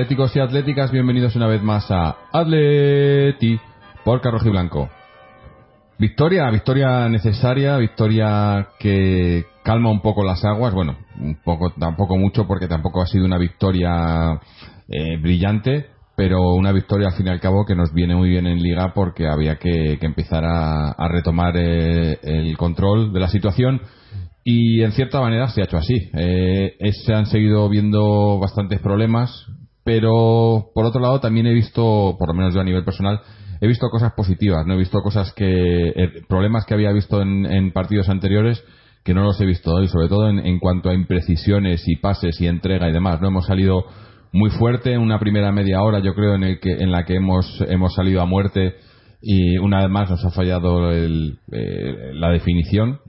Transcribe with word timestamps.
atléticos 0.00 0.34
y 0.34 0.40
atléticas, 0.40 0.90
bienvenidos 0.90 1.36
una 1.36 1.46
vez 1.46 1.62
más 1.62 1.90
a 1.90 2.16
Atleti 2.32 3.60
por 4.02 4.22
Carroji 4.22 4.48
Blanco. 4.48 4.88
Victoria, 5.98 6.48
victoria 6.48 7.06
necesaria, 7.10 7.76
victoria 7.76 8.68
que 8.78 9.44
calma 9.62 9.90
un 9.90 10.00
poco 10.00 10.24
las 10.24 10.42
aguas, 10.42 10.72
bueno, 10.72 10.96
un 11.20 11.36
poco, 11.44 11.74
tampoco 11.78 12.16
mucho 12.16 12.46
porque 12.46 12.66
tampoco 12.66 13.02
ha 13.02 13.06
sido 13.06 13.26
una 13.26 13.36
victoria 13.36 14.40
eh, 14.88 15.18
brillante, 15.20 15.88
pero 16.16 16.54
una 16.54 16.72
victoria 16.72 17.08
al 17.08 17.14
fin 17.16 17.26
y 17.26 17.30
al 17.30 17.40
cabo 17.40 17.66
que 17.66 17.74
nos 17.74 17.92
viene 17.92 18.16
muy 18.16 18.30
bien 18.30 18.46
en 18.46 18.62
liga 18.62 18.94
porque 18.94 19.28
había 19.28 19.56
que, 19.56 19.98
empezar 20.00 20.44
a, 20.46 21.08
retomar 21.08 21.58
eh, 21.58 22.18
el 22.22 22.56
control 22.56 23.12
de 23.12 23.20
la 23.20 23.28
situación 23.28 23.82
y 24.44 24.82
en 24.82 24.92
cierta 24.92 25.20
manera 25.20 25.50
se 25.50 25.60
ha 25.60 25.64
hecho 25.64 25.76
así. 25.76 26.08
Eh, 26.14 26.74
se 27.04 27.12
han 27.12 27.26
seguido 27.26 27.68
viendo 27.68 28.38
bastantes 28.38 28.80
problemas, 28.80 29.46
pero 29.84 30.70
por 30.74 30.84
otro 30.84 31.00
lado 31.00 31.20
también 31.20 31.46
he 31.46 31.54
visto, 31.54 32.16
por 32.18 32.28
lo 32.28 32.34
menos 32.34 32.54
yo 32.54 32.60
a 32.60 32.64
nivel 32.64 32.84
personal, 32.84 33.20
he 33.60 33.66
visto 33.66 33.88
cosas 33.90 34.12
positivas, 34.12 34.66
no 34.66 34.74
he 34.74 34.78
visto 34.78 35.00
cosas 35.02 35.32
que, 35.34 36.22
problemas 36.28 36.64
que 36.64 36.74
había 36.74 36.92
visto 36.92 37.20
en 37.20 37.72
partidos 37.72 38.08
anteriores 38.08 38.62
que 39.04 39.14
no 39.14 39.22
los 39.22 39.40
he 39.40 39.46
visto 39.46 39.72
hoy, 39.72 39.88
sobre 39.88 40.08
todo 40.08 40.28
en, 40.28 40.58
cuanto 40.58 40.90
a 40.90 40.94
imprecisiones 40.94 41.82
y 41.86 41.96
pases 41.96 42.40
y 42.40 42.46
entrega 42.46 42.88
y 42.88 42.92
demás. 42.92 43.20
No 43.20 43.28
hemos 43.28 43.46
salido 43.46 43.84
muy 44.32 44.50
fuerte 44.50 44.92
en 44.92 45.00
una 45.00 45.18
primera 45.18 45.52
media 45.52 45.82
hora, 45.82 46.00
yo 46.00 46.14
creo, 46.14 46.34
en, 46.34 46.44
el 46.44 46.60
que, 46.60 46.72
en 46.72 46.92
la 46.92 47.04
que 47.04 47.16
hemos, 47.16 47.60
hemos 47.68 47.94
salido 47.94 48.20
a 48.20 48.26
muerte 48.26 48.74
y 49.22 49.58
una 49.58 49.80
vez 49.80 49.90
más 49.90 50.10
nos 50.10 50.24
ha 50.24 50.30
fallado 50.30 50.92
el, 50.92 51.38
eh, 51.50 52.12
la 52.14 52.30
definición. 52.30 53.00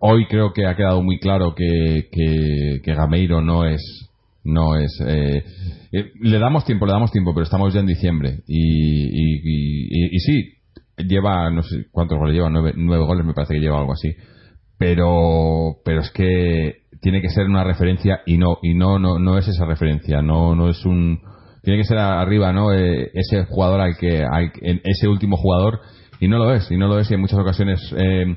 Hoy 0.00 0.26
creo 0.26 0.52
que 0.52 0.66
ha 0.66 0.76
quedado 0.76 1.02
muy 1.02 1.18
claro 1.18 1.54
que, 1.54 2.08
que, 2.10 2.92
Gameiro 2.92 3.40
no 3.40 3.66
es. 3.66 4.03
No 4.44 4.76
es. 4.76 5.00
Eh, 5.06 5.44
eh, 5.92 6.12
le 6.20 6.38
damos 6.38 6.64
tiempo, 6.64 6.86
le 6.86 6.92
damos 6.92 7.10
tiempo, 7.10 7.32
pero 7.32 7.44
estamos 7.44 7.72
ya 7.72 7.80
en 7.80 7.86
diciembre. 7.86 8.42
Y, 8.46 8.58
y, 9.06 10.16
y, 10.16 10.18
sí, 10.20 10.52
lleva, 10.98 11.50
no 11.50 11.62
sé 11.62 11.86
cuántos 11.90 12.18
goles 12.18 12.34
lleva, 12.34 12.50
nueve, 12.50 12.72
nueve 12.76 13.04
goles 13.04 13.24
me 13.24 13.32
parece 13.32 13.54
que 13.54 13.60
lleva 13.60 13.78
algo 13.78 13.92
así 13.92 14.14
pero 14.78 15.76
pero 15.84 16.00
es 16.00 16.10
que 16.10 16.82
tiene 17.00 17.20
que 17.20 17.28
ser 17.28 17.46
una 17.46 17.64
referencia 17.64 18.20
y 18.26 18.36
no 18.36 18.58
y 18.62 18.74
no 18.74 18.98
no, 18.98 19.18
no 19.18 19.38
es 19.38 19.48
esa 19.48 19.64
referencia 19.64 20.22
no 20.22 20.54
no 20.54 20.68
es 20.68 20.84
un 20.84 21.20
tiene 21.62 21.78
que 21.80 21.88
ser 21.88 21.98
arriba 21.98 22.52
no 22.52 22.72
eh, 22.72 23.10
ese 23.14 23.44
jugador 23.46 23.80
al 23.80 23.96
que 23.96 24.24
hay 24.30 24.50
ese 24.84 25.08
último 25.08 25.36
jugador 25.36 25.80
y 26.20 26.28
no 26.28 26.38
lo 26.38 26.54
es 26.54 26.70
y 26.70 26.76
no 26.76 26.88
lo 26.88 26.98
es 26.98 27.10
y 27.10 27.14
en 27.14 27.20
muchas 27.20 27.38
ocasiones 27.38 27.80
eh, 27.96 28.36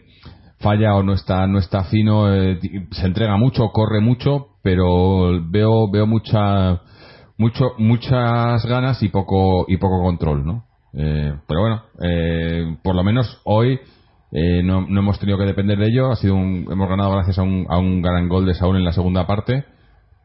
falla 0.59 0.96
o 0.96 1.03
no 1.03 1.13
está 1.13 1.47
no 1.47 1.59
está 1.59 1.85
fino 1.85 2.34
eh, 2.34 2.59
se 2.91 3.06
entrega 3.06 3.38
mucho 3.38 3.69
corre 3.69 4.00
mucho 4.00 4.56
pero 4.67 5.39
veo 5.50 5.89
veo 5.89 6.05
mucha 6.05 6.81
mucho 7.38 7.72
muchas 7.78 8.66
ganas 8.66 9.01
y 9.01 9.07
poco 9.07 9.66
y 9.69 9.78
poco 9.78 10.03
control 10.03 10.45
no 10.45 10.66
pero 10.91 11.61
bueno 11.61 11.83
por 12.83 12.95
lo 12.95 13.03
menos 13.03 13.39
hoy 13.45 13.79
eh, 14.31 14.61
no, 14.61 14.85
no, 14.88 15.00
hemos 15.00 15.19
tenido 15.19 15.38
que 15.38 15.45
depender 15.45 15.78
de 15.78 15.88
ello. 15.88 16.11
Ha 16.11 16.16
sido 16.16 16.35
hemos 16.35 16.89
ganado 16.89 17.11
gracias 17.11 17.39
a 17.39 17.44
un, 17.44 17.66
a 17.69 17.78
un 17.78 18.01
gran 18.01 18.28
gol 18.28 18.45
de 18.45 18.53
Saúl 18.53 18.78
en 18.78 18.83
la 18.83 18.91
segunda 18.91 19.25
parte. 19.25 19.66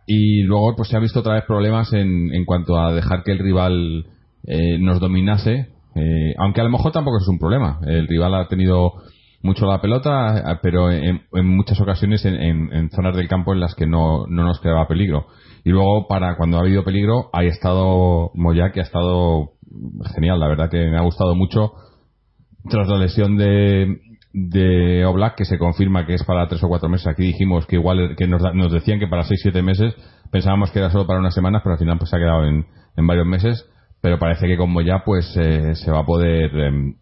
Y 0.07 0.43
luego 0.43 0.75
pues 0.77 0.89
se 0.89 0.97
ha 0.97 1.01
visto 1.01 1.21
otra 1.21 1.35
vez 1.35 1.45
problemas 1.45 1.93
en, 1.93 2.35
en 2.35 2.45
cuanto 2.45 2.77
a 2.77 2.93
dejar 2.93 3.23
que 3.23 3.33
el 3.33 3.39
rival 3.39 4.07
eh, 4.47 4.79
nos 4.79 5.01
dominase. 5.01 5.69
Eh, 5.95 6.35
aunque 6.39 6.61
a 6.61 6.65
lo 6.65 6.71
mejor 6.71 6.93
tampoco 6.93 7.19
es 7.19 7.29
un 7.29 7.39
problema. 7.39 7.79
El 7.87 8.09
rival 8.09 8.35
ha 8.35 8.49
tenido 8.49 8.95
mucho 9.43 9.67
la 9.67 9.81
pelota, 9.81 10.61
pero 10.63 10.91
en, 10.91 11.21
muchas 11.33 11.81
ocasiones 11.81 12.25
en, 12.25 12.35
en, 12.73 12.91
zonas 12.91 13.17
del 13.17 13.29
campo 13.29 13.53
en 13.53 13.61
las 13.61 13.75
que 13.75 13.87
no, 13.87 14.27
no 14.29 14.45
nos 14.45 14.61
creaba 14.61 14.87
peligro. 14.87 15.27
Y 15.65 15.71
luego, 15.71 16.07
para 16.09 16.37
cuando 16.37 16.59
ha 16.59 16.61
habido 16.61 16.85
peligro, 16.85 17.29
ha 17.33 17.45
estado 17.45 18.31
Moya, 18.35 18.71
que 18.73 18.81
ha 18.81 18.85
estado 18.85 19.53
genial. 20.15 20.41
La 20.41 20.49
verdad 20.49 20.71
que 20.71 20.89
me 20.89 20.97
ha 20.97 21.03
gustado 21.03 21.35
mucho 21.35 21.73
tras 22.69 22.89
la 22.89 22.99
lesión 22.99 23.37
de, 23.37 23.99
de 24.33 25.05
Oblak, 25.05 25.37
que 25.37 25.45
se 25.45 25.59
confirma 25.59 26.07
que 26.07 26.15
es 26.15 26.25
para 26.25 26.47
tres 26.49 26.63
o 26.63 26.69
cuatro 26.69 26.89
meses. 26.89 27.07
Aquí 27.09 27.23
dijimos 27.23 27.67
que 27.67 27.77
igual 27.77 28.15
que 28.17 28.27
nos, 28.27 28.43
nos 28.55 28.73
decían 28.73 28.99
que 28.99 29.09
para 29.09 29.25
seis 29.25 29.41
siete 29.43 29.63
meses. 29.63 29.95
Pensábamos 30.31 30.71
que 30.71 30.79
era 30.79 30.91
solo 30.91 31.07
para 31.07 31.19
unas 31.19 31.35
semanas, 31.35 31.63
pero 31.63 31.75
al 31.75 31.79
final 31.79 31.99
pues 31.99 32.11
se 32.11 32.17
ha 32.17 32.21
quedado 32.21 32.45
en, 32.45 32.67
en 32.97 33.07
varios 33.07 33.27
meses. 33.27 33.69
Pero 34.01 34.19
parece 34.19 34.47
que 34.47 34.57
como 34.57 34.81
ya 34.81 35.03
pues 35.05 35.37
eh, 35.37 35.75
se 35.75 35.91
va 35.91 36.01
a 36.01 36.07
poder 36.07 36.57
em, 36.57 36.95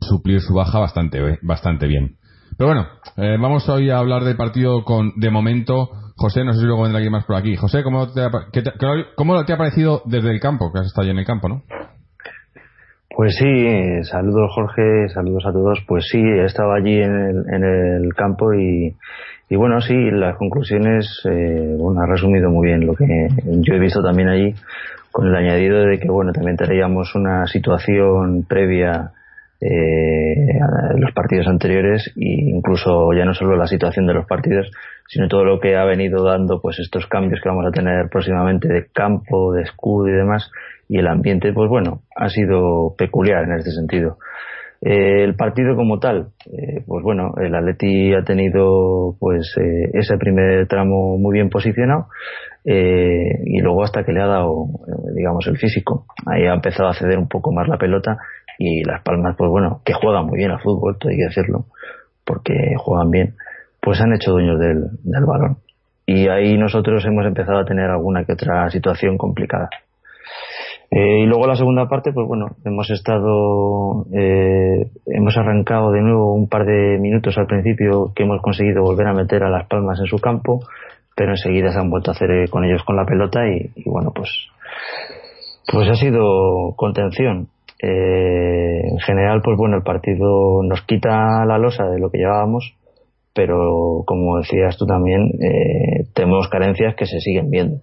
suplir 0.00 0.40
su 0.40 0.54
baja 0.54 0.78
bastante, 0.78 1.38
bastante 1.42 1.86
bien. 1.86 2.16
Pero 2.58 2.68
bueno, 2.68 2.86
eh, 3.16 3.36
vamos 3.40 3.68
hoy 3.68 3.90
a 3.90 3.98
hablar 3.98 4.24
del 4.24 4.36
partido 4.36 4.82
con, 4.84 5.12
de 5.16 5.30
momento, 5.30 5.90
José, 6.16 6.42
no 6.44 6.54
sé 6.54 6.60
si 6.60 6.66
luego 6.66 6.82
vendrá 6.82 6.98
alguien 6.98 7.12
más 7.12 7.26
por 7.26 7.36
aquí. 7.36 7.54
José, 7.56 7.82
¿cómo 7.82 8.10
te, 8.12 8.22
ha, 8.22 8.30
¿cómo 9.14 9.44
te 9.44 9.52
ha 9.52 9.58
parecido 9.58 10.02
desde 10.06 10.30
el 10.30 10.40
campo? 10.40 10.72
Que 10.72 10.80
has 10.80 10.86
estado 10.86 11.02
allí 11.02 11.10
en 11.10 11.18
el 11.18 11.26
campo, 11.26 11.48
¿no? 11.48 11.62
Pues 13.16 13.34
sí, 13.38 14.02
saludos 14.04 14.50
Jorge, 14.54 15.08
saludos 15.08 15.44
a 15.46 15.52
todos. 15.52 15.82
Pues 15.86 16.06
sí, 16.10 16.18
he 16.18 16.44
estado 16.44 16.72
allí 16.72 17.00
en 17.00 17.14
el, 17.14 17.36
en 17.54 17.64
el 17.64 18.14
campo 18.14 18.52
y, 18.52 18.94
y, 19.48 19.56
bueno, 19.56 19.80
sí, 19.80 19.94
las 20.10 20.36
conclusiones, 20.36 21.22
eh, 21.24 21.76
bueno, 21.78 22.00
ha 22.02 22.06
resumido 22.06 22.50
muy 22.50 22.68
bien 22.68 22.86
lo 22.86 22.94
que 22.94 23.06
yo 23.44 23.74
he 23.74 23.78
visto 23.78 24.02
también 24.02 24.28
allí, 24.28 24.54
con 25.12 25.28
el 25.28 25.34
añadido 25.34 25.80
de 25.86 25.98
que, 25.98 26.08
bueno, 26.08 26.32
también 26.32 26.56
traíamos 26.56 27.14
una 27.14 27.46
situación 27.46 28.44
previa 28.46 29.12
eh, 29.60 30.58
los 30.96 31.12
partidos 31.12 31.46
anteriores 31.46 32.12
e 32.16 32.50
incluso 32.50 33.12
ya 33.12 33.24
no 33.24 33.34
solo 33.34 33.56
la 33.56 33.66
situación 33.66 34.06
de 34.06 34.14
los 34.14 34.26
partidos, 34.26 34.70
sino 35.08 35.28
todo 35.28 35.44
lo 35.44 35.60
que 35.60 35.76
ha 35.76 35.84
venido 35.84 36.24
dando 36.24 36.60
pues 36.60 36.78
estos 36.78 37.06
cambios 37.06 37.40
que 37.42 37.48
vamos 37.48 37.66
a 37.66 37.70
tener 37.70 38.08
próximamente 38.10 38.68
de 38.68 38.86
campo, 38.92 39.52
de 39.52 39.62
escudo 39.62 40.08
y 40.08 40.12
demás, 40.12 40.50
y 40.88 40.98
el 40.98 41.06
ambiente, 41.06 41.52
pues 41.52 41.68
bueno, 41.68 42.02
ha 42.14 42.28
sido 42.28 42.94
peculiar 42.96 43.44
en 43.44 43.52
este 43.58 43.70
sentido. 43.70 44.18
Eh, 44.82 45.24
el 45.24 45.34
partido 45.36 45.74
como 45.74 45.98
tal, 45.98 46.28
eh, 46.46 46.82
pues 46.86 47.02
bueno, 47.02 47.32
el 47.42 47.54
Atleti 47.54 48.12
ha 48.14 48.22
tenido 48.22 49.16
pues 49.18 49.54
eh, 49.58 49.90
ese 49.94 50.18
primer 50.18 50.68
tramo 50.68 51.16
muy 51.18 51.32
bien 51.32 51.48
posicionado 51.48 52.08
y 52.68 53.60
luego 53.60 53.84
hasta 53.84 54.02
que 54.02 54.10
le 54.10 54.20
ha 54.20 54.26
dado, 54.26 54.66
digamos, 55.14 55.46
el 55.46 55.56
físico. 55.56 56.04
Ahí 56.26 56.46
ha 56.46 56.54
empezado 56.54 56.88
a 56.88 56.94
ceder 56.94 57.16
un 57.16 57.28
poco 57.28 57.52
más 57.52 57.68
la 57.68 57.78
pelota 57.78 58.18
y 58.58 58.84
Las 58.84 59.02
Palmas, 59.02 59.36
pues 59.36 59.50
bueno, 59.50 59.80
que 59.84 59.92
juegan 59.92 60.26
muy 60.26 60.38
bien 60.38 60.50
al 60.50 60.60
fútbol, 60.60 60.96
hay 61.08 61.16
que 61.16 61.24
decirlo, 61.24 61.66
porque 62.24 62.54
juegan 62.78 63.10
bien, 63.10 63.34
pues 63.80 64.00
han 64.00 64.14
hecho 64.14 64.32
dueños 64.32 64.58
del, 64.58 64.88
del 65.02 65.24
balón. 65.24 65.58
y 66.06 66.28
ahí 66.28 66.56
nosotros 66.56 67.04
hemos 67.04 67.26
empezado 67.26 67.58
a 67.58 67.64
tener 67.64 67.90
alguna 67.90 68.24
que 68.24 68.32
otra 68.32 68.70
situación 68.70 69.18
complicada. 69.18 69.68
Eh, 70.90 71.22
y 71.22 71.26
luego 71.26 71.46
la 71.46 71.56
segunda 71.56 71.88
parte, 71.88 72.12
pues 72.12 72.26
bueno, 72.28 72.46
hemos 72.64 72.88
estado, 72.90 74.06
eh, 74.12 74.88
hemos 75.06 75.36
arrancado 75.36 75.90
de 75.90 76.00
nuevo 76.00 76.32
un 76.34 76.48
par 76.48 76.64
de 76.64 76.98
minutos 77.00 77.36
al 77.38 77.46
principio 77.46 78.12
que 78.14 78.22
hemos 78.22 78.40
conseguido 78.40 78.82
volver 78.82 79.08
a 79.08 79.12
meter 79.12 79.42
a 79.42 79.50
las 79.50 79.66
palmas 79.66 79.98
en 79.98 80.06
su 80.06 80.18
campo, 80.18 80.60
pero 81.16 81.32
enseguida 81.32 81.72
se 81.72 81.80
han 81.80 81.90
vuelto 81.90 82.10
a 82.10 82.14
hacer 82.14 82.30
eh, 82.30 82.48
con 82.48 82.64
ellos 82.64 82.84
con 82.84 82.96
la 82.96 83.04
pelota 83.04 83.40
y, 83.48 83.72
bueno, 83.84 84.12
pues, 84.14 84.30
pues 85.72 85.88
ha 85.88 85.94
sido 85.96 86.74
contención. 86.76 87.48
En 87.78 88.98
general, 89.00 89.42
pues 89.44 89.56
bueno, 89.56 89.76
el 89.76 89.82
partido 89.82 90.62
nos 90.62 90.82
quita 90.82 91.44
la 91.46 91.58
losa 91.58 91.84
de 91.88 91.98
lo 91.98 92.10
que 92.10 92.18
llevábamos, 92.18 92.74
pero 93.34 94.02
como 94.06 94.38
decías 94.38 94.76
tú 94.78 94.86
también, 94.86 95.30
tenemos 96.14 96.48
carencias 96.48 96.94
que 96.96 97.06
se 97.06 97.20
siguen 97.20 97.50
viendo. 97.50 97.80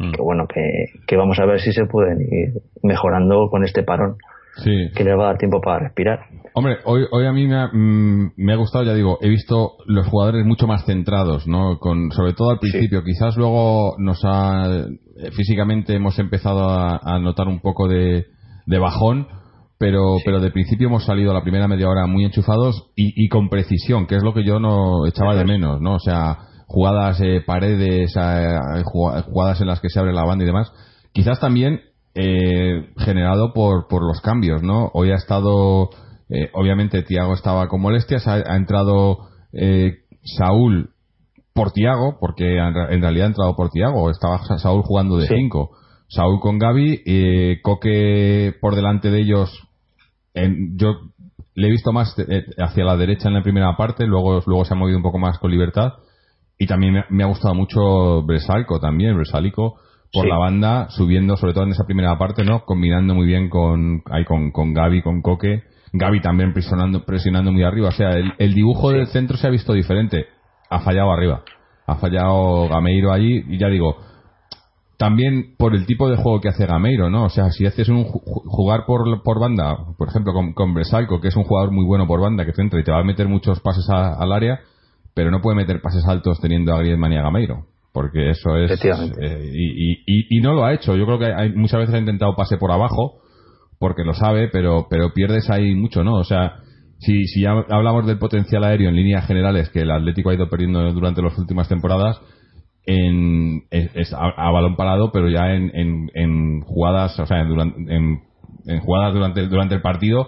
Mm. 0.00 0.12
que 0.12 0.22
bueno, 0.22 0.46
que, 0.48 1.16
vamos 1.16 1.38
a 1.38 1.46
ver 1.46 1.60
si 1.60 1.72
se 1.72 1.84
pueden 1.84 2.20
ir 2.22 2.62
mejorando 2.82 3.48
con 3.50 3.64
este 3.64 3.82
parón. 3.82 4.16
Que 4.62 5.04
le 5.04 5.14
va 5.14 5.24
a 5.24 5.26
dar 5.28 5.38
tiempo 5.38 5.60
para 5.60 5.84
respirar. 5.84 6.26
Hombre, 6.54 6.78
hoy, 6.84 7.06
hoy 7.12 7.24
a 7.24 7.32
mí 7.32 7.46
me 7.46 7.56
ha, 7.56 7.68
mm, 7.68 8.32
me 8.36 8.52
ha, 8.52 8.56
gustado, 8.56 8.84
ya 8.84 8.92
digo, 8.92 9.16
he 9.22 9.28
visto 9.28 9.76
los 9.86 10.06
jugadores 10.08 10.44
mucho 10.44 10.66
más 10.66 10.84
centrados, 10.84 11.46
¿no? 11.46 11.78
Con, 11.78 12.10
sobre 12.10 12.34
todo 12.34 12.50
al 12.50 12.58
principio. 12.58 13.02
Quizás 13.02 13.36
luego 13.36 13.94
nos 13.98 14.20
ha, 14.24 14.86
físicamente 15.34 15.94
hemos 15.94 16.18
empezado 16.18 16.68
a, 16.68 17.18
notar 17.20 17.48
un 17.48 17.60
poco 17.60 17.88
de, 17.88 18.26
bajón, 18.66 19.28
pero, 19.78 20.16
pero 20.24 20.40
de 20.40 20.50
principio 20.50 20.88
hemos 20.88 21.04
salido 21.04 21.30
a 21.30 21.34
la 21.34 21.42
primera 21.42 21.68
media 21.68 21.88
hora 21.88 22.06
muy 22.06 22.24
enchufados 22.24 22.90
y, 22.96 23.24
y 23.24 23.28
con 23.28 23.48
precisión, 23.48 24.06
que 24.06 24.16
es 24.16 24.22
lo 24.22 24.34
que 24.34 24.44
yo 24.44 24.60
no 24.60 25.06
echaba 25.06 25.34
de 25.34 25.44
menos, 25.44 25.80
¿no? 25.80 25.94
O 25.94 26.00
sea, 26.00 26.50
jugadas 26.70 27.20
eh, 27.20 27.42
paredes, 27.44 28.14
eh, 28.16 28.58
jugadas 28.84 29.60
en 29.60 29.66
las 29.66 29.80
que 29.80 29.88
se 29.88 29.98
abre 29.98 30.12
la 30.12 30.24
banda 30.24 30.44
y 30.44 30.46
demás. 30.46 30.72
Quizás 31.12 31.40
también 31.40 31.80
eh, 32.14 32.90
generado 32.96 33.52
por, 33.52 33.88
por 33.88 34.06
los 34.06 34.20
cambios, 34.20 34.62
¿no? 34.62 34.88
Hoy 34.94 35.10
ha 35.10 35.16
estado, 35.16 35.90
obviamente 36.52 37.02
Tiago 37.02 37.34
estaba 37.34 37.66
con 37.66 37.80
molestias, 37.80 38.28
ha, 38.28 38.54
entrado 38.54 39.18
Saúl 40.22 40.90
por 41.52 41.72
Tiago, 41.72 42.18
porque 42.20 42.56
en, 42.56 43.02
realidad 43.02 43.26
ha 43.26 43.30
entrado 43.30 43.56
por 43.56 43.70
Tiago, 43.70 44.08
estaba 44.08 44.40
Saúl 44.58 44.82
jugando 44.82 45.16
de 45.16 45.26
5. 45.26 45.70
Saúl 46.10 46.40
con 46.40 46.58
Gaby, 46.58 47.60
Coque 47.62 48.54
por 48.60 48.74
delante 48.74 49.10
de 49.10 49.20
ellos, 49.20 49.66
yo 50.34 51.00
le 51.54 51.68
he 51.68 51.70
visto 51.70 51.92
más 51.92 52.14
hacia 52.58 52.84
la 52.84 52.96
derecha 52.96 53.28
en 53.28 53.34
la 53.34 53.42
primera 53.42 53.76
parte, 53.76 54.06
luego, 54.06 54.42
luego 54.46 54.64
se 54.64 54.74
ha 54.74 54.76
movido 54.76 54.98
un 54.98 55.02
poco 55.02 55.18
más 55.18 55.38
con 55.38 55.50
libertad 55.50 55.94
y 56.60 56.66
también 56.66 57.04
me, 57.08 57.24
ha 57.24 57.26
gustado 57.26 57.54
mucho 57.54 58.22
Bresalco 58.22 58.78
también, 58.80 59.16
Bresalico 59.16 59.78
por 60.12 60.26
la 60.26 60.36
banda, 60.36 60.90
subiendo 60.90 61.36
sobre 61.38 61.54
todo 61.54 61.64
en 61.64 61.70
esa 61.70 61.84
primera 61.86 62.18
parte, 62.18 62.44
¿no? 62.44 62.64
Combinando 62.66 63.14
muy 63.14 63.26
bien 63.26 63.48
con, 63.48 64.02
ahí 64.10 64.26
con, 64.26 64.50
con 64.50 64.74
Gaby, 64.74 65.00
con 65.00 65.22
Coque. 65.22 65.62
Gaby 65.92 66.20
también 66.20 66.52
presionando, 66.52 67.04
presionando 67.06 67.50
muy 67.50 67.62
arriba. 67.62 67.88
O 67.88 67.92
sea, 67.92 68.10
el, 68.10 68.54
dibujo 68.54 68.90
del 68.90 69.06
centro 69.06 69.38
se 69.38 69.46
ha 69.46 69.50
visto 69.50 69.72
diferente. 69.72 70.26
Ha 70.68 70.80
fallado 70.80 71.12
arriba. 71.12 71.42
Ha 71.86 71.96
fallado 71.96 72.68
Gameiro 72.68 73.12
allí. 73.12 73.44
Y 73.48 73.58
ya 73.58 73.68
digo, 73.68 73.96
también 75.00 75.54
por 75.56 75.74
el 75.74 75.86
tipo 75.86 76.10
de 76.10 76.16
juego 76.16 76.42
que 76.42 76.50
hace 76.50 76.66
Gameiro, 76.66 77.08
¿no? 77.08 77.24
O 77.24 77.30
sea, 77.30 77.48
si 77.48 77.64
haces 77.64 77.88
un 77.88 78.04
jugar 78.04 78.84
por, 78.86 79.22
por 79.22 79.40
banda, 79.40 79.74
por 79.96 80.08
ejemplo, 80.08 80.34
con, 80.34 80.52
con 80.52 80.74
Bresalco, 80.74 81.22
que 81.22 81.28
es 81.28 81.36
un 81.36 81.44
jugador 81.44 81.70
muy 81.70 81.86
bueno 81.86 82.06
por 82.06 82.20
banda, 82.20 82.44
que 82.44 82.52
centra 82.52 82.78
y 82.78 82.84
te 82.84 82.92
va 82.92 83.00
a 83.00 83.02
meter 83.02 83.26
muchos 83.26 83.60
pases 83.60 83.88
al 83.88 84.30
área, 84.30 84.60
pero 85.14 85.30
no 85.30 85.40
puede 85.40 85.56
meter 85.56 85.80
pases 85.80 86.04
altos 86.06 86.38
teniendo 86.42 86.74
a 86.74 86.80
Griezmann 86.80 87.14
y 87.14 87.16
a 87.16 87.22
Gameiro 87.22 87.64
porque 87.92 88.30
eso 88.30 88.56
es 88.56 88.70
eh, 88.84 89.50
y, 89.52 90.36
y, 90.36 90.40
no 90.42 90.54
lo 90.54 90.64
ha 90.64 90.74
hecho. 90.74 90.94
Yo 90.94 91.06
creo 91.06 91.18
que 91.18 91.32
hay, 91.34 91.52
muchas 91.54 91.80
veces 91.80 91.94
ha 91.96 91.98
intentado 91.98 92.36
pase 92.36 92.56
por 92.56 92.70
abajo 92.70 93.20
porque 93.80 94.04
lo 94.04 94.12
sabe 94.14 94.48
pero 94.52 94.86
pero 94.88 95.12
pierdes 95.12 95.50
ahí 95.50 95.74
mucho 95.74 96.04
no 96.04 96.16
o 96.16 96.24
sea 96.24 96.58
si, 96.98 97.26
si 97.26 97.40
ya 97.40 97.52
hablamos 97.70 98.06
del 98.06 98.18
potencial 98.18 98.62
aéreo 98.62 98.90
en 98.90 98.94
líneas 98.94 99.26
generales 99.26 99.70
que 99.70 99.80
el 99.80 99.90
Atlético 99.90 100.30
ha 100.30 100.34
ido 100.34 100.50
perdiendo 100.50 100.92
durante 100.92 101.22
las 101.22 101.36
últimas 101.38 101.66
temporadas 101.68 102.20
en, 102.86 103.62
es, 103.70 104.12
a, 104.12 104.50
balón 104.50 104.76
parado 104.76 105.12
pero 105.12 105.28
ya 105.28 105.52
en, 105.52 105.70
en, 106.14 106.60
jugadas 106.62 107.18
o 107.20 107.26
sea 107.26 107.40
en, 107.40 108.20
en, 108.66 108.80
jugadas 108.80 109.14
durante 109.14 109.46
durante 109.46 109.74
el 109.74 109.82
partido 109.82 110.26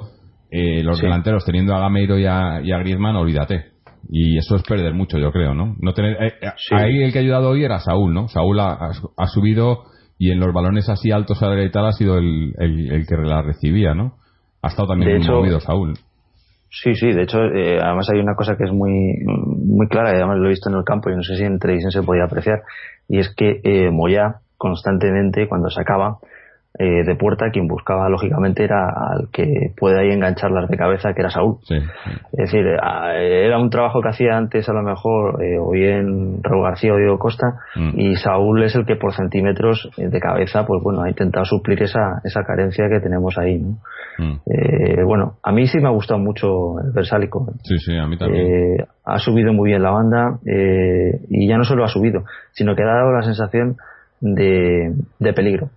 eh, 0.51 0.83
los 0.83 1.01
delanteros 1.01 1.45
teniendo 1.45 1.75
a 1.75 1.81
Gameiro 1.81 2.19
y 2.19 2.27
a, 2.27 2.61
y 2.63 2.73
a 2.73 2.79
Griezmann 2.79 3.17
olvídate 3.17 3.73
y 4.09 4.37
eso 4.37 4.57
es 4.57 4.63
perder 4.63 4.95
mucho, 4.95 5.19
yo 5.19 5.31
creo, 5.33 5.55
¿no? 5.55 5.77
no 5.81 5.95
tener, 5.95 6.23
eh, 6.23 6.35
eh, 6.41 6.49
Ahí 6.73 7.03
el 7.03 7.13
que 7.13 7.19
ha 7.19 7.23
ayudado 7.23 7.51
hoy 7.51 7.65
era 7.65 7.79
Saúl, 7.79 8.13
¿no? 8.13 8.29
Saúl 8.29 8.59
ha, 8.61 8.91
ha, 9.17 9.27
subido 9.29 9.85
y 10.19 10.31
en 10.33 10.41
los 10.41 10.53
balones 10.53 10.89
así 10.89 11.11
altos 11.11 11.43
a 11.43 11.47
la 11.47 11.55
derecha 11.55 11.87
ha 11.87 11.93
sido 11.93 12.19
el, 12.19 12.53
el, 12.59 13.07
que 13.07 13.17
la 13.17 13.43
recibía, 13.43 13.95
¿no? 13.95 14.17
Ha 14.61 14.69
estado 14.69 14.89
también 14.89 15.19
muy 15.19 15.29
movido 15.29 15.61
Saúl. 15.61 15.95
Sí, 16.75 16.95
sí, 16.95 17.13
de 17.13 17.25
hecho, 17.25 17.39
eh, 17.45 17.79
además 17.83 18.09
hay 18.11 18.19
una 18.19 18.35
cosa 18.35 18.57
que 18.57 18.65
es 18.65 18.73
muy, 18.73 19.19
muy 19.27 19.89
clara, 19.89 20.11
y 20.13 20.17
además 20.17 20.39
lo 20.39 20.47
he 20.47 20.51
visto 20.51 20.71
en 20.71 20.77
el 20.77 20.85
campo 20.85 21.11
y 21.11 21.17
no 21.17 21.23
sé 21.23 21.37
si 21.37 21.45
en 21.45 21.59
televisión 21.59 21.93
se 21.93 22.03
podía 22.03 22.25
apreciar, 22.25 22.63
y 23.09 23.19
es 23.19 23.29
que 23.35 23.61
eh, 23.63 23.91
Moya 23.91 24.37
constantemente, 24.57 25.49
cuando 25.49 25.69
sacaba, 25.69 26.17
eh, 26.79 27.05
de 27.05 27.17
puerta, 27.17 27.51
quien 27.51 27.69
buscaba 27.69 28.09
lógicamente 28.09 28.65
era 28.65 28.89
al 28.89 29.29
que 29.31 29.47
puede 29.77 30.01
ahí 30.01 30.11
engancharlas 30.11 30.71
de 30.71 30.77
cabeza, 30.79 31.13
que 31.13 31.21
era 31.21 31.29
Saúl. 31.29 31.59
Es 31.69 32.51
decir, 32.51 32.65
eh, 32.67 33.45
era 33.45 33.59
un 33.59 33.69
trabajo 33.69 34.01
que 34.01 34.09
hacía 34.09 34.39
antes 34.39 34.67
a 34.71 34.73
lo 34.73 34.83
mejor 34.83 35.45
eh, 35.45 35.59
o 35.59 35.73
bien 35.73 36.43
Raúl 36.43 36.63
García 36.63 36.95
o 36.95 36.97
Diego 36.97 37.19
Costa, 37.19 37.59
mm. 37.77 38.01
y 38.01 38.17
Saúl 38.17 38.63
es 38.63 38.75
el 38.75 38.87
que 38.87 38.97
por 38.97 39.13
centímetros 39.13 39.91
de 39.99 40.19
cabeza, 40.19 40.65
pues 40.65 40.83
bueno, 40.83 41.03
ha 41.03 41.11
intentado 41.11 41.45
suplir 41.45 41.83
esa, 41.83 42.23
esa 42.25 42.43
carencia 42.43 42.89
que 42.89 43.01
tenemos 43.01 43.37
ahí. 43.37 43.59
¿no? 43.59 43.77
Mm. 44.17 45.07
bueno, 45.07 45.35
a 45.43 45.53
mí 45.53 45.67
sí 45.67 45.79
me 45.79 45.89
ha 45.89 45.93
gustado 45.93 46.21
mucho 46.21 46.79
el 46.83 46.93
Versálico. 46.93 47.53
Sí, 47.65 47.77
sí, 47.81 47.99
a 47.99 48.07
mí 48.07 48.17
también. 48.17 48.87
ha 49.05 49.19
subido 49.19 49.53
muy 49.53 49.71
bien 49.71 49.83
la 49.83 49.91
banda 49.91 50.39
y 50.43 51.47
ya 51.47 51.59
no 51.59 51.65
solo 51.65 51.85
ha 51.85 51.89
subido, 51.89 52.25
sino 52.53 52.75
que 52.75 52.83
ha 52.83 52.87
dado 52.87 53.13
la 53.13 53.23
sensación 53.23 53.77
de, 54.23 54.95
de 55.19 55.33
peligro. 55.35 55.69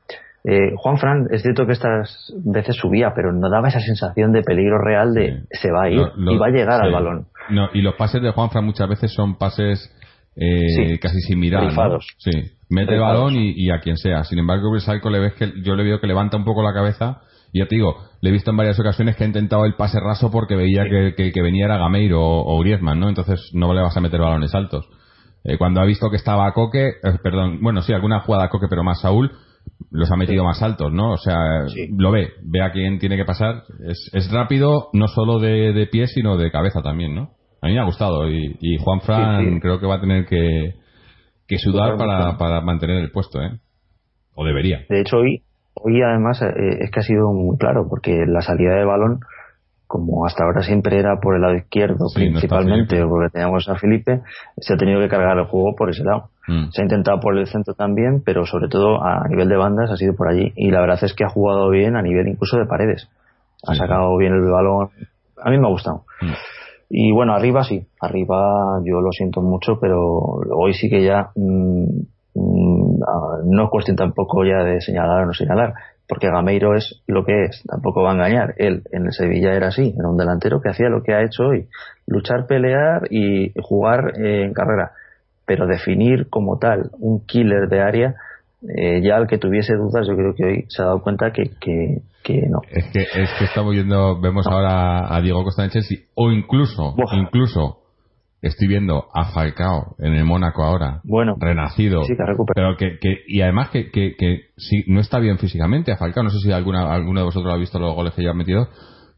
Eh, 0.47 0.73
Juan 0.77 0.97
Fran, 0.97 1.25
es 1.31 1.41
cierto 1.41 1.65
que 1.65 1.71
estas 1.71 2.31
veces 2.43 2.75
subía, 2.75 3.13
pero 3.15 3.33
no 3.33 3.49
daba 3.49 3.69
esa 3.69 3.79
sensación 3.79 4.31
de 4.31 4.43
peligro 4.43 4.77
real 4.77 5.13
de 5.13 5.41
se 5.49 5.71
va 5.71 5.85
a 5.85 5.89
ir 5.89 6.01
y 6.17 6.37
va 6.37 6.47
a 6.47 6.51
llegar 6.51 6.81
al 6.81 6.91
balón. 6.91 7.27
No, 7.49 7.69
y 7.73 7.81
los 7.81 7.95
pases 7.95 8.21
de 8.21 8.31
Juan 8.31 8.51
Fran 8.51 8.63
muchas 8.63 8.87
veces 8.87 9.11
son 9.11 9.37
pases 9.37 9.91
eh, 10.35 10.99
casi 10.99 11.19
sin 11.21 11.39
mirar. 11.39 11.71
Sí, 12.17 12.31
mete 12.69 12.93
el 12.93 12.99
balón 12.99 13.35
y, 13.35 13.69
a 13.71 13.79
quien 13.79 13.97
sea. 13.97 14.23
Sin 14.23 14.37
embargo, 14.37 14.69
Brisalco 14.71 15.09
le 15.09 15.19
ves 15.19 15.33
que 15.33 15.51
yo 15.63 15.75
le 15.75 15.83
veo 15.83 15.99
que 15.99 16.07
levanta 16.07 16.37
un 16.37 16.45
poco 16.45 16.61
la 16.61 16.73
cabeza. 16.73 17.21
Y 17.51 17.59
ya 17.59 17.67
te 17.67 17.75
digo, 17.75 17.95
le 18.21 18.29
he 18.29 18.33
visto 18.33 18.51
en 18.51 18.57
varias 18.57 18.77
ocasiones 18.79 19.15
que 19.15 19.23
ha 19.23 19.27
intentado 19.27 19.65
el 19.65 19.75
pase 19.75 19.97
raso 19.99 20.29
porque 20.29 20.55
veía 20.55 20.83
que, 20.89 21.31
que, 21.31 21.41
venía 21.41 21.65
era 21.65 21.77
Gameiro 21.77 22.21
o, 22.21 22.59
Griezmann, 22.59 22.99
¿no? 22.99 23.07
Entonces 23.07 23.49
no 23.53 23.73
le 23.73 23.81
vas 23.81 23.95
a 23.95 24.01
meter 24.01 24.19
balones 24.19 24.53
altos. 24.53 24.85
Eh, 25.45 25.57
cuando 25.57 25.79
ha 25.79 25.85
visto 25.85 26.09
que 26.09 26.17
estaba 26.17 26.51
Coque, 26.51 26.95
perdón, 27.23 27.59
bueno, 27.61 27.81
sí, 27.81 27.93
alguna 27.93 28.19
jugada 28.19 28.49
Coque, 28.49 28.67
pero 28.69 28.83
más 28.83 28.99
Saúl, 28.99 29.31
los 29.91 30.11
ha 30.11 30.15
metido 30.17 30.43
más 30.43 30.61
altos, 30.61 30.91
¿no? 30.91 31.11
O 31.11 31.17
sea, 31.17 31.37
lo 31.97 32.11
ve, 32.11 32.29
ve 32.43 32.61
a 32.61 32.71
quién 32.71 32.99
tiene 32.99 33.17
que 33.17 33.25
pasar. 33.25 33.63
Es, 33.87 34.09
es 34.13 34.31
rápido, 34.31 34.89
no 34.93 35.07
solo 35.07 35.39
de, 35.39 35.73
de 35.73 35.87
pie, 35.87 36.07
sino 36.07 36.37
de 36.37 36.51
cabeza 36.51 36.81
también, 36.81 37.15
¿no? 37.15 37.31
A 37.61 37.67
mí 37.67 37.73
me 37.73 37.79
ha 37.79 37.85
gustado 37.85 38.29
y, 38.29 38.57
y 38.59 38.77
Juan 38.77 39.01
Fran 39.01 39.59
creo 39.59 39.79
que 39.79 39.87
va 39.87 39.95
a 39.95 40.01
tener 40.01 40.25
que, 40.25 40.75
que 41.47 41.57
sudar 41.57 41.97
para, 41.97 42.37
para 42.37 42.61
mantener 42.61 42.97
el 42.97 43.11
puesto, 43.11 43.41
¿eh? 43.41 43.59
O 44.35 44.45
debería. 44.45 44.85
De 44.89 45.01
hecho, 45.01 45.17
hoy, 45.17 45.41
hoy 45.75 46.01
además 46.01 46.41
eh, 46.41 46.77
es 46.81 46.91
que 46.91 46.99
ha 46.99 47.03
sido 47.03 47.31
muy 47.31 47.57
claro, 47.57 47.87
porque 47.89 48.25
la 48.27 48.41
salida 48.41 48.75
de 48.75 48.85
balón 48.85 49.19
como 49.95 50.25
hasta 50.25 50.43
ahora 50.43 50.61
siempre 50.61 50.99
era 50.99 51.19
por 51.21 51.35
el 51.35 51.41
lado 51.41 51.55
izquierdo 51.55 52.07
principalmente, 52.13 53.01
porque 53.05 53.29
teníamos 53.31 53.67
a 53.69 53.75
Felipe, 53.75 54.21
se 54.57 54.73
ha 54.73 54.77
tenido 54.77 54.99
que 54.99 55.07
cargar 55.07 55.37
el 55.37 55.45
juego 55.45 55.73
por 55.75 55.89
ese 55.89 56.03
lado. 56.03 56.29
Mm. 56.47 56.69
Se 56.71 56.81
ha 56.81 56.83
intentado 56.85 57.19
por 57.21 57.37
el 57.37 57.47
centro 57.47 57.73
también, 57.73 58.21
pero 58.25 58.45
sobre 58.45 58.67
todo 58.67 59.01
a 59.01 59.25
nivel 59.29 59.47
de 59.47 59.55
bandas 59.55 59.89
ha 59.89 59.95
sido 59.95 60.13
por 60.15 60.27
allí. 60.27 60.51
Y 60.57 60.69
la 60.71 60.81
verdad 60.81 60.99
es 61.01 61.13
que 61.13 61.23
ha 61.23 61.29
jugado 61.29 61.69
bien 61.69 61.95
a 61.95 62.01
nivel 62.01 62.27
incluso 62.27 62.57
de 62.57 62.65
paredes. 62.65 63.09
Ha 63.65 63.73
sacado 63.73 64.17
bien 64.17 64.33
el 64.33 64.41
balón. 64.41 64.89
A 65.41 65.49
mí 65.49 65.57
me 65.57 65.67
ha 65.67 65.71
gustado. 65.71 66.03
Mm. 66.21 66.33
Y 66.89 67.11
bueno, 67.11 67.33
arriba 67.33 67.63
sí, 67.63 67.87
arriba 67.99 68.81
yo 68.83 69.01
lo 69.01 69.11
siento 69.11 69.41
mucho, 69.41 69.79
pero 69.79 69.97
hoy 70.55 70.73
sí 70.73 70.89
que 70.89 71.03
ya 71.03 71.29
mm, 71.35 71.85
no 72.35 73.63
es 73.63 73.69
cuestión 73.69 73.95
tampoco 73.95 74.43
ya 74.43 74.63
de 74.63 74.81
señalar 74.81 75.23
o 75.23 75.25
no 75.27 75.33
señalar 75.33 75.73
porque 76.07 76.29
Gameiro 76.29 76.75
es 76.75 77.01
lo 77.07 77.25
que 77.25 77.45
es, 77.45 77.63
tampoco 77.67 78.03
va 78.03 78.11
a 78.11 78.15
engañar. 78.15 78.53
Él 78.57 78.83
en 78.91 79.07
el 79.07 79.13
Sevilla 79.13 79.53
era 79.53 79.67
así, 79.67 79.93
era 79.97 80.09
un 80.09 80.17
delantero 80.17 80.61
que 80.61 80.69
hacía 80.69 80.89
lo 80.89 81.01
que 81.03 81.13
ha 81.13 81.23
hecho 81.23 81.43
hoy, 81.43 81.67
luchar, 82.07 82.45
pelear 82.47 83.07
y 83.09 83.53
jugar 83.61 84.13
eh, 84.19 84.43
en 84.43 84.53
carrera. 84.53 84.91
Pero 85.45 85.67
definir 85.67 86.29
como 86.29 86.57
tal 86.57 86.91
un 86.99 87.25
killer 87.25 87.69
de 87.69 87.81
área, 87.81 88.15
eh, 88.75 89.01
ya 89.03 89.15
al 89.15 89.27
que 89.27 89.37
tuviese 89.37 89.75
dudas, 89.75 90.07
yo 90.07 90.15
creo 90.15 90.33
que 90.35 90.43
hoy 90.43 90.65
se 90.69 90.81
ha 90.81 90.85
dado 90.85 91.01
cuenta 91.01 91.31
que, 91.31 91.51
que, 91.59 92.47
no. 92.49 92.61
Es 92.71 92.85
que, 92.91 93.01
es 93.01 93.29
que 93.37 93.45
estamos 93.45 93.73
viendo, 93.73 94.19
vemos 94.19 94.47
ahora 94.47 95.15
a 95.15 95.21
Diego 95.21 95.43
Costa 95.43 95.63
en 95.63 95.69
Chelsea, 95.69 95.99
o 96.15 96.31
incluso, 96.31 96.95
incluso 97.13 97.84
Estoy 98.47 98.67
viendo 98.67 99.05
a 99.13 99.25
Falcao 99.31 99.95
en 99.99 100.13
el 100.13 100.23
Mónaco 100.25 100.63
ahora, 100.63 101.01
Bueno, 101.03 101.35
renacido, 101.39 102.03
sí, 102.03 102.13
que 102.15 102.23
pero 102.53 102.77
que, 102.77 102.99
que 102.99 103.23
y 103.27 103.41
además 103.41 103.69
que, 103.69 103.89
que, 103.91 104.15
que 104.17 104.41
sí, 104.57 104.83
no 104.87 104.99
está 104.99 105.19
bien 105.19 105.37
físicamente 105.39 105.91
a 105.91 105.97
Falcao. 105.97 106.23
No 106.23 106.29
sé 106.29 106.39
si 106.39 106.51
alguna, 106.51 106.93
alguno 106.93 107.21
de 107.21 107.25
vosotros 107.25 107.53
ha 107.53 107.57
visto 107.57 107.79
los 107.79 107.95
goles 107.95 108.13
que 108.13 108.23
ya 108.23 108.31
ha 108.31 108.33
metido, 108.35 108.67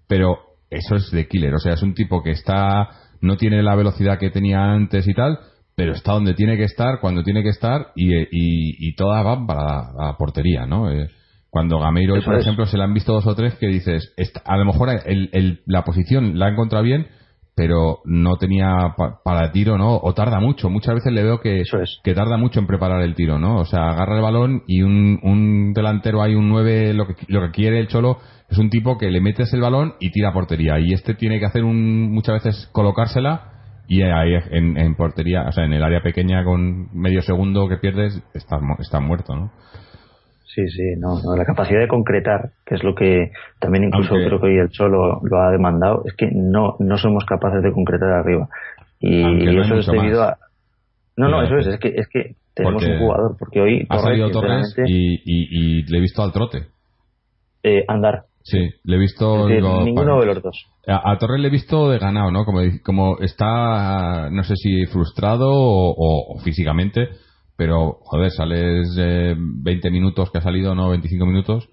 pero 0.08 0.38
eso 0.70 0.96
es 0.96 1.12
de 1.12 1.28
killer. 1.28 1.54
O 1.56 1.60
sea, 1.60 1.74
es 1.74 1.84
un 1.84 1.94
tipo 1.94 2.24
que 2.24 2.32
está, 2.32 2.90
no 3.22 3.36
tiene 3.38 3.62
la 3.64 3.76
velocidad 3.76 4.18
que 4.18 4.30
tenía 4.30 4.64
antes 4.72 5.08
y 5.08 5.14
tal, 5.14 5.40
pero 5.76 5.92
está 5.94 6.14
donde 6.14 6.34
tiene 6.34 6.58
que 6.58 6.64
estar, 6.64 7.00
cuando 7.02 7.22
tiene 7.24 7.44
que 7.44 7.50
estar 7.50 7.88
y, 7.96 8.14
y, 8.16 8.28
y 8.32 8.96
todas 8.96 9.24
van 9.24 9.46
para 9.46 9.92
la, 9.94 10.16
portería, 10.18 10.66
¿no? 10.66 10.90
Eh, 10.92 11.10
cuando 11.50 11.80
Gameiro, 11.80 12.16
por 12.24 12.36
es. 12.36 12.42
ejemplo, 12.42 12.66
se 12.66 12.78
le 12.78 12.84
han 12.84 12.94
visto 12.94 13.14
dos 13.14 13.28
o 13.28 13.36
tres 13.36 13.56
que 13.56 13.68
dices, 13.68 14.14
esta- 14.18 14.42
a 14.46 14.58
lo 14.58 14.66
mejor 14.66 14.90
el, 15.06 15.30
el- 15.34 15.60
la 15.66 15.84
posición 15.84 16.40
la 16.40 16.48
ha 16.48 16.50
encontrado 16.50 16.84
bien, 16.84 17.08
pero 17.58 17.98
no 18.06 18.36
tenía 18.38 18.94
pa- 18.96 19.20
para 19.24 19.52
tiro, 19.52 19.80
¿no? 19.80 19.98
O 19.98 20.14
tarda 20.14 20.40
mucho. 20.40 20.70
Muchas 20.70 20.94
veces 20.94 21.12
le 21.12 21.24
veo 21.24 21.40
que, 21.42 21.62
Eso 21.62 21.80
es. 21.82 22.00
que 22.04 22.14
tarda 22.14 22.38
mucho 22.38 22.60
en 22.60 22.68
preparar 22.68 23.02
el 23.02 23.16
tiro, 23.16 23.40
¿no? 23.40 23.58
O 23.58 23.66
sea, 23.66 23.90
agarra 23.90 24.16
el 24.16 24.22
balón 24.22 24.62
y 24.68 24.84
un, 24.84 25.20
un 25.24 25.74
delantero 25.74 26.22
hay 26.22 26.36
un 26.36 26.48
9, 26.50 26.94
lo 26.94 27.08
que, 27.08 27.16
lo 27.28 27.42
que 27.42 27.52
quiere 27.52 27.80
el 27.80 27.88
Cholo 27.88 28.20
es 28.48 28.60
un 28.60 28.70
tipo 28.70 29.00
que 29.00 29.10
le 29.10 29.20
metes 29.22 29.52
el 29.54 29.62
balón 29.62 29.96
y 30.00 30.12
tira 30.12 30.30
a 30.30 30.34
portería. 30.34 30.80
Y 30.80 30.94
este 30.94 31.16
tiene 31.16 31.40
que 31.40 31.46
hacer 31.48 31.64
un, 31.64 32.12
muchas 32.14 32.44
veces 32.44 32.70
colocársela 32.74 33.54
y 33.88 34.04
ahí 34.04 34.34
en, 34.52 34.78
en 34.78 34.96
portería, 34.96 35.46
o 35.48 35.52
sea, 35.52 35.66
en 35.66 35.74
el 35.74 35.82
área 35.84 36.02
pequeña 36.02 36.44
con 36.44 36.90
medio 36.94 37.22
segundo 37.24 37.68
que 37.68 37.78
pierdes, 37.78 38.22
está, 38.36 38.60
mu- 38.60 38.76
está 38.80 39.00
muerto, 39.00 39.34
¿no? 39.36 39.52
Sí, 40.54 40.68
sí, 40.70 40.96
no, 40.98 41.22
no, 41.22 41.36
la 41.36 41.46
capacidad 41.46 41.80
de 41.82 41.88
concretar, 41.88 42.52
que 42.66 42.76
es 42.76 42.84
lo 42.84 42.96
que 42.96 43.32
también 43.60 43.84
incluso 43.84 44.16
creo 44.16 44.40
que 44.40 44.48
hoy 44.48 44.58
el 44.58 44.70
Cholo 44.70 45.20
lo 45.22 45.42
ha 45.42 45.52
demandado, 45.52 46.04
es 46.06 46.14
que 46.16 46.30
no, 46.34 46.78
no 46.80 46.98
somos 46.98 47.26
capaces 47.26 47.62
de 47.62 47.72
concretar 47.72 48.10
arriba. 48.10 48.48
Y, 49.00 49.58
eso 49.60 49.76
es 49.76 49.86
debido 49.88 50.22
más. 50.22 50.30
a... 50.34 50.38
No, 51.18 51.30
no, 51.30 51.42
eso 51.44 51.58
es, 51.58 51.68
es 51.68 51.80
que, 51.80 51.90
es 51.90 52.08
que 52.08 52.36
tenemos 52.56 52.82
Porque 52.82 52.94
un 52.94 53.00
jugador, 53.00 53.36
porque 53.38 53.62
hoy 53.62 53.86
Ha 53.90 54.00
salido 54.00 54.32
Torres 54.32 54.74
y, 54.86 55.16
y, 55.16 55.80
y 55.80 55.84
le 55.84 55.98
he 55.98 56.02
visto 56.02 56.24
al 56.24 56.32
trote. 56.32 56.68
eh, 57.64 57.84
andar. 57.88 58.24
Sí, 58.44 58.70
le 58.86 58.96
he 58.96 59.00
visto... 59.00 59.48
Decir, 59.48 59.62
ninguno 59.62 60.22
de 60.22 60.26
los 60.28 60.42
dos. 60.42 60.66
A, 60.88 61.12
a 61.12 61.18
Torres 61.18 61.42
le 61.42 61.50
he 61.50 61.52
visto 61.52 61.90
de 61.90 62.00
ganado, 62.00 62.32
¿no? 62.32 62.46
Como, 62.46 62.62
como 62.84 63.20
está, 63.20 64.30
no 64.32 64.44
sé 64.44 64.56
si 64.56 64.86
frustrado 64.86 65.50
o, 65.52 65.90
o- 65.92 66.36
o 66.36 66.40
físicamente, 66.40 67.10
pero, 67.58 67.98
joder, 68.02 68.32
sales 68.32 68.96
eh, 69.00 69.36
20 69.38 69.92
minutos 69.92 70.30
que 70.32 70.38
ha 70.38 70.42
salido, 70.42 70.76
¿no? 70.76 70.90
25 70.90 71.26
minutos, 71.26 71.68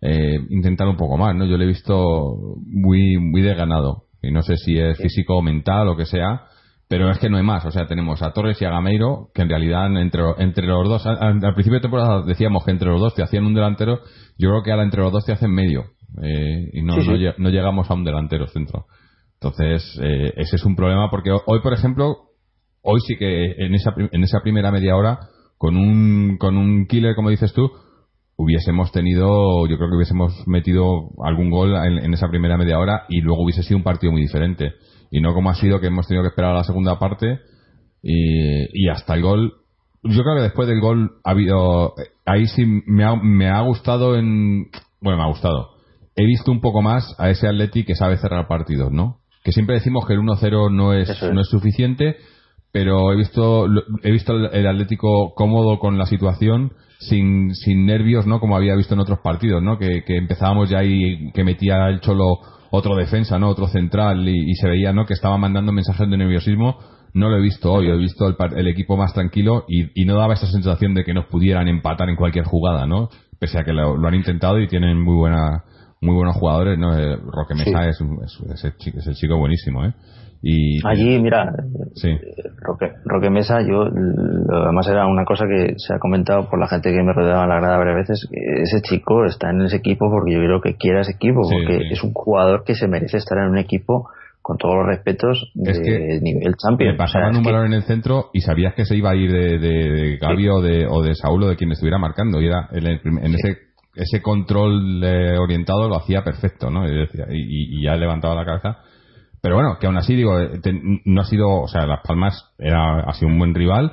eh, 0.00 0.38
intentar 0.50 0.88
un 0.88 0.96
poco 0.96 1.16
más, 1.16 1.34
¿no? 1.34 1.44
Yo 1.46 1.56
le 1.58 1.64
he 1.64 1.68
visto 1.68 2.36
muy, 2.66 3.18
muy 3.18 3.42
de 3.42 3.54
ganado. 3.54 4.04
Y 4.22 4.32
no 4.32 4.42
sé 4.42 4.56
si 4.56 4.78
es 4.78 4.98
físico 4.98 5.36
o 5.36 5.42
mental 5.42 5.88
o 5.88 5.96
que 5.96 6.06
sea, 6.06 6.42
pero 6.88 7.10
es 7.10 7.18
que 7.18 7.28
no 7.28 7.36
hay 7.36 7.42
más. 7.42 7.64
O 7.66 7.70
sea, 7.70 7.86
tenemos 7.86 8.22
a 8.22 8.32
Torres 8.32 8.60
y 8.60 8.64
a 8.64 8.70
Gameiro, 8.70 9.28
que 9.34 9.42
en 9.42 9.48
realidad 9.48 9.86
entre, 10.00 10.22
entre 10.38 10.66
los 10.66 10.88
dos, 10.88 11.06
al, 11.06 11.18
al 11.44 11.54
principio 11.54 11.74
de 11.78 11.80
temporada 11.82 12.22
decíamos 12.22 12.64
que 12.64 12.70
entre 12.72 12.88
los 12.90 13.00
dos 13.00 13.14
te 13.14 13.22
hacían 13.22 13.44
un 13.46 13.54
delantero, 13.54 14.00
yo 14.38 14.48
creo 14.50 14.62
que 14.62 14.70
ahora 14.72 14.84
entre 14.84 15.02
los 15.02 15.12
dos 15.12 15.24
te 15.24 15.32
hacen 15.32 15.50
medio. 15.52 15.84
eh, 16.22 16.70
y 16.72 16.82
no, 16.82 16.94
Sí, 16.94 17.02
sí. 17.02 17.08
no 17.08 17.32
no 17.38 17.50
llegamos 17.50 17.90
a 17.90 17.94
un 17.94 18.04
delantero 18.04 18.46
centro. 18.46 18.86
Entonces, 19.34 19.98
eh, 20.02 20.32
ese 20.36 20.56
es 20.56 20.64
un 20.64 20.76
problema 20.76 21.10
porque 21.10 21.30
ho- 21.30 21.42
hoy, 21.46 21.60
por 21.60 21.74
ejemplo, 21.74 22.25
hoy 22.86 23.00
sí 23.06 23.16
que 23.16 23.52
en 23.58 23.74
esa, 23.74 23.92
en 23.96 24.22
esa 24.22 24.40
primera 24.40 24.70
media 24.70 24.96
hora, 24.96 25.18
con 25.58 25.76
un, 25.76 26.36
con 26.38 26.56
un 26.56 26.86
killer, 26.86 27.14
como 27.14 27.30
dices 27.30 27.52
tú, 27.52 27.70
hubiésemos 28.36 28.92
tenido, 28.92 29.66
yo 29.66 29.76
creo 29.76 29.88
que 29.88 29.96
hubiésemos 29.96 30.46
metido 30.46 31.10
algún 31.24 31.50
gol 31.50 31.74
en, 31.74 31.98
en 31.98 32.14
esa 32.14 32.28
primera 32.28 32.56
media 32.56 32.78
hora 32.78 33.04
y 33.08 33.20
luego 33.20 33.42
hubiese 33.42 33.62
sido 33.62 33.78
un 33.78 33.82
partido 33.82 34.12
muy 34.12 34.22
diferente. 34.22 34.72
Y 35.10 35.20
no 35.20 35.34
como 35.34 35.50
ha 35.50 35.54
sido 35.54 35.80
que 35.80 35.86
hemos 35.86 36.06
tenido 36.06 36.22
que 36.22 36.28
esperar 36.28 36.52
a 36.52 36.58
la 36.58 36.64
segunda 36.64 36.98
parte 36.98 37.40
y, 38.02 38.84
y 38.84 38.88
hasta 38.88 39.14
el 39.14 39.22
gol. 39.22 39.54
Yo 40.02 40.22
creo 40.22 40.36
que 40.36 40.42
después 40.42 40.68
del 40.68 40.80
gol 40.80 41.12
ha 41.24 41.30
habido. 41.30 41.94
Ahí 42.24 42.46
sí 42.46 42.64
me 42.86 43.04
ha, 43.04 43.16
me 43.16 43.48
ha 43.48 43.60
gustado 43.62 44.16
en. 44.16 44.66
Bueno, 45.00 45.18
me 45.18 45.24
ha 45.24 45.28
gustado. 45.28 45.70
He 46.14 46.24
visto 46.24 46.50
un 46.50 46.60
poco 46.60 46.82
más 46.82 47.14
a 47.18 47.30
ese 47.30 47.48
Atleti 47.48 47.84
que 47.84 47.94
sabe 47.94 48.16
cerrar 48.16 48.46
partidos, 48.46 48.92
¿no? 48.92 49.20
Que 49.44 49.52
siempre 49.52 49.76
decimos 49.76 50.06
que 50.06 50.14
el 50.14 50.20
1-0 50.20 50.72
no 50.72 50.92
es. 50.92 51.10
no 51.32 51.40
es 51.40 51.48
suficiente, 51.48 52.16
pero 52.72 53.12
he 53.12 53.16
visto 53.16 53.66
he 54.02 54.10
visto 54.10 54.34
el, 54.34 54.66
Atlético 54.66 55.32
cómodo 55.34 55.78
con 55.78 55.98
la 55.98 56.06
situación 56.06 56.72
sin, 56.98 57.54
sin 57.54 57.86
nervios 57.86 58.26
no 58.26 58.40
como 58.40 58.56
había 58.56 58.74
visto 58.74 58.94
en 58.94 59.00
otros 59.00 59.20
partidos 59.20 59.62
no 59.62 59.78
que, 59.78 60.02
que 60.04 60.16
empezábamos 60.16 60.68
ya 60.70 60.82
y 60.84 61.30
que 61.32 61.44
metía 61.44 61.88
el 61.88 62.00
cholo 62.00 62.38
otro 62.70 62.96
defensa 62.96 63.38
no 63.38 63.48
otro 63.48 63.68
central 63.68 64.28
y, 64.28 64.50
y 64.50 64.54
se 64.54 64.68
veía 64.68 64.92
no 64.92 65.06
que 65.06 65.14
estaba 65.14 65.38
mandando 65.38 65.72
mensajes 65.72 66.08
de 66.08 66.16
nerviosismo. 66.16 66.78
No 67.14 67.30
lo 67.30 67.38
he 67.38 67.40
visto 67.40 67.72
hoy 67.72 67.88
he 67.88 67.96
visto 67.96 68.26
el, 68.26 68.36
el 68.56 68.68
equipo 68.68 68.96
más 68.98 69.14
tranquilo 69.14 69.64
y, 69.68 70.02
y 70.02 70.04
no 70.04 70.16
daba 70.16 70.34
esa 70.34 70.46
sensación 70.46 70.92
de 70.92 71.04
que 71.04 71.14
nos 71.14 71.26
pudieran 71.26 71.66
empatar 71.68 72.10
en 72.10 72.16
cualquier 72.16 72.44
jugada 72.44 72.86
no 72.86 73.08
pese 73.38 73.58
a 73.58 73.64
que 73.64 73.72
lo, 73.72 73.96
lo 73.96 74.08
han 74.08 74.14
intentado 74.14 74.60
y 74.60 74.68
tienen 74.68 75.00
muy 75.00 75.14
buena 75.14 75.64
muy 76.02 76.14
buenos 76.14 76.36
jugadores 76.36 76.78
no 76.78 76.98
Eh, 76.98 77.16
Roque 77.16 77.54
Mesa 77.54 77.84
Sí. 77.84 77.88
es, 77.88 78.00
es, 78.00 78.50
es 78.54 78.64
el 78.64 78.76
chico, 78.76 78.98
es 78.98 79.06
el 79.06 79.14
chico 79.14 79.38
buenísimo 79.38 79.84
eh 79.86 79.94
y 80.48 80.78
Allí, 80.86 81.18
mira, 81.20 81.52
sí 81.94 82.10
Roque, 82.62 82.92
Roque 83.04 83.30
Mesa, 83.30 83.60
yo, 83.62 83.84
lo- 83.86 84.62
además 84.64 84.86
era 84.88 85.06
una 85.06 85.24
cosa 85.24 85.44
que 85.46 85.74
se 85.78 85.94
ha 85.94 85.98
comentado 85.98 86.48
por 86.48 86.58
la 86.60 86.68
gente 86.68 86.90
que 86.92 87.02
me 87.02 87.12
rodeaba 87.12 87.42
en 87.44 87.48
la 87.48 87.56
grada 87.60 87.78
varias 87.78 87.96
veces, 87.96 88.28
que 88.30 88.62
ese 88.62 88.80
chico 88.82 89.24
está 89.24 89.50
en 89.50 89.62
ese 89.62 89.76
equipo 89.76 90.10
porque 90.10 90.32
yo 90.34 90.38
creo 90.40 90.60
que 90.60 90.76
quiere 90.76 91.00
ese 91.00 91.12
equipo, 91.12 91.42
Sí, 91.44 91.54
porque 91.56 91.78
sí. 91.78 91.92
es 91.92 92.02
un 92.04 92.12
jugador 92.12 92.62
que 92.64 92.74
se 92.74 92.86
merece 92.88 93.16
estar 93.16 93.38
en 93.38 93.48
un 93.50 93.58
equipo 93.58 94.08
con 94.42 94.56
todos 94.58 94.76
los 94.76 94.86
respetos 94.86 95.50
de 95.54 95.70
Es 95.72 95.80
que 95.80 96.20
nivel 96.22 96.54
champion. 96.56 96.92
Le 96.92 96.96
pasaban 96.96 97.30
O 97.30 97.32
sea, 97.32 97.38
un 97.40 97.44
que- 97.44 97.50
balón 97.52 97.66
en 97.66 97.72
el 97.74 97.82
centro 97.82 98.26
y 98.32 98.40
sabías 98.42 98.74
que 98.74 98.84
se 98.84 98.94
iba 98.96 99.10
a 99.10 99.16
ir 99.16 99.32
de, 99.32 99.58
de, 99.58 99.90
de 99.90 100.16
Gavi 100.18 100.48
o, 100.48 100.60
de, 100.60 100.86
o 100.86 101.02
de 101.02 101.14
Saúl 101.16 101.42
o 101.42 101.48
de 101.48 101.56
quien 101.56 101.72
estuviera 101.72 101.98
marcando. 101.98 102.40
Y 102.40 102.46
era 102.46 102.68
en, 102.70 102.86
el 102.86 103.00
en 103.04 103.34
ese 103.34 103.58
ese 103.96 104.20
control 104.20 105.02
eh, 105.02 105.38
orientado 105.38 105.88
lo 105.88 105.96
hacía 105.96 106.22
perfecto, 106.22 106.68
¿no? 106.70 106.86
Y- 106.86 107.78
y 107.80 107.82
ya 107.84 107.96
levantaba 107.96 108.34
la 108.34 108.44
cabeza. 108.44 108.78
Pero 109.46 109.54
bueno, 109.58 109.76
que 109.78 109.86
aún 109.86 109.96
así, 109.96 110.16
digo, 110.16 110.40
eh, 110.40 110.58
te- 110.60 110.72
no 111.04 111.20
ha 111.20 111.24
sido, 111.24 111.48
o 111.48 111.68
sea, 111.68 111.86
Las 111.86 112.00
Palmas 112.02 112.52
era, 112.58 112.98
ha 113.08 113.12
sido 113.12 113.30
un 113.30 113.38
buen 113.38 113.54
rival 113.54 113.92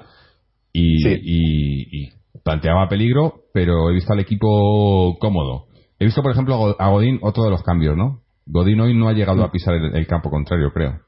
y, 0.74 0.98
Sí. 0.98 1.20
y- 1.22 2.06
y 2.06 2.10
planteaba 2.44 2.88
peligro, 2.90 3.36
pero 3.54 3.88
he 3.92 3.94
visto 3.94 4.14
al 4.14 4.20
equipo 4.20 5.16
cómodo. 5.20 5.66
He 6.00 6.06
visto, 6.06 6.24
por 6.24 6.32
ejemplo, 6.32 6.56
a 6.56 6.58
Go- 6.58 6.76
a 6.80 6.90
Godín 6.90 7.20
otro 7.22 7.44
de 7.44 7.52
los 7.52 7.62
cambios, 7.62 7.96
¿no? 7.96 8.22
Godín 8.48 8.82
hoy 8.82 8.96
no 8.98 9.10
ha 9.10 9.14
llegado 9.14 9.44
a 9.44 9.52
pisar 9.52 9.76
el, 9.76 9.96
el 9.96 10.08
campo 10.08 10.32
contrario, 10.32 10.72
creo. 10.74 11.02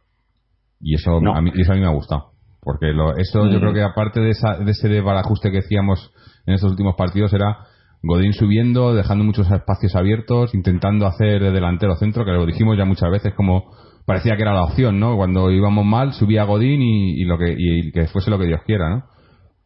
Y 0.80 0.94
eso, 0.94 1.20
No. 1.20 1.34
a 1.36 1.42
mí, 1.42 1.52
eso 1.56 1.72
a 1.72 1.76
mí 1.76 1.82
me 1.82 1.88
ha 1.88 1.92
gustado. 1.94 2.34
Porque 2.62 2.94
lo, 2.94 3.18
eso 3.18 3.48
yo 3.48 3.58
Mm. 3.58 3.62
creo 3.62 3.74
que 3.74 3.82
aparte 3.82 4.20
de, 4.20 4.30
esa, 4.30 4.60
de 4.60 4.70
ese 4.70 4.88
desbarajuste 4.90 5.50
que 5.50 5.58
decíamos 5.62 6.12
en 6.46 6.54
estos 6.54 6.70
últimos 6.70 6.94
partidos 6.96 7.34
era 7.34 7.66
Godín 8.04 8.34
subiendo, 8.34 8.94
dejando 8.94 9.24
muchos 9.24 9.50
espacios 9.50 9.96
abiertos, 9.96 10.54
intentando 10.54 11.08
hacer 11.08 11.42
de 11.42 11.52
delantero 11.52 11.96
centro, 11.96 12.24
que 12.26 12.32
lo 12.32 12.46
dijimos 12.46 12.78
ya 12.78 12.86
muchas 12.86 13.10
veces 13.10 13.34
como 13.34 13.72
parecía 14.06 14.36
que 14.36 14.42
era 14.44 14.54
la 14.54 14.64
opción, 14.64 15.00
¿no? 15.00 15.16
Cuando 15.18 15.52
íbamos 15.52 15.86
mal 15.86 16.14
subía 16.14 16.44
Godín 16.44 16.82
y, 16.82 17.22
y 17.22 17.26
lo 17.26 17.38
que 17.38 17.56
y 17.58 17.92
que 17.92 18.08
fuese 18.08 18.30
lo 18.30 18.38
que 18.40 18.48
Dios 18.48 18.62
quiera, 18.66 18.90
¿no? 18.90 19.04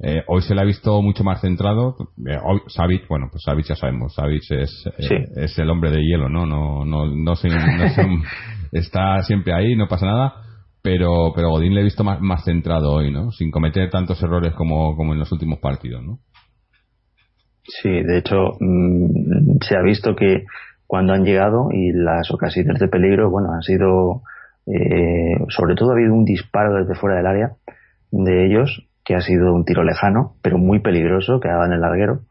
Eh, 0.02 0.24
hoy 0.28 0.42
se 0.42 0.56
le 0.56 0.62
ha 0.62 0.64
visto 0.64 1.02
mucho 1.02 1.26
más 1.26 1.42
centrado. 1.42 1.96
Eh, 2.26 2.38
hoy, 2.42 2.62
Savic, 2.68 3.06
bueno, 3.10 3.28
pues 3.32 3.44
Savic 3.44 3.66
ya 3.66 3.76
sabemos, 3.76 4.14
Savic 4.16 4.44
es, 4.52 4.86
eh, 4.98 5.26
es 5.36 5.60
el 5.60 5.70
hombre 5.70 5.92
de 5.92 6.02
hielo, 6.02 6.30
¿no? 6.30 6.46
No, 6.46 6.86
no, 6.86 7.06
no, 7.08 7.36
se- 7.36 7.50
no 7.50 7.90
se- 7.90 8.08
está 8.72 9.22
siempre 9.24 9.54
ahí, 9.54 9.76
no 9.76 9.88
pasa 9.90 10.06
nada. 10.06 10.34
Pero, 10.82 11.34
pero 11.36 11.50
Godín 11.50 11.76
le 11.76 11.82
he 11.82 11.84
visto 11.84 12.06
más, 12.06 12.22
más 12.22 12.46
centrado 12.46 12.94
hoy, 12.94 13.12
¿no? 13.12 13.32
Sin 13.32 13.52
cometer 13.52 13.90
tantos 13.90 14.24
errores 14.24 14.54
como, 14.54 14.96
como 14.96 15.12
en 15.12 15.20
los 15.20 15.30
últimos 15.34 15.60
partidos, 15.60 16.02
¿no? 16.02 16.20
Sí, 17.64 17.90
de 17.90 18.18
hecho, 18.20 18.36
mm, 18.60 19.58
se 19.62 19.76
ha 19.76 19.82
visto 19.84 20.16
que 20.16 20.44
cuando 20.90 21.14
han 21.14 21.24
llegado 21.24 21.68
y 21.72 21.92
las 21.94 22.32
ocasiones 22.32 22.80
de 22.80 22.88
peligro, 22.88 23.30
bueno, 23.30 23.50
han 23.54 23.62
sido, 23.62 24.24
eh, 24.66 25.36
sobre 25.50 25.76
todo 25.76 25.92
ha 25.92 25.94
habido 25.94 26.16
un 26.16 26.26
disparo 26.26 26.74
desde 26.74 26.96
fuera 27.00 27.18
del 27.18 27.28
área 27.28 27.52
de 28.10 28.48
ellos, 28.48 28.88
que 29.06 29.14
ha 29.14 29.22
sido 29.22 29.54
un 29.54 29.66
tiro 29.66 29.84
lejano, 29.84 30.34
pero 30.42 30.58
muy 30.58 30.80
peligroso, 30.80 31.40
que 31.40 31.48
daba 31.48 31.68
en 31.68 31.74
el 31.74 31.82
larguero, 31.82 32.22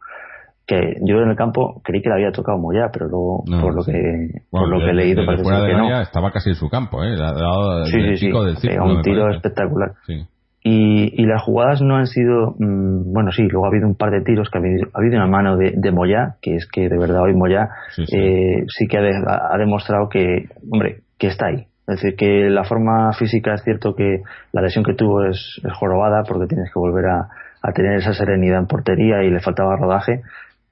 que 0.66 0.96
yo 1.02 1.20
en 1.20 1.30
el 1.30 1.36
campo 1.36 1.80
creí 1.84 2.02
que 2.02 2.08
le 2.08 2.16
había 2.16 2.32
tocado 2.32 2.58
Moya, 2.58 2.90
pero 2.92 3.06
luego, 3.06 3.44
No, 3.46 3.60
por 3.60 3.76
lo 3.76 3.82
sí. 3.82 3.92
que, 3.92 4.42
por 4.50 4.68
lo 4.68 4.80
que 4.80 4.90
he 4.90 4.94
leído, 4.94 5.24
parece 5.24 5.44
fuera 5.44 5.60
del 5.60 5.70
que 5.70 5.76
no. 5.76 5.84
área 5.86 6.02
estaba 6.02 6.32
casi 6.32 6.50
en 6.50 6.56
su 6.56 6.68
campo, 6.68 7.04
¿eh? 7.04 7.12
Ha 7.14 7.32
dado 7.32 7.84
Sí, 7.84 7.96
el 7.96 8.16
sí, 8.18 8.26
sí, 8.26 8.32
del 8.44 8.56
círculo, 8.56 8.94
un 8.96 9.02
tiro 9.02 9.30
espectacular. 9.30 9.92
Sí. 10.04 10.26
Y, 10.70 11.22
y 11.22 11.24
las 11.26 11.42
jugadas 11.42 11.80
no 11.80 11.96
han 11.96 12.06
sido, 12.06 12.54
mm, 12.58 13.12
bueno, 13.12 13.30
sí, 13.32 13.42
luego 13.48 13.64
ha 13.64 13.68
habido 13.68 13.86
un 13.86 13.94
par 13.94 14.10
de 14.10 14.20
tiros 14.22 14.50
que 14.50 14.58
ha 14.58 14.60
habido, 14.60 14.88
ha 14.92 14.98
habido 14.98 15.16
una 15.16 15.26
mano 15.26 15.56
de, 15.56 15.72
de 15.76 15.92
Moyá, 15.92 16.36
que 16.42 16.56
es 16.56 16.68
que 16.70 16.88
de 16.88 16.98
verdad 16.98 17.22
hoy 17.22 17.34
Moyá 17.34 17.70
Sí, 17.94 18.04
sí. 18.06 18.16
eh, 18.16 18.64
sí 18.68 18.86
que 18.86 18.98
ha, 18.98 19.02
de- 19.02 19.24
ha 19.26 19.56
demostrado 19.56 20.08
que, 20.08 20.46
hombre, 20.70 20.98
que 21.18 21.28
está 21.28 21.46
ahí. 21.46 21.66
Es 21.86 22.02
decir, 22.02 22.16
que 22.16 22.50
la 22.50 22.64
forma 22.64 23.12
física 23.14 23.54
es 23.54 23.62
cierto 23.62 23.94
que 23.94 24.20
la 24.52 24.60
lesión 24.60 24.84
que 24.84 24.92
tuvo 24.94 25.24
es, 25.24 25.60
es 25.64 25.72
jorobada 25.72 26.22
porque 26.28 26.46
tienes 26.46 26.70
que 26.72 26.78
volver 26.78 27.06
a, 27.06 27.28
a 27.62 27.72
tener 27.72 27.94
esa 27.98 28.12
serenidad 28.12 28.58
en 28.58 28.66
portería 28.66 29.22
y 29.22 29.30
le 29.30 29.40
faltaba 29.40 29.74
rodaje, 29.76 30.20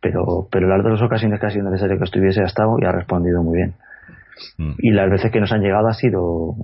pero, 0.02 0.46
pero 0.50 0.68
las 0.68 0.84
dos 0.84 1.00
ocasiones 1.00 1.40
que 1.40 1.46
ha 1.46 1.50
sido 1.50 1.64
necesario 1.70 1.96
que 1.96 2.04
estuviese 2.04 2.42
ha 2.42 2.46
estado 2.46 2.76
y 2.80 2.84
ha 2.84 2.92
respondido 2.92 3.42
muy 3.42 3.56
bien. 3.56 3.72
Mm. 4.58 4.72
Y 4.78 4.90
las 4.90 5.10
veces 5.10 5.32
que 5.32 5.40
nos 5.40 5.50
han 5.52 5.62
llegado 5.62 5.88
ha 5.88 5.94
sido, 5.94 6.54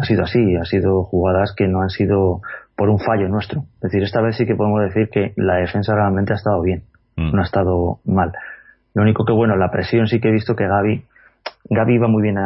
ha 0.00 0.04
sido 0.06 0.22
así, 0.22 0.56
ha 0.56 0.64
sido 0.64 1.02
jugadas 1.04 1.52
que 1.54 1.68
no 1.68 1.82
han 1.82 1.90
sido 1.90 2.40
por 2.78 2.88
un 2.88 3.00
fallo 3.00 3.28
nuestro. 3.28 3.62
Es 3.74 3.90
decir, 3.90 4.04
esta 4.04 4.22
vez 4.22 4.36
sí 4.36 4.46
que 4.46 4.54
podemos 4.54 4.80
decir 4.82 5.10
que 5.10 5.32
la 5.36 5.56
defensa 5.56 5.96
realmente 5.96 6.32
ha 6.32 6.36
estado 6.36 6.62
bien, 6.62 6.84
mm. 7.16 7.34
no 7.34 7.42
ha 7.42 7.44
estado 7.44 7.98
mal. 8.04 8.32
Lo 8.94 9.02
único 9.02 9.24
que, 9.24 9.32
bueno, 9.32 9.56
la 9.56 9.70
presión 9.70 10.06
sí 10.06 10.20
que 10.20 10.28
he 10.28 10.32
visto 10.32 10.54
que 10.54 10.68
Gaby, 10.68 11.04
Gaby 11.70 11.94
iba 11.94 12.06
muy 12.06 12.22
bien. 12.22 12.36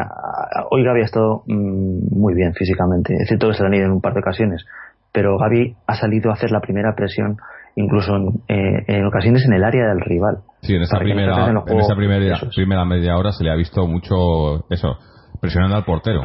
hoy 0.70 0.84
Gaby 0.84 1.02
ha 1.02 1.04
estado 1.04 1.42
mm, 1.46 2.18
muy 2.18 2.34
bien 2.34 2.54
físicamente. 2.54 3.14
Es 3.14 3.28
cierto 3.28 3.48
que 3.48 3.54
se 3.54 3.62
le 3.62 3.66
han 3.68 3.74
ido 3.74 3.84
en 3.84 3.92
un 3.92 4.00
par 4.00 4.14
de 4.14 4.20
ocasiones, 4.20 4.64
pero 5.12 5.36
Gaby 5.36 5.76
ha 5.86 5.96
salido 5.96 6.30
a 6.30 6.34
hacer 6.34 6.50
la 6.50 6.60
primera 6.60 6.94
presión 6.96 7.36
incluso 7.76 8.16
en, 8.16 8.28
eh, 8.48 8.84
en 8.86 9.06
ocasiones 9.06 9.44
en 9.46 9.52
el 9.52 9.64
área 9.64 9.88
del 9.88 10.00
rival. 10.00 10.38
Sí, 10.62 10.74
en 10.74 10.82
esa, 10.82 10.98
primera, 10.98 11.50
en, 11.50 11.78
esa 11.78 11.94
primera, 11.94 12.40
primera 12.54 12.84
media 12.86 13.16
hora 13.16 13.32
se 13.32 13.44
le 13.44 13.50
ha 13.50 13.54
visto 13.54 13.86
mucho 13.86 14.66
eso, 14.70 14.96
presionando 15.40 15.76
al 15.76 15.84
portero. 15.84 16.22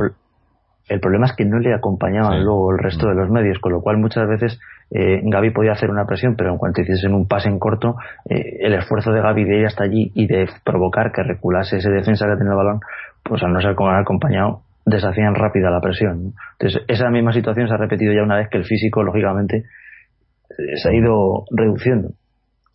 El 0.90 1.00
problema 1.00 1.26
es 1.26 1.34
que 1.34 1.46
no 1.46 1.60
le 1.60 1.74
acompañaban 1.74 2.44
luego 2.44 2.72
el 2.72 2.80
resto 2.80 3.08
de 3.08 3.16
los 3.16 3.30
medios, 3.30 3.60
con 3.60 3.74
lo 3.74 3.82
cual 3.82 3.98
muchas 3.98 4.28
veces 4.28 4.60
eh, 4.90 5.22
Gaby 5.24 5.52
podía 5.52 5.74
hacer 5.74 5.90
una 5.90 6.06
presión, 6.06 6.36
pero 6.38 6.52
en 6.52 6.58
cuanto 6.58 6.82
hiciesen 6.82 7.14
un 7.14 7.28
pase 7.28 7.50
en 7.50 7.60
corto, 7.60 7.96
eh, 8.30 8.58
el 8.62 8.74
esfuerzo 8.74 9.12
de 9.12 9.22
Gaby 9.22 9.44
de 9.44 9.60
ir 9.60 9.66
hasta 9.66 9.84
allí 9.84 10.12
y 10.16 10.28
de 10.28 10.48
provocar 10.64 11.12
que 11.12 11.24
reculase 11.24 11.78
ese 11.78 11.90
defensa 11.90 12.26
que 12.26 12.38
tenía 12.38 12.52
el 12.52 12.58
balón, 12.58 12.80
pues 13.24 13.44
al 13.44 13.52
no 13.52 13.60
ser 13.60 13.72
acompañado, 13.72 14.62
deshacían 14.86 15.36
rápida 15.36 15.70
la 15.70 15.82
presión. 15.82 16.34
Entonces, 16.54 16.84
esa 16.88 17.10
misma 17.10 17.34
situación 17.34 17.68
se 17.68 17.74
ha 17.74 17.78
repetido 17.78 18.14
ya 18.14 18.24
una 18.24 18.38
vez 18.38 18.48
que 18.50 18.58
el 18.58 18.64
físico, 18.64 19.04
lógicamente, 19.04 19.58
eh, 19.58 20.78
se 20.78 20.90
ha 20.90 20.94
ido 20.94 21.44
reduciendo. 21.52 22.12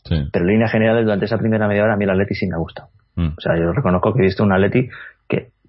Pero 0.08 0.44
en 0.44 0.46
línea 0.46 0.68
general, 0.68 1.02
durante 1.04 1.24
esa 1.24 1.38
primera 1.38 1.68
media 1.68 1.84
hora, 1.84 1.94
a 1.94 1.96
mí 1.96 2.04
el 2.04 2.10
Atleti 2.10 2.34
sí 2.34 2.46
me 2.46 2.56
ha 2.56 2.58
gustado. 2.58 2.88
Mm. 3.14 3.28
O 3.28 3.40
sea, 3.40 3.56
yo 3.56 3.72
reconozco 3.72 4.12
que 4.12 4.20
he 4.20 4.24
visto 4.24 4.42
un 4.42 4.52
Atleti 4.52 4.88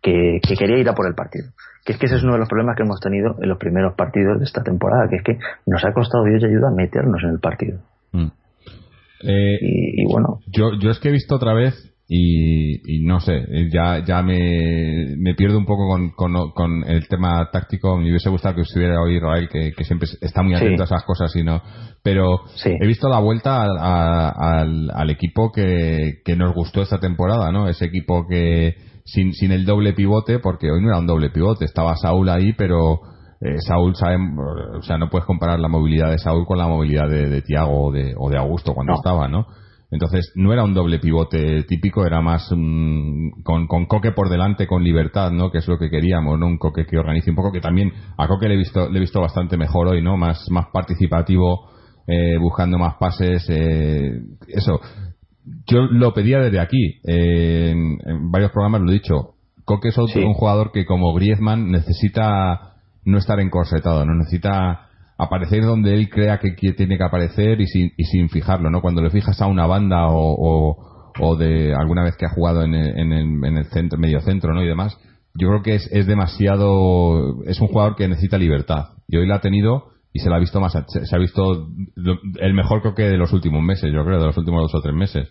que, 0.04 0.40
que, 0.46 0.56
quería 0.56 0.78
ir 0.78 0.90
a 0.90 0.94
por 0.94 1.08
el 1.08 1.16
partido. 1.16 1.48
Que 1.86 1.94
es 1.94 1.98
que 1.98 2.06
ese 2.06 2.18
es 2.18 2.24
uno 2.24 2.34
de 2.34 2.40
los 2.40 2.50
problemas 2.50 2.76
que 2.76 2.84
hemos 2.84 3.00
tenido 3.00 3.36
en 3.42 3.50
los 3.50 3.58
primeros 3.58 3.96
partidos 3.96 4.38
de 4.40 4.46
esta 4.46 4.62
temporada, 4.62 5.08
que 5.10 5.16
es 5.16 5.24
que 5.24 5.38
nos 5.66 5.84
ha 5.84 5.94
costado 5.94 6.26
Dios 6.26 6.44
y 6.44 6.46
ayuda 6.46 6.70
meternos 6.76 7.24
en 7.24 7.30
el 7.30 7.40
partido. 7.40 7.80
Mm. 8.12 8.28
Eh, 9.26 9.58
y, 9.62 10.06
bueno. 10.06 10.40
Yo, 10.48 10.78
yo 10.80 10.92
es 10.92 11.00
que 11.00 11.10
he 11.10 11.12
visto 11.12 11.36
otra 11.36 11.54
vez 11.54 11.94
y, 12.16 13.06
no 13.06 13.20
sé, 13.22 13.44
ya, 13.72 14.04
ya 14.06 14.22
me, 14.22 15.16
me 15.18 15.34
pierdo 15.34 15.58
un 15.58 15.66
poco 15.66 15.88
con, 16.16 16.52
con, 16.52 16.84
el 16.88 17.08
tema 17.08 17.50
táctico. 17.52 17.98
Me 17.98 18.10
hubiese 18.10 18.30
gustado 18.30 18.56
que 18.56 18.62
estuviera 18.62 19.02
hoy 19.02 19.20
Rael, 19.20 19.50
que, 19.50 19.72
que 19.72 19.84
siempre 19.84 20.08
está 20.22 20.44
muy 20.44 20.54
atento 20.54 20.84
a 20.84 20.86
esas 20.86 21.04
cosas, 21.06 21.36
y 21.36 21.44
no, 21.44 21.62
pero 22.04 22.42
he 22.66 22.86
visto 22.86 23.10
la 23.10 23.20
vuelta 23.20 23.64
al, 23.64 24.92
al, 24.94 25.10
equipo 25.10 25.52
que, 25.52 26.22
que 26.24 26.36
nos 26.36 26.54
gustó 26.54 26.82
esta 26.82 27.00
temporada, 27.00 27.52
¿no? 27.52 27.68
Ese 27.68 27.86
equipo 27.86 28.28
que 28.28 28.76
sin, 29.06 29.34
sin 29.34 29.52
el 29.52 29.66
doble 29.66 29.94
pivote, 29.94 30.40
porque 30.40 30.72
hoy 30.72 30.82
no 30.82 30.90
era 30.90 31.00
un 31.00 31.08
doble 31.08 31.30
pivote, 31.30 31.66
estaba 31.66 31.96
Saúl 31.96 32.30
ahí, 32.30 32.54
pero 32.54 33.02
eh, 33.42 33.60
Saúl 33.60 33.96
sabe, 33.96 34.18
o 34.78 34.82
sea, 34.82 34.98
no 34.98 35.10
puedes 35.10 35.26
comparar 35.26 35.60
la 35.60 35.68
movilidad 35.68 36.10
de 36.12 36.18
Saúl 36.18 36.46
con 36.46 36.58
la 36.58 36.68
movilidad 36.68 37.10
de, 37.10 37.30
de 37.30 37.42
Tiago 37.42 37.88
o 37.88 37.92
de, 37.92 38.14
o 38.18 38.30
de 38.30 38.38
Augusto 38.38 38.74
cuando 38.74 38.94
estaba, 38.94 39.28
¿no? 39.28 39.48
Entonces, 39.94 40.32
no 40.34 40.52
era 40.52 40.64
un 40.64 40.74
doble 40.74 40.98
pivote 40.98 41.66
típico, 41.66 42.04
era 42.04 42.20
más 42.20 42.50
con, 42.50 43.68
con, 43.68 43.86
Coque 43.86 44.12
por 44.12 44.28
delante, 44.28 44.66
con 44.66 44.84
libertad, 44.84 45.30
¿no? 45.30 45.52
Que 45.52 45.60
es 45.60 45.68
lo 45.68 45.78
que 45.78 45.92
queríamos, 45.92 46.40
¿no? 46.40 46.48
Un 46.48 46.58
Coque 46.58 46.88
que 46.88 46.98
organice 46.98 47.30
un 47.30 47.36
poco, 47.36 47.52
que 47.52 47.62
también 47.62 47.94
a 48.18 48.28
Coque 48.28 48.48
le 48.48 48.56
he 48.56 48.58
visto, 48.58 48.90
le 48.90 48.98
he 48.98 49.02
visto 49.02 49.22
bastante 49.22 49.56
mejor 49.56 49.90
hoy, 49.90 50.02
¿no? 50.02 50.18
Más, 50.18 50.50
más 50.50 50.66
participativo, 50.74 51.70
eh, 52.08 52.38
buscando 52.40 52.80
más 52.80 52.96
pases, 52.96 53.46
eh, 53.50 54.20
eso. 54.48 54.82
Yo 55.68 55.82
lo 55.82 56.14
pedía 56.14 56.40
desde 56.40 56.60
aquí, 56.60 57.00
eh, 57.06 57.72
en, 57.72 58.32
varios 58.32 58.52
programas 58.52 58.82
lo 58.82 58.92
he 58.92 58.94
dicho. 58.94 59.36
Coque 59.66 59.90
es 59.90 59.98
otro, 59.98 60.26
un 60.26 60.34
jugador 60.34 60.72
que 60.72 60.86
como 60.86 61.14
Griezmann 61.14 61.72
necesita 61.72 62.74
no 63.06 63.18
estar 63.18 63.40
encorsetado, 63.40 64.06
no 64.06 64.14
necesita 64.16 64.90
aparecer 65.18 65.64
donde 65.64 65.94
él 65.94 66.10
crea 66.10 66.40
que 66.40 66.52
tiene 66.74 66.98
que 66.98 67.04
aparecer 67.04 67.62
y 67.62 67.68
sin, 67.68 67.92
y 67.98 68.04
sin 68.06 68.30
fijarlo, 68.30 68.70
¿no? 68.70 68.82
Cuando 68.82 69.02
le 69.02 69.10
fijas 69.10 69.42
a 69.42 69.48
una 69.48 69.66
banda 69.66 70.08
o, 70.10 70.76
o, 71.20 71.36
de 71.36 71.74
alguna 71.74 72.04
vez 72.04 72.18
que 72.18 72.26
ha 72.26 72.34
jugado 72.34 72.64
en 72.64 72.74
el, 72.74 72.98
en 72.98 73.58
el, 73.58 73.66
centro, 73.66 74.00
medio 74.00 74.20
centro, 74.22 74.54
¿no? 74.54 74.64
Y 74.64 74.68
demás, 74.68 74.98
yo 75.36 75.50
creo 75.50 75.62
que 75.62 75.76
es, 75.76 75.90
es 75.92 76.08
demasiado, 76.08 77.44
es 77.46 77.60
un 77.62 77.68
jugador 77.68 77.96
que 77.96 78.08
necesita 78.08 78.38
libertad. 78.38 78.90
Y 79.08 79.18
hoy 79.18 79.28
la 79.28 79.36
ha 79.36 79.42
tenido 79.42 79.93
y 80.14 80.20
se 80.20 80.30
la 80.30 80.36
ha 80.36 80.40
visto 80.40 80.62
más, 80.62 80.74
se 80.88 81.16
ha 81.16 81.20
visto 81.20 81.68
el 82.40 82.54
mejor 82.54 82.82
creo 82.82 82.94
que 82.94 83.10
de 83.10 83.18
los 83.18 83.34
últimos 83.34 83.64
meses, 83.64 83.92
yo 83.92 84.06
creo, 84.06 84.20
de 84.20 84.28
los 84.28 84.38
últimos 84.38 84.62
dos 84.62 84.76
o 84.76 84.82
tres 84.82 84.96
meses. 84.96 85.28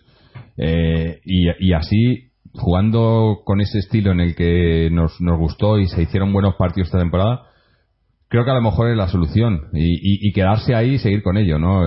Eh, 0.57 1.21
y, 1.23 1.69
y 1.69 1.73
así, 1.73 2.31
jugando 2.53 3.39
con 3.45 3.61
ese 3.61 3.79
estilo 3.79 4.11
en 4.11 4.19
el 4.19 4.35
que 4.35 4.89
nos, 4.91 5.19
nos 5.21 5.39
gustó 5.39 5.79
y 5.79 5.87
se 5.87 6.03
hicieron 6.03 6.33
buenos 6.33 6.55
partidos 6.55 6.87
esta 6.87 6.99
temporada, 6.99 7.43
creo 8.33 8.45
que 8.45 8.51
a 8.51 8.55
lo 8.55 8.61
mejor 8.61 8.89
es 8.89 8.97
la 8.97 9.07
solución 9.07 9.69
y, 9.73 10.31
quedarse 10.33 10.73
ahí 10.75 10.95
y 10.95 10.97
seguir 10.97 11.21
con 11.21 11.37
ello, 11.37 11.59
¿no? 11.59 11.83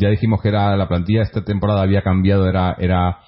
Ya 0.00 0.08
dijimos 0.08 0.40
que 0.40 0.48
era 0.48 0.76
la 0.76 0.88
plantilla 0.88 1.22
esta 1.22 1.44
temporada 1.44 1.82
había 1.82 2.00
cambiado, 2.00 2.48
era 2.48 2.74
era 2.78 3.18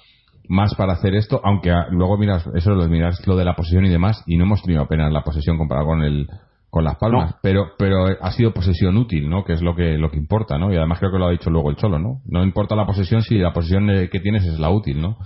más 0.49 0.73
para 0.75 0.93
hacer 0.93 1.13
esto, 1.13 1.39
aunque 1.43 1.71
luego 1.91 2.17
miras 2.17 2.45
eso 2.55 2.71
lo 2.71 2.87
miras 2.89 3.25
lo 3.27 3.35
de 3.35 3.45
la 3.45 3.55
posesión 3.55 3.85
y 3.85 3.89
demás 3.89 4.23
y 4.25 4.37
no 4.37 4.45
hemos 4.45 4.63
tenido 4.63 4.81
apenas 4.81 5.13
la 5.13 5.23
posesión 5.23 5.57
comparado 5.57 5.85
con 5.85 6.01
el 6.01 6.27
con 6.71 6.85
las 6.85 6.95
palmas, 6.95 7.35
pero 7.43 7.73
pero 7.77 8.05
ha 8.19 8.31
sido 8.31 8.53
posesión 8.53 8.97
útil, 8.97 9.29
¿no? 9.29 9.43
Que 9.43 9.53
es 9.53 9.61
lo 9.61 9.75
que 9.75 9.97
lo 9.97 10.09
que 10.09 10.17
importa, 10.17 10.57
¿no? 10.57 10.71
Y 10.71 10.77
además 10.77 10.99
creo 10.99 11.11
que 11.11 11.19
lo 11.19 11.27
ha 11.27 11.31
dicho 11.31 11.49
luego 11.49 11.69
el 11.69 11.75
Cholo, 11.75 11.99
¿no? 11.99 12.21
No 12.25 12.43
importa 12.43 12.77
la 12.77 12.85
posesión 12.85 13.21
si 13.21 13.37
la 13.37 13.51
posesión 13.51 13.87
que 14.09 14.19
tienes 14.21 14.45
es 14.45 14.57
la 14.57 14.69
útil, 14.69 15.01
¿no? 15.01 15.17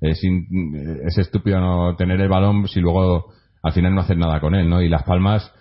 Es, 0.00 0.20
es 0.24 1.18
estúpido 1.18 1.60
no 1.60 1.94
tener 1.96 2.20
el 2.20 2.28
balón 2.28 2.66
si 2.68 2.80
luego 2.80 3.26
al 3.62 3.72
final 3.72 3.94
no 3.94 4.00
hacer 4.00 4.16
nada 4.16 4.40
con 4.40 4.54
él, 4.54 4.68
¿no? 4.68 4.80
Y 4.80 4.88
las 4.88 5.02
palmas 5.02 5.52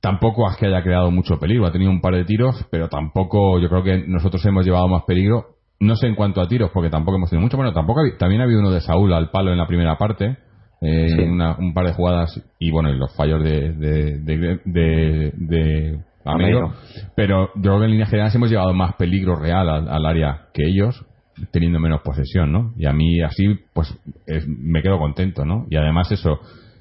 tampoco 0.00 0.50
es 0.50 0.56
que 0.56 0.66
haya 0.66 0.82
creado 0.82 1.10
mucho 1.10 1.38
peligro. 1.38 1.66
Ha 1.66 1.72
tenido 1.72 1.90
un 1.90 2.00
par 2.00 2.14
de 2.14 2.24
tiros, 2.24 2.66
pero 2.70 2.88
tampoco, 2.88 3.58
yo 3.60 3.68
creo 3.68 3.82
que 3.84 4.04
nosotros 4.06 4.44
hemos 4.44 4.66
llevado 4.66 4.86
más 4.88 5.04
peligro. 5.04 5.56
No 5.80 5.96
sé 5.96 6.08
en 6.08 6.14
cuanto 6.14 6.40
a 6.40 6.48
tiros, 6.48 6.70
porque 6.74 6.90
tampoco 6.90 7.16
hemos 7.16 7.30
tenido 7.30 7.42
mucho. 7.42 7.56
Bueno, 7.56 7.72
tampoco 7.72 8.00
también 8.18 8.40
ha 8.40 8.44
habido 8.44 8.60
uno 8.60 8.70
de 8.70 8.80
Saúl 8.80 9.12
al 9.12 9.30
palo 9.30 9.52
en 9.52 9.58
la 9.58 9.66
primera 9.66 9.96
parte. 9.96 10.36
Eh, 10.84 11.28
un 11.58 11.72
par 11.72 11.86
de 11.86 11.94
jugadas 11.94 12.42
y 12.58 12.70
bueno, 12.70 12.90
y 12.90 12.98
los 12.98 13.14
fallos 13.16 13.42
de, 13.42 13.72
de, 13.72 14.60
de, 14.64 15.98
Amigo. 16.26 16.72
Pero 17.14 17.50
yo 17.54 17.62
creo 17.62 17.78
que 17.78 17.84
en 17.84 17.90
líneas 17.92 18.08
generales 18.08 18.34
hemos 18.34 18.50
llevado 18.50 18.72
más 18.72 18.94
peligro 18.96 19.36
real 19.36 19.68
al, 19.68 20.06
área 20.06 20.46
que 20.54 20.62
ellos, 20.66 21.04
teniendo 21.52 21.78
menos 21.78 22.00
posesión, 22.02 22.50
¿no? 22.50 22.72
Y 22.76 22.86
a 22.86 22.92
mí 22.92 23.20
así, 23.20 23.58
pues 23.72 23.94
me 24.46 24.82
quedo 24.82 24.98
contento, 24.98 25.44
¿no? 25.44 25.66
Y 25.68 25.76
además 25.76 26.10
eso, 26.12 26.40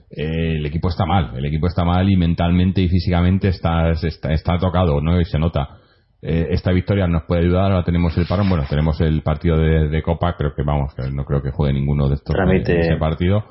eh, 0.10 0.58
el 0.58 0.66
equipo 0.66 0.90
está 0.90 1.06
mal, 1.06 1.32
el 1.36 1.46
equipo 1.46 1.68
está 1.68 1.84
mal 1.84 2.10
y 2.10 2.16
mentalmente 2.16 2.82
y 2.82 2.88
físicamente 2.88 3.50
está, 3.50 3.92
está, 3.92 4.58
tocado, 4.58 5.02
¿no? 5.02 5.20
Y 5.20 5.26
se 5.26 5.40
nota. 5.40 5.78
Eh, 6.22 6.48
esta 6.52 6.72
victoria 6.72 7.06
nos 7.06 7.24
puede 7.24 7.42
ayudar, 7.42 7.72
ahora 7.72 7.84
tenemos 7.84 8.18
el 8.18 8.26
parón, 8.26 8.48
bueno, 8.48 8.64
tenemos 8.70 9.02
el 9.02 9.24
partido 9.24 9.58
de, 9.58 10.02
Copa, 10.04 10.36
creo 10.38 10.54
que 10.56 10.64
vamos, 10.64 10.94
no 11.12 11.26
creo 11.26 11.42
que 11.42 11.52
juegue 11.52 11.74
ninguno 11.74 12.08
de 12.08 12.16
estos 12.16 12.34
ese 12.66 12.96
partido. 12.96 13.44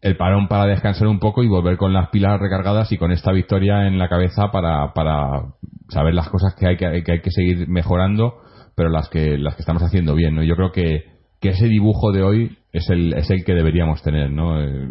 El 0.00 0.16
parón 0.16 0.46
para 0.46 0.66
descansar 0.66 1.08
un 1.08 1.18
poco 1.18 1.42
y 1.42 1.48
volver 1.48 1.76
con 1.76 1.92
las 1.92 2.10
pilas 2.10 2.38
recargadas 2.40 2.92
y 2.92 2.98
con 2.98 3.10
esta 3.10 3.32
victoria 3.32 3.86
en 3.86 3.98
la 3.98 4.08
cabeza 4.08 4.50
para, 4.52 4.92
para 4.94 5.54
saber 5.88 6.14
las 6.14 6.28
cosas 6.28 6.54
que 6.54 6.68
hay 6.68 6.76
que, 6.76 7.02
que 7.02 7.12
hay 7.12 7.20
que 7.20 7.30
seguir 7.30 7.68
mejorando, 7.68 8.40
pero 8.76 8.90
las 8.90 9.08
que, 9.08 9.38
las 9.38 9.56
que 9.56 9.62
estamos 9.62 9.82
haciendo 9.82 10.14
bien, 10.14 10.36
¿no? 10.36 10.44
Yo 10.44 10.54
creo 10.54 10.70
que, 10.70 11.04
que 11.40 11.50
ese 11.50 11.66
dibujo 11.66 12.12
de 12.12 12.22
hoy 12.22 12.58
es 12.72 12.88
el, 12.90 13.12
es 13.14 13.28
el 13.30 13.44
que 13.44 13.54
deberíamos 13.54 14.02
tener, 14.02 14.30
¿no? 14.30 14.62
Eh, 14.62 14.88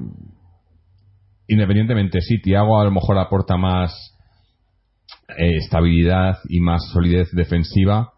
independientemente, 1.47 2.21
sí, 2.21 2.41
Tiago 2.41 2.79
a 2.79 2.83
lo 2.83 2.91
mejor 2.91 3.17
aporta 3.17 3.57
más 3.57 4.17
eh, 5.29 5.57
estabilidad 5.57 6.37
y 6.49 6.59
más 6.59 6.81
solidez 6.91 7.29
defensiva, 7.31 8.13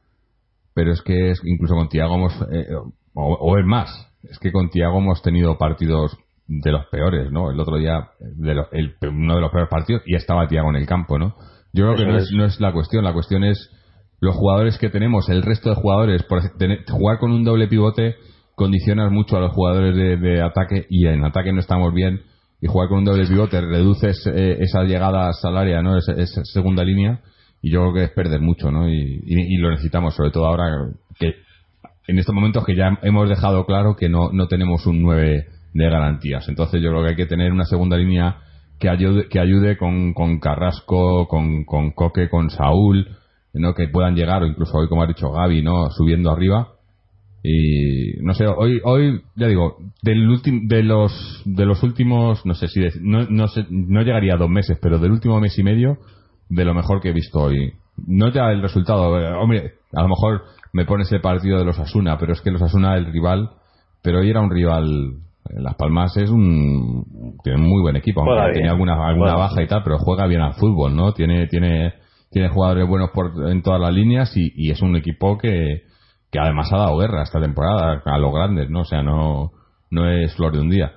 pero 0.73 0.91
es 0.91 1.01
que 1.01 1.33
incluso 1.43 1.75
con 1.75 1.89
Tiago 1.89 2.15
hemos, 2.15 2.33
eh, 2.51 2.67
o, 3.13 3.57
es 3.57 3.65
más, 3.65 3.89
es 4.23 4.39
que 4.39 4.51
con 4.51 4.69
Tiago 4.69 4.99
hemos 4.99 5.21
tenido 5.21 5.57
partidos 5.57 6.17
de 6.49 6.71
los 6.71 6.87
peores, 6.87 7.31
¿no? 7.31 7.51
El 7.51 7.59
otro 7.59 7.77
día, 7.77 8.09
de 8.19 8.51
el, 8.71 8.95
uno 9.07 9.35
de 9.35 9.41
los 9.41 9.51
peores 9.51 9.69
partidos, 9.69 10.01
y 10.05 10.15
estaba 10.15 10.47
Tiago 10.47 10.69
en 10.69 10.77
el 10.77 10.87
campo, 10.87 11.19
¿no? 11.19 11.35
Yo 11.71 11.85
creo 11.85 11.95
que 11.95 12.05
no 12.05 12.17
es, 12.17 12.31
no 12.31 12.45
es 12.45 12.59
la 12.59 12.73
cuestión, 12.73 13.03
la 13.03 13.13
cuestión 13.13 13.43
es 13.43 13.69
los 14.19 14.35
jugadores 14.35 14.79
que 14.79 14.89
tenemos, 14.89 15.29
el 15.29 15.43
resto 15.43 15.69
de 15.69 15.75
jugadores, 15.75 16.23
por 16.23 16.41
jugar 16.89 17.19
con 17.19 17.31
un 17.31 17.43
doble 17.43 17.67
pivote 17.67 18.15
condicionas 18.55 19.11
mucho 19.11 19.37
a 19.37 19.39
los 19.39 19.53
jugadores 19.53 19.95
de, 19.95 20.17
de 20.17 20.41
ataque 20.41 20.85
y 20.89 21.07
en 21.07 21.23
ataque 21.23 21.53
no 21.53 21.59
estamos 21.59 21.93
bien 21.93 22.23
y 22.59 22.67
jugar 22.67 22.89
con 22.89 22.97
un 22.97 23.05
doble 23.05 23.25
pivote 23.25 23.61
reduces 23.61 24.25
eh, 24.27 24.57
esa 24.59 24.83
llegada 24.83 25.31
al 25.43 25.57
área, 25.57 25.81
¿no? 25.81 25.97
Esa, 25.97 26.43
segunda 26.43 26.83
línea 26.83 27.21
y 27.61 27.71
yo 27.71 27.81
creo 27.81 27.93
que 27.93 28.03
es 28.05 28.11
perder 28.11 28.41
mucho, 28.41 28.71
¿no? 28.71 28.89
Y, 28.89 29.57
lo 29.57 29.69
necesitamos, 29.69 30.15
sobre 30.15 30.31
todo 30.31 30.47
ahora 30.47 30.65
que 31.17 31.35
en 32.07 32.17
estos 32.17 32.33
momentos 32.33 32.65
que 32.65 32.75
ya 32.75 32.97
hemos 33.03 33.29
dejado 33.29 33.65
claro 33.65 33.95
que 33.95 34.09
no, 34.09 34.31
no 34.33 34.47
tenemos 34.47 34.85
un 34.87 35.01
9 35.03 35.45
de 35.73 35.89
garantías. 35.89 36.47
Entonces 36.49 36.81
yo 36.81 36.89
creo 36.89 37.03
que 37.03 37.09
hay 37.09 37.15
que 37.15 37.25
tener 37.25 37.51
una 37.51 37.65
segunda 37.65 37.97
línea 37.97 38.37
que 38.79 38.89
ayude, 38.89 39.27
que 39.27 39.39
ayude 39.39 39.77
con, 39.77 40.13
con 40.13 40.39
Carrasco, 40.39 41.27
con, 41.27 41.65
con 41.65 41.91
Coque, 41.91 42.29
con 42.29 42.49
Saúl, 42.49 43.07
¿no? 43.53 43.73
Que 43.73 43.87
puedan 43.87 44.15
llegar, 44.15 44.43
o 44.43 44.47
incluso 44.47 44.77
hoy, 44.77 44.87
como 44.87 45.03
ha 45.03 45.07
dicho 45.07 45.31
Gaby, 45.31 45.61
¿no? 45.61 45.89
Subiendo 45.91 46.31
arriba 46.31 46.69
Y 47.43 48.13
no 48.21 48.33
sé, 48.33 48.47
hoy, 48.47 48.79
hoy 48.83 49.21
ya 49.35 49.47
digo, 49.47 49.77
del 50.01 50.27
de 50.67 50.83
los 50.83 51.41
de 51.45 51.65
los 51.65 51.83
últimos, 51.83 52.45
no 52.45 52.53
sé 52.53 52.67
si 52.67 52.81
no, 53.01 53.25
no, 53.29 53.47
sé, 53.47 53.65
no 53.69 54.01
llegaría 54.01 54.35
a 54.35 54.37
dos 54.37 54.49
meses, 54.49 54.77
pero 54.81 54.99
del 54.99 55.11
último 55.11 55.39
mes 55.39 55.57
y 55.57 55.63
medio, 55.63 55.97
de 56.49 56.65
lo 56.65 56.73
mejor 56.73 57.01
que 57.01 57.09
he 57.09 57.13
visto 57.13 57.39
hoy. 57.39 57.73
No 58.07 58.31
ya 58.31 58.51
el 58.51 58.61
resultado, 58.61 59.19
eh, 59.19 59.33
hombre, 59.33 59.73
a 59.93 60.01
lo 60.01 60.07
mejor 60.07 60.43
me 60.71 60.85
pone 60.85 61.03
ese 61.03 61.19
partido 61.19 61.57
de 61.57 61.65
los 61.65 61.79
Asuna, 61.79 62.17
pero 62.17 62.33
es 62.33 62.41
que 62.41 62.51
los 62.51 62.61
Asuna, 62.61 62.95
el 62.95 63.11
rival, 63.11 63.49
pero 64.01 64.19
hoy 64.19 64.29
era 64.29 64.41
un 64.41 64.51
rival. 64.51 65.17
Las 65.49 65.75
Palmas 65.75 66.15
es 66.17 66.29
un. 66.29 67.37
Tiene 67.43 67.59
muy 67.59 67.81
buen 67.81 67.95
equipo, 67.95 68.21
aunque 68.21 68.53
tiene 68.53 68.69
alguna, 68.69 69.07
alguna 69.07 69.35
baja 69.35 69.63
y 69.63 69.67
tal, 69.67 69.83
pero 69.83 69.97
juega 69.97 70.27
bien 70.27 70.41
al 70.41 70.53
fútbol, 70.53 70.95
¿no? 70.95 71.13
Tiene, 71.13 71.47
tiene, 71.47 71.93
tiene 72.29 72.49
jugadores 72.49 72.87
buenos 72.87 73.09
por, 73.11 73.49
en 73.49 73.61
todas 73.61 73.81
las 73.81 73.93
líneas 73.93 74.35
y, 74.35 74.51
y 74.55 74.71
es 74.71 74.81
un 74.81 74.95
equipo 74.95 75.37
que, 75.37 75.83
que 76.31 76.39
además 76.39 76.71
ha 76.71 76.77
dado 76.77 76.97
guerra 76.97 77.23
esta 77.23 77.41
temporada 77.41 78.01
a 78.05 78.17
los 78.19 78.33
grandes, 78.33 78.69
¿no? 78.69 78.81
O 78.81 78.85
sea, 78.85 79.01
no, 79.01 79.51
no 79.89 80.09
es 80.09 80.35
flor 80.35 80.53
de 80.53 80.61
un 80.61 80.69
día. 80.69 80.93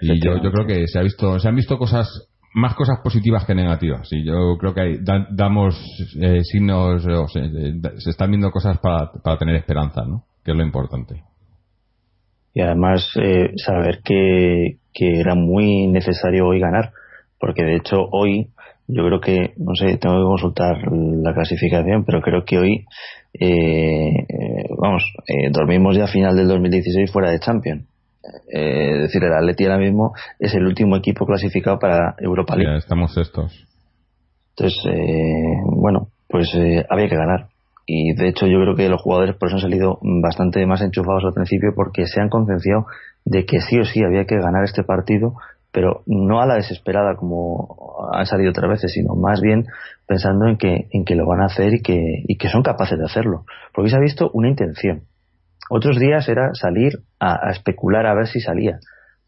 Y 0.00 0.22
yo, 0.22 0.42
yo 0.42 0.52
creo 0.52 0.66
que 0.66 0.86
se 0.88 0.98
ha 0.98 1.02
visto, 1.02 1.38
se 1.38 1.48
han 1.48 1.56
visto 1.56 1.78
cosas, 1.78 2.28
más 2.52 2.74
cosas 2.74 2.98
positivas 3.02 3.46
que 3.46 3.54
negativas. 3.54 4.06
Y 4.12 4.24
yo 4.24 4.58
creo 4.58 4.74
que 4.74 4.80
hay, 4.80 4.98
damos 5.30 5.74
eh, 6.20 6.40
signos, 6.42 7.02
se, 7.32 8.10
están 8.10 8.30
viendo 8.30 8.50
cosas 8.50 8.78
para, 8.78 9.10
para 9.24 9.38
tener 9.38 9.56
esperanza, 9.56 10.02
¿no? 10.06 10.24
Que 10.44 10.50
es 10.50 10.56
lo 10.56 10.64
importante. 10.64 11.22
Y 12.56 12.62
además 12.62 13.06
eh, 13.20 13.52
saber 13.56 14.00
que, 14.02 14.78
que 14.94 15.20
era 15.20 15.34
muy 15.34 15.88
necesario 15.88 16.46
hoy 16.46 16.58
ganar, 16.58 16.90
porque 17.38 17.62
de 17.62 17.76
hecho 17.76 18.08
hoy 18.10 18.48
yo 18.88 19.04
creo 19.04 19.20
que, 19.20 19.52
no 19.58 19.74
sé, 19.74 19.98
tengo 19.98 20.16
que 20.16 20.24
consultar 20.24 20.90
la 20.90 21.34
clasificación, 21.34 22.06
pero 22.06 22.22
creo 22.22 22.46
que 22.46 22.56
hoy, 22.56 22.86
eh, 23.38 24.24
vamos, 24.80 25.02
eh, 25.28 25.50
dormimos 25.50 25.98
ya 25.98 26.04
a 26.04 26.08
final 26.08 26.34
del 26.34 26.48
2016 26.48 27.12
fuera 27.12 27.30
de 27.30 27.40
Champions. 27.40 27.84
Eh, 28.50 28.92
es 28.94 29.02
decir, 29.02 29.22
el 29.22 29.34
Atleti 29.34 29.64
ahora 29.64 29.76
mismo 29.76 30.14
es 30.38 30.54
el 30.54 30.64
último 30.64 30.96
equipo 30.96 31.26
clasificado 31.26 31.78
para 31.78 32.14
Europa 32.18 32.56
League. 32.56 32.72
Ya 32.72 32.78
estamos 32.78 33.14
estos. 33.18 33.52
Entonces, 34.56 34.82
bueno, 35.76 36.08
pues 36.26 36.50
había 36.88 37.06
que 37.06 37.16
ganar. 37.16 37.48
Y 37.86 38.14
de 38.14 38.28
hecho 38.28 38.46
yo 38.46 38.60
creo 38.60 38.74
que 38.74 38.88
los 38.88 39.00
jugadores 39.00 39.36
por 39.36 39.48
eso 39.48 39.56
han 39.56 39.62
salido 39.62 39.98
bastante 40.02 40.66
más 40.66 40.82
enchufados 40.82 41.24
al 41.24 41.32
principio 41.32 41.72
porque 41.74 42.06
se 42.06 42.20
han 42.20 42.28
concienciado 42.28 42.86
de 43.24 43.46
que 43.46 43.60
sí 43.60 43.78
o 43.78 43.84
sí 43.84 44.02
había 44.02 44.24
que 44.24 44.36
ganar 44.36 44.64
este 44.64 44.82
partido 44.82 45.34
pero 45.76 46.02
no 46.06 46.40
a 46.40 46.46
la 46.46 46.54
desesperada 46.54 47.16
como 47.16 48.08
han 48.14 48.24
salido 48.24 48.48
otras 48.48 48.70
veces, 48.70 48.92
sino 48.94 49.14
más 49.14 49.42
bien 49.42 49.66
pensando 50.06 50.46
en 50.46 50.56
que, 50.56 50.88
en 50.90 51.04
que 51.04 51.14
lo 51.14 51.26
van 51.26 51.42
a 51.42 51.46
hacer 51.46 51.74
y 51.74 51.82
que, 51.82 52.00
y 52.26 52.38
que 52.38 52.48
son 52.48 52.62
capaces 52.62 52.98
de 52.98 53.04
hacerlo. 53.04 53.44
Porque 53.74 53.90
se 53.90 53.96
ha 53.96 54.00
visto 54.00 54.30
una 54.32 54.48
intención. 54.48 55.02
Otros 55.68 55.98
días 55.98 56.26
era 56.30 56.54
salir 56.54 57.00
a, 57.20 57.50
especular 57.50 58.06
a 58.06 58.14
ver 58.14 58.26
si 58.26 58.40
salía, 58.40 58.78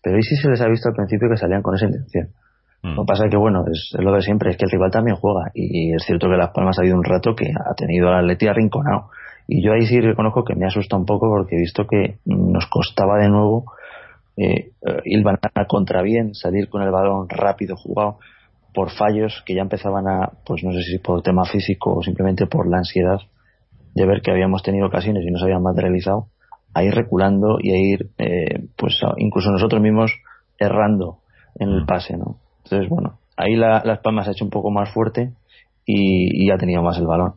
pero 0.03 0.16
hoy 0.16 0.23
sí 0.23 0.37
se 0.37 0.49
les 0.49 0.62
ha 0.62 0.68
visto 0.68 0.88
al 0.88 0.94
principio 0.94 1.29
que 1.29 1.37
salían 1.37 1.61
con 1.61 1.75
esa 1.75 1.85
intención. 1.85 2.29
Mm. 2.83 2.95
Lo 2.95 3.03
que 3.03 3.07
pasa 3.07 3.25
es 3.25 3.31
que, 3.31 3.37
bueno, 3.37 3.64
es, 3.71 3.95
lo 3.99 4.12
de 4.12 4.23
siempre, 4.23 4.51
es 4.51 4.57
que 4.57 4.64
el 4.64 4.71
rival 4.71 4.91
también 4.91 5.17
juega. 5.17 5.51
Y 5.55 5.95
es 5.95 6.05
cierto 6.05 6.29
que 6.29 6.37
Las 6.37 6.51
Palmas 6.51 6.79
ha 6.79 6.83
habido 6.83 6.97
un 6.97 7.05
rato 7.05 7.35
que 7.35 7.47
ha 7.47 7.75
tenido 7.75 8.09
al 8.09 8.25
Atleti 8.25 8.47
arrinconado. 8.47 9.11
Y 9.47 9.62
yo 9.62 9.73
ahí 9.73 9.87
sí 9.87 10.01
reconozco 10.01 10.45
que 10.45 10.55
me 10.55 10.67
asusta 10.67 10.97
un 10.97 11.07
poco 11.07 11.29
porque 11.29 11.57
he 11.57 11.61
visto 11.61 11.87
que 11.87 12.19
nos 12.27 12.67
costaba 12.67 13.19
de 13.19 13.31
nuevo 13.31 13.64
eh, 14.41 14.71
iban 15.05 15.37
a 15.55 15.64
contrabién, 15.64 16.33
salir 16.35 16.69
con 16.69 16.83
el 16.83 16.93
balón 16.93 17.29
rápido 17.29 17.77
jugado 17.77 18.19
por 18.73 18.91
fallos 18.91 19.43
que 19.45 19.55
ya 19.57 19.62
empezaban 19.62 20.07
a, 20.07 20.31
pues 20.47 20.62
no 20.62 20.73
sé 20.73 20.83
si 20.83 20.99
por 20.99 21.23
tema 21.23 21.45
físico 21.45 21.97
o 21.97 22.03
simplemente 22.03 22.47
por 22.47 22.69
la 22.71 22.79
ansiedad 22.79 23.19
de 23.95 24.07
ver 24.07 24.23
que 24.23 24.31
habíamos 24.31 24.62
tenido 24.62 24.87
ocasiones 24.87 25.25
y 25.27 25.31
no 25.33 25.38
se 25.38 25.47
habían 25.47 25.62
materializado, 25.62 26.29
a 26.73 26.85
ir 26.85 26.95
reculando 26.95 27.59
y 27.61 27.73
a 27.73 27.79
ir, 27.79 28.11
eh, 28.19 28.69
pues 28.77 29.01
incluso 29.17 29.51
nosotros 29.51 29.83
mismos 29.83 30.12
errando 30.57 31.19
en 31.59 31.71
el 31.71 31.83
mm. 31.83 31.87
pase, 31.87 32.17
¿no? 32.17 32.37
Entonces, 32.70 32.88
bueno, 32.88 33.18
ahí 33.37 33.57
la, 33.57 33.83
Las 33.85 34.00
Palmas 34.00 34.28
ha 34.28 34.33
hecho 34.33 34.44
un 34.44 34.50
poco 34.50 34.70
más 34.70 34.92
fuerte 34.92 35.33
y, 35.85 36.44
y, 36.46 36.50
ha 36.50 36.59
tenido 36.59 36.83
más 36.83 36.98
el 36.98 37.07
balón. 37.07 37.35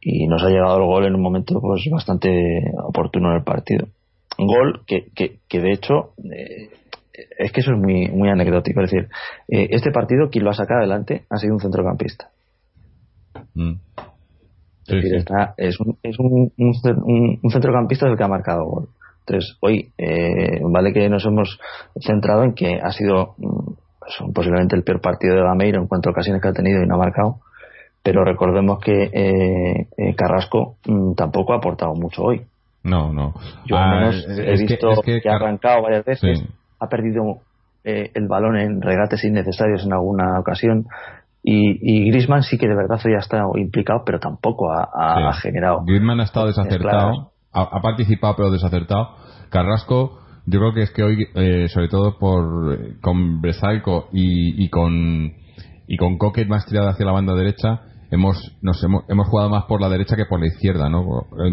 Y 0.00 0.26
nos 0.26 0.42
ha 0.44 0.48
llegado 0.48 0.76
el 0.76 0.84
gol 0.84 1.06
en 1.06 1.14
un 1.14 1.22
momento 1.22 1.60
pues 1.60 1.82
bastante 1.90 2.30
oportuno 2.84 3.30
en 3.30 3.36
el 3.38 3.44
partido 3.44 3.88
gol 4.38 4.82
que, 4.86 5.08
que, 5.14 5.40
que 5.48 5.60
de 5.60 5.72
hecho 5.72 6.12
eh, 6.32 6.70
es 7.38 7.52
que 7.52 7.60
eso 7.60 7.72
es 7.72 7.78
muy, 7.78 8.08
muy 8.08 8.28
anecdótico. 8.28 8.80
Es 8.80 8.90
decir, 8.90 9.08
eh, 9.48 9.68
este 9.70 9.90
partido 9.90 10.30
quien 10.30 10.44
lo 10.44 10.50
ha 10.50 10.54
sacado 10.54 10.80
adelante 10.80 11.24
ha 11.28 11.38
sido 11.38 11.54
un 11.54 11.60
centrocampista. 11.60 12.30
Mm. 13.54 13.74
Es 14.86 14.94
decir, 14.94 15.14
Está, 15.16 15.54
es, 15.56 15.78
un, 15.80 15.98
es 16.02 16.18
un, 16.18 16.52
un, 16.56 17.50
centrocampista 17.50 18.06
el 18.06 18.16
que 18.16 18.24
ha 18.24 18.28
marcado 18.28 18.64
gol. 18.64 18.88
Entonces, 19.26 19.58
hoy, 19.60 19.92
eh, 19.98 20.60
vale 20.62 20.92
que 20.94 21.08
nos 21.10 21.26
hemos 21.26 21.58
centrado 22.00 22.44
en 22.44 22.54
que 22.54 22.80
ha 22.82 22.90
sido 22.92 23.34
mm, 24.20 24.32
posiblemente 24.32 24.76
el 24.76 24.82
peor 24.82 25.00
partido 25.00 25.34
de 25.34 25.42
Gameiro 25.42 25.80
en 25.80 25.86
cuanto 25.86 26.08
a 26.08 26.12
ocasiones 26.12 26.42
que 26.42 26.48
ha 26.48 26.52
tenido 26.52 26.82
y 26.82 26.86
no 26.86 26.94
ha 26.96 26.98
marcado, 26.98 27.40
pero 28.02 28.24
recordemos 28.24 28.78
que 28.80 29.10
eh, 29.12 30.14
Carrasco 30.16 30.76
mm, 30.86 31.14
tampoco 31.14 31.52
ha 31.52 31.56
aportado 31.56 31.94
mucho 31.94 32.22
hoy. 32.22 32.42
No, 32.84 33.12
no. 33.12 33.34
Yo 33.66 33.76
al 33.76 33.82
ah, 33.82 34.00
menos 34.00 34.26
he 34.28 34.52
visto 34.52 35.02
que, 35.04 35.20
ha 35.28 35.34
arrancado 35.34 35.82
varias 35.82 36.04
veces, 36.04 36.44
ha 36.78 36.88
perdido 36.88 37.38
eh, 37.84 38.10
el 38.14 38.28
balón 38.28 38.56
en 38.56 38.80
regates 38.80 39.24
innecesarios 39.24 39.84
en 39.84 39.92
alguna 39.92 40.38
ocasión. 40.38 40.86
Y, 41.42 41.78
y 41.80 42.10
Grisman 42.10 42.42
sí 42.42 42.58
que 42.58 42.68
de 42.68 42.74
verdad 42.74 43.00
ya 43.04 43.18
está 43.18 43.42
implicado, 43.54 44.02
pero 44.04 44.18
tampoco 44.18 44.70
ha, 44.72 45.32
generado. 45.34 45.84
Griezmann 45.84 46.20
ha 46.20 46.24
estado 46.24 46.46
desacertado, 46.48 47.32
ha, 47.52 47.80
participado 47.80 48.34
pero 48.36 48.50
desacertado. 48.50 49.16
Carrasco, 49.48 50.18
yo 50.50 50.60
creo 50.60 50.74
que 50.74 50.82
es 50.82 50.90
que 50.90 51.02
hoy, 51.02 51.26
eh, 51.34 51.68
sobre 51.68 51.88
todo 51.88 52.18
por 52.18 52.74
eh, 52.74 52.96
con 53.00 53.40
Bresalco 53.40 54.08
y, 54.12 54.64
y 54.64 54.68
con 54.68 55.32
y 55.86 55.96
con 55.96 56.18
Coquet 56.18 56.48
más 56.48 56.66
tirado 56.66 56.88
hacia 56.88 57.06
la 57.06 57.12
banda 57.12 57.34
derecha, 57.34 57.80
hemos, 58.10 58.36
nos 58.62 58.82
hemos, 58.82 59.04
hemos 59.08 59.28
jugado 59.28 59.50
más 59.50 59.64
por 59.64 59.80
la 59.80 59.88
derecha 59.88 60.16
que 60.16 60.26
por 60.26 60.40
la 60.40 60.46
izquierda, 60.46 60.88
¿no? 60.88 61.02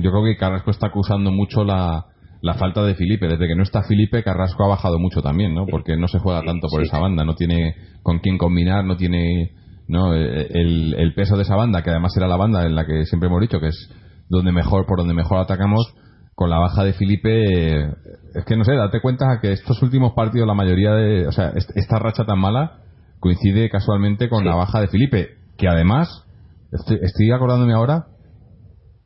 Yo 0.02 0.12
creo 0.12 0.24
que 0.26 0.38
Carrasco 0.38 0.72
está 0.72 0.88
acusando 0.88 1.32
mucho 1.32 1.64
la, 1.64 2.06
la 2.42 2.54
falta 2.56 2.84
de 2.84 2.96
Felipe. 2.96 3.28
Desde 3.28 3.48
que 3.48 3.56
no 3.56 3.64
está 3.64 3.84
Felipe, 3.84 4.24
Carrasco 4.24 4.66
ha 4.66 4.70
bajado 4.70 5.00
mucho 5.00 5.22
también, 5.22 5.54
¿no? 5.56 5.66
Porque 5.66 5.96
no 5.96 6.08
se 6.08 6.20
juega 6.20 6.42
tanto 6.44 6.68
por 6.70 6.82
esa 6.82 7.00
banda, 7.00 7.24
no 7.24 7.36
tiene 7.36 7.76
con 8.04 8.20
quién 8.20 8.38
combinar, 8.38 8.84
no 8.84 8.98
tiene 8.98 9.52
no 9.88 10.14
el, 10.14 10.96
el, 10.98 11.14
peso 11.14 11.36
de 11.38 11.44
esa 11.44 11.56
banda, 11.56 11.84
que 11.84 11.92
además 11.92 12.16
era 12.18 12.28
la 12.28 12.38
banda 12.38 12.66
en 12.66 12.76
la 12.76 12.86
que 12.86 13.06
siempre 13.06 13.30
hemos 13.30 13.42
dicho 13.42 13.60
que 13.60 13.68
es 13.68 13.90
donde 14.30 14.52
mejor, 14.52 14.86
por 14.86 14.98
donde 14.98 15.14
mejor 15.14 15.40
atacamos, 15.40 15.94
con 16.36 16.50
la 16.50 16.60
baja 16.60 16.84
de 16.84 16.94
Felipe, 16.94 17.86
es 18.34 18.46
que 18.46 18.58
no 18.58 18.66
sé, 18.66 18.76
date 18.76 19.02
cuenta 19.02 19.40
que 19.42 19.54
estos 19.54 19.82
últimos 19.82 20.14
partidos, 20.14 20.48
la 20.48 20.54
mayoría 20.54 20.92
de, 20.92 21.28
o 21.28 21.32
sea, 21.32 21.54
esta 21.56 21.98
racha 21.98 22.26
tan 22.26 22.40
mala 22.40 22.82
coincide 23.20 23.70
casualmente 23.70 24.30
con 24.30 24.46
la 24.46 24.56
baja 24.56 24.82
de 24.82 24.88
Felipe, 24.88 25.30
que 25.58 25.68
además 25.68 26.26
Estoy, 26.72 27.32
acordándome 27.32 27.74
ahora 27.74 28.08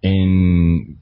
en, 0.01 0.97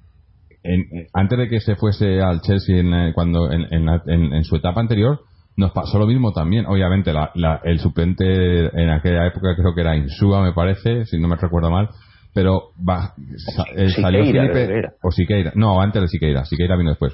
antes 1.14 1.38
de 1.38 1.48
que 1.48 1.60
se 1.62 1.76
fuese 1.76 2.22
al 2.22 2.42
Chelsea 2.42 2.78
en, 2.78 2.94
eh, 2.94 3.12
cuando 3.14 3.50
en, 3.52 4.44
su 4.44 4.56
etapa 4.56 4.82
anterior 4.82 5.22
nos 5.56 5.72
pasó 5.72 5.98
lo 5.98 6.08
mismo 6.08 6.34
también. 6.34 6.66
Obviamente 6.66 7.12
el 7.64 7.80
suplente 7.80 8.26
en 8.26 8.90
aquella 8.90 9.28
época 9.28 9.56
creo 9.56 9.74
que 9.74 9.82
era 9.82 9.96
Insúa 9.96 10.44
me 10.44 10.54
parece 10.54 11.06
si 11.06 11.20
no 11.20 11.28
me 11.28 11.38
recuerdo 11.38 11.72
mal 11.72 11.90
pero 12.34 12.72
eh, 13.76 13.90
salió 13.90 14.26
Felipe 14.26 14.90
o 15.02 15.12
Siqueira 15.12 15.52
no 15.56 15.82
antes 15.82 16.02
de 16.02 16.08
Siqueira 16.08 16.46
Siqueira 16.46 16.76
vino 16.76 16.92
después 16.92 17.14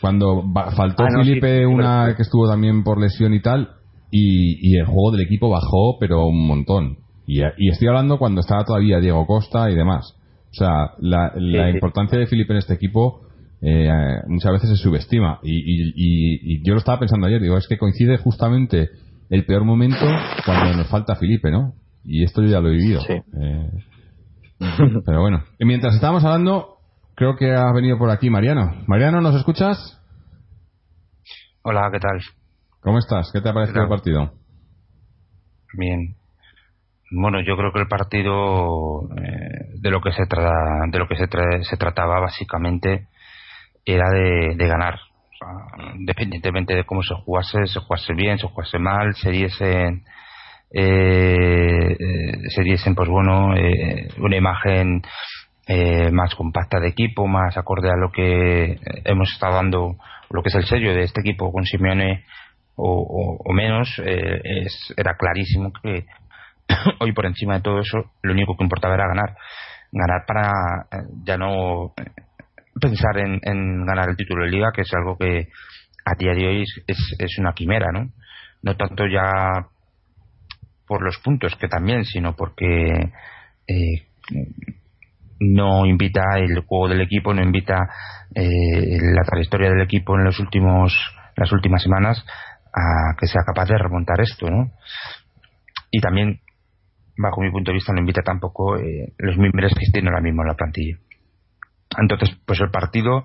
cuando 0.00 0.44
faltó 0.76 1.04
ah, 1.04 1.22
Felipe 1.22 1.66
una 1.66 2.14
que 2.16 2.22
estuvo 2.22 2.48
también 2.48 2.84
por 2.84 3.00
lesión 3.00 3.34
y 3.34 3.40
tal 3.40 3.70
y, 4.10 4.70
y 4.70 4.78
el 4.78 4.86
juego 4.86 5.12
del 5.12 5.22
equipo 5.22 5.50
bajó 5.50 5.98
pero 5.98 6.26
un 6.26 6.46
montón 6.46 6.98
y, 7.28 7.68
estoy 7.68 7.88
hablando 7.88 8.18
cuando 8.18 8.40
estaba 8.40 8.64
todavía 8.64 9.00
Diego 9.00 9.26
Costa 9.26 9.70
y 9.70 9.74
demás. 9.74 10.16
O 10.50 10.54
sea, 10.54 10.92
la, 10.98 11.70
importancia 11.70 12.18
de 12.18 12.26
Felipe 12.26 12.54
en 12.54 12.58
este 12.58 12.72
equipo 12.72 13.20
eh, 13.60 13.86
muchas 14.28 14.52
veces 14.52 14.70
se 14.70 14.76
subestima. 14.76 15.38
Y, 15.42 16.62
yo 16.66 16.72
lo 16.72 16.78
estaba 16.78 17.00
pensando 17.00 17.26
ayer, 17.26 17.42
digo, 17.42 17.58
es 17.58 17.68
que 17.68 17.76
coincide 17.76 18.16
justamente 18.16 18.88
el 19.28 19.44
peor 19.44 19.64
momento 19.64 20.06
cuando 20.46 20.78
nos 20.78 20.88
falta 20.88 21.16
Felipe, 21.16 21.50
¿no? 21.50 21.74
Y 22.02 22.24
esto 22.24 22.40
yo 22.40 22.48
ya 22.48 22.60
lo 22.60 22.70
he 22.70 22.78
vivido. 22.78 23.02
Eh, 23.06 23.70
pero 25.06 25.20
bueno. 25.20 25.44
Y 25.58 25.64
mientras 25.64 25.94
estábamos 25.94 26.24
hablando, 26.24 26.78
creo 27.14 27.36
que 27.36 27.54
ha 27.54 27.72
venido 27.72 27.98
por 27.98 28.10
aquí 28.10 28.30
Mariano. 28.30 28.74
Mariano, 28.86 29.20
¿nos 29.20 29.34
escuchas? 29.34 29.94
Hola, 31.62 31.88
¿qué 31.92 32.00
tal? 32.00 32.20
¿Cómo 32.80 32.98
estás? 32.98 33.30
¿Qué 33.32 33.40
te 33.40 33.48
ha 33.48 33.54
parecido 33.54 33.82
el 33.82 33.88
partido? 33.88 34.32
Bien, 35.74 36.16
bueno, 37.10 37.40
yo 37.40 37.56
creo 37.56 37.72
que 37.72 37.80
el 37.80 37.88
partido 37.88 39.08
eh, 39.16 39.80
de 39.80 39.90
lo 39.90 40.00
que 40.00 40.12
se 40.12 40.26
trata, 40.26 40.52
de 40.90 40.98
lo 40.98 41.08
que 41.08 41.16
se, 41.16 41.26
se 41.62 41.76
trataba 41.76 42.20
básicamente 42.20 43.08
era 43.84 44.10
de, 44.10 44.66
ganar, 44.66 44.98
independientemente 45.94 46.74
de 46.74 46.84
cómo 46.84 47.02
se 47.02 47.14
jugase, 47.14 47.66
se 47.66 47.80
jugase 47.80 48.12
bien, 48.12 48.38
se 48.38 48.46
jugase 48.46 48.78
mal, 48.78 49.14
se 49.14 49.30
diesen, 49.30 50.04
se 50.70 52.62
diesen 52.62 52.94
pues 52.94 53.08
bueno, 53.08 53.56
eh, 53.56 54.08
una 54.18 54.36
imagen 54.36 55.02
eh, 55.66 56.10
más 56.10 56.34
compacta 56.34 56.80
de 56.80 56.88
equipo, 56.88 57.26
más 57.26 57.56
acorde 57.56 57.90
a 57.90 57.96
lo 57.96 58.10
que 58.10 58.78
hemos 59.04 59.30
estado 59.32 59.56
dando, 59.56 59.96
lo 60.30 60.42
que 60.42 60.48
es 60.48 60.54
el 60.54 60.64
sello 60.64 60.94
de 60.94 61.02
este 61.02 61.20
equipo 61.20 61.52
con 61.52 61.64
Simeone 61.64 62.24
o, 62.80 63.52
menos, 63.52 64.00
eh, 64.04 64.40
es, 64.44 64.94
era 64.96 65.16
clarísimo 65.16 65.72
que 65.82 66.06
hoy 67.00 67.12
por 67.12 67.26
encima 67.26 67.56
de 67.56 67.62
todo 67.62 67.80
eso 67.80 68.12
lo 68.22 68.32
único 68.32 68.56
que 68.56 68.64
importaba 68.64 68.94
era 68.94 69.08
ganar. 69.08 69.36
Ganar 69.90 70.24
para 70.26 70.86
eh, 70.92 71.06
ya 71.24 71.36
no 71.36 71.92
pensar 72.80 73.18
en, 73.18 73.84
ganar 73.84 74.08
el 74.08 74.16
título 74.16 74.44
de 74.44 74.50
liga, 74.50 74.70
que 74.72 74.82
es 74.82 74.94
algo 74.94 75.16
que 75.18 75.48
a 76.04 76.14
día 76.16 76.32
de 76.34 76.46
hoy 76.46 76.62
es, 76.86 77.16
es 77.18 77.38
una 77.38 77.52
quimera, 77.52 77.88
¿no? 77.92 78.10
No 78.62 78.76
tanto 78.76 79.06
ya 79.06 79.66
por 80.88 81.02
los 81.02 81.18
puntos, 81.18 81.54
que 81.56 81.68
también, 81.68 82.04
sino 82.04 82.34
porque 82.34 83.12
eh, 83.66 84.06
no 85.40 85.86
invita 85.86 86.22
el 86.38 86.60
juego 86.60 86.88
del 86.88 87.02
equipo, 87.02 87.32
no 87.34 87.42
invita 87.42 87.88
eh, 88.34 88.98
la 89.14 89.22
trayectoria 89.22 89.70
del 89.70 89.82
equipo 89.82 90.16
en 90.16 90.24
los 90.24 90.40
últimos 90.40 90.92
las 91.38 91.52
últimas 91.52 91.82
semanas 91.82 92.24
a 92.74 93.14
que 93.18 93.26
sea 93.26 93.42
capaz 93.46 93.66
de 93.66 93.78
remontar 93.78 94.20
esto, 94.20 94.50
¿no? 94.50 94.72
Y 95.90 96.00
también, 96.00 96.40
bajo 97.16 97.40
mi 97.40 97.50
punto 97.50 97.70
de 97.70 97.76
vista, 97.76 97.92
no 97.92 98.00
invita 98.00 98.22
tampoco 98.22 98.76
eh, 98.76 99.12
los 99.18 99.38
miembros 99.38 99.72
que 99.74 99.90
tienen 99.92 100.08
ahora 100.12 100.22
mismo 100.22 100.42
en 100.42 100.48
la 100.48 100.54
plantilla. 100.54 100.98
Entonces, 101.96 102.36
pues 102.44 102.60
el 102.60 102.70
partido 102.70 103.24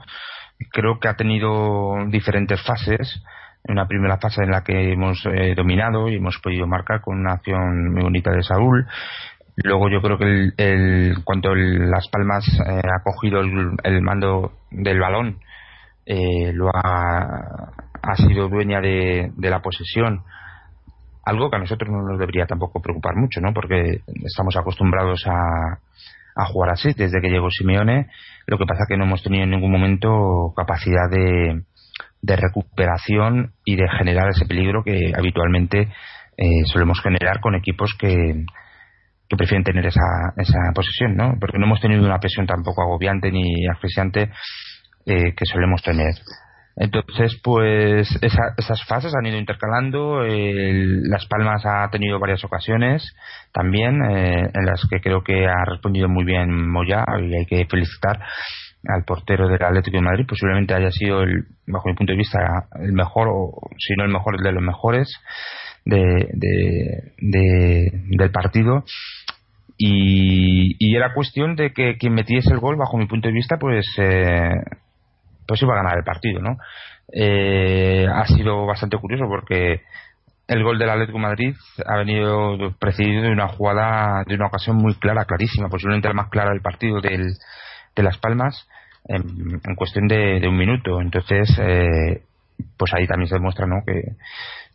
creo 0.71 0.99
que 0.99 1.07
ha 1.07 1.15
tenido 1.15 1.95
diferentes 2.09 2.61
fases. 2.63 3.21
Una 3.65 3.87
primera 3.87 4.17
fase 4.17 4.43
en 4.43 4.51
la 4.51 4.61
que 4.61 4.91
hemos 4.91 5.25
eh, 5.25 5.53
dominado 5.55 6.09
y 6.09 6.15
hemos 6.15 6.37
podido 6.39 6.67
marcar 6.67 6.99
con 6.99 7.19
una 7.19 7.33
acción 7.33 7.93
muy 7.93 8.03
bonita 8.03 8.31
de 8.31 8.43
Saúl. 8.43 8.85
Luego 9.55 9.89
yo 9.89 10.01
creo 10.01 10.17
que 10.17 10.25
el, 10.25 10.53
el 10.57 11.23
cuanto 11.23 11.55
Las 11.55 12.09
Palmas 12.09 12.45
eh, 12.67 12.81
ha 12.83 13.03
cogido 13.03 13.39
el, 13.39 14.01
mando 14.01 14.51
del 14.71 14.99
balón, 14.99 15.39
eh, 16.05 16.51
lo 16.53 16.69
ha, 16.75 17.71
ha, 18.01 18.15
sido 18.17 18.49
dueña 18.49 18.81
de, 18.81 19.31
de, 19.35 19.49
la 19.49 19.61
posesión. 19.61 20.23
Algo 21.23 21.49
que 21.49 21.55
a 21.55 21.59
nosotros 21.59 21.89
no 21.89 22.01
nos 22.01 22.19
debería 22.19 22.45
tampoco 22.45 22.81
preocupar 22.81 23.15
mucho, 23.15 23.39
¿no? 23.39 23.53
Porque 23.53 24.01
estamos 24.25 24.57
acostumbrados 24.57 25.25
a, 25.27 25.79
a 26.35 26.45
jugar 26.45 26.71
así 26.71 26.93
desde 26.93 27.21
que 27.21 27.29
llegó 27.29 27.49
Simeone. 27.49 28.07
Lo 28.47 28.57
que 28.57 28.65
pasa 28.65 28.85
que 28.89 28.97
no 28.97 29.05
hemos 29.05 29.23
tenido 29.23 29.43
en 29.43 29.51
ningún 29.51 29.71
momento 29.71 30.51
capacidad 30.55 31.09
de, 31.09 31.63
de 32.23 32.37
recuperación 32.37 33.51
y 33.65 33.75
de 33.75 33.87
generar 33.97 34.29
ese 34.29 34.45
peligro 34.45 34.81
que 34.83 35.11
habitualmente 35.15 35.89
eh, 36.37 36.65
solemos 36.65 37.01
generar 37.01 37.41
con 37.41 37.53
equipos 37.53 37.93
que, 37.99 38.45
que 39.27 39.37
prefieren 39.37 39.65
tener 39.65 39.85
esa, 39.85 40.33
esa 40.37 40.57
posesión, 40.73 41.17
¿no? 41.17 41.35
Porque 41.39 41.59
no 41.59 41.65
hemos 41.65 41.81
tenido 41.81 42.03
una 42.03 42.19
presión 42.19 42.47
tampoco 42.47 42.81
agobiante 42.81 43.29
ni 43.29 43.67
asfixiante 43.67 44.31
eh, 45.05 45.33
que 45.35 45.45
solemos 45.45 45.83
tener. 45.83 46.15
Entonces, 46.75 47.39
pues 47.43 48.09
esas 48.21 48.83
fases 48.87 49.13
han 49.15 49.27
ido 49.27 49.37
intercalando. 49.37 50.23
las 50.23 51.27
Palmas 51.27 51.63
ha 51.65 51.87
tenido 51.91 52.19
varias 52.19 52.43
ocasiones 52.43 53.15
también 53.51 54.01
eh, 54.09 54.49
en 54.51 54.65
las 54.65 54.81
que 54.89 54.99
creo 54.99 55.23
que 55.23 55.45
ha 55.45 55.65
respondido 55.69 56.09
muy 56.09 56.23
bien 56.23 56.49
Moya 56.71 57.03
y 57.21 57.35
hay 57.35 57.45
que 57.45 57.67
felicitar 57.69 58.19
al 58.87 59.03
portero 59.05 59.47
del 59.47 59.63
Atlético 59.63 59.97
de 59.97 60.03
Madrid. 60.03 60.25
Posiblemente 60.27 60.73
haya 60.73 60.91
sido, 60.91 61.21
el, 61.21 61.45
bajo 61.67 61.89
mi 61.89 61.95
punto 61.95 62.13
de 62.13 62.17
vista, 62.17 62.67
el 62.79 62.93
mejor, 62.93 63.27
o 63.31 63.69
si 63.77 63.95
no 63.95 64.03
el 64.03 64.11
mejor, 64.11 64.41
de 64.41 64.51
los 64.51 64.63
mejores 64.63 65.09
de, 65.85 66.27
del 67.17 68.31
partido. 68.31 68.83
Y, 69.77 70.75
y, 70.79 70.95
era 70.95 71.13
cuestión 71.13 71.55
de 71.55 71.73
que 71.73 71.97
quien 71.97 72.13
metiese 72.13 72.53
el 72.53 72.59
gol, 72.59 72.77
bajo 72.77 72.97
mi 72.97 73.07
punto 73.07 73.27
de 73.27 73.33
vista, 73.33 73.57
pues, 73.57 73.85
eh, 73.97 74.51
pues 75.47 75.61
iba 75.61 75.73
a 75.73 75.77
ganar 75.77 75.97
el 75.97 76.03
partido, 76.03 76.41
¿no? 76.41 76.57
Eh, 77.11 78.07
ha 78.11 78.25
sido 78.27 78.65
bastante 78.65 78.97
curioso 78.97 79.25
porque 79.27 79.81
el 80.47 80.63
gol 80.63 80.77
del 80.77 80.89
Atlético 80.89 81.17
de 81.17 81.23
Madrid 81.23 81.55
ha 81.85 81.97
venido 81.97 82.57
precedido 82.79 83.23
de 83.23 83.31
una 83.31 83.47
jugada, 83.47 84.23
de 84.27 84.35
una 84.35 84.47
ocasión 84.47 84.77
muy 84.77 84.95
clara, 84.95 85.25
clarísima, 85.25 85.69
posiblemente 85.69 86.07
la 86.07 86.13
más 86.13 86.29
clara 86.29 86.51
del 86.51 86.61
partido 86.61 87.01
del, 87.01 87.33
de 87.95 88.03
Las 88.03 88.17
Palmas, 88.17 88.67
en, 89.07 89.75
cuestión 89.75 90.07
de, 90.07 90.39
de, 90.39 90.47
un 90.47 90.57
minuto. 90.57 91.01
Entonces, 91.01 91.49
eh, 91.59 92.21
pues 92.77 92.93
ahí 92.93 93.07
también 93.07 93.27
se 93.27 93.35
demuestra, 93.35 93.65
¿no? 93.65 93.83
Que, 93.85 94.01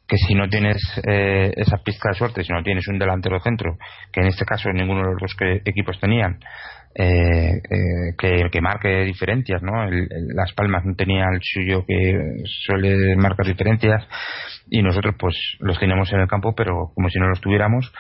que 0.09 0.17
si 0.17 0.35
no 0.35 0.49
tienes 0.49 0.79
eh, 1.07 1.53
esa 1.55 1.77
pista 1.79 2.09
de 2.09 2.15
suerte, 2.15 2.43
si 2.43 2.53
no 2.53 2.63
tienes 2.63 2.89
un 2.89 2.99
delantero 2.99 3.39
centro, 3.41 3.77
que 4.11 4.21
en 4.21 4.29
este 4.29 4.47
caso 4.47 4.71
ninguno 4.73 5.01
de 5.01 5.13
los 5.13 5.21
dos 5.21 5.37
equipos 5.67 6.01
tenían, 6.01 6.39
eh, 6.95 7.61
eh, 7.71 8.15
que, 8.19 8.49
que, 8.51 8.61
marque 8.63 9.05
diferencias, 9.05 9.63
¿no? 9.63 9.73
Las 10.35 10.53
Palmas 10.55 10.85
no 10.85 10.95
tenía 10.95 11.27
el 11.31 11.41
suyo 11.43 11.85
que 11.87 12.19
suele 12.67 13.15
marcar 13.17 13.47
diferencias 13.47 14.09
y 14.71 14.83
nosotros 14.83 15.15
pues 15.19 15.37
los 15.61 15.79
teníamos 15.79 16.11
en 16.13 16.21
el 16.21 16.27
campo, 16.29 16.55
pero 16.57 16.91
como 16.95 17.11
si 17.11 17.19
no 17.19 17.29
los 17.29 17.41
tuviéramos, 17.41 17.93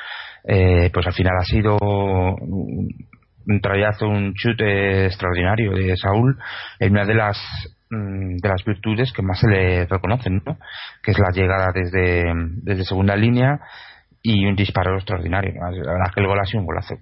eh, 0.45 0.91
pues 0.93 1.07
al 1.07 1.13
final 1.13 1.35
ha 1.39 1.45
sido 1.45 1.77
un 3.49 3.61
trayazo, 3.61 4.07
un 4.07 4.35
chute 4.35 5.07
extraordinario 5.07 5.73
de 5.73 5.97
Saúl 5.97 6.39
en 6.79 6.93
una 6.93 7.05
de 7.05 7.15
las 7.15 7.39
Mm, 7.91 8.37
de 8.37 8.49
las 8.51 8.63
virtudes 8.67 9.13
que 9.15 9.23
más 9.23 9.41
se 9.41 9.49
le 9.49 9.87
reconocen, 9.87 10.43
¿no? 10.45 10.59
que 11.03 11.13
es 11.13 11.19
la 11.19 11.31
llegada 11.31 11.73
desde, 11.73 12.31
desde 12.63 12.85
segunda 12.85 13.17
línea 13.17 13.61
y 14.23 14.45
un 14.45 14.57
disparo 14.57 14.97
extraordinario. 14.97 15.55
La 15.55 16.11
que 16.15 16.21
el 16.21 16.27
gol 16.27 16.39
ha 16.39 16.45
sido 16.45 16.61
un 16.61 16.67
golazo. 16.67 16.97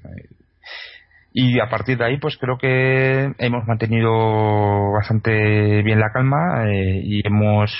Y 1.32 1.58
a 1.58 1.68
partir 1.68 1.98
de 1.98 2.04
ahí, 2.04 2.18
pues 2.18 2.36
creo 2.36 2.56
que 2.56 3.32
hemos 3.38 3.66
mantenido 3.66 4.92
bastante 4.92 5.82
bien 5.82 5.98
la 5.98 6.12
calma 6.12 6.64
eh, 6.68 7.00
y 7.02 7.26
hemos, 7.26 7.72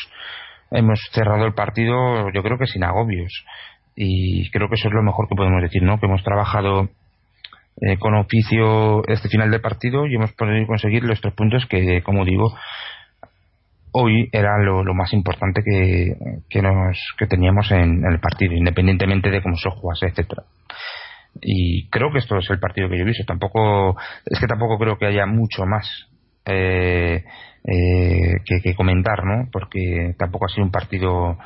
hemos 0.72 0.98
cerrado 1.12 1.46
el 1.46 1.54
partido, 1.54 2.28
yo 2.32 2.42
creo 2.42 2.58
que 2.58 2.66
sin 2.66 2.82
agobios. 2.82 3.44
Y 3.94 4.50
creo 4.50 4.68
que 4.68 4.74
eso 4.74 4.88
es 4.88 4.94
lo 4.94 5.02
mejor 5.02 5.28
que 5.28 5.36
podemos 5.36 5.62
decir, 5.62 5.82
¿no? 5.82 6.00
Que 6.00 6.06
hemos 6.06 6.24
trabajado 6.24 6.90
eh, 7.80 7.98
con 7.98 8.14
oficio 8.14 9.06
este 9.06 9.28
final 9.28 9.50
de 9.50 9.60
partido 9.60 10.06
y 10.06 10.14
hemos 10.14 10.32
podido 10.32 10.66
conseguir 10.66 11.04
los 11.04 11.20
tres 11.20 11.34
puntos 11.34 11.66
que, 11.66 12.02
como 12.02 12.24
digo, 12.24 12.54
hoy 13.92 14.28
era 14.32 14.58
lo, 14.62 14.82
más 14.94 15.12
importante 15.12 15.62
que, 15.64 16.16
que, 16.48 16.62
nos, 16.62 16.98
que 17.18 17.26
teníamos 17.26 17.70
en, 17.70 18.04
el 18.04 18.20
partido, 18.20 18.54
independientemente 18.54 19.30
de 19.30 19.42
cómo 19.42 19.56
se 19.56 19.70
jugase, 19.70 20.06
etcétera. 20.06 20.44
Y 21.40 21.88
creo 21.88 22.10
que 22.12 22.18
esto 22.18 22.38
es 22.38 22.48
el 22.50 22.58
partido 22.58 22.88
que 22.88 22.96
yo 22.96 23.02
he 23.02 23.06
visto. 23.06 23.24
Tampoco, 23.24 23.96
es 24.24 24.38
que 24.38 24.46
tampoco 24.46 24.78
creo 24.78 24.98
que 24.98 25.06
haya 25.06 25.26
mucho 25.26 25.64
más 25.66 26.08
eh, 26.44 27.24
eh, 27.64 28.34
que, 28.62 28.74
comentar, 28.74 29.24
¿no? 29.24 29.48
Porque 29.50 30.14
tampoco 30.18 30.46
ha 30.46 30.48
sido 30.48 30.64
un 30.64 30.70
partido 30.70 31.36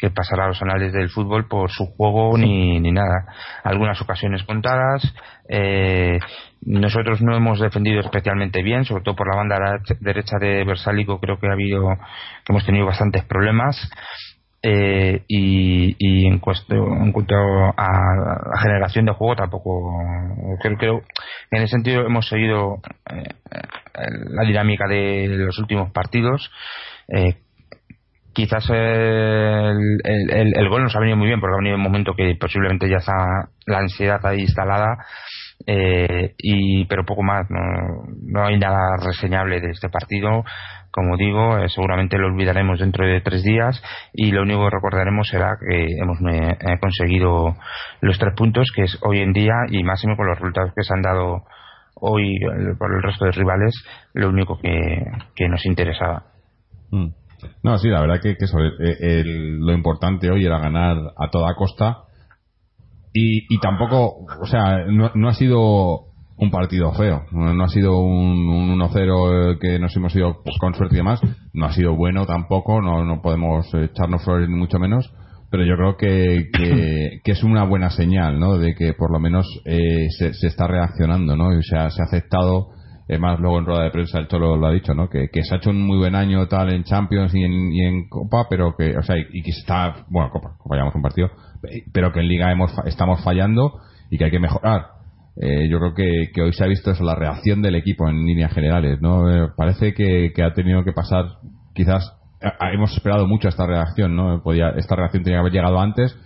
que 0.00 0.10
pasará 0.10 0.44
a 0.44 0.48
los 0.48 0.62
anales 0.62 0.92
del 0.92 1.10
fútbol 1.10 1.46
por 1.46 1.70
su 1.70 1.86
juego 1.86 2.36
ni, 2.38 2.80
ni 2.80 2.90
nada. 2.90 3.26
Algunas 3.62 4.00
ocasiones 4.00 4.42
contadas, 4.44 5.02
eh, 5.48 6.18
nosotros 6.62 7.20
no 7.20 7.36
hemos 7.36 7.60
defendido 7.60 8.00
especialmente 8.00 8.62
bien, 8.62 8.84
sobre 8.84 9.02
todo 9.02 9.16
por 9.16 9.28
la 9.28 9.36
banda 9.36 9.80
derecha 10.00 10.38
de 10.38 10.64
Versálico, 10.64 11.20
creo 11.20 11.38
que 11.38 11.48
ha 11.48 11.52
habido, 11.52 11.88
que 12.44 12.52
hemos 12.52 12.64
tenido 12.64 12.86
bastantes 12.86 13.24
problemas. 13.24 13.90
Eh, 14.62 15.22
y, 15.26 15.96
y 15.98 16.26
en, 16.26 16.34
en, 16.34 17.12
cuanto 17.12 17.34
a 17.78 18.52
la 18.52 18.60
generación 18.60 19.06
de 19.06 19.12
juego 19.12 19.34
tampoco 19.34 19.90
creo, 20.60 20.76
que 20.76 20.86
en 21.56 21.62
ese 21.62 21.68
sentido 21.68 22.02
hemos 22.04 22.28
seguido 22.28 22.82
eh, 23.10 23.24
la 24.28 24.42
dinámica 24.42 24.86
de 24.86 25.28
los 25.28 25.58
últimos 25.58 25.90
partidos 25.92 26.50
eh, 27.08 27.36
quizás 28.32 28.68
el, 28.70 30.00
el, 30.04 30.56
el, 30.56 30.68
gol 30.68 30.82
nos 30.82 30.94
ha 30.94 31.00
venido 31.00 31.16
muy 31.16 31.26
bien 31.26 31.40
porque 31.40 31.54
ha 31.54 31.58
venido 31.58 31.74
en 31.74 31.80
un 31.80 31.86
momento 31.86 32.14
que 32.14 32.36
posiblemente 32.38 32.88
ya 32.88 32.98
está 32.98 33.48
la 33.66 33.78
ansiedad 33.78 34.24
ahí 34.24 34.40
instalada 34.40 34.98
eh, 35.66 36.34
y 36.38 36.84
pero 36.86 37.04
poco 37.04 37.22
más 37.22 37.50
no, 37.50 37.60
no 38.22 38.46
hay 38.46 38.58
nada 38.58 38.96
reseñable 39.04 39.60
de 39.60 39.70
este 39.70 39.88
partido 39.88 40.44
como 40.90 41.16
digo 41.16 41.58
eh, 41.58 41.68
seguramente 41.68 42.18
lo 42.18 42.28
olvidaremos 42.28 42.78
dentro 42.78 43.06
de 43.06 43.20
tres 43.20 43.42
días 43.42 43.82
y 44.12 44.30
lo 44.32 44.42
único 44.42 44.64
que 44.64 44.76
recordaremos 44.76 45.28
será 45.28 45.56
que 45.60 45.86
hemos 46.00 46.18
eh, 46.32 46.78
conseguido 46.80 47.56
los 48.00 48.18
tres 48.18 48.34
puntos 48.36 48.72
que 48.74 48.82
es 48.82 48.98
hoy 49.02 49.20
en 49.20 49.32
día 49.32 49.54
y 49.68 49.82
máximo 49.82 50.16
con 50.16 50.28
los 50.28 50.38
resultados 50.38 50.72
que 50.74 50.84
se 50.84 50.94
han 50.94 51.02
dado 51.02 51.44
hoy 51.96 52.38
por 52.78 52.94
el 52.94 53.02
resto 53.02 53.26
de 53.26 53.32
rivales 53.32 53.74
lo 54.14 54.28
único 54.28 54.58
que, 54.58 55.04
que 55.34 55.48
nos 55.48 55.66
interesaba 55.66 56.24
mm. 56.90 57.19
No, 57.62 57.78
sí, 57.78 57.88
la 57.88 58.00
verdad 58.00 58.20
que, 58.20 58.36
que 58.36 58.46
lo 59.24 59.72
importante 59.72 60.30
hoy 60.30 60.44
era 60.44 60.58
ganar 60.58 60.96
a 61.16 61.30
toda 61.30 61.54
costa 61.54 62.04
y, 63.12 63.54
y 63.54 63.58
tampoco, 63.60 64.26
o 64.40 64.46
sea, 64.46 64.84
no, 64.86 65.10
no 65.14 65.28
ha 65.28 65.34
sido 65.34 66.10
un 66.36 66.50
partido 66.50 66.92
feo, 66.92 67.24
no, 67.32 67.62
ha 67.62 67.68
sido 67.68 68.00
un, 68.00 68.48
un 68.48 68.78
1-0 68.78 69.58
que 69.58 69.78
nos 69.78 69.94
hemos 69.96 70.14
ido 70.16 70.42
con 70.58 70.74
suerte 70.74 70.94
y 70.94 70.98
demás, 70.98 71.20
no 71.52 71.66
ha 71.66 71.72
sido 71.72 71.94
bueno 71.96 72.24
tampoco, 72.24 72.80
no, 72.80 73.04
no 73.04 73.20
podemos 73.20 73.66
echarnos 73.74 74.24
flores 74.24 74.48
ni 74.48 74.54
mucho 74.54 74.78
menos, 74.78 75.12
pero 75.50 75.64
yo 75.64 75.76
creo 75.76 75.96
que, 75.96 76.48
que, 77.24 77.32
es 77.32 77.42
una 77.42 77.64
buena 77.64 77.90
señal, 77.90 78.40
¿no? 78.40 78.56
De 78.56 78.74
que 78.74 78.94
por 78.94 79.12
lo 79.12 79.18
menos 79.18 79.46
eh, 79.66 80.08
se, 80.16 80.32
se, 80.32 80.46
está 80.46 80.66
reaccionando, 80.66 81.36
¿no? 81.36 81.52
Y 81.52 81.62
se 81.62 81.76
ha, 81.76 81.90
se 81.90 82.00
ha 82.00 82.06
aceptado 82.06 82.68
más 83.18 83.40
luego 83.40 83.58
en 83.58 83.66
rueda 83.66 83.84
de 83.84 83.90
prensa 83.90 84.18
el 84.18 84.28
Cholo 84.28 84.56
lo 84.56 84.66
ha 84.66 84.72
dicho, 84.72 84.94
¿no? 84.94 85.08
Que, 85.08 85.28
que 85.32 85.42
se 85.42 85.54
ha 85.54 85.58
hecho 85.58 85.70
un 85.70 85.84
muy 85.84 85.98
buen 85.98 86.14
año 86.14 86.46
tal 86.48 86.72
en 86.72 86.84
Champions 86.84 87.34
y 87.34 87.42
en, 87.42 87.72
y 87.72 87.84
en 87.84 88.08
Copa, 88.08 88.46
pero 88.48 88.76
que, 88.76 88.96
o 88.96 89.02
sea, 89.02 89.16
y, 89.18 89.42
que 89.42 89.50
está, 89.50 90.04
bueno, 90.08 90.30
Copa, 90.30 90.56
un 90.94 91.02
partido, 91.02 91.30
pero 91.92 92.12
que 92.12 92.20
en 92.20 92.28
Liga 92.28 92.52
hemos, 92.52 92.72
estamos 92.86 93.22
fallando 93.24 93.80
y 94.10 94.18
que 94.18 94.24
hay 94.26 94.30
que 94.30 94.38
mejorar. 94.38 94.82
Eh, 95.40 95.68
yo 95.68 95.78
creo 95.78 95.94
que, 95.94 96.30
que, 96.34 96.42
hoy 96.42 96.52
se 96.52 96.64
ha 96.64 96.66
visto 96.68 96.90
eso, 96.90 97.02
la 97.02 97.14
reacción 97.14 97.62
del 97.62 97.76
equipo 97.76 98.08
en 98.08 98.26
líneas 98.26 98.52
generales, 98.52 99.00
¿no? 99.00 99.28
Eh, 99.30 99.48
parece 99.56 99.94
que, 99.94 100.32
que, 100.34 100.42
ha 100.42 100.52
tenido 100.52 100.84
que 100.84 100.92
pasar, 100.92 101.24
quizás, 101.74 102.16
hemos 102.72 102.92
esperado 102.92 103.26
mucho 103.26 103.48
esta 103.48 103.66
reacción, 103.66 104.14
¿no? 104.14 104.42
Podía, 104.42 104.70
esta 104.76 104.96
reacción 104.96 105.22
tenía 105.22 105.38
que 105.38 105.40
haber 105.40 105.52
llegado 105.52 105.80
antes, 105.80 106.16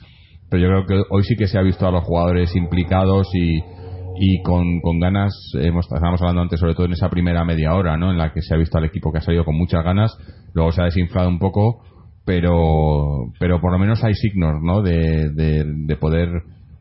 pero 0.51 0.63
yo 0.63 0.69
creo 0.69 0.87
que 0.87 1.07
hoy 1.11 1.23
sí 1.23 1.37
que 1.37 1.47
se 1.47 1.59
ha 1.59 1.63
visto 1.63 1.87
a 1.87 1.91
los 1.91 2.05
jugadores 2.05 2.55
implicados 2.57 3.29
y, 3.35 3.61
y 4.19 4.43
con, 4.43 4.81
con 4.81 5.01
ganas, 5.01 5.33
hemos, 5.55 5.87
estábamos 5.87 6.21
hablando 6.21 6.43
antes 6.43 6.61
sobre 6.61 6.75
todo 6.75 6.87
en 6.87 6.93
esa 6.93 7.09
primera 7.09 7.45
media 7.45 7.75
hora, 7.75 7.97
¿no? 7.97 8.11
En 8.11 8.19
la 8.19 8.33
que 8.33 8.43
se 8.43 8.55
ha 8.55 8.59
visto 8.59 8.79
al 8.79 8.85
equipo 8.85 9.13
que 9.13 9.19
ha 9.19 9.23
salido 9.23 9.45
con 9.45 9.57
muchas 9.57 9.85
ganas, 9.85 10.17
luego 10.53 10.73
se 10.73 10.83
ha 10.83 10.85
desinflado 10.85 11.29
un 11.29 11.39
poco, 11.39 11.83
pero, 12.25 13.33
pero 13.39 13.61
por 13.61 13.73
lo 13.73 13.79
menos 13.79 14.03
hay 14.05 14.15
signos, 14.15 14.63
¿no? 14.63 14.83
De, 14.83 15.31
de, 15.31 15.97
poder 15.97 16.29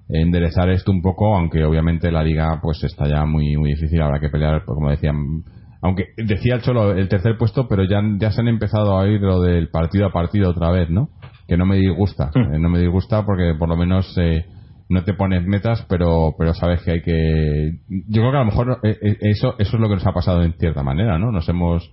enderezar 0.09 0.69
esto 0.69 0.91
un 0.91 1.01
poco, 1.01 1.35
aunque 1.35 1.63
obviamente 1.63 2.11
la 2.11 2.23
liga 2.23 2.59
pues 2.61 2.83
está 2.83 3.07
ya 3.07 3.25
muy, 3.25 3.57
muy 3.57 3.71
difícil, 3.71 4.01
habrá 4.01 4.19
que 4.19 4.29
pelear, 4.29 4.63
como 4.65 4.89
decían, 4.89 5.43
aunque 5.81 6.07
decía 6.17 6.55
el 6.55 6.61
Cholo 6.61 6.91
el 6.91 7.09
tercer 7.09 7.37
puesto, 7.37 7.67
pero 7.67 7.83
ya, 7.83 8.01
ya 8.19 8.31
se 8.31 8.41
han 8.41 8.47
empezado 8.47 8.91
a 8.91 9.03
oír 9.03 9.21
lo 9.21 9.41
del 9.41 9.69
partido 9.69 10.07
a 10.07 10.13
partido 10.13 10.49
otra 10.49 10.71
vez, 10.71 10.89
¿no? 10.89 11.09
Que 11.47 11.57
no 11.57 11.65
me 11.65 11.77
disgusta, 11.77 12.31
mm. 12.33 12.53
eh, 12.53 12.59
no 12.59 12.69
me 12.69 12.79
disgusta 12.79 13.25
porque 13.25 13.53
por 13.57 13.69
lo 13.69 13.75
menos 13.75 14.15
eh, 14.17 14.45
no 14.89 15.03
te 15.03 15.13
pones 15.13 15.45
metas, 15.45 15.85
pero 15.89 16.35
pero 16.37 16.53
sabes 16.53 16.81
que 16.81 16.91
hay 16.91 17.01
que. 17.01 17.79
Yo 17.87 18.21
creo 18.21 18.31
que 18.31 18.37
a 18.37 18.43
lo 18.43 18.45
mejor 18.45 18.79
eh, 18.83 18.97
eh, 19.01 19.17
eso 19.21 19.55
eso 19.59 19.75
es 19.75 19.81
lo 19.81 19.87
que 19.87 19.95
nos 19.95 20.07
ha 20.07 20.13
pasado 20.13 20.43
en 20.43 20.53
cierta 20.53 20.83
manera, 20.83 21.17
¿no? 21.17 21.31
Nos 21.31 21.47
hemos 21.49 21.91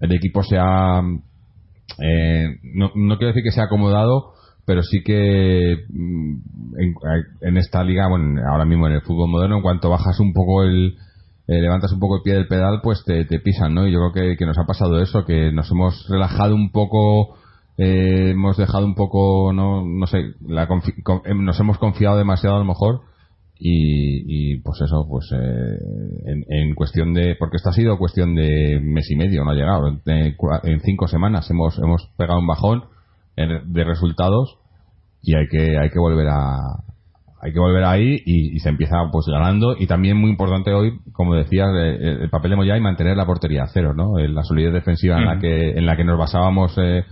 el 0.00 0.12
equipo 0.12 0.42
se 0.42 0.56
ha 0.58 1.00
eh, 1.98 2.58
no, 2.74 2.92
no 2.94 3.16
quiero 3.16 3.28
decir 3.28 3.42
que 3.42 3.50
se 3.50 3.60
ha 3.60 3.64
acomodado, 3.64 4.32
pero 4.66 4.82
sí 4.82 5.02
que 5.04 5.76
mm, 5.88 6.36
en, 7.40 7.56
esta 7.56 7.82
liga, 7.82 8.08
bueno, 8.08 8.40
ahora 8.48 8.64
mismo 8.64 8.86
en 8.86 8.94
el 8.94 9.02
fútbol 9.02 9.30
moderno, 9.30 9.56
en 9.56 9.62
cuanto 9.62 9.90
bajas 9.90 10.20
un 10.20 10.32
poco 10.32 10.62
el 10.62 10.96
levantas 11.50 11.92
un 11.92 11.98
poco 11.98 12.16
el 12.16 12.22
pie 12.22 12.34
del 12.34 12.46
pedal, 12.46 12.80
pues 12.82 13.02
te, 13.06 13.24
te 13.24 13.40
pisan, 13.40 13.72
¿no? 13.74 13.88
Y 13.88 13.92
yo 13.92 14.10
creo 14.12 14.36
que 14.36 14.44
nos 14.44 14.58
ha 14.58 14.66
pasado 14.66 15.00
eso, 15.00 15.24
que 15.24 15.50
nos 15.50 15.70
hemos 15.70 16.06
relajado 16.10 16.54
un 16.54 16.70
poco 16.72 17.38
eh, 17.78 18.30
hemos 18.30 18.56
dejado 18.56 18.84
un 18.84 18.96
poco, 18.96 19.52
no, 19.52 19.84
no 19.86 20.06
sé, 20.08 20.34
la 20.44 20.64
eh, 20.64 21.34
nos 21.34 21.60
hemos 21.60 21.78
confiado 21.78 22.18
demasiado 22.18 22.56
a 22.56 22.58
lo 22.58 22.64
mejor 22.64 23.02
y, 23.56 24.54
y 24.54 24.60
pues 24.62 24.80
eso, 24.80 25.06
pues 25.08 25.30
eh, 25.32 25.78
en, 26.26 26.44
en, 26.48 26.74
cuestión 26.74 27.14
de, 27.14 27.36
porque 27.38 27.56
esto 27.56 27.70
ha 27.70 27.72
sido 27.72 27.96
cuestión 27.96 28.34
de 28.34 28.80
mes 28.82 29.08
y 29.10 29.16
medio, 29.16 29.44
no 29.44 29.52
ha 29.52 29.54
llegado, 29.54 29.88
en 30.06 30.80
cinco 30.80 31.06
semanas 31.06 31.48
hemos, 31.50 31.78
hemos 31.78 32.10
pegado 32.16 32.40
un 32.40 32.48
bajón 32.48 32.84
de 33.36 33.84
resultados 33.84 34.58
y 35.22 35.36
hay 35.36 35.46
que, 35.48 35.78
hay 35.78 35.90
que 35.90 36.00
volver 36.00 36.26
a, 36.28 36.56
hay 37.40 37.52
que 37.52 37.60
volver 37.60 37.84
ahí 37.84 38.20
y, 38.26 38.58
se 38.58 38.68
empieza 38.68 38.96
pues 39.12 39.26
ganando. 39.28 39.76
Y 39.78 39.86
también 39.86 40.16
muy 40.16 40.30
importante 40.30 40.72
hoy 40.72 40.98
como 41.12 41.34
decías 41.34 41.68
el, 41.72 42.28
papel 42.30 42.50
de 42.50 42.56
Moya 42.56 42.76
y 42.76 42.80
mantener 42.80 43.16
la 43.16 43.26
portería 43.26 43.62
a 43.62 43.68
cero 43.68 43.94
no 43.94 44.18
la 44.18 44.42
solidez 44.42 44.72
defensiva 44.72 45.18
en 45.18 45.26
la 45.26 45.38
que 45.38 45.70
en 45.78 45.86
la 45.86 45.96
que 45.96 46.04
nos 46.04 46.18
basábamos 46.18 46.76
eh, 46.78 47.04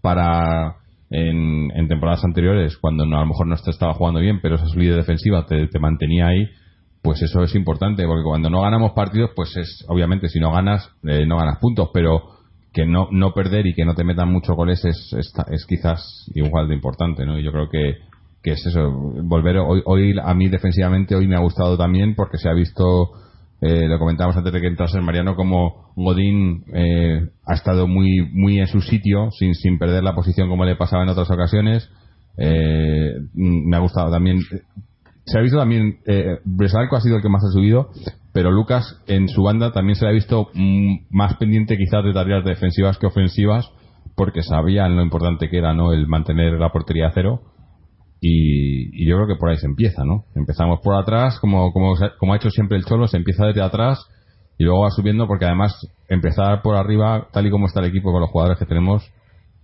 para 0.00 0.76
en, 1.10 1.88
temporadas 1.88 2.24
anteriores, 2.24 2.76
cuando 2.78 3.04
no, 3.04 3.16
a 3.16 3.20
lo 3.20 3.26
mejor 3.26 3.46
no 3.46 3.56
te 3.56 3.70
estaba 3.70 3.94
jugando 3.94 4.20
bien, 4.20 4.40
pero 4.40 4.56
esa 4.56 4.66
solidez 4.66 4.96
defensiva 4.96 5.46
te, 5.46 5.66
te, 5.66 5.78
mantenía 5.78 6.28
ahí, 6.28 6.48
pues 7.02 7.20
eso 7.22 7.42
es 7.42 7.54
importante, 7.54 8.06
porque 8.06 8.22
cuando 8.22 8.50
no 8.50 8.62
ganamos 8.62 8.92
partidos, 8.92 9.30
pues 9.34 9.56
es, 9.56 9.84
obviamente, 9.88 10.28
si 10.28 10.38
no 10.38 10.52
ganas, 10.52 10.88
eh, 11.04 11.26
no 11.26 11.36
ganas 11.36 11.58
puntos, 11.58 11.90
pero 11.92 12.22
que 12.72 12.86
no, 12.86 13.08
no 13.10 13.32
perder 13.32 13.66
y 13.66 13.74
que 13.74 13.84
no 13.84 13.94
te 13.94 14.04
metan 14.04 14.30
muchos 14.30 14.54
goles 14.54 14.84
es, 14.84 15.12
es, 15.18 15.32
es 15.50 15.66
quizás 15.66 16.30
igual 16.34 16.68
de 16.68 16.74
importante, 16.74 17.26
¿no? 17.26 17.38
Y 17.38 17.42
yo 17.42 17.50
creo 17.50 17.68
que, 17.68 17.96
que 18.42 18.52
es 18.52 18.64
eso, 18.64 18.90
volver 19.24 19.58
hoy, 19.58 19.82
hoy 19.84 20.14
a 20.22 20.34
mí 20.34 20.48
defensivamente 20.48 21.16
hoy 21.16 21.26
me 21.26 21.34
ha 21.34 21.40
gustado 21.40 21.76
también 21.76 22.14
porque 22.14 22.38
se 22.38 22.48
ha 22.48 22.52
visto 22.52 23.10
eh, 23.60 23.88
lo 23.88 23.98
comentábamos 23.98 24.36
antes 24.36 24.52
de 24.52 24.60
que 24.60 24.68
entrase 24.68 25.00
Mariano, 25.00 25.36
como 25.36 25.92
Godín 25.94 26.64
eh, 26.74 27.28
ha 27.46 27.54
estado 27.54 27.86
muy, 27.86 28.28
muy 28.32 28.58
en 28.58 28.66
su 28.66 28.80
sitio, 28.80 29.30
sin, 29.32 29.54
sin 29.54 29.78
perder 29.78 30.02
la 30.02 30.14
posición 30.14 30.48
como 30.48 30.64
le 30.64 30.76
pasaba 30.76 31.02
en 31.02 31.10
otras 31.10 31.30
ocasiones. 31.30 31.90
Eh, 32.38 33.12
me 33.34 33.76
ha 33.76 33.80
gustado 33.80 34.10
también. 34.10 34.38
Se 35.26 35.38
ha 35.38 35.42
visto 35.42 35.58
también, 35.58 35.98
eh, 36.06 36.38
Bresalco 36.44 36.96
ha 36.96 37.00
sido 37.02 37.16
el 37.16 37.22
que 37.22 37.28
más 37.28 37.44
ha 37.44 37.52
subido, 37.52 37.90
pero 38.32 38.50
Lucas 38.50 39.02
en 39.06 39.28
su 39.28 39.42
banda 39.42 39.72
también 39.72 39.96
se 39.96 40.06
le 40.06 40.10
ha 40.10 40.14
visto 40.14 40.48
mm, 40.54 41.08
más 41.10 41.36
pendiente 41.36 41.76
quizás 41.76 42.02
de 42.02 42.14
tareas 42.14 42.44
defensivas 42.44 42.96
que 42.96 43.06
ofensivas, 43.06 43.70
porque 44.16 44.42
sabían 44.42 44.96
lo 44.96 45.02
importante 45.02 45.50
que 45.50 45.58
era 45.58 45.74
no 45.74 45.92
el 45.92 46.06
mantener 46.06 46.54
la 46.54 46.72
portería 46.72 47.08
a 47.08 47.12
cero 47.12 47.42
y, 48.20 49.06
yo 49.06 49.16
creo 49.16 49.26
que 49.26 49.36
por 49.36 49.50
ahí 49.50 49.56
se 49.56 49.66
empieza, 49.66 50.04
¿no? 50.04 50.24
Empezamos 50.34 50.80
por 50.80 50.94
atrás, 50.94 51.38
como, 51.40 51.72
como, 51.72 51.94
como 52.18 52.32
ha 52.32 52.36
hecho 52.36 52.50
siempre 52.50 52.76
el 52.76 52.84
Cholo, 52.84 53.08
se 53.08 53.16
empieza 53.16 53.46
desde 53.46 53.62
atrás 53.62 54.06
y 54.58 54.64
luego 54.64 54.82
va 54.82 54.90
subiendo 54.90 55.26
porque 55.26 55.46
además 55.46 55.74
empezar 56.08 56.60
por 56.60 56.76
arriba, 56.76 57.28
tal 57.32 57.46
y 57.46 57.50
como 57.50 57.66
está 57.66 57.80
el 57.80 57.86
equipo 57.86 58.12
con 58.12 58.20
los 58.20 58.30
jugadores 58.30 58.58
que 58.58 58.66
tenemos, 58.66 59.10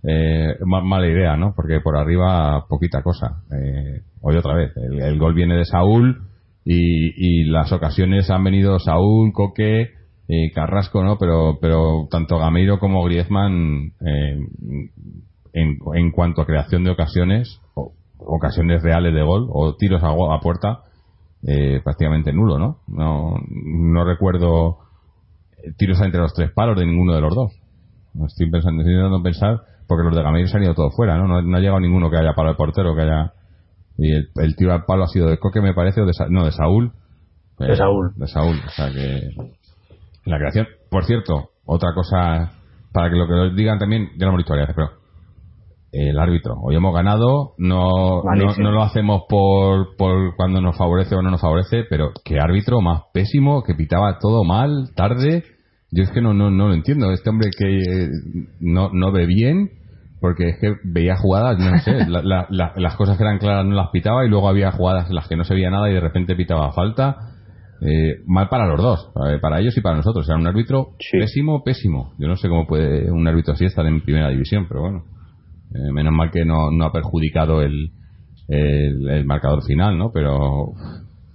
eh, 0.03 0.55
mala 0.65 1.07
idea, 1.07 1.37
¿no? 1.37 1.53
Porque 1.55 1.81
por 1.81 1.97
arriba 1.97 2.65
poquita 2.67 3.03
cosa. 3.03 3.43
Eh, 3.51 4.01
hoy 4.21 4.37
otra 4.37 4.55
vez, 4.55 4.71
el, 4.75 5.19
gol 5.19 5.35
viene 5.35 5.55
de 5.55 5.65
Saúl 5.65 6.23
y, 6.65 7.41
y, 7.41 7.43
las 7.45 7.71
ocasiones 7.71 8.29
han 8.31 8.43
venido 8.43 8.79
Saúl, 8.79 9.31
Coque, 9.33 9.91
eh, 10.27 10.51
Carrasco, 10.53 11.03
¿no? 11.03 11.17
Pero, 11.19 11.59
pero 11.61 12.07
tanto 12.09 12.39
Gameiro 12.39 12.79
como 12.79 13.03
Griezmann, 13.03 13.93
eh, 14.01 14.39
en, 15.53 15.77
en 15.95 16.11
cuanto 16.11 16.41
a 16.41 16.45
creación 16.45 16.83
de 16.83 16.91
ocasiones, 16.91 17.61
ocasiones 18.19 18.81
reales 18.81 19.13
de 19.13 19.23
gol 19.23 19.47
o 19.51 19.75
tiros 19.75 20.03
a, 20.03 20.09
a 20.09 20.39
puerta 20.39 20.81
eh, 21.45 21.81
prácticamente 21.83 22.33
nulo, 22.33 22.57
¿no? 22.57 22.79
¿no? 22.87 23.35
No 23.47 24.03
recuerdo 24.03 24.79
tiros 25.77 26.01
entre 26.01 26.19
los 26.19 26.33
tres 26.33 26.51
palos 26.51 26.77
de 26.77 26.85
ninguno 26.85 27.13
de 27.13 27.21
los 27.21 27.35
dos. 27.35 27.53
No 28.13 28.25
estoy 28.25 28.49
pensando, 28.49 28.81
estoy 28.81 28.93
intentando 28.93 29.23
pensar 29.23 29.61
porque 29.87 30.03
los 30.03 30.15
de 30.15 30.23
Gameiro 30.23 30.47
se 30.47 30.57
han 30.57 30.63
ido 30.63 30.73
todo 30.73 30.91
fuera, 30.91 31.17
¿no? 31.17 31.41
¿no? 31.41 31.57
ha 31.57 31.59
llegado 31.59 31.79
ninguno 31.79 32.09
que 32.09 32.17
haya 32.17 32.33
palo 32.33 32.49
el 32.51 32.55
portero, 32.55 32.95
que 32.95 33.01
haya 33.01 33.33
y 33.97 34.13
el, 34.13 34.55
tiro 34.55 34.73
al 34.73 34.85
palo 34.85 35.03
ha 35.03 35.07
sido 35.07 35.27
de 35.27 35.39
Coque 35.39 35.61
me 35.61 35.73
parece 35.73 36.01
o 36.01 36.05
de 36.05 36.13
no 36.29 36.45
de 36.45 36.51
Saúl. 36.51 36.91
de 37.57 37.75
Saúl. 37.75 38.13
De 38.15 38.27
Saúl, 38.27 38.57
o 38.65 38.69
sea 38.69 38.91
que 38.91 39.29
la 40.25 40.37
creación, 40.37 40.67
por 40.89 41.05
cierto, 41.05 41.51
otra 41.65 41.93
cosa 41.93 42.51
para 42.91 43.09
que 43.09 43.15
lo 43.15 43.27
que 43.27 43.55
digan 43.55 43.79
también, 43.79 44.09
ya 44.17 44.25
lo 44.25 44.29
hemos 44.29 44.39
dicho 44.39 44.53
varias 44.53 44.73
pero 44.75 44.89
el 45.91 46.19
árbitro. 46.19 46.55
Hoy 46.61 46.75
hemos 46.75 46.93
ganado, 46.93 47.53
no, 47.57 48.21
no, 48.23 48.71
lo 48.71 48.83
hacemos 48.83 49.23
por, 49.29 49.95
por 49.97 50.35
cuando 50.35 50.61
nos 50.61 50.77
favorece 50.77 51.15
o 51.15 51.21
no 51.21 51.31
nos 51.31 51.41
favorece, 51.41 51.83
pero 51.89 52.11
qué 52.25 52.39
árbitro 52.39 52.81
más 52.81 53.03
pésimo, 53.13 53.63
que 53.63 53.73
pitaba 53.73 54.19
todo 54.19 54.43
mal, 54.43 54.91
tarde. 54.95 55.43
Yo 55.91 56.03
es 56.03 56.11
que 56.11 56.21
no, 56.21 56.33
no, 56.33 56.51
no 56.51 56.67
lo 56.67 56.73
entiendo. 56.73 57.11
Este 57.11 57.29
hombre 57.29 57.49
que 57.57 57.79
eh, 57.79 58.09
no, 58.59 58.89
no 58.91 59.11
ve 59.11 59.25
bien, 59.25 59.71
porque 60.19 60.49
es 60.49 60.59
que 60.59 60.75
veía 60.83 61.15
jugadas, 61.15 61.57
no 61.57 61.77
sé, 61.79 62.05
las 62.07 62.95
cosas 62.95 63.17
que 63.17 63.23
eran 63.23 63.39
claras 63.39 63.65
no 63.65 63.75
las 63.75 63.89
pitaba 63.91 64.25
y 64.25 64.29
luego 64.29 64.49
había 64.49 64.71
jugadas 64.71 65.09
en 65.09 65.15
las 65.15 65.27
que 65.27 65.37
no 65.37 65.45
se 65.45 65.53
veía 65.53 65.69
nada 65.69 65.89
y 65.89 65.93
de 65.93 66.01
repente 66.01 66.35
pitaba 66.35 66.71
falta. 66.73 67.33
Eh, 67.79 68.23
mal 68.25 68.49
para 68.49 68.65
los 68.65 68.81
dos, 68.81 69.11
eh, 69.29 69.37
para 69.39 69.59
ellos 69.59 69.77
y 69.77 69.81
para 69.81 69.95
nosotros. 69.95 70.27
Era 70.27 70.37
un 70.37 70.47
árbitro 70.47 70.93
pésimo, 71.11 71.63
pésimo. 71.63 72.13
Yo 72.17 72.27
no 72.27 72.35
sé 72.35 72.49
cómo 72.49 72.65
puede 72.65 73.11
un 73.11 73.27
árbitro 73.27 73.53
así 73.53 73.65
estar 73.65 73.85
en 73.85 74.01
primera 74.01 74.29
división, 74.29 74.65
pero 74.67 74.81
bueno. 74.81 75.16
Eh, 75.73 75.91
menos 75.91 76.13
mal 76.13 76.31
que 76.31 76.45
no, 76.45 76.71
no 76.71 76.85
ha 76.85 76.91
perjudicado 76.91 77.61
el, 77.61 77.91
el, 78.47 79.25
marcador 79.25 79.63
final, 79.63 79.97
¿no? 79.97 80.11
Pero 80.11 80.73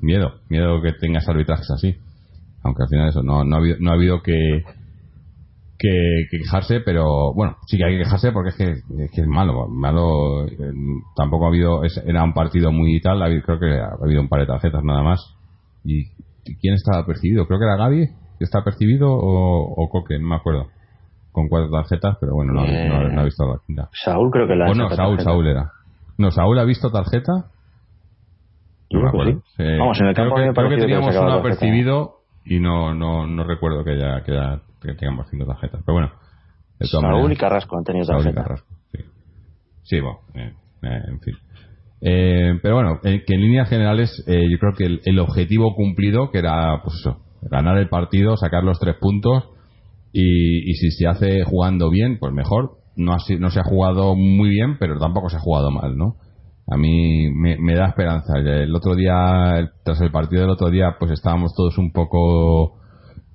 miedo, 0.00 0.32
miedo 0.48 0.80
que 0.80 0.92
tengas 0.92 1.28
arbitrajes 1.28 1.70
así. 1.70 1.96
Aunque 2.62 2.84
al 2.84 2.88
final 2.88 3.08
eso, 3.08 3.22
no, 3.22 3.44
no, 3.44 3.56
ha, 3.56 3.58
habido, 3.58 3.76
no 3.80 3.90
ha 3.90 3.94
habido 3.94 4.22
que, 4.22 4.64
que, 5.78 6.26
quejarse, 6.30 6.80
pero 6.80 7.34
bueno, 7.34 7.56
sí 7.66 7.76
que 7.76 7.84
hay 7.84 7.92
que 7.98 8.04
quejarse 8.04 8.32
porque 8.32 8.50
es 8.50 8.56
que 8.56 8.70
es, 8.70 9.10
que 9.12 9.20
es 9.20 9.26
malo. 9.26 9.68
malo 9.68 10.46
eh, 10.46 10.72
tampoco 11.16 11.44
ha 11.44 11.48
habido, 11.48 11.82
era 11.84 12.24
un 12.24 12.32
partido 12.32 12.72
muy 12.72 13.00
tal, 13.00 13.20
creo 13.42 13.58
que 13.58 13.78
ha 13.78 14.02
habido 14.02 14.22
un 14.22 14.28
par 14.28 14.40
de 14.40 14.46
tarjetas 14.46 14.82
nada 14.82 15.02
más. 15.02 15.20
¿Y 15.84 16.06
quién 16.60 16.74
estaba 16.74 17.04
percibido? 17.04 17.46
Creo 17.46 17.58
que 17.58 17.66
era 17.66 17.76
Gaby, 17.76 18.06
que 18.38 18.44
está 18.44 18.64
percibido, 18.64 19.12
o, 19.12 19.74
o 19.76 19.88
Coque, 19.90 20.18
no 20.18 20.28
me 20.28 20.36
acuerdo 20.36 20.68
con 21.32 21.48
cuatro 21.48 21.70
tarjetas, 21.70 22.16
pero 22.20 22.34
bueno, 22.34 22.52
no, 22.52 22.60
ha 22.60 23.24
visto 23.24 23.46
la 23.46 23.58
quinta. 23.66 23.88
Saúl 23.92 24.30
creo 24.30 24.46
que 24.46 24.54
la 24.54 24.66
Bueno, 24.66 24.90
Saúl, 24.90 25.18
Saúl 25.20 25.46
era. 25.48 25.72
No, 26.18 26.30
Saúl 26.30 26.58
ha 26.58 26.64
visto 26.64 26.90
tarjeta. 26.90 27.46
No 28.90 29.00
me 29.00 29.08
acuerdo. 29.08 29.42
Vamos, 29.78 30.00
en 30.00 30.06
el 30.08 30.14
campo 30.14 30.34
creo 30.34 30.52
que, 30.52 30.54
creo 30.54 30.68
que 30.68 30.76
teníamos 30.76 31.16
uno 31.16 31.32
apercibido 31.32 32.16
y 32.44 32.60
no, 32.60 32.94
no, 32.94 33.26
no 33.26 33.44
recuerdo 33.44 33.82
que 33.82 33.98
ya, 33.98 34.22
que 34.22 34.34
ya 34.34 34.60
que 34.82 34.94
tengamos 34.94 35.26
cinco 35.30 35.46
tarjetas. 35.46 35.80
Pero 35.86 35.94
bueno. 35.94 36.12
Saúl 36.80 37.32
y 37.32 37.36
Carrasco 37.36 37.78
han 37.78 37.84
tenido 37.84 38.06
tarjeta. 38.06 38.22
Saúl 38.22 38.32
y 38.32 38.42
Carrasco, 38.42 38.68
sí. 38.92 38.98
Sí, 39.84 40.00
bueno, 40.00 40.18
eh, 40.34 40.52
eh, 40.82 41.00
en 41.08 41.20
fin. 41.20 41.34
Eh, 42.00 42.58
pero 42.60 42.74
bueno, 42.74 43.00
que 43.00 43.22
en 43.26 43.40
líneas 43.40 43.68
generales 43.68 44.24
yo 44.26 44.58
creo 44.58 44.72
que 44.76 44.84
el, 44.84 45.00
el, 45.04 45.18
objetivo 45.20 45.74
cumplido, 45.76 46.30
que 46.30 46.38
era 46.38 46.82
pues 46.82 46.96
eso, 46.96 47.20
ganar 47.42 47.78
el 47.78 47.88
partido, 47.88 48.36
sacar 48.36 48.64
los 48.64 48.80
tres 48.80 48.96
puntos 49.00 49.48
y, 50.12 50.74
si 50.74 50.90
se 50.90 51.06
hace 51.06 51.44
jugando 51.44 51.90
bien, 51.90 52.18
pues 52.18 52.32
mejor. 52.32 52.78
No, 52.94 53.16
no 53.38 53.50
se 53.50 53.60
ha 53.60 53.64
jugado 53.64 54.14
muy 54.14 54.50
bien, 54.50 54.76
pero 54.78 54.98
tampoco 54.98 55.30
se 55.30 55.36
ha 55.36 55.40
jugado 55.40 55.70
mal, 55.70 55.96
¿no? 55.96 56.16
A 56.70 56.76
mí 56.76 57.30
me, 57.30 57.56
me 57.58 57.74
da 57.74 57.86
esperanza. 57.86 58.38
El 58.38 58.74
otro 58.74 58.94
día, 58.94 59.72
tras 59.84 60.00
el 60.00 60.10
partido 60.10 60.42
del 60.42 60.50
otro 60.50 60.70
día, 60.70 60.96
pues 60.98 61.10
estábamos 61.12 61.54
todos 61.54 61.78
un 61.78 61.92
poco, 61.92 62.74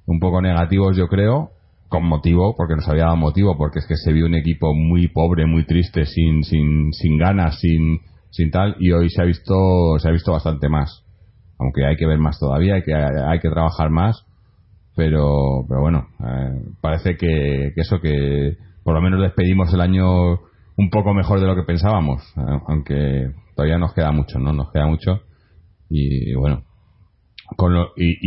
un 0.06 0.20
poco 0.20 0.42
negativos, 0.42 0.96
yo 0.96 1.08
creo, 1.08 1.52
con 1.90 2.06
motivo, 2.06 2.56
porque 2.56 2.76
nos 2.76 2.88
había 2.88 3.06
dado 3.06 3.18
motivo, 3.18 3.58
porque 3.58 3.80
es 3.80 3.88
que 3.88 3.96
se 3.96 4.14
vio 4.14 4.26
un 4.26 4.36
equipo 4.36 4.74
muy 4.74 5.08
pobre, 5.08 5.46
muy 5.46 5.66
triste, 5.66 6.06
sin, 6.06 6.44
sin, 6.44 6.94
sin 6.94 7.18
ganas, 7.18 7.60
sin, 7.60 8.00
sin 8.30 8.52
tal, 8.52 8.76
y 8.80 8.92
hoy 8.92 9.10
se 9.10 9.22
ha 9.22 9.26
visto, 9.26 9.98
se 10.00 10.08
ha 10.08 10.12
visto 10.12 10.32
bastante 10.32 10.70
más. 10.70 11.04
Aunque 11.60 11.86
hay 11.86 11.96
que 11.96 12.06
ver 12.06 12.20
más 12.20 12.40
todavía, 12.40 12.76
hay 12.76 12.84
que, 12.84 12.94
hay 12.94 13.40
que 13.40 13.50
trabajar 13.50 13.90
más, 13.90 14.27
pero, 14.98 15.64
pero 15.70 15.80
bueno, 15.80 16.08
eh, 16.20 16.60
parece 16.82 17.16
que, 17.18 17.72
que, 17.76 17.82
eso 17.82 18.02
que 18.02 18.58
por 18.84 18.96
lo 18.96 19.02
menos 19.02 19.22
despedimos 19.22 19.72
el 19.72 19.80
año 19.80 20.40
un 20.76 20.90
poco 20.90 21.14
mejor 21.14 21.40
de 21.40 21.46
lo 21.46 21.56
que 21.56 21.62
pensábamos, 21.62 22.24
eh, 22.36 22.42
aunque 22.68 23.32
todavía 23.56 23.78
nos 23.78 23.94
queda 23.94 24.12
mucho, 24.12 24.40
¿no? 24.40 24.54
Nos 24.54 24.72
queda 24.72 24.88
mucho 24.88 25.22
y, 25.92 26.34
bueno, 26.34 26.64
con 27.56 27.76
lo, 27.76 27.92
y, 27.96 28.18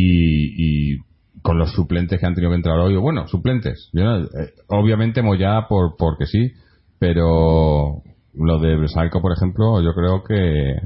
y, 0.95 0.99
con 1.43 1.59
los 1.59 1.73
suplentes 1.73 2.21
que 2.21 2.27
han 2.27 2.35
tenido 2.35 2.53
que 2.53 2.57
entrar 2.57 2.79
hoy, 2.79 2.97
bueno, 2.97 3.27
suplentes, 3.27 3.91
yo, 3.93 4.03
eh, 4.19 4.55
obviamente 4.69 5.23
Moya 5.23 5.67
por 5.69 5.97
porque 5.99 6.27
sí, 6.27 6.53
pero 7.01 8.03
lo 8.35 8.59
de 8.61 8.77
Bresalco, 8.77 9.21
por 9.21 9.33
ejemplo, 9.33 9.83
yo 9.83 9.93
creo 9.93 10.23
que 10.23 10.77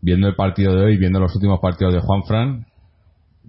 viendo 0.00 0.26
el 0.26 0.34
partido 0.34 0.74
de 0.74 0.86
hoy, 0.86 0.96
viendo 0.96 1.20
los 1.20 1.36
últimos 1.36 1.60
partidos 1.60 1.94
de 1.94 2.00
Juan 2.00 2.24
Fran, 2.24 2.66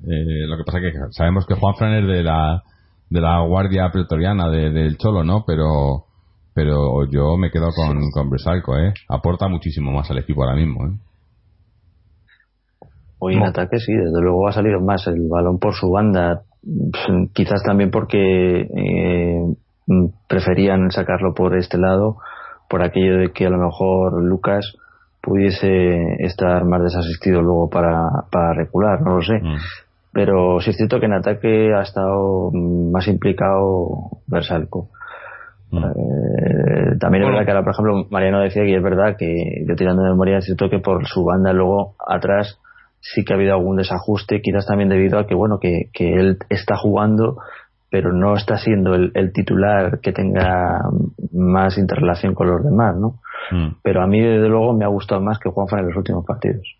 eh, 0.07 0.47
lo 0.47 0.57
que 0.57 0.63
pasa 0.63 0.79
que 0.79 0.91
sabemos 1.11 1.45
que 1.45 1.55
Juan 1.55 1.75
Fran 1.75 1.93
es 1.93 2.07
de 2.07 2.23
la 2.23 2.63
de 3.09 3.21
la 3.21 3.41
guardia 3.41 3.89
pretoriana 3.91 4.49
de, 4.49 4.69
del 4.69 4.97
Cholo, 4.97 5.23
¿no? 5.23 5.43
Pero 5.45 6.05
pero 6.53 7.05
yo 7.09 7.37
me 7.37 7.51
quedo 7.51 7.69
con, 7.75 8.11
con 8.11 8.29
Bresalco, 8.29 8.77
¿eh? 8.77 8.93
Aporta 9.07 9.47
muchísimo 9.47 9.91
más 9.91 10.09
al 10.11 10.19
equipo 10.19 10.43
ahora 10.43 10.55
mismo, 10.55 10.85
¿eh? 10.85 10.91
Hoy 13.19 13.35
en 13.35 13.43
ataque 13.43 13.79
sí, 13.79 13.91
desde 13.91 14.21
luego 14.21 14.47
ha 14.47 14.53
salido 14.53 14.79
más 14.79 15.05
el 15.07 15.27
balón 15.29 15.59
por 15.59 15.73
su 15.73 15.89
banda, 15.91 16.43
quizás 17.33 17.61
también 17.63 17.91
porque 17.91 18.61
eh, 18.61 19.41
preferían 20.27 20.89
sacarlo 20.91 21.33
por 21.33 21.57
este 21.57 21.77
lado 21.77 22.17
por 22.69 22.81
aquello 22.81 23.17
de 23.17 23.31
que 23.31 23.45
a 23.45 23.49
lo 23.49 23.57
mejor 23.57 24.23
Lucas 24.23 24.73
pudiese 25.21 26.15
estar 26.19 26.63
más 26.65 26.81
desasistido 26.81 27.41
luego 27.41 27.69
para, 27.69 28.07
para 28.31 28.53
recular, 28.53 29.01
no 29.01 29.15
lo 29.15 29.21
sé. 29.21 29.39
Mm. 29.41 29.57
Pero 30.19 30.59
sí 30.59 30.71
es 30.71 30.75
cierto 30.75 30.99
que 30.99 31.05
en 31.05 31.13
ataque 31.13 31.73
ha 31.73 31.81
estado 31.81 32.51
más 32.51 33.07
implicado 33.07 34.19
Versalco. 34.27 34.89
Mm. 35.71 35.77
Eh, 35.77 36.97
también 36.99 37.23
es 37.23 37.29
verdad 37.29 37.45
que 37.45 37.51
ahora, 37.51 37.63
por 37.63 37.71
ejemplo, 37.71 38.07
Mariano 38.09 38.41
decía 38.41 38.63
que 38.63 38.75
es 38.75 38.83
verdad 38.83 39.15
que 39.17 39.63
yo 39.65 39.75
tirando 39.77 40.03
de 40.03 40.09
memoria 40.09 40.39
es 40.39 40.45
cierto 40.45 40.69
que 40.69 40.79
por 40.79 41.07
su 41.07 41.23
banda 41.23 41.53
luego 41.53 41.95
atrás 42.05 42.59
sí 42.99 43.23
que 43.23 43.31
ha 43.31 43.37
habido 43.37 43.53
algún 43.53 43.77
desajuste, 43.77 44.41
quizás 44.41 44.67
también 44.67 44.89
debido 44.89 45.19
a 45.19 45.25
que 45.25 45.35
bueno 45.35 45.57
que, 45.57 45.89
que 45.93 46.15
él 46.15 46.37
está 46.49 46.75
jugando 46.75 47.37
pero 47.89 48.11
no 48.11 48.35
está 48.35 48.57
siendo 48.57 48.95
el, 48.95 49.13
el, 49.15 49.31
titular 49.31 50.01
que 50.01 50.11
tenga 50.11 50.81
más 51.31 51.77
interrelación 51.77 52.35
con 52.35 52.47
los 52.47 52.61
demás, 52.61 52.97
¿no? 52.97 53.21
Mm. 53.51 53.77
Pero 53.81 54.03
a 54.03 54.07
mí, 54.07 54.21
desde 54.21 54.49
luego, 54.49 54.73
me 54.73 54.83
ha 54.83 54.89
gustado 54.89 55.21
más 55.21 55.39
que 55.39 55.49
Juanfran 55.49 55.79
en 55.79 55.87
los 55.87 55.97
últimos 55.97 56.25
partidos. 56.25 56.78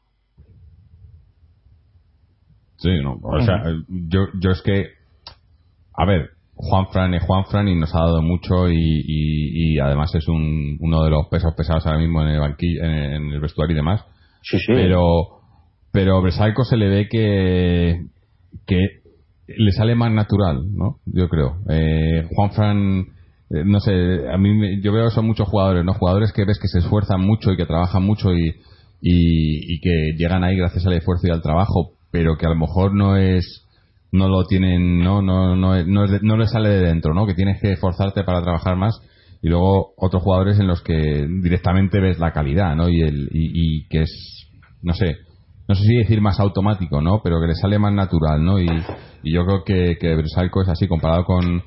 Sí, 2.79 2.89
no, 3.03 3.19
o 3.21 3.41
sea, 3.41 3.61
yo, 3.87 4.27
yo 4.41 4.51
es 4.51 4.61
que, 4.61 4.85
a 5.93 6.05
ver, 6.05 6.29
Juanfran 6.55 7.13
es 7.13 7.23
Juanfran 7.23 7.67
y 7.67 7.75
nos 7.75 7.93
ha 7.93 7.99
dado 7.99 8.21
mucho 8.21 8.69
y, 8.69 8.75
y, 8.75 9.73
y 9.73 9.79
además 9.79 10.13
es 10.15 10.27
un, 10.27 10.77
uno 10.79 11.03
de 11.03 11.09
los 11.09 11.27
pesos 11.27 11.53
pesados 11.55 11.85
ahora 11.85 11.99
mismo 11.99 12.21
en 12.21 12.29
el 12.29 12.39
banquillo, 12.39 12.83
en, 12.83 12.93
en 12.93 13.33
el 13.33 13.39
vestuario 13.39 13.73
y 13.73 13.77
demás. 13.77 14.05
Sí, 14.41 14.57
sí. 14.59 14.73
Pero, 14.73 15.39
pero 15.91 16.21
Bresalco 16.21 16.63
se 16.63 16.77
le 16.77 16.87
ve 16.87 17.07
que, 17.09 18.05
que 18.65 18.77
le 19.47 19.71
sale 19.71 19.95
más 19.95 20.11
natural, 20.11 20.63
¿no? 20.73 20.97
Yo 21.05 21.27
creo. 21.29 21.57
Eh, 21.69 22.27
Juan 22.35 22.51
Fran, 22.51 22.99
eh, 23.49 23.63
no 23.65 23.79
sé, 23.79 23.91
a 24.31 24.37
mí 24.37 24.81
yo 24.81 24.93
veo 24.93 25.05
que 25.05 25.15
son 25.15 25.27
muchos 25.27 25.47
jugadores, 25.47 25.83
¿no? 25.83 25.93
Jugadores 25.93 26.31
que 26.33 26.45
ves 26.45 26.59
que 26.59 26.67
se 26.67 26.79
esfuerzan 26.79 27.21
mucho 27.21 27.51
y 27.51 27.57
que 27.57 27.65
trabajan 27.65 28.03
mucho 28.03 28.31
y, 28.33 28.49
y, 29.01 29.73
y, 29.73 29.79
que 29.81 30.13
llegan 30.17 30.43
ahí 30.43 30.55
gracias 30.55 30.85
al 30.85 30.93
esfuerzo 30.93 31.27
y 31.27 31.31
al 31.31 31.41
trabajo, 31.41 31.93
pero 32.11 32.37
que 32.37 32.45
a 32.45 32.49
lo 32.49 32.55
mejor 32.55 32.93
no 32.95 33.17
es, 33.17 33.67
no 34.11 34.27
lo 34.27 34.45
tienen, 34.45 34.99
no, 34.99 35.21
no, 35.21 35.55
no, 35.55 35.83
no, 35.83 36.05
no 36.07 36.37
le 36.37 36.47
sale 36.47 36.69
de 36.69 36.81
dentro, 36.87 37.13
¿no? 37.13 37.25
Que 37.25 37.33
tienes 37.33 37.61
que 37.61 37.73
esforzarte 37.73 38.23
para 38.23 38.41
trabajar 38.41 38.75
más 38.75 38.99
y 39.41 39.47
luego 39.47 39.93
otros 39.97 40.23
jugadores 40.23 40.59
en 40.59 40.67
los 40.67 40.81
que 40.81 41.27
directamente 41.41 41.99
ves 41.99 42.19
la 42.19 42.31
calidad, 42.31 42.75
¿no? 42.75 42.89
Y 42.89 43.01
el, 43.01 43.29
y, 43.31 43.87
que 43.87 44.01
es, 44.01 44.49
no 44.81 44.93
sé, 44.93 45.17
no 45.67 45.75
sé 45.75 45.83
si 45.83 45.95
decir 45.95 46.21
más 46.21 46.39
automático, 46.39 47.01
¿no? 47.01 47.21
Pero 47.23 47.39
que 47.39 47.47
le 47.47 47.55
sale 47.55 47.79
más 47.79 47.93
natural, 47.93 48.43
¿no? 48.43 48.59
Y, 48.59 48.67
yo 49.23 49.45
creo 49.45 49.63
que, 49.65 49.97
que 49.99 50.13
es 50.13 50.69
así 50.69 50.87
comparado 50.87 51.25
con, 51.25 51.61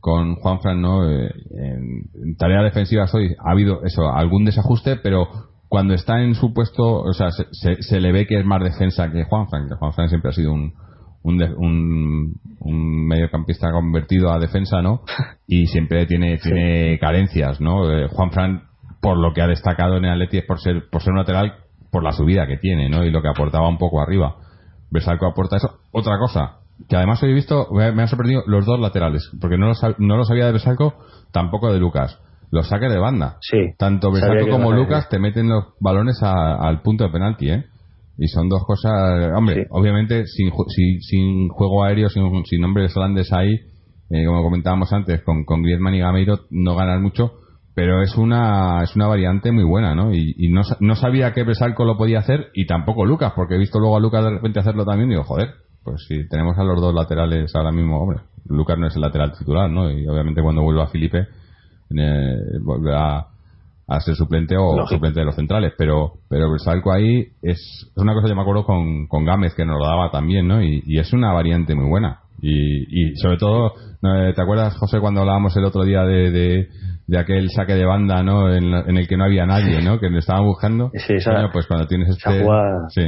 con 0.00 0.34
Juanfran, 0.36 0.80
¿no? 0.80 1.08
Eh, 1.08 1.30
en, 1.50 2.36
tarea 2.36 2.62
defensiva 2.62 3.06
hoy 3.12 3.34
ha 3.44 3.52
habido 3.52 3.82
eso, 3.84 4.08
algún 4.08 4.44
desajuste, 4.44 4.96
pero 4.96 5.28
cuando 5.68 5.94
está 5.94 6.22
en 6.22 6.34
su 6.34 6.52
puesto, 6.52 7.02
o 7.02 7.12
sea, 7.12 7.30
se, 7.30 7.46
se, 7.50 7.82
se 7.82 8.00
le 8.00 8.12
ve 8.12 8.26
que 8.26 8.38
es 8.38 8.44
más 8.44 8.62
defensa 8.62 9.10
que 9.10 9.24
Juanfran, 9.24 9.68
que 9.68 9.74
Juanfran 9.74 10.08
siempre 10.08 10.30
ha 10.30 10.32
sido 10.32 10.52
un, 10.52 10.74
un, 11.22 11.42
un, 11.42 12.40
un, 12.60 13.06
mediocampista 13.08 13.72
convertido 13.72 14.32
a 14.32 14.38
defensa, 14.38 14.80
¿no? 14.80 15.02
Y 15.46 15.66
siempre 15.66 16.06
tiene, 16.06 16.38
tiene 16.38 16.98
carencias, 16.98 17.60
¿no? 17.60 17.90
Eh, 17.90 18.08
Juanfran, 18.08 18.64
por 19.00 19.18
lo 19.18 19.32
que 19.32 19.42
ha 19.42 19.46
destacado 19.46 19.96
en 19.96 20.04
el 20.04 20.12
Atleti 20.12 20.38
es 20.38 20.44
por 20.44 20.60
ser, 20.60 20.88
por 20.90 21.02
ser 21.02 21.12
un 21.12 21.18
lateral 21.18 21.54
por 21.90 22.02
la 22.02 22.12
subida 22.12 22.46
que 22.46 22.58
tiene, 22.58 22.88
¿no? 22.88 23.04
Y 23.04 23.10
lo 23.10 23.22
que 23.22 23.28
aportaba 23.28 23.68
un 23.68 23.78
poco 23.78 24.00
arriba. 24.00 24.36
Besalco 24.90 25.26
aporta 25.26 25.56
eso. 25.56 25.78
Otra 25.92 26.18
cosa, 26.18 26.58
que 26.88 26.96
además 26.96 27.22
hoy 27.22 27.30
he 27.30 27.34
visto, 27.34 27.68
me 27.72 27.84
han 28.02 28.08
sorprendido 28.08 28.42
los 28.46 28.66
dos 28.66 28.78
laterales, 28.78 29.30
porque 29.40 29.56
no 29.56 29.66
lo, 29.66 29.74
no 29.98 30.16
lo 30.16 30.24
sabía 30.24 30.46
de 30.46 30.52
Besalco, 30.52 30.94
tampoco 31.32 31.72
de 31.72 31.80
Lucas. 31.80 32.20
Los 32.56 32.68
saques 32.68 32.90
de 32.90 32.98
banda. 32.98 33.36
Sí. 33.42 33.74
Tanto 33.76 34.10
Besalco 34.10 34.48
como 34.48 34.72
Lucas 34.72 35.10
te 35.10 35.18
meten 35.18 35.50
los 35.50 35.74
balones 35.78 36.22
a, 36.22 36.56
al 36.56 36.80
punto 36.80 37.04
de 37.04 37.10
penalti, 37.10 37.50
¿eh? 37.50 37.66
Y 38.16 38.28
son 38.28 38.48
dos 38.48 38.64
cosas, 38.64 39.30
hombre, 39.36 39.64
sí. 39.64 39.68
obviamente 39.68 40.24
sin, 40.24 40.50
sin, 40.68 41.02
sin, 41.02 41.48
juego 41.48 41.84
aéreo, 41.84 42.08
sin, 42.08 42.46
sin 42.46 42.64
hombres 42.64 42.96
holandes 42.96 43.30
ahí, 43.30 43.52
eh, 44.08 44.24
como 44.24 44.42
comentábamos 44.42 44.90
antes, 44.90 45.20
con, 45.22 45.44
con 45.44 45.62
Griezmann 45.62 45.96
y 45.96 45.98
Gameiro 45.98 46.46
no 46.48 46.74
ganan 46.76 47.02
mucho, 47.02 47.32
pero 47.74 48.00
es 48.00 48.16
una 48.16 48.82
es 48.82 48.96
una 48.96 49.06
variante 49.06 49.52
muy 49.52 49.64
buena, 49.64 49.94
¿no? 49.94 50.14
Y, 50.14 50.34
y 50.38 50.48
no, 50.48 50.62
no, 50.80 50.96
sabía 50.96 51.34
que 51.34 51.42
Bresalco 51.42 51.84
lo 51.84 51.98
podía 51.98 52.20
hacer 52.20 52.48
y 52.54 52.64
tampoco 52.64 53.04
Lucas, 53.04 53.34
porque 53.36 53.56
he 53.56 53.58
visto 53.58 53.78
luego 53.78 53.98
a 53.98 54.00
Lucas 54.00 54.24
de 54.24 54.30
repente 54.30 54.60
hacerlo 54.60 54.86
también 54.86 55.10
y 55.10 55.12
digo, 55.12 55.24
joder, 55.24 55.50
pues 55.84 56.06
si 56.08 56.26
tenemos 56.30 56.56
a 56.56 56.64
los 56.64 56.80
dos 56.80 56.94
laterales 56.94 57.54
ahora 57.54 57.70
mismo, 57.70 58.00
hombre, 58.00 58.20
Lucas 58.46 58.78
no 58.78 58.86
es 58.86 58.96
el 58.96 59.02
lateral 59.02 59.32
titular, 59.38 59.70
¿no? 59.70 59.90
Y 59.90 60.08
obviamente 60.08 60.40
cuando 60.40 60.62
vuelva 60.62 60.84
a 60.84 60.88
Felipe 60.88 61.26
eh, 61.90 62.58
volverá 62.62 63.26
a 63.88 64.00
ser 64.00 64.16
suplente 64.16 64.56
o 64.56 64.76
Lógico. 64.76 64.96
suplente 64.96 65.20
de 65.20 65.26
los 65.26 65.36
centrales, 65.36 65.72
pero 65.78 66.14
pero 66.28 66.50
Bresalco 66.50 66.92
ahí 66.92 67.20
es, 67.42 67.58
es 67.60 67.96
una 67.96 68.14
cosa, 68.14 68.28
yo 68.28 68.34
me 68.34 68.42
acuerdo 68.42 68.64
con, 68.64 69.06
con 69.06 69.24
Gámez 69.24 69.54
que 69.54 69.64
nos 69.64 69.78
lo 69.78 69.86
daba 69.86 70.10
también, 70.10 70.48
¿no? 70.48 70.62
Y, 70.62 70.82
y 70.86 70.98
es 70.98 71.12
una 71.12 71.32
variante 71.32 71.74
muy 71.74 71.88
buena. 71.88 72.20
Y, 72.42 73.12
y 73.12 73.16
sobre 73.16 73.38
todo, 73.38 73.72
¿te 74.02 74.42
acuerdas, 74.42 74.76
José, 74.76 75.00
cuando 75.00 75.20
hablábamos 75.20 75.56
el 75.56 75.64
otro 75.64 75.84
día 75.84 76.02
de, 76.02 76.30
de 76.30 76.68
de 77.06 77.18
aquel 77.18 77.50
saque 77.50 77.74
de 77.74 77.84
banda, 77.84 78.22
¿no? 78.22 78.52
En, 78.52 78.74
en, 78.74 78.96
el 78.96 79.06
que 79.06 79.16
no 79.16 79.24
había 79.24 79.46
nadie, 79.46 79.80
¿no? 79.80 80.00
Que 80.00 80.10
le 80.10 80.18
estaban 80.18 80.44
buscando. 80.44 80.90
Sí, 80.92 81.14
esa, 81.14 81.32
bueno, 81.32 81.50
pues 81.52 81.66
cuando 81.66 81.86
tienes 81.86 82.08
este... 82.08 82.42
Jugada 82.42 82.88
sí. 82.90 83.02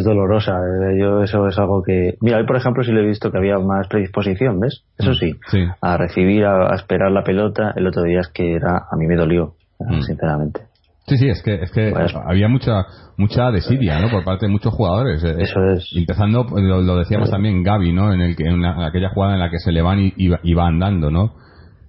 Es 0.00 0.04
dolorosa. 0.04 0.52
¿eh? 0.52 0.98
Yo 0.98 1.22
eso 1.22 1.46
es 1.46 1.58
algo 1.58 1.82
que... 1.82 2.16
Mira, 2.20 2.38
hoy 2.38 2.46
por 2.46 2.56
ejemplo 2.56 2.82
sí 2.82 2.92
le 2.92 3.02
he 3.02 3.06
visto 3.06 3.30
que 3.30 3.38
había 3.38 3.58
más 3.58 3.86
predisposición, 3.88 4.58
¿ves? 4.58 4.82
Eso 4.98 5.14
sí. 5.14 5.34
sí. 5.50 5.64
A 5.80 5.96
recibir, 5.96 6.44
a, 6.44 6.72
a, 6.72 6.74
esperar 6.74 7.12
la 7.12 7.22
pelota. 7.22 7.72
El 7.76 7.86
otro 7.86 8.02
día 8.02 8.20
es 8.20 8.28
que 8.28 8.54
era... 8.54 8.86
A 8.90 8.96
mí 8.96 9.06
me 9.06 9.16
dolió, 9.16 9.54
mm. 9.78 10.00
sinceramente. 10.00 10.62
Sí, 11.06 11.18
sí, 11.18 11.28
es 11.28 11.42
que, 11.42 11.54
es 11.54 11.70
que 11.72 11.90
pues, 11.90 12.14
había 12.14 12.48
mucha 12.48 12.86
mucha 13.16 13.50
desidia, 13.50 14.00
¿no? 14.00 14.10
Por 14.10 14.24
parte 14.24 14.46
de 14.46 14.52
muchos 14.52 14.72
jugadores. 14.72 15.22
Eso 15.24 15.60
es. 15.72 15.90
Empezando, 15.94 16.46
lo, 16.54 16.80
lo 16.80 16.96
decíamos 16.96 17.28
sí. 17.28 17.32
también 17.32 17.62
Gaby, 17.62 17.92
¿no? 17.92 18.12
En, 18.14 18.20
el 18.20 18.36
que, 18.36 18.44
en, 18.44 18.64
en, 18.64 18.64
aquella 18.64 19.10
jugada 19.10 19.34
en 19.34 19.40
la 19.40 19.50
que 19.50 19.58
se 19.58 19.72
le 19.72 19.82
van 19.82 19.98
y, 19.98 20.14
y, 20.16 20.30
y 20.42 20.54
va 20.54 20.68
andando, 20.68 21.10
¿no? 21.10 21.34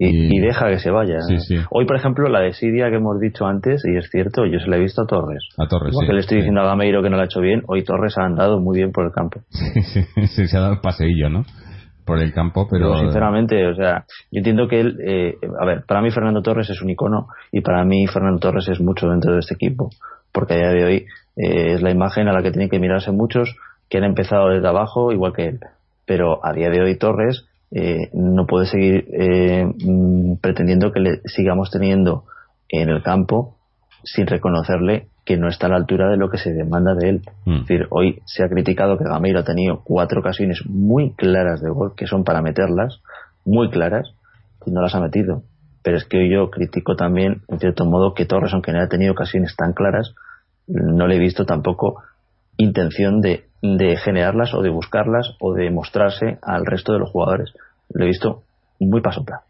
Y, 0.03 0.35
y, 0.35 0.39
deja 0.39 0.67
que 0.67 0.79
se 0.79 0.89
vaya. 0.89 1.21
Sí, 1.21 1.37
sí. 1.37 1.57
Hoy, 1.69 1.85
por 1.85 1.95
ejemplo, 1.95 2.27
la 2.27 2.39
desidia 2.39 2.89
que 2.89 2.95
hemos 2.95 3.19
dicho 3.19 3.45
antes, 3.45 3.83
y 3.85 3.95
es 3.95 4.09
cierto, 4.09 4.47
yo 4.47 4.57
se 4.59 4.67
la 4.67 4.77
he 4.77 4.79
visto 4.79 5.03
a 5.03 5.05
Torres. 5.05 5.47
A 5.59 5.67
Torres, 5.67 5.95
sí, 5.95 6.07
que 6.07 6.13
le 6.13 6.21
estoy 6.21 6.37
diciendo 6.37 6.61
a 6.61 6.65
Gameiro 6.65 7.03
que 7.03 7.11
no 7.11 7.17
lo 7.17 7.21
ha 7.21 7.25
hecho 7.25 7.39
bien, 7.39 7.61
hoy 7.67 7.83
Torres 7.83 8.17
ha 8.17 8.25
andado 8.25 8.59
muy 8.59 8.77
bien 8.77 8.91
por 8.91 9.05
el 9.05 9.11
campo. 9.11 9.41
Sí, 9.51 10.03
sí, 10.25 10.47
se 10.47 10.57
ha 10.57 10.61
dado 10.61 10.73
un 10.73 10.81
paseillo, 10.81 11.29
¿no? 11.29 11.45
Por 12.03 12.19
el 12.19 12.33
campo, 12.33 12.67
pero... 12.67 12.97
Sinceramente, 12.97 13.67
o 13.67 13.75
sea, 13.75 14.05
yo 14.31 14.39
entiendo 14.39 14.67
que 14.67 14.79
él... 14.79 14.97
Eh, 15.05 15.35
a 15.59 15.65
ver, 15.65 15.83
para 15.85 16.01
mí 16.01 16.09
Fernando 16.09 16.41
Torres 16.41 16.69
es 16.71 16.81
un 16.81 16.89
icono 16.89 17.27
y 17.51 17.61
para 17.61 17.83
mí 17.85 18.07
Fernando 18.07 18.39
Torres 18.39 18.67
es 18.69 18.81
mucho 18.81 19.07
dentro 19.07 19.33
de 19.33 19.39
este 19.39 19.53
equipo. 19.53 19.91
Porque 20.31 20.55
a 20.55 20.57
día 20.57 20.71
de 20.71 20.83
hoy 20.83 21.05
eh, 21.35 21.73
es 21.73 21.83
la 21.83 21.91
imagen 21.91 22.27
a 22.27 22.33
la 22.33 22.41
que 22.41 22.49
tienen 22.49 22.69
que 22.69 22.79
mirarse 22.79 23.11
muchos 23.11 23.55
que 23.87 23.99
han 23.99 24.05
empezado 24.05 24.49
desde 24.49 24.67
abajo 24.67 25.11
igual 25.11 25.33
que 25.33 25.45
él. 25.45 25.59
Pero 26.07 26.43
a 26.43 26.53
día 26.53 26.69
de 26.69 26.81
hoy 26.81 26.97
Torres 26.97 27.45
eh, 27.71 28.09
no 28.13 28.45
puede 28.47 28.65
seguir 28.65 29.07
eh, 29.13 29.65
mm, 29.65 30.35
pretendiendo 30.41 30.91
que 30.91 30.99
le 30.99 31.21
sigamos 31.25 31.71
teniendo 31.71 32.25
en 32.67 32.89
el 32.89 33.01
campo 33.01 33.57
sin 34.03 34.27
reconocerle 34.27 35.07
que 35.25 35.37
no 35.37 35.47
está 35.47 35.67
a 35.67 35.69
la 35.69 35.75
altura 35.77 36.09
de 36.09 36.17
lo 36.17 36.29
que 36.29 36.37
se 36.37 36.51
demanda 36.51 36.95
de 36.95 37.09
él. 37.09 37.21
Mm. 37.45 37.53
Es 37.53 37.61
decir, 37.61 37.87
hoy 37.91 38.21
se 38.25 38.43
ha 38.43 38.49
criticado 38.49 38.97
que 38.97 39.05
Gameiro 39.05 39.39
ha 39.39 39.43
tenido 39.43 39.81
cuatro 39.83 40.19
ocasiones 40.19 40.63
muy 40.67 41.13
claras 41.13 41.61
de 41.61 41.69
gol, 41.69 41.93
que 41.95 42.07
son 42.07 42.23
para 42.23 42.41
meterlas, 42.41 43.01
muy 43.45 43.69
claras, 43.69 44.15
y 44.65 44.71
no 44.71 44.81
las 44.81 44.95
ha 44.95 44.99
metido. 44.99 45.43
Pero 45.83 45.97
es 45.97 46.05
que 46.05 46.17
hoy 46.17 46.31
yo 46.31 46.49
critico 46.49 46.95
también, 46.95 47.41
en 47.47 47.59
cierto 47.59 47.85
modo, 47.85 48.13
que 48.13 48.25
Torres, 48.25 48.53
aunque 48.53 48.71
no 48.71 48.79
haya 48.79 48.89
tenido 48.89 49.13
ocasiones 49.13 49.55
tan 49.55 49.73
claras, 49.73 50.13
no 50.67 51.07
le 51.07 51.15
he 51.15 51.19
visto 51.19 51.45
tampoco 51.45 52.01
intención 52.57 53.21
de, 53.21 53.45
de 53.61 53.97
generarlas 53.97 54.53
o 54.53 54.61
de 54.61 54.69
buscarlas 54.69 55.35
o 55.39 55.53
de 55.53 55.69
mostrarse 55.71 56.37
al 56.41 56.65
resto 56.65 56.93
de 56.93 56.99
los 56.99 57.09
jugadores. 57.11 57.53
Lo 57.93 58.03
he 58.03 58.07
visto 58.07 58.43
muy 58.79 59.01
pasota. 59.01 59.41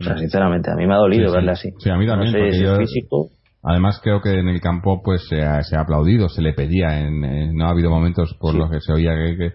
O 0.00 0.04
sea, 0.04 0.16
sinceramente, 0.16 0.70
a 0.70 0.74
mí 0.76 0.86
me 0.86 0.94
ha 0.94 0.98
dolido 0.98 1.28
Sí, 1.28 1.34
verle 1.34 1.52
así. 1.52 1.70
Sí, 1.78 1.90
a 1.90 1.96
mí 1.96 2.06
también, 2.06 2.32
No 2.32 2.50
sé 2.52 2.62
yo- 2.62 2.76
físico. 2.76 3.28
Además 3.62 4.00
creo 4.02 4.22
que 4.22 4.30
en 4.32 4.48
el 4.48 4.58
campo 4.60 5.02
pues 5.04 5.26
se 5.28 5.42
ha, 5.42 5.62
se 5.62 5.76
ha 5.76 5.80
aplaudido, 5.82 6.30
se 6.30 6.40
le 6.40 6.54
pedía, 6.54 7.00
en, 7.00 7.54
no 7.54 7.66
ha 7.66 7.70
habido 7.70 7.90
momentos 7.90 8.34
por 8.40 8.52
Sí. 8.52 8.58
los 8.58 8.70
que 8.70 8.80
se 8.80 8.92
oía 8.92 9.12
que, 9.14 9.36
que- 9.36 9.52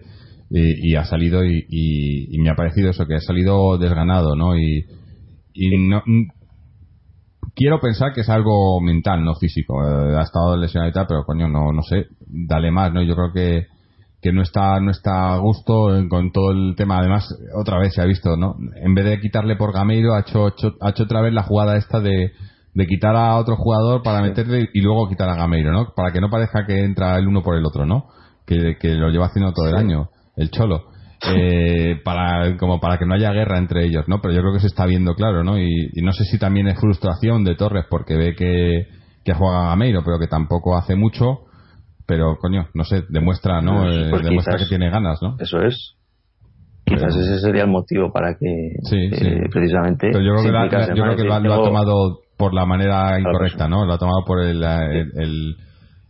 y, 0.50 0.92
y 0.92 0.94
ha 0.94 1.04
salido 1.04 1.44
y, 1.44 1.66
y- 1.68 2.36
y 2.36 2.38
me 2.38 2.50
ha 2.50 2.54
parecido 2.54 2.90
eso, 2.90 3.04
que 3.06 3.16
ha 3.16 3.20
salido 3.20 3.76
desganado, 3.78 4.36
¿no? 4.36 4.56
Y, 4.56 4.84
y 5.54 5.88
no, 5.88 6.02
mm, 6.06 6.28
quiero 7.54 7.80
pensar 7.80 8.12
que 8.12 8.20
es 8.20 8.28
algo 8.28 8.80
mental, 8.80 9.24
no 9.24 9.34
físico. 9.34 9.82
Eh, 9.84 10.16
ha 10.16 10.22
estado 10.22 10.56
lesionado 10.56 10.90
y 10.90 10.94
tal, 10.94 11.06
pero 11.08 11.24
coño, 11.24 11.48
no, 11.48 11.72
no 11.72 11.82
sé, 11.82 12.06
dale 12.26 12.70
más, 12.70 12.92
¿no? 12.92 13.02
Yo 13.02 13.16
creo 13.16 13.32
que, 13.32 13.66
que 14.26 14.32
no 14.32 14.42
está, 14.42 14.80
no 14.80 14.90
está 14.90 15.34
a 15.34 15.38
gusto 15.38 15.88
con 16.08 16.32
todo 16.32 16.50
el 16.50 16.74
tema. 16.76 16.98
Además, 16.98 17.28
otra 17.56 17.78
vez 17.78 17.94
se 17.94 18.02
ha 18.02 18.04
visto, 18.06 18.36
¿no? 18.36 18.56
En 18.82 18.94
vez 18.94 19.04
de 19.04 19.20
quitarle 19.20 19.54
por 19.56 19.72
Gameiro, 19.72 20.14
ha 20.14 20.20
hecho, 20.20 20.48
hecho- 20.48 20.74
ha 20.80 20.90
hecho 20.90 21.04
otra 21.04 21.20
vez 21.20 21.32
la 21.32 21.44
jugada 21.44 21.76
esta 21.76 22.00
de, 22.00 22.32
de 22.74 22.86
quitar 22.86 23.14
a 23.14 23.36
otro 23.36 23.56
jugador 23.56 24.02
para 24.02 24.20
meterle 24.22 24.68
y 24.74 24.80
luego 24.80 25.08
quitar 25.08 25.28
a 25.28 25.36
Gameiro, 25.36 25.70
¿no? 25.72 25.92
Para 25.94 26.10
que 26.12 26.20
no 26.20 26.28
parezca 26.28 26.66
que 26.66 26.82
entra 26.84 27.16
el 27.18 27.28
uno 27.28 27.42
por 27.42 27.54
el 27.56 27.64
otro, 27.64 27.86
¿no? 27.86 28.06
Que, 28.44 28.76
que 28.80 28.94
lo 28.94 29.10
lleva 29.10 29.26
haciendo 29.26 29.52
todo 29.52 29.68
el 29.68 29.76
año, 29.76 30.08
el 30.36 30.50
cholo. 30.50 30.86
Eh, 31.32 32.00
para 32.04 32.56
como 32.58 32.80
para 32.80 32.98
que 32.98 33.06
no 33.06 33.14
haya 33.14 33.30
guerra 33.32 33.58
entre 33.58 33.84
ellos, 33.86 34.04
¿no? 34.08 34.20
Pero 34.20 34.34
yo 34.34 34.40
creo 34.40 34.52
que 34.54 34.60
se 34.60 34.66
está 34.66 34.86
viendo 34.86 35.14
claro, 35.14 35.44
¿no? 35.44 35.56
Y, 35.58 35.68
y 35.92 36.02
no 36.02 36.12
sé 36.12 36.24
si 36.24 36.38
también 36.38 36.66
es 36.68 36.78
frustración 36.80 37.44
de 37.44 37.54
Torres 37.54 37.86
porque 37.88 38.16
ve 38.16 38.34
que, 38.34 38.88
que 39.24 39.34
juega 39.34 39.68
Gameiro, 39.68 40.02
pero 40.04 40.18
que 40.18 40.26
tampoco 40.26 40.76
hace 40.76 40.96
mucho. 40.96 41.45
Pero, 42.06 42.36
coño, 42.40 42.68
no 42.74 42.84
sé, 42.84 43.02
demuestra, 43.08 43.60
¿no? 43.60 43.82
Pues 43.82 43.96
Eh, 43.96 44.04
quizás- 44.10 44.22
demuestra 44.24 44.58
que 44.58 44.66
tiene 44.66 44.90
ganas, 44.90 45.20
¿no? 45.22 45.36
Eso 45.40 45.60
es. 45.62 45.94
Quizás 46.84 47.16
ese 47.16 47.40
sería 47.40 47.62
el 47.64 47.70
motivo 47.70 48.12
para 48.12 48.34
que 48.38 48.46
Sí, 48.84 48.96
eh, 48.96 49.16
sí. 49.16 49.30
precisamente. 49.50 50.08
Pero 50.12 50.22
yo 50.24 50.30
creo 50.34 50.42
que, 50.44 50.52
la- 50.52 50.64
yo 50.94 51.02
creo 51.02 51.16
que 51.16 51.24
lo, 51.24 51.32
ha- 51.34 51.36
Decir, 51.40 51.48
lo 51.50 51.54
ha 51.54 51.64
tomado 51.64 52.20
por 52.38 52.54
la 52.54 52.64
manera 52.64 53.18
incorrecta, 53.18 53.66
¿no? 53.68 53.84
Lo 53.84 53.94
ha 53.94 53.98
tomado 53.98 54.24
por 54.24 54.40
el, 54.40 54.62
el, 54.62 55.10
el- 55.16 55.56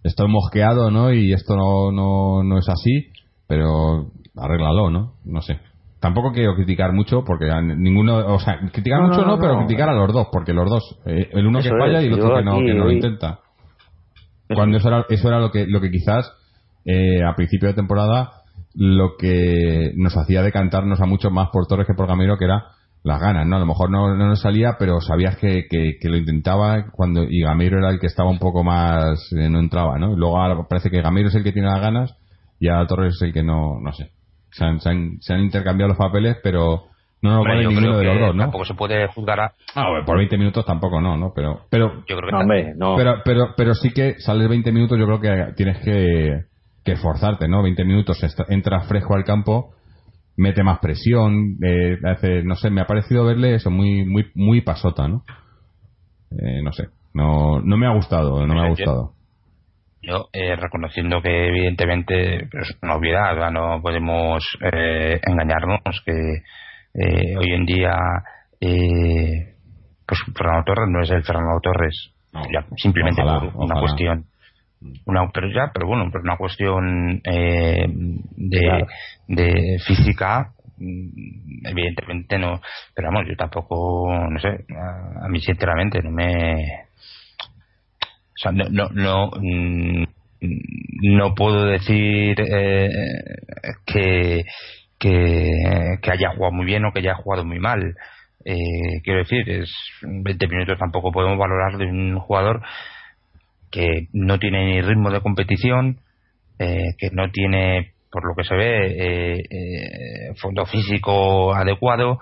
estoy 0.04 0.28
mosqueado, 0.28 0.90
¿no? 0.90 1.12
Y 1.14 1.32
esto 1.32 1.56
no, 1.56 1.90
no, 1.92 2.42
no 2.44 2.58
es 2.58 2.68
así, 2.68 3.10
pero 3.48 4.08
arréglalo, 4.36 4.90
¿no? 4.90 5.14
No 5.24 5.40
sé. 5.40 5.58
Tampoco 5.98 6.30
quiero 6.32 6.54
criticar 6.54 6.92
mucho 6.92 7.24
porque 7.24 7.50
a 7.50 7.62
ninguno, 7.62 8.18
o 8.34 8.38
sea, 8.38 8.58
criticar 8.70 9.00
No, 9.00 9.08
mucho 9.08 9.24
no, 9.24 9.38
pero 9.38 9.56
criticar 9.60 9.88
a 9.88 9.94
los 9.94 10.12
dos, 10.12 10.26
porque 10.30 10.52
los 10.52 10.68
dos, 10.68 11.00
eh, 11.06 11.30
el 11.32 11.46
uno 11.46 11.60
que 11.60 11.70
falla 11.70 12.00
es, 12.00 12.04
y 12.04 12.06
el 12.08 12.12
otro 12.20 12.36
que 12.36 12.42
no, 12.44 12.58
que 12.58 12.74
no 12.74 12.84
lo 12.84 12.90
intenta. 12.92 13.40
Cuando 14.54 14.78
eso 14.78 14.88
era, 14.88 15.06
eso 15.08 15.28
era 15.28 15.40
lo 15.40 15.50
que, 15.50 15.66
lo 15.66 15.80
que 15.80 15.90
quizás 15.90 16.32
eh, 16.84 17.24
a 17.24 17.34
principio 17.34 17.68
de 17.68 17.74
temporada 17.74 18.42
lo 18.74 19.16
que 19.16 19.92
nos 19.96 20.16
hacía 20.16 20.42
decantarnos 20.42 21.00
a 21.00 21.06
mucho 21.06 21.30
más 21.30 21.48
por 21.50 21.66
Torres 21.66 21.86
que 21.86 21.94
por 21.94 22.06
Gamero, 22.06 22.36
que 22.36 22.44
era 22.44 22.66
las 23.02 23.20
ganas, 23.20 23.46
¿no? 23.46 23.56
A 23.56 23.60
lo 23.60 23.66
mejor 23.66 23.90
no, 23.90 24.14
no 24.14 24.26
nos 24.26 24.42
salía, 24.42 24.76
pero 24.78 25.00
sabías 25.00 25.36
que, 25.38 25.66
que, 25.70 25.96
que 25.98 26.08
lo 26.08 26.16
intentaba 26.16 26.90
cuando 26.90 27.24
y 27.24 27.40
Gamero 27.40 27.78
era 27.78 27.90
el 27.90 27.98
que 27.98 28.06
estaba 28.06 28.28
un 28.28 28.38
poco 28.38 28.64
más, 28.64 29.32
eh, 29.32 29.48
no 29.48 29.60
entraba, 29.60 29.98
¿no? 29.98 30.12
Y 30.12 30.16
luego 30.16 30.38
ahora 30.38 30.66
parece 30.68 30.90
que 30.90 31.00
Gamero 31.00 31.28
es 31.28 31.34
el 31.34 31.44
que 31.44 31.52
tiene 31.52 31.68
las 31.68 31.80
ganas 31.80 32.16
y 32.58 32.68
ahora 32.68 32.86
Torres 32.86 33.14
es 33.14 33.22
el 33.22 33.32
que 33.32 33.42
no, 33.42 33.80
no 33.80 33.92
sé. 33.92 34.10
Se 34.50 34.64
han, 34.64 34.80
se 34.80 34.90
han, 34.90 35.18
se 35.20 35.34
han 35.34 35.40
intercambiado 35.40 35.88
los 35.88 35.98
papeles, 35.98 36.36
pero 36.42 36.88
no 37.26 37.42
vale 37.44 37.64
yo 37.64 37.68
ninguno 37.68 37.98
creo 37.98 37.98
de 37.98 38.04
los 38.04 38.20
dos, 38.20 38.34
¿no? 38.34 38.42
Tampoco 38.44 38.64
se 38.64 38.74
puede 38.74 39.06
juzgar 39.08 39.40
a. 39.40 39.52
Ah, 39.74 39.90
bueno, 39.90 40.04
por 40.04 40.16
20 40.16 40.38
minutos 40.38 40.64
tampoco 40.64 41.00
no, 41.00 41.16
¿no? 41.16 41.32
Pero, 41.34 41.60
pero 41.70 42.04
Yo 42.06 42.16
creo 42.16 42.26
que 42.26 42.32
No, 42.32 42.38
hombre, 42.40 42.74
no. 42.76 42.96
pero, 42.96 43.22
pero, 43.24 43.54
pero 43.56 43.74
sí 43.74 43.90
que 43.92 44.18
sales 44.18 44.48
20 44.48 44.72
minutos, 44.72 44.98
yo 44.98 45.06
creo 45.06 45.20
que 45.20 45.52
tienes 45.54 45.78
que, 45.80 46.44
que 46.84 46.92
esforzarte, 46.92 47.48
¿no? 47.48 47.62
20 47.62 47.84
minutos, 47.84 48.18
entras 48.48 48.88
fresco 48.88 49.14
al 49.14 49.24
campo, 49.24 49.74
mete 50.36 50.62
más 50.62 50.78
presión, 50.78 51.56
eh, 51.62 51.98
hace, 52.04 52.42
no 52.42 52.54
sé, 52.54 52.70
me 52.70 52.80
ha 52.80 52.86
parecido 52.86 53.24
verle 53.24 53.54
eso 53.54 53.70
muy, 53.70 54.04
muy, 54.04 54.30
muy 54.34 54.60
pasota, 54.60 55.08
¿no? 55.08 55.22
Eh, 56.30 56.62
no 56.62 56.72
sé, 56.72 56.88
no, 57.14 57.60
no 57.60 57.76
me 57.76 57.86
ha 57.86 57.94
gustado, 57.94 58.46
no 58.46 58.54
me 58.54 58.66
ha 58.66 58.68
gustado. 58.68 59.16
Yo, 60.02 60.28
eh, 60.32 60.54
reconociendo 60.54 61.20
que 61.20 61.48
evidentemente 61.48 62.46
pues, 62.50 62.70
es 62.70 62.78
una 62.80 62.94
obviedad, 62.94 63.34
¿verdad? 63.34 63.50
no 63.50 63.82
podemos 63.82 64.44
eh, 64.72 65.20
engañarnos 65.26 65.80
que 66.04 66.12
eh, 66.98 67.36
hoy 67.36 67.52
en 67.52 67.66
día 67.66 67.94
eh, 68.60 69.54
pues 70.06 70.20
Fernando 70.36 70.64
Torres 70.64 70.88
no 70.88 71.02
es 71.02 71.10
el 71.10 71.22
Fernando 71.24 71.60
Torres, 71.62 72.12
No. 72.32 72.42
ya, 72.52 72.64
simplemente 72.76 73.22
Ojalá, 73.22 73.40
por 73.40 73.48
una 73.56 73.64
ojalá. 73.64 73.80
cuestión 73.80 74.24
una 75.06 75.30
pero 75.32 75.48
ya 75.48 75.70
pero 75.72 75.86
bueno 75.86 76.08
pero 76.12 76.22
una 76.22 76.36
cuestión 76.36 77.20
eh, 77.24 77.86
de, 77.88 78.60
Claro. 78.60 78.86
de 79.26 79.78
física 79.86 80.52
mm, 80.78 81.66
evidentemente 81.66 82.38
no 82.38 82.60
pero 82.94 83.08
vamos 83.08 83.26
yo 83.28 83.36
tampoco 83.36 84.08
no 84.30 84.38
sé 84.38 84.48
a, 84.76 85.24
a 85.24 85.28
mí 85.28 85.40
sinceramente 85.40 86.00
no 86.02 86.10
me 86.10 86.54
o 88.36 88.38
sea, 88.38 88.52
no, 88.52 88.64
no, 88.68 88.90
no, 88.90 89.30
mm, 89.40 90.04
no 91.16 91.34
puedo 91.34 91.64
decir 91.64 92.36
eh, 92.38 92.90
que, 93.86 94.44
que, 94.98 95.98
que 96.02 96.10
haya 96.10 96.30
jugado 96.30 96.52
muy 96.52 96.66
bien 96.66 96.84
o 96.84 96.92
que 96.92 97.00
haya 97.00 97.14
jugado 97.14 97.44
muy 97.44 97.58
mal. 97.58 97.96
Eh, 98.44 99.00
quiero 99.02 99.20
decir, 99.20 99.48
es 99.50 99.74
20 100.02 100.48
minutos 100.48 100.78
tampoco 100.78 101.12
podemos 101.12 101.38
valorar 101.38 101.78
de 101.78 101.86
un 101.86 102.18
jugador 102.18 102.62
que 103.70 104.08
no 104.12 104.38
tiene 104.38 104.66
ni 104.66 104.80
ritmo 104.80 105.10
de 105.10 105.20
competición, 105.20 106.00
eh, 106.58 106.94
que 106.98 107.10
no 107.10 107.30
tiene, 107.30 107.92
por 108.10 108.26
lo 108.26 108.34
que 108.34 108.44
se 108.44 108.54
ve, 108.54 108.86
eh, 108.86 109.42
eh, 109.50 110.34
fondo 110.36 110.64
físico 110.66 111.54
adecuado 111.54 112.20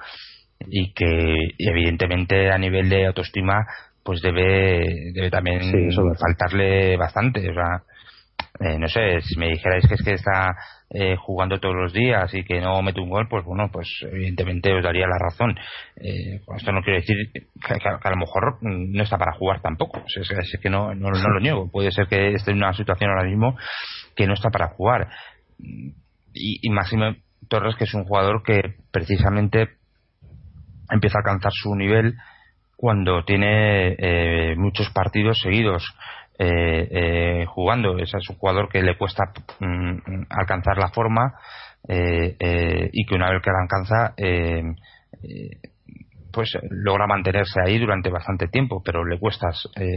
y 0.66 0.92
que 0.92 1.34
evidentemente 1.58 2.50
a 2.50 2.58
nivel 2.58 2.88
de 2.88 3.06
autoestima 3.06 3.66
pues 4.02 4.20
debe 4.22 5.12
debe 5.12 5.30
también 5.30 5.62
Sí, 5.62 5.86
eso 5.88 6.02
faltarle 6.18 6.96
bastante 6.96 7.40
o 7.50 7.54
sea 7.54 7.82
eh, 8.60 8.78
no 8.78 8.86
sé 8.88 9.20
si 9.22 9.36
me 9.36 9.48
dijerais 9.48 9.84
que 9.88 9.94
es 9.94 10.02
que 10.02 10.12
está 10.12 10.54
eh, 10.88 11.16
jugando 11.16 11.58
todos 11.58 11.74
los 11.74 11.92
días 11.92 12.32
y 12.34 12.44
que 12.44 12.60
no 12.60 12.82
mete 12.82 13.00
un 13.00 13.10
gol 13.10 13.26
pues 13.28 13.44
bueno 13.44 13.68
pues 13.72 13.88
evidentemente 14.02 14.72
os 14.72 14.84
daría 14.84 15.08
la 15.08 15.18
razón. 15.18 15.56
Eh, 15.96 16.40
esto 16.56 16.72
no 16.72 16.82
quiero 16.82 17.00
decir 17.00 17.16
que, 17.32 17.88
a 17.88 18.10
lo 18.10 18.16
mejor 18.16 18.58
no 18.60 19.02
está 19.02 19.18
para 19.18 19.32
jugar 19.32 19.60
tampoco. 19.60 20.04
Es, 20.06 20.58
que 20.62 20.70
no, 20.70 20.94
no, 20.94 21.10
no 21.10 21.28
lo 21.30 21.40
niego. 21.40 21.68
Puede 21.70 21.90
ser 21.90 22.06
que 22.06 22.34
esté 22.34 22.52
en 22.52 22.58
una 22.58 22.72
situación 22.74 23.10
ahora 23.10 23.28
mismo 23.28 23.56
que 24.14 24.28
no 24.28 24.34
está 24.34 24.50
para 24.50 24.68
jugar. 24.68 25.08
Y, 25.58 26.60
y 26.62 26.70
Máximo 26.70 27.16
Torres 27.48 27.74
que 27.74 27.84
es 27.84 27.94
un 27.94 28.04
jugador 28.04 28.44
que 28.44 28.62
precisamente 28.92 29.70
empieza 30.90 31.18
a 31.18 31.22
alcanzar 31.22 31.52
su 31.52 31.74
nivel 31.74 32.14
cuando 32.76 33.24
tiene 33.24 33.96
eh, 33.98 34.54
muchos 34.56 34.90
partidos 34.90 35.38
seguidos 35.42 35.82
eh, 36.38 36.88
eh, 36.90 37.44
jugando. 37.46 37.98
Es 37.98 38.12
un 38.28 38.36
jugador 38.36 38.68
que 38.68 38.82
le 38.82 38.96
cuesta 38.96 39.24
mm, 39.60 40.24
alcanzar 40.30 40.78
la 40.78 40.88
forma 40.90 41.34
eh, 41.88 42.36
eh, 42.38 42.90
y 42.92 43.06
que 43.06 43.14
una 43.14 43.30
vez 43.30 43.42
que 43.42 43.50
la 43.50 43.62
alcanza 43.62 44.14
eh, 44.16 44.62
pues 46.32 46.50
logra 46.70 47.06
mantenerse 47.06 47.60
ahí 47.64 47.78
durante 47.78 48.10
bastante 48.10 48.48
tiempo, 48.48 48.82
pero 48.84 49.04
le 49.04 49.18
cuesta 49.20 49.48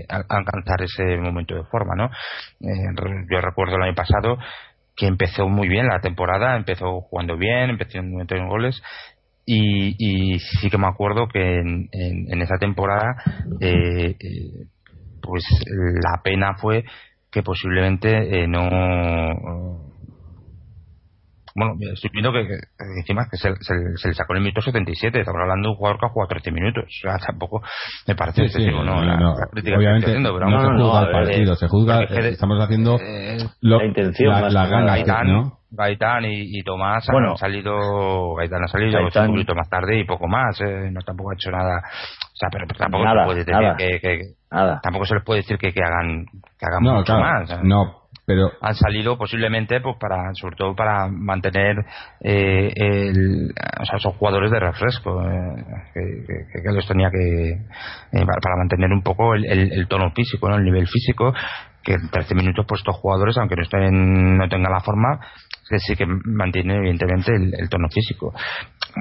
al- 0.09 0.25
alcanzar 0.29 0.83
ese 0.83 1.17
momento 1.17 1.55
de 1.55 1.63
forma, 1.63 1.95
¿no? 1.95 2.09
Yo 2.59 3.41
recuerdo 3.41 3.77
el 3.77 3.83
año 3.83 3.95
pasado 3.95 4.37
que 4.95 5.07
empezó 5.07 5.47
muy 5.47 5.67
bien 5.67 5.87
la 5.87 5.99
temporada, 5.99 6.55
empezó 6.55 7.01
jugando 7.01 7.37
bien, 7.37 7.71
empezó 7.71 7.97
en 7.99 8.47
goles 8.47 8.81
y, 9.45 10.37
sí 10.39 10.69
que 10.69 10.77
me 10.77 10.87
acuerdo 10.87 11.27
que 11.27 11.39
en, 11.41 11.87
en- 11.91 12.41
esa 12.41 12.57
temporada 12.57 13.15
eh, 13.61 14.15
pues 15.21 15.43
la 15.67 16.21
pena 16.23 16.55
fue 16.55 16.83
que 17.29 17.43
posiblemente 17.43 18.43
eh, 18.43 18.47
no 18.47 19.86
bueno, 21.57 21.73
estoy 21.91 22.11
viendo 22.13 22.31
que, 22.31 22.47
encima 22.99 23.25
que 23.29 23.37
se, 23.37 23.49
le 23.49 24.13
sacó 24.13 24.33
el 24.35 24.41
minuto 24.41 24.61
77, 24.61 25.19
estamos 25.19 25.41
hablando 25.41 25.69
de 25.69 25.71
un 25.71 25.77
jugador 25.77 25.99
que 25.99 26.05
ha 26.05 26.09
jugado 26.09 26.29
13 26.29 26.51
minutos, 26.51 26.83
o 26.85 27.01
sea, 27.01 27.17
tampoco 27.17 27.63
me 28.07 28.15
parece 28.15 28.43
excesivo, 28.43 28.83
¿no? 28.83 29.03
no, 29.03 29.33
obviamente 29.33 30.19
no, 30.19 30.37
se 30.37 30.77
juzga 30.77 31.01
el 31.01 31.11
partido, 31.11 31.55
se 31.55 31.67
juzga, 31.67 32.03
estamos 32.03 32.63
haciendo 32.63 32.99
eh, 33.01 33.37
la 33.61 33.83
intención, 33.83 34.53
la, 34.53 34.67
gana, 34.67 35.23
¿no? 35.23 35.57
Gaitán 35.69 36.23
y, 36.25 36.61
Tomás 36.63 37.09
han 37.09 37.37
salido 37.37 38.35
Gaitán 38.35 38.63
ha 38.63 38.67
salido 38.67 38.99
un 39.01 39.31
minutos 39.31 39.55
más 39.55 39.69
tarde 39.69 39.99
y 39.99 40.05
poco 40.05 40.27
más 40.27 40.61
eh, 40.61 40.89
no 40.91 41.01
tampoco 41.01 41.31
ha 41.31 41.33
hecho 41.33 41.51
nada. 41.51 41.81
O 41.83 42.35
sea 42.35 42.49
pero, 42.49 42.65
tampoco 42.67 43.03
se 43.05 43.25
puede 43.25 43.39
decir 43.39 43.55
que, 43.77 44.21
tampoco 44.81 45.05
se 45.05 45.15
les 45.15 45.23
puede 45.25 45.39
decir 45.41 45.57
que, 45.57 45.73
que 45.73 45.83
hagan 45.83 46.25
que 46.57 46.65
hagan 46.65 46.83
mucho 46.83 47.17
más 47.17 47.63
no 47.63 48.06
pero 48.27 48.51
han 48.59 48.75
salido 48.75 49.17
posiblemente 49.17 49.79
pues 49.79 49.95
para 49.97 50.33
sobre 50.33 50.57
todo 50.57 50.75
para 50.75 51.07
mantener 51.07 51.77
eh, 52.19 52.73
el, 52.75 53.53
o 53.79 53.85
sea, 53.85 53.95
esos 53.97 54.15
jugadores 54.17 54.51
de 54.51 54.59
refresco 54.59 55.23
eh, 55.23 55.63
que, 55.93 56.61
que, 56.61 56.73
los 56.73 56.85
tenía 56.85 57.09
que 57.09 57.51
eh, 57.51 57.57
para, 58.11 58.57
mantener 58.57 58.91
un 58.91 59.01
poco 59.01 59.33
el, 59.33 59.45
el, 59.45 59.87
tono 59.87 60.11
físico 60.11 60.49
¿no? 60.49 60.57
el 60.57 60.65
nivel 60.65 60.87
físico 60.87 61.33
que 61.81 61.93
en 61.93 62.09
13 62.09 62.35
minutos 62.35 62.65
pues 62.67 62.81
estos 62.81 62.97
jugadores 62.97 63.37
aunque 63.37 63.55
no 63.55 63.63
estén 63.63 64.37
no 64.37 64.49
tengan 64.49 64.73
la 64.73 64.81
forma 64.81 65.21
que 65.69 65.79
sí 65.79 65.95
que 65.95 66.05
mantiene 66.05 66.77
evidentemente 66.77 67.31
el, 67.35 67.69
tono 67.69 67.89
físico. 67.89 68.33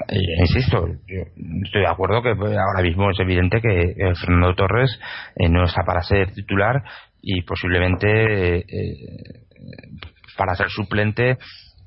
Eh, 0.08 0.40
insisto, 0.40 0.86
yo 1.06 1.22
estoy 1.64 1.82
de 1.82 1.88
acuerdo 1.88 2.22
que 2.22 2.34
pues, 2.34 2.56
ahora 2.56 2.82
mismo 2.82 3.10
es 3.10 3.20
evidente 3.20 3.60
que 3.60 3.94
Fernando 4.20 4.54
Torres 4.54 4.98
eh, 5.36 5.48
no 5.48 5.64
está 5.64 5.82
para 5.84 6.02
ser 6.02 6.32
titular 6.32 6.82
y 7.28 7.42
posiblemente 7.42 8.58
eh, 8.58 9.46
para 10.36 10.54
ser 10.54 10.68
suplente 10.70 11.38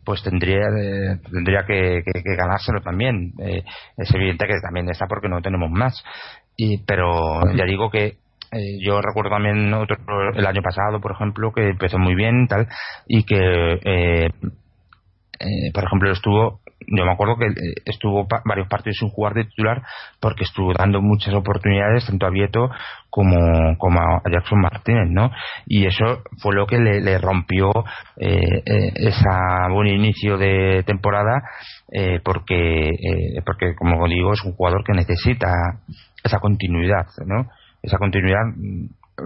pues 0.04 0.22
tendría 0.22 0.66
tendría 1.32 1.66
que, 1.66 2.02
ganárselo 2.36 2.82
también. 2.82 3.32
es 3.38 4.16
evidente 4.16 4.48
que 4.48 4.60
también 4.62 4.90
está 4.90 5.06
porque 5.08 5.30
no 5.30 5.42
tenemos 5.42 5.70
más. 5.70 6.04
Y, 6.58 6.84
pero 6.84 7.42
ya 7.56 7.64
digo 7.66 7.92
que 7.92 8.18
yo 8.82 9.02
recuerdo 9.02 9.30
también 9.30 9.72
otro, 9.72 9.98
el 10.36 10.48
año 10.48 10.64
pasado, 10.64 11.00
por 11.00 11.12
ejemplo, 11.12 11.52
que 11.54 11.70
empezó 11.70 12.00
muy 12.00 12.16
bien 12.16 12.48
tal 12.48 12.68
y 13.08 13.24
que 13.24 14.32
eh, 15.40 15.72
por 15.74 15.86
ejemplo, 15.86 16.12
estuvo, 16.12 16.60
yo 16.88 17.06
me 17.06 17.12
acuerdo 17.12 17.36
que 17.38 17.46
eh, 17.48 17.74
estuvo 17.86 18.28
varios 18.46 18.68
partidos 18.68 18.98
sin 18.98 19.10
jugar 19.10 19.34
de 19.34 19.46
titular 19.46 19.82
porque 20.20 20.44
estuvo 20.44 20.74
dando 20.74 21.02
muchas 21.02 21.34
oportunidades 21.34 22.06
tanto 22.06 22.26
a 22.26 22.30
Vieto 22.30 22.70
como, 23.10 23.78
como 23.78 24.00
a 24.00 24.22
Jackson 24.32 24.62
Martínez, 24.62 25.10
¿no? 25.10 25.32
Y 25.66 25.86
eso 25.86 26.24
fue 26.42 26.56
lo 26.56 26.68
que 26.68 26.78
le, 26.78 27.18
rompió 27.18 27.70
eh, 28.18 28.64
eh, 28.66 28.92
ese 28.96 29.26
buen 29.72 29.88
inicio 29.88 30.38
de 30.38 30.84
temporada 30.84 31.42
porque, 32.24 32.92
porque, 33.46 33.74
como 33.76 34.08
digo, 34.08 34.34
es 34.34 34.44
un 34.44 34.54
jugador 34.54 34.84
que 34.84 34.94
necesita 34.94 35.48
esa 36.24 36.40
continuidad, 36.40 37.08
¿no? 37.26 37.50
Esa 37.82 37.98
continuidad 37.98 38.44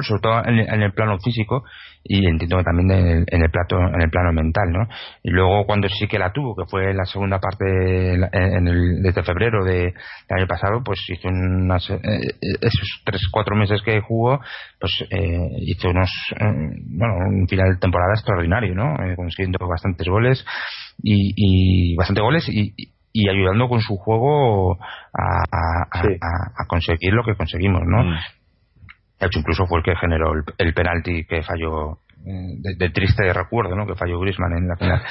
sobre 0.02 0.22
todo 0.22 0.44
en, 0.46 0.82
el 0.82 0.94
plano 0.94 1.18
físico 1.20 1.64
y 2.04 2.26
entiendo 2.26 2.58
que 2.58 2.64
también 2.64 2.92
en 2.92 3.08
el, 3.08 3.26
en 3.28 3.42
el, 3.44 3.50
plato, 3.50 3.78
en 3.78 4.02
el 4.02 4.10
plano 4.10 4.34
mental, 4.34 4.72
¿no? 4.72 4.88
Y 5.24 5.30
luego 5.30 5.66
cuando 5.66 5.88
sí 5.88 6.08
que 6.08 6.20
la 6.20 6.32
tuvo, 6.32 6.56
que 6.56 6.70
fue 6.70 6.94
la 6.94 7.06
segunda 7.06 7.40
parte 7.40 8.16
en 8.16 8.68
el, 8.68 9.02
desde 9.02 9.24
febrero 9.24 9.64
de, 9.64 9.94
del 10.28 10.38
año 10.38 10.48
pasado, 10.48 10.84
pues 10.84 11.00
hizo 11.10 11.30
unas, 11.30 11.90
eh, 11.90 12.00
esos 12.42 13.02
tres, 13.06 13.22
cuatro 13.32 13.56
meses 13.56 13.82
que 13.84 14.02
jugó, 14.02 14.40
pues 14.80 15.06
eh, 15.10 15.50
hizo 15.62 15.90
unos, 15.90 16.12
eh, 16.40 16.46
bueno, 16.88 17.16
un 17.28 17.48
final 17.48 17.74
de 17.74 17.80
temporada 17.80 18.14
extraordinario, 18.14 18.76
¿no? 18.76 18.96
consiguiendo 19.16 19.66
bastantes 19.68 20.08
goles 20.08 20.46
y, 21.02 21.34
y 21.36 21.96
bastantes 21.96 22.22
goles 22.22 22.50
y, 22.50 22.74
y 23.14 23.30
ayudando 23.30 23.70
con 23.70 23.80
su 23.80 23.96
juego 23.96 24.74
a, 24.74 25.44
a, 25.52 25.86
a, 25.92 26.68
conseguir 26.68 27.14
lo 27.14 27.24
que 27.24 27.36
conseguimos, 27.36 27.84
¿no? 27.86 28.04
Mm 28.04 28.18
hecho 29.26 29.40
incluso 29.40 29.66
fue 29.66 29.80
el 29.80 29.84
que 29.84 29.96
generó 29.96 30.34
el, 30.58 30.74
penalti 30.74 31.26
que 31.26 31.44
falló 31.44 32.00
eh, 32.26 32.76
de, 32.78 32.90
triste 32.90 33.32
recuerdo 33.34 33.76
¿no? 33.76 33.86
que 33.86 33.96
falló 33.96 34.20
Grisman 34.20 34.58
en 34.58 34.68
la 34.68 34.76
final. 34.76 35.02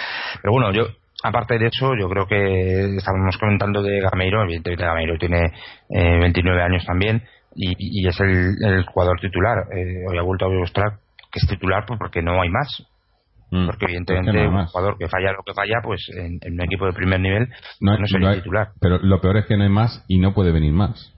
Pero 0.41 0.53
bueno 0.53 0.73
yo 0.73 0.85
aparte 1.23 1.59
de 1.59 1.67
eso 1.67 1.95
yo 1.99 2.09
creo 2.09 2.27
que 2.27 2.97
estábamos 2.97 3.37
comentando 3.39 3.83
de 3.83 4.01
Gameiro. 4.01 4.43
Evidentemente 4.43 4.85
Gameiro 4.85 5.19
tiene 5.19 5.53
29 5.89 6.59
eh, 6.61 6.65
años 6.65 6.85
también 6.85 7.23
y, 7.55 8.07
es 8.07 8.19
el, 8.21 8.85
jugador 8.87 9.21
titular. 9.21 9.67
Eh, 9.77 10.05
hoy 10.09 10.19
ha 10.19 10.23
vuelto 10.23 10.47
a 10.47 10.49
demostrar 10.49 10.99
que 11.31 11.39
es 11.39 11.47
titular 11.47 11.85
pues 11.87 11.99
porque 11.99 12.23
no 12.23 12.41
hay 12.41 12.51
más. 12.51 12.87
Mm. 13.55 13.67
porque 13.67 13.85
evidentemente 13.85 14.49
un 14.49 14.65
jugador 14.65 14.97
que 14.97 15.09
falla 15.09 15.33
lo 15.33 15.43
que 15.45 15.53
falla 15.53 15.83
pues 15.83 16.01
en, 16.17 16.41
un 16.55 16.63
equipo 16.63 16.87
de 16.87 16.95
primer 16.95 17.21
nivel 17.21 17.49
no, 17.83 17.99
no 17.99 18.07
sería 18.07 18.33
titular. 18.33 18.69
pero 18.81 18.97
lo 18.97 19.21
peor 19.21 19.37
es 19.37 19.45
que 19.45 19.59
no 19.59 19.65
hay 19.65 19.69
más 19.69 20.03
y 20.09 20.21
no 20.21 20.33
puede 20.33 20.53
venir 20.53 20.73
más 20.73 21.15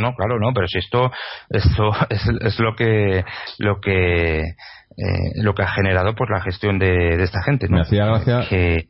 no, 0.00 0.14
claro, 0.14 0.38
no, 0.38 0.52
pero 0.54 0.66
si 0.66 0.78
esto, 0.78 1.10
esto 1.48 1.90
es, 2.10 2.58
lo 2.58 2.74
que, 2.74 3.24
lo 3.58 3.80
que, 3.80 4.38
eh, 4.40 5.32
lo 5.42 5.54
que 5.54 5.62
ha 5.62 5.68
generado 5.68 6.14
pues 6.14 6.30
la 6.30 6.40
gestión 6.40 6.78
de, 6.78 7.22
esta 7.22 7.42
gente. 7.42 7.68
¿no? 7.68 7.76
Me 7.76 7.82
hacía 7.82 8.06
gracia 8.06 8.46
que, 8.48 8.88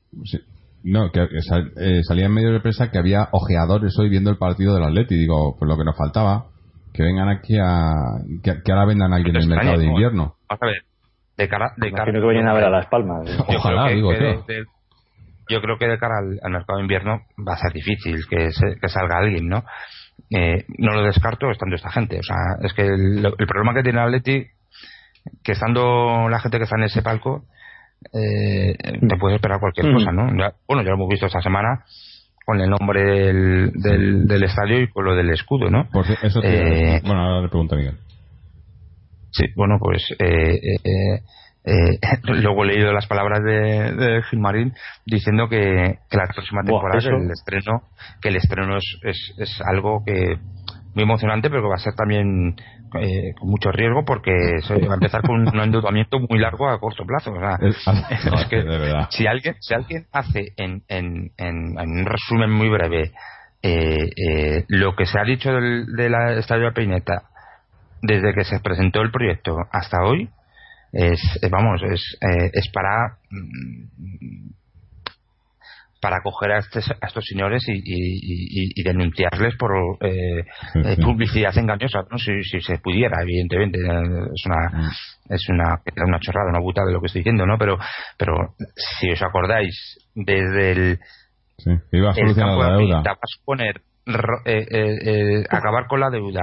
no, 0.85 1.11
que, 1.11 1.23
eh, 1.23 2.03
salía 2.03 2.27
en 2.27 2.35
medio 2.35 2.53
de 2.53 2.61
prensa 2.61 2.91
que 2.91 2.99
había 2.99 3.29
ojeadores 3.33 3.99
hoy 3.99 4.09
viendo 4.09 4.31
el 4.31 4.39
partido 4.39 4.75
del 4.75 4.85
Atleti. 4.85 5.17
Digo, 5.17 5.57
pues 5.59 5.69
lo 5.69 5.77
que 5.77 5.85
nos 5.85 5.97
faltaba, 5.97 6.47
que 6.93 7.03
vengan 7.03 7.29
aquí 7.29 7.59
a, 7.59 7.93
que, 8.43 8.73
ahora 8.73 8.87
vendan 8.87 9.13
a 9.13 9.17
alguien 9.17 9.37
en 9.37 9.43
el 9.43 9.49
mercado 9.49 9.79
de 9.79 9.87
invierno. 9.87 10.35
a 10.49 10.57
ver, 10.65 10.83
de 11.37 11.49
cara, 11.49 11.73
de 11.77 11.93
cara. 11.93 12.13
que 12.13 12.19
vayan 12.21 12.49
a 12.49 12.55
ver 12.55 12.65
a 12.65 12.71
las 12.71 12.87
palmas. 12.87 13.29
Ojalá, 13.49 13.89
digo, 13.89 14.13
yo 15.49 15.61
creo 15.61 15.78
que 15.78 15.86
de 15.86 15.99
cara 15.99 16.18
al, 16.18 16.51
mercado 16.51 16.78
de 16.78 16.84
invierno 16.84 17.22
va 17.47 17.55
a 17.55 17.59
ser 17.59 17.72
difícil 17.72 18.26
que, 18.28 18.49
que 18.80 18.88
salga 18.88 19.18
alguien, 19.18 19.49
¿no? 19.49 19.64
Eh, 20.30 20.64
no 20.78 20.92
lo 20.92 21.05
descarto 21.05 21.51
estando 21.51 21.76
esta 21.76 21.90
gente. 21.90 22.18
O 22.18 22.22
sea, 22.22 22.36
es 22.62 22.72
que 22.72 22.86
el, 22.86 23.34
problema 23.47 23.74
que 23.74 23.82
tiene 23.82 24.01
Atleti, 24.01 24.47
que 25.42 25.53
estando 25.53 26.28
la 26.28 26.40
gente 26.40 26.59
que 26.59 26.64
está 26.64 26.76
en 26.76 26.84
ese 26.84 27.03
palco, 27.03 27.44
eh, 28.12 28.74
te 28.76 29.16
puedes 29.18 29.36
esperar 29.36 29.61
cualquier 29.61 29.92
cosa, 29.92 30.12
¿no? 30.12 30.26
bueno, 30.66 30.82
ya 30.82 30.90
lo 30.90 30.94
hemos 30.94 31.09
visto 31.09 31.26
esta 31.26 31.40
semana 31.40 31.84
con 32.44 32.61
el 32.61 32.70
nombre 32.70 33.03
del, 33.03 33.72
del, 33.72 34.42
estadio 34.44 34.80
y 34.80 34.88
con 34.88 35.05
lo 35.05 35.16
del 35.16 35.30
escudo, 35.30 35.68
¿no? 35.68 35.88
eso 36.22 36.40
eh, 36.44 37.01
bueno, 37.05 37.22
ahora 37.22 37.40
le 37.42 37.49
pregunto 37.49 37.74
a 37.74 37.78
Miguel. 37.78 37.99
Sí, 39.32 39.47
bueno, 39.57 39.78
pues 39.80 40.03
eh, 40.18 40.76
eh, 40.84 41.22
luego 42.23 42.64
he 42.64 42.69
leído 42.69 42.93
las 42.93 43.07
palabras 43.07 43.43
de, 43.43 43.93
de 43.93 44.23
Gilmarín 44.31 44.73
diciendo 45.05 45.49
que, 45.49 45.99
que 46.09 46.17
la 46.17 46.29
próxima 46.29 46.62
temporada 46.62 46.99
el 46.99 47.31
estreno 47.31 47.83
que 48.23 48.29
el 48.29 48.37
estreno 48.37 48.77
es, 48.77 49.35
es, 49.37 49.61
algo 49.67 50.05
que 50.07 50.39
muy 50.95 51.03
emocionante 51.03 51.51
pero 51.51 51.62
que 51.62 51.69
va 51.69 51.75
a 51.75 51.79
ser 51.79 51.95
también 51.95 52.55
eh, 53.01 53.35
con 53.39 53.51
mucho 53.51 53.73
riesgo 53.73 54.05
porque 54.05 54.31
va 54.31 54.93
a 54.93 54.95
empezar 54.95 55.23
con 55.23 55.49
un 55.49 55.61
endeudamiento 55.61 56.19
muy 56.21 56.39
largo 56.39 56.69
a 56.69 56.79
corto 56.79 57.05
plazo. 57.05 57.33
O 57.33 57.41
sea, 57.41 57.59
es, 57.61 58.47
que 58.49 58.62
si 59.11 59.27
alguien 59.27 59.57
si 59.61 59.75
alguien 59.75 60.07
hace 60.12 60.53
en, 60.57 60.83
en, 60.89 61.33
en, 61.37 61.77
un 61.79 62.07
resumen 62.07 62.51
muy 62.51 62.69
breve 62.69 63.12
eh, 63.62 64.11
eh, 64.17 64.64
lo 64.69 64.95
que 64.95 65.07
se 65.07 65.19
ha 65.19 65.25
dicho 65.25 65.53
del, 65.53 65.87
de 65.97 66.09
la 66.09 66.35
Estadio 66.35 66.67
de 66.67 66.73
Peineta 66.73 67.23
desde 68.03 68.35
que 68.35 68.45
se 68.45 68.61
presentó 68.61 69.01
el 69.03 69.11
proyecto 69.11 69.57
hasta 69.73 70.05
hoy 70.05 70.31
es, 70.97 71.20
eh, 71.42 71.49
vamos, 71.51 71.82
es, 71.82 72.16
eh, 72.22 72.51
es 72.55 72.70
para 72.72 73.18
mm, 73.30 74.49
para 76.01 76.22
coger 76.22 76.53
a, 76.53 76.57
a 76.57 76.61
estos 76.61 77.24
señores 77.24 77.64
y, 77.68 77.82
y, 77.84 78.82
denunciarles 78.82 79.57
por 79.57 79.72
eh, 80.01 80.44
publicidad 81.03 81.57
engañosa, 81.59 82.01
¿no? 82.11 82.18
si, 82.18 82.42
si, 82.44 82.61
se 82.61 82.78
pudiera, 82.78 83.22
evidentemente. 83.22 83.78
Es 83.80 84.47
una, 84.47 84.70
mm. 84.70 84.90
es 85.30 85.49
una, 85.49 85.82
una 86.07 86.20
chorrada, 86.20 86.51
una 86.51 86.61
buta 86.61 86.84
de 86.84 86.92
lo 86.92 87.01
que 87.01 87.07
estoy 87.07 87.20
diciendo, 87.20 87.44
¿no? 87.44 87.59
Pero, 87.59 87.78
pero 88.16 88.55
si 88.76 89.11
os 89.11 89.22
acordáis, 89.22 89.99
desde 90.14 90.72
el. 90.72 90.99
Sí, 91.59 91.70
iba 91.92 92.11
a 92.11 92.14
solucionar 92.14 92.57
la 92.57 92.76
deuda. 92.76 92.99
a 93.01 93.16
poner, 93.44 93.80
acabar 95.51 95.86
con 95.88 96.01
la 96.01 96.11
deuda 96.11 96.42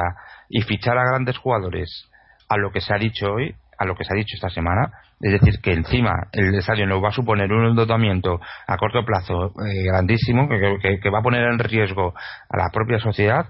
y 0.50 0.62
fichar 0.64 0.98
a 0.98 1.06
grandes 1.06 1.38
jugadores 1.38 2.10
a 2.50 2.58
lo 2.58 2.72
que 2.72 2.82
se 2.82 2.94
ha 2.94 2.98
dicho 2.98 3.28
hoy, 3.28 3.56
a 3.78 3.86
lo 3.86 3.96
que 3.96 4.04
se 4.04 4.14
ha 4.14 4.18
dicho 4.18 4.36
esta 4.36 4.50
semana, 4.50 4.92
es 5.22 5.32
decir, 5.32 5.60
que 5.62 5.74
encima 5.74 6.28
el 6.32 6.54
estadio 6.56 6.86
nos 6.86 7.04
va 7.04 7.10
a 7.10 7.14
suponer 7.14 7.52
un 7.52 7.68
endeudamiento 7.68 8.40
a 8.68 8.78
corto 8.78 9.06
plazo 9.06 9.54
eh, 9.66 9.84
grandísimo, 9.86 10.48
que, 10.50 11.10
va 11.10 11.20
a 11.20 11.24
poner 11.24 11.44
en 11.44 11.60
riesgo 11.60 12.14
a 12.50 12.58
la 12.58 12.70
propia 12.72 13.00
sociedad. 13.00 13.46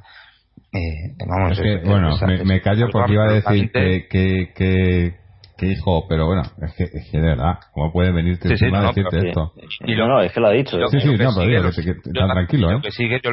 Eh, 0.71 1.15
vamos, 1.27 1.59
bueno, 1.85 2.15
me, 2.45 2.61
callo 2.61 2.87
porque 2.91 3.13
iba 3.13 3.25
a 3.25 3.33
decir 3.33 3.71
que, 3.71 4.07
que, 4.09 5.13
que, 5.57 5.65
hijo, 5.65 6.07
pero 6.07 6.25
bueno, 6.25 6.43
es 6.61 6.73
que, 6.75 6.83
es 6.83 7.09
que 7.11 7.19
de 7.19 7.27
verdad, 7.27 7.59
¿cómo 7.71 7.91
puede 7.91 8.11
venirte 8.11 8.49
encima 8.49 8.79
a 8.79 8.87
decirte 8.87 9.29
esto? 9.29 9.53
Y 9.85 9.95
no, 9.95 10.07
no, 10.07 10.21
es 10.21 10.31
que 10.31 10.39
lo 10.39 10.47
ha 10.47 10.51
dicho. 10.51 10.77
Sí, 10.89 10.99
sí, 10.99 11.15
no, 11.15 11.31
pero 11.35 11.71
que, 11.71 11.95
tranquilo, 12.11 12.69
¿eh? 12.69 12.73
Lo 12.73 12.81
que 12.81 12.91
sigue, 12.91 13.21
yo, 13.23 13.31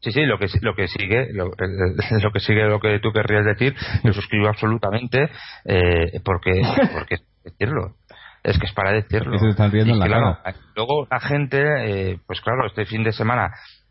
Sí, 0.00 0.12
sí, 0.12 0.22
lo 0.24 0.38
que, 0.38 0.46
lo 0.62 0.74
que 0.74 0.86
sigue, 0.86 1.32
lo, 1.32 1.46
lo, 2.22 2.32
que 2.32 2.40
sigue, 2.40 2.64
lo 2.68 2.80
que 2.80 3.00
tú 3.00 3.12
querrías 3.12 3.44
decir, 3.44 3.74
lo 4.04 4.12
suscribo 4.12 4.48
absolutamente, 4.48 5.28
eh, 5.64 6.20
porque, 6.24 6.52
porque 6.92 7.16
decirlo. 7.44 7.96
es 8.44 8.58
que 8.58 8.66
es 8.66 8.72
para 8.72 8.92
decirlo. 8.92 9.38
Se 9.38 9.48
están 9.48 9.72
riendo 9.72 9.94
en 9.94 9.98
la 10.00 10.06
claro, 10.06 10.38
cara. 10.42 10.56
Luego 10.76 11.06
la 11.10 11.20
gente, 11.20 11.62
eh, 11.86 12.18
pues 12.26 12.40
claro, 12.40 12.66
este 12.66 12.84
fin 12.86 13.02
de 13.02 13.12
semana 13.12 13.50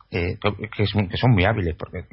eh, 0.10 0.38
que, 0.76 0.84
es- 0.84 0.94
que 0.94 1.18
son 1.18 1.32
muy 1.32 1.44
hábiles, 1.44 1.76
porque 1.78 2.00
eh, 2.00 2.06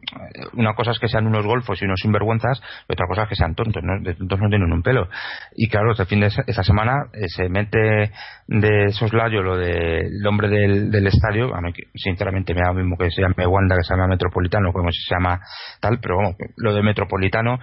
una 0.55 0.75
cosa 0.75 0.91
es 0.91 0.99
que 0.99 1.09
sean 1.09 1.27
unos 1.27 1.47
golfos 1.47 1.81
y 1.81 1.85
unos 1.85 2.01
sinvergüenzas, 2.01 2.61
y 2.89 2.93
otra 2.93 3.07
cosa 3.07 3.23
es 3.23 3.29
que 3.29 3.37
sean 3.37 3.55
tontos, 3.55 3.83
¿no? 3.85 4.01
De 4.03 4.15
tontos 4.15 4.41
no 4.41 4.49
tienen 4.49 4.73
un 4.73 4.83
pelo. 4.83 5.09
Y 5.55 5.69
claro, 5.69 5.93
este 5.93 6.05
fin 6.07 6.21
de 6.21 6.27
esta 6.27 6.63
semana 6.65 6.93
eh, 7.13 7.27
se 7.29 7.49
mete 7.49 8.11
de 8.49 8.91
soslayo 8.93 9.43
lo 9.43 9.57
del 9.57 10.27
hombre 10.27 10.49
del, 10.49 10.91
del 10.91 11.07
estadio, 11.07 11.55
a 11.55 11.61
mí 11.61 11.71
sinceramente 11.95 12.53
me 12.55 12.61
da 12.63 12.69
lo 12.73 12.75
mismo 12.81 12.97
que 12.99 13.11
se 13.11 13.23
llame 13.23 13.47
Wanda, 13.47 13.77
que 13.77 13.85
se 13.85 13.95
llama 13.95 14.09
Metropolitano, 14.09 14.73
como 14.73 14.91
se 14.91 15.15
llama 15.15 15.41
tal, 15.81 15.99
pero 16.01 16.17
lo 16.57 16.75
de 16.75 16.83
Metropolitano 16.83 17.59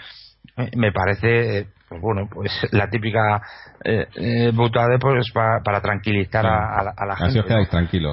eh, 0.58 0.72
me 0.76 0.92
parece 0.92 1.68
pues 1.88 2.02
bueno 2.02 2.28
pues 2.34 2.52
la 2.72 2.90
típica 2.90 3.42
eh, 3.84 4.08
eh, 4.16 4.52
putada 4.56 4.98
pues 4.98 5.30
pa- 5.34 5.60
para 5.64 5.82
tranquilizar 5.82 6.46
a, 6.46 6.80
a 6.80 6.84
la, 6.86 6.94
a 6.98 7.06
la 7.06 7.16
gente 7.18 7.42
tranquilos. 7.44 7.66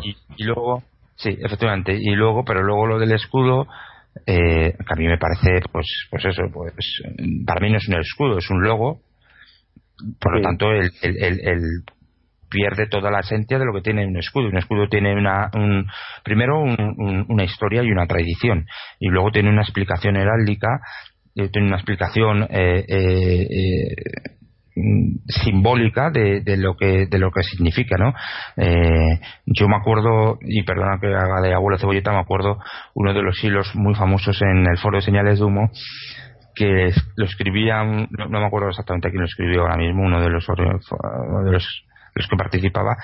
y, 0.04 0.16
y 0.36 0.44
luego 0.44 0.82
sí 1.18 1.36
efectivamente. 1.40 1.94
Y 1.94 2.14
luego 2.14 2.44
pero 2.44 2.62
luego 2.62 2.86
lo 2.86 2.98
del 2.98 3.12
escudo 3.12 3.66
eh, 4.26 4.72
que 4.76 4.92
a 4.94 4.96
mí 4.96 5.06
me 5.06 5.18
parece 5.18 5.60
pues 5.70 5.86
pues 6.10 6.24
eso 6.24 6.42
pues 6.52 6.74
para 7.46 7.60
mí 7.60 7.70
no 7.70 7.76
es 7.76 7.86
un 7.88 7.98
escudo 8.00 8.38
es 8.38 8.50
un 8.50 8.62
logo. 8.62 9.00
Por 10.20 10.34
lo 10.34 10.40
tanto 10.42 10.70
el, 10.72 10.90
el, 11.02 11.16
el- 11.22 11.40
el 11.48 11.60
pierde 12.50 12.86
toda 12.88 13.10
la 13.10 13.20
esencia 13.20 13.58
de 13.58 13.66
lo 13.66 13.74
que 13.74 13.82
tiene 13.82 14.06
un 14.06 14.16
escudo. 14.16 14.46
Un 14.48 14.56
escudo 14.56 14.88
tiene 14.88 15.14
una 15.14 15.50
un, 15.54 15.86
primero 16.24 16.60
un- 16.60 16.94
un- 16.96 17.26
una 17.28 17.44
historia 17.44 17.82
y 17.82 17.90
una 17.90 18.06
tradición. 18.06 18.64
Y 18.98 19.08
luego 19.08 19.30
tiene 19.30 19.50
una 19.50 19.62
explicación 19.62 20.16
heráldica 20.16 20.80
eh, 21.36 21.50
tiene 21.50 21.68
una 21.68 21.76
explicación 21.76 22.42
eh, 22.44 22.84
eh, 22.88 23.46
eh, 23.50 23.94
simbólica 25.26 26.10
de, 26.10 26.42
lo 26.56 26.76
que 26.76 27.06
de 27.06 27.18
lo 27.18 27.30
que 27.30 27.42
significa 27.42 27.96
no 27.98 28.14
Eh, 28.56 29.20
yo 29.46 29.68
me 29.68 29.76
acuerdo 29.76 30.38
y 30.40 30.62
perdona 30.64 30.98
que 31.00 31.08
haga 31.08 31.40
de 31.42 31.54
abuelo 31.54 31.78
cebolleta 31.78 32.12
me 32.12 32.20
acuerdo 32.20 32.58
uno 32.94 33.12
de 33.14 33.22
los 33.22 33.42
hilos 33.42 33.70
muy 33.74 33.94
famosos 33.94 34.40
en 34.42 34.66
el 34.66 34.78
foro 34.78 34.96
de 34.96 35.02
señales 35.02 35.38
de 35.38 35.44
humo 35.44 35.70
que 36.54 36.90
lo 37.16 37.24
escribía 37.24 37.84
no, 37.84 38.26
no 38.28 38.40
me 38.40 38.46
acuerdo 38.46 38.68
exactamente 38.70 39.10
quién 39.10 39.20
lo 39.20 39.26
escribió 39.26 39.62
ahora 39.62 39.76
mismo 39.76 40.02
uno 40.02 40.20
de 40.20 40.30
los 40.30 40.48
uno 40.48 41.44
de 41.44 41.52
los 41.52 41.84
los 42.14 42.26
que 42.26 42.36
participaba 42.36 42.96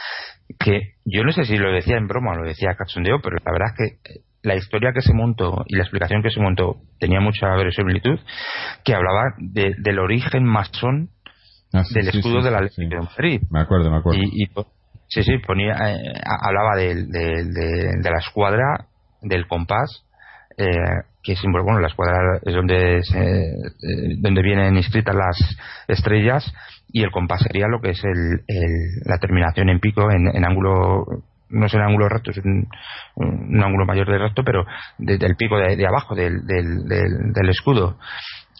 que 0.58 0.94
yo 1.04 1.22
no 1.22 1.30
sé 1.32 1.44
si 1.44 1.56
lo 1.56 1.70
decía 1.72 1.96
en 1.96 2.08
broma 2.08 2.32
o 2.32 2.36
lo 2.36 2.44
decía 2.48 2.74
cachondeo 2.76 3.20
pero 3.22 3.36
la 3.44 3.52
verdad 3.52 3.68
es 3.72 3.98
que 4.02 4.20
la 4.42 4.56
historia 4.56 4.92
que 4.92 5.00
se 5.00 5.14
montó 5.14 5.64
y 5.66 5.76
la 5.76 5.84
explicación 5.84 6.22
que 6.22 6.30
se 6.30 6.40
montó 6.40 6.76
tenía 6.98 7.20
mucha 7.20 7.54
verosimilitud 7.56 8.18
que 8.84 8.94
hablaba 8.94 9.34
de- 9.38 9.74
del 9.78 9.98
origen 10.00 10.44
masón 10.44 11.08
Ah, 11.74 11.84
sí, 11.84 11.94
del 11.94 12.10
sí, 12.12 12.18
escudo 12.18 12.38
sí, 12.38 12.44
del 12.44 12.52
sí, 12.52 12.64
Atlético 12.64 12.94
de 13.02 13.08
Madrid. 13.10 13.42
Me 13.50 13.60
acuerdo, 13.60 13.90
me 13.90 13.96
acuerdo. 13.98 14.20
y, 14.22 14.42
y, 14.44 14.46
po- 14.46 14.66
sí 15.08 15.22
sí 15.22 15.38
ponía 15.46 15.74
eh, 15.74 16.14
hablaba 16.24 16.76
de, 16.76 16.94
de 16.94 18.10
la 18.10 18.18
escuadra 18.18 18.86
del 19.20 19.46
compás 19.46 20.04
eh, 20.56 20.66
que 21.22 21.32
es 21.32 21.40
símbolo 21.40 21.64
bueno 21.64 21.80
la 21.80 21.88
escuadra 21.88 22.38
es 22.44 22.54
donde 22.54 23.02
se- 23.02 23.18
eh, 23.18 24.16
donde 24.18 24.42
vienen 24.42 24.76
inscritas 24.76 25.14
las 25.14 25.36
estrellas 25.88 26.44
y 26.88 27.02
el 27.02 27.10
compás 27.10 27.42
sería 27.42 27.66
lo 27.68 27.80
que 27.80 27.90
es 27.90 28.02
el, 28.04 28.40
el- 28.46 29.00
la 29.04 29.18
terminación 29.18 29.68
en 29.68 29.80
pico 29.80 30.10
en, 30.10 30.28
en 30.28 30.44
ángulo 30.44 31.04
no 31.50 31.66
es 31.66 31.74
en 31.74 31.80
ángulo 31.82 32.08
recto 32.08 32.30
es 32.30 32.38
un, 32.38 32.66
un 33.16 33.62
ángulo 33.62 33.84
mayor 33.84 34.08
de 34.10 34.18
recto 34.18 34.42
pero 34.44 34.64
desde 34.98 35.26
el 35.26 35.36
pico 35.36 35.58
de, 35.58 35.76
de 35.76 35.86
abajo 35.86 36.14
del, 36.14 36.46
del, 36.46 36.84
del- 36.88 37.32
del 37.32 37.48
escudo 37.50 37.98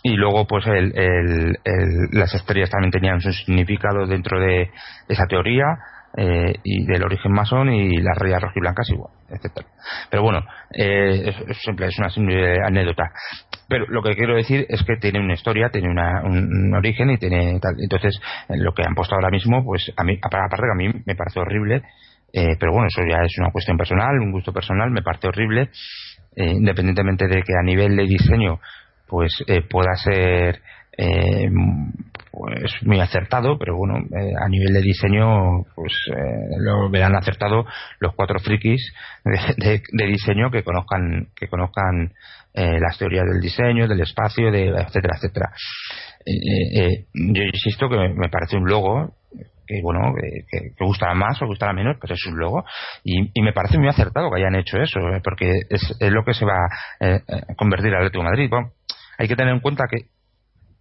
y 0.07 0.17
luego 0.17 0.47
pues 0.47 0.67
el, 0.67 0.93
el- 0.97 1.57
el- 1.65 2.09
las 2.13 2.35
estrellas 2.35 2.69
también 2.69 2.91
tenían 2.93 3.21
su 3.23 3.33
significado 3.33 4.07
dentro 4.07 4.39
de 4.39 4.71
esa 5.09 5.25
teoría 5.27 5.65
eh, 6.17 6.55
y 6.63 6.85
del 6.85 7.03
origen 7.05 7.33
masón 7.33 7.73
y 7.73 7.97
las 8.03 8.17
rayas 8.19 8.43
rojiblancas 8.43 8.89
igual, 8.91 9.13
etcétera. 9.31 9.67
Pero 10.11 10.23
bueno, 10.23 10.41
eh, 10.73 11.33
es, 11.49 11.57
simple, 11.57 11.87
es 11.87 11.99
una 11.99 12.11
simple 12.11 12.59
anécdota. 12.65 13.11
Pero 13.67 13.87
lo 13.89 14.03
que 14.03 14.15
quiero 14.15 14.37
decir 14.37 14.67
es 14.69 14.85
que 14.85 14.97
tiene 14.97 15.21
una 15.21 15.33
historia, 15.35 15.71
tiene 15.71 15.89
una- 15.89 16.23
un, 16.23 16.37
un 16.37 16.75
origen 16.75 17.11
y 17.11 17.17
tiene 17.17 17.59
tal. 17.59 17.75
Entonces, 17.83 18.21
lo 18.51 18.73
que 18.75 18.83
han 18.85 18.95
puesto 18.95 19.15
ahora 19.15 19.31
mismo, 19.31 19.65
pues 19.65 19.91
a 19.97 20.05
mí, 20.05 20.19
aparte 20.23 20.57
que 20.57 20.71
a 20.71 20.77
mí 20.77 21.03
me 21.07 21.17
parece 21.17 21.41
horrible, 21.41 21.83
eh, 22.33 22.57
pero 22.61 22.73
bueno, 22.73 22.89
eso 22.89 23.01
ya 23.09 23.25
es 23.25 23.37
una 23.39 23.51
cuestión 23.51 23.79
personal, 23.79 24.19
un 24.21 24.33
gusto 24.33 24.53
personal, 24.53 24.91
me 24.91 25.03
parece 25.03 25.29
horrible, 25.29 25.71
eh, 26.37 26.51
independientemente 26.53 27.27
de 27.27 27.43
que 27.43 27.55
a 27.59 27.63
nivel 27.65 27.97
de 27.97 28.05
diseño 28.05 28.61
pues 29.15 29.33
eh, 29.47 29.63
pueda 29.63 29.95
ser 29.95 30.61
eh, 30.99 31.49
pues 32.33 32.73
muy 32.83 32.99
acertado 32.99 33.57
pero 33.61 33.77
bueno 33.77 33.95
eh, 34.11 34.33
a 34.37 34.49
nivel 34.49 34.75
de 34.75 34.81
diseño 34.81 35.63
pues 35.77 35.93
eh, 36.11 36.57
lo 36.59 36.91
verán 36.91 37.15
acertado 37.15 37.65
los 38.01 38.13
cuatro 38.17 38.41
frikis 38.41 38.93
de, 39.25 39.83
de- 39.93 40.07
diseño 40.09 40.51
que 40.51 40.65
conozcan 40.65 41.29
que 41.37 41.47
conozcan 41.47 42.11
eh, 42.55 42.81
las 42.81 42.99
teorías 42.99 43.25
del 43.25 43.41
diseño 43.41 43.87
del 43.87 44.01
espacio 44.01 44.51
de 44.51 44.67
etcétera 44.71 45.15
etcétera. 45.17 45.53
Eh, 46.27 47.05
yo 47.15 47.43
insisto 47.45 47.89
que 47.89 47.97
me, 47.97 48.29
parece 48.29 48.57
un 48.57 48.67
logo 48.69 49.15
que 49.67 49.81
bueno 49.81 50.13
que, 50.21 50.45
que- 50.51 50.85
gustará 50.85 51.15
más 51.15 51.41
o 51.41 51.47
gustará 51.47 51.73
menos 51.73 51.99
pero 52.01 52.15
es 52.15 52.27
un 52.27 52.37
logo 52.37 52.65
y, 53.05 53.41
me 53.43 53.53
parece 53.53 53.79
muy 53.79 53.89
acertado 53.89 54.29
que 54.31 54.41
hayan 54.41 54.57
hecho 54.57 54.77
eso 54.79 54.99
porque 55.23 55.51
es, 55.71 55.83
es 56.01 56.13
lo 56.13 56.25
que 56.25 56.35
se 56.35 56.45
va 56.45 56.59
a 57.01 57.55
convertir 57.55 57.91
el 57.91 57.97
Atlético 57.97 58.25
de 58.25 58.31
Madrid 58.31 58.51
hay 59.19 59.29
que 59.29 59.37
tener 59.37 59.53
en 59.55 59.61
cuenta 59.61 59.85
que 59.91 60.07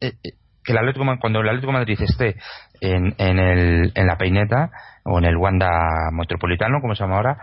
eh, 0.05 0.13
eh, 0.23 0.31
que 0.65 0.71
el 0.71 0.77
Atlético, 0.77 1.05
cuando 1.19 1.41
el 1.41 1.47
Atlético 1.49 1.73
Madrid 1.73 1.99
esté 2.01 2.35
en, 2.79 3.13
en, 3.17 3.37
el, 3.37 3.91
en 3.95 4.07
la 4.07 4.17
peineta 4.17 4.69
o 5.03 5.19
en 5.19 5.25
el 5.25 5.35
Wanda 5.35 5.69
Metropolitano, 6.13 6.79
como 6.79 6.95
se 6.95 7.03
llama 7.03 7.17
ahora, 7.17 7.37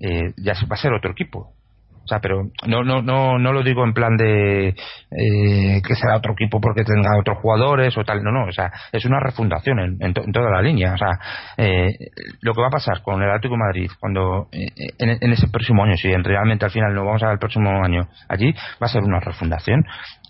eh, 0.00 0.32
ya 0.38 0.54
va 0.68 0.74
a 0.74 0.76
ser 0.76 0.92
otro 0.92 1.12
equipo. 1.12 1.52
O 2.02 2.06
sea, 2.06 2.18
pero 2.20 2.42
no, 2.66 2.82
no, 2.84 3.00
no, 3.00 3.38
no 3.38 3.52
lo 3.54 3.62
digo 3.62 3.82
en 3.82 3.94
plan 3.94 4.14
de 4.18 4.68
eh, 4.68 5.80
que 5.86 5.94
será 5.94 6.16
otro 6.18 6.32
equipo 6.34 6.60
porque 6.60 6.84
tenga 6.84 7.16
otros 7.18 7.38
jugadores 7.38 7.96
o 7.96 8.04
tal. 8.04 8.22
No, 8.22 8.30
no. 8.30 8.44
O 8.44 8.52
sea, 8.52 8.70
es 8.92 9.06
una 9.06 9.20
refundación 9.20 9.78
en, 9.78 9.96
en 10.00 10.12
to- 10.12 10.22
en 10.22 10.32
toda 10.32 10.50
la 10.50 10.60
línea. 10.60 10.92
O 10.92 10.98
sea, 10.98 11.18
eh, 11.56 11.88
lo 12.42 12.52
que 12.52 12.60
va 12.60 12.66
a 12.66 12.70
pasar 12.72 13.00
con 13.02 13.22
el 13.22 13.30
Atlético 13.30 13.56
Madrid 13.56 13.88
cuando 13.98 14.48
en, 14.52 15.16
en 15.18 15.32
ese 15.32 15.48
próximo 15.48 15.82
año, 15.84 15.96
si 15.96 16.08
en- 16.12 16.24
realmente 16.24 16.66
al 16.66 16.72
final 16.72 16.92
nos 16.94 17.06
vamos 17.06 17.22
al 17.22 17.38
próximo 17.38 17.70
año 17.82 18.06
allí, 18.28 18.52
va 18.52 18.86
a 18.86 18.88
ser 18.88 19.02
una 19.02 19.20
refundación. 19.20 19.82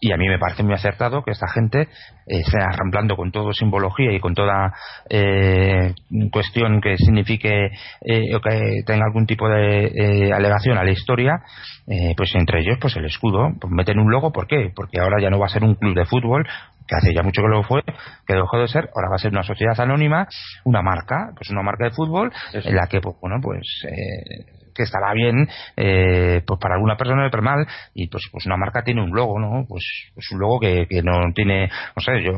Y 0.04 0.12
a 0.12 0.18
mí 0.18 0.28
me 0.28 0.38
parece 0.38 0.62
muy 0.62 0.74
acertado 0.74 1.22
que 1.22 1.30
esta 1.30 1.48
gente 1.48 1.80
eh, 1.80 1.86
esté 2.26 2.58
arramplando 2.62 3.16
con 3.16 3.32
toda 3.32 3.54
simbología 3.54 4.12
y 4.12 4.20
con 4.20 4.34
toda 4.34 4.74
eh, 5.08 5.94
cuestión 6.30 6.82
que 6.82 6.98
signifique 6.98 7.70
eh, 8.02 8.36
o 8.36 8.40
que 8.42 8.82
tenga 8.84 9.06
algún 9.06 9.24
tipo 9.24 9.48
de 9.48 9.86
eh, 9.86 10.30
alegación 10.30 10.76
a 10.76 10.84
la 10.84 10.90
historia, 10.90 11.40
eh, 11.86 12.12
pues 12.18 12.34
entre 12.34 12.60
ellos 12.60 12.76
pues 12.78 12.94
el 12.96 13.06
escudo, 13.06 13.48
pues 13.58 13.72
meten 13.72 13.98
un 13.98 14.10
logo, 14.10 14.30
¿por 14.30 14.46
qué? 14.46 14.70
Porque 14.76 15.00
ahora 15.00 15.22
ya 15.22 15.30
no 15.30 15.38
va 15.38 15.46
a 15.46 15.48
ser 15.48 15.64
un 15.64 15.74
club 15.74 15.94
de 15.96 16.04
fútbol, 16.04 16.46
que 16.86 16.96
hace 16.96 17.14
ya 17.14 17.22
mucho 17.22 17.40
que 17.40 17.48
lo 17.48 17.62
fue, 17.62 17.80
que 18.26 18.34
dejó 18.34 18.58
de 18.58 18.68
ser, 18.68 18.90
ahora 18.94 19.08
va 19.08 19.14
a 19.14 19.18
ser 19.18 19.32
una 19.32 19.42
sociedad 19.42 19.80
anónima, 19.80 20.28
una 20.64 20.82
marca, 20.82 21.30
pues 21.34 21.48
una 21.48 21.62
marca 21.62 21.84
de 21.84 21.92
fútbol, 21.92 22.30
en 22.52 22.76
la 22.76 22.88
que, 22.90 23.00
pues 23.00 23.16
bueno, 23.22 23.36
pues 23.40 23.86
eh, 23.88 24.63
que 24.74 24.82
estará 24.82 25.12
bien 25.14 25.48
eh, 25.76 26.42
pues 26.46 26.60
para 26.60 26.74
alguna 26.74 26.96
persona 26.96 27.26
otra 27.26 27.40
mal 27.40 27.66
y 27.94 28.08
pues 28.08 28.24
pues 28.30 28.46
una 28.46 28.56
marca 28.56 28.82
tiene 28.82 29.02
un 29.02 29.10
logo 29.10 29.38
no 29.38 29.64
pues, 29.68 29.84
pues 30.14 30.30
un 30.32 30.40
logo 30.40 30.60
que, 30.60 30.86
que 30.88 31.02
no 31.02 31.32
tiene 31.34 31.68
no 31.68 32.02
sé 32.02 32.22
yo 32.22 32.32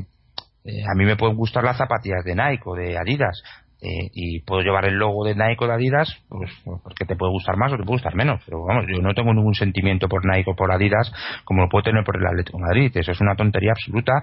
eh, 0.65 0.83
a 0.85 0.95
mí 0.97 1.05
me 1.05 1.17
pueden 1.17 1.37
gustar 1.37 1.65
las 1.65 1.77
zapatillas 1.77 2.25
de 2.25 2.35
Nike 2.35 2.63
o 2.65 2.75
de 2.75 2.99
Adidas 2.99 3.43
eh, 3.81 4.11
y 4.13 4.41
puedo 4.41 4.63
llevar 4.63 4.87
el 4.87 4.95
logo 4.95 5.25
de 5.25 5.35
Nike 5.35 5.65
o 5.65 5.67
de 5.69 5.75
Adidas 5.75 6.17
pues 6.29 6.51
porque 6.65 7.05
te 7.07 7.17
puede 7.17 7.33
gustar 7.33 7.57
más 7.57 7.73
o 7.73 7.77
te 7.77 7.85
puede 7.85 7.97
gustar 7.97 8.15
menos 8.15 8.43
pero 8.45 8.65
vamos 8.65 8.85
yo 8.89 9.01
no 9.01 9.15
tengo 9.15 9.33
ningún 9.33 9.55
sentimiento 9.55 10.09
por 10.09 10.25
Nike 10.27 10.51
o 10.51 10.57
por 10.57 10.73
Adidas 10.73 11.13
como 11.45 11.63
lo 11.63 11.69
puedo 11.69 11.85
tener 11.85 12.05
por 12.05 12.17
el 12.17 12.27
Atlético 12.27 12.59
de 12.59 12.65
Madrid 12.65 12.93
eso 12.95 13.13
es 13.13 13.21
una 13.21 13.37
tontería 13.37 13.73
absoluta 13.73 14.23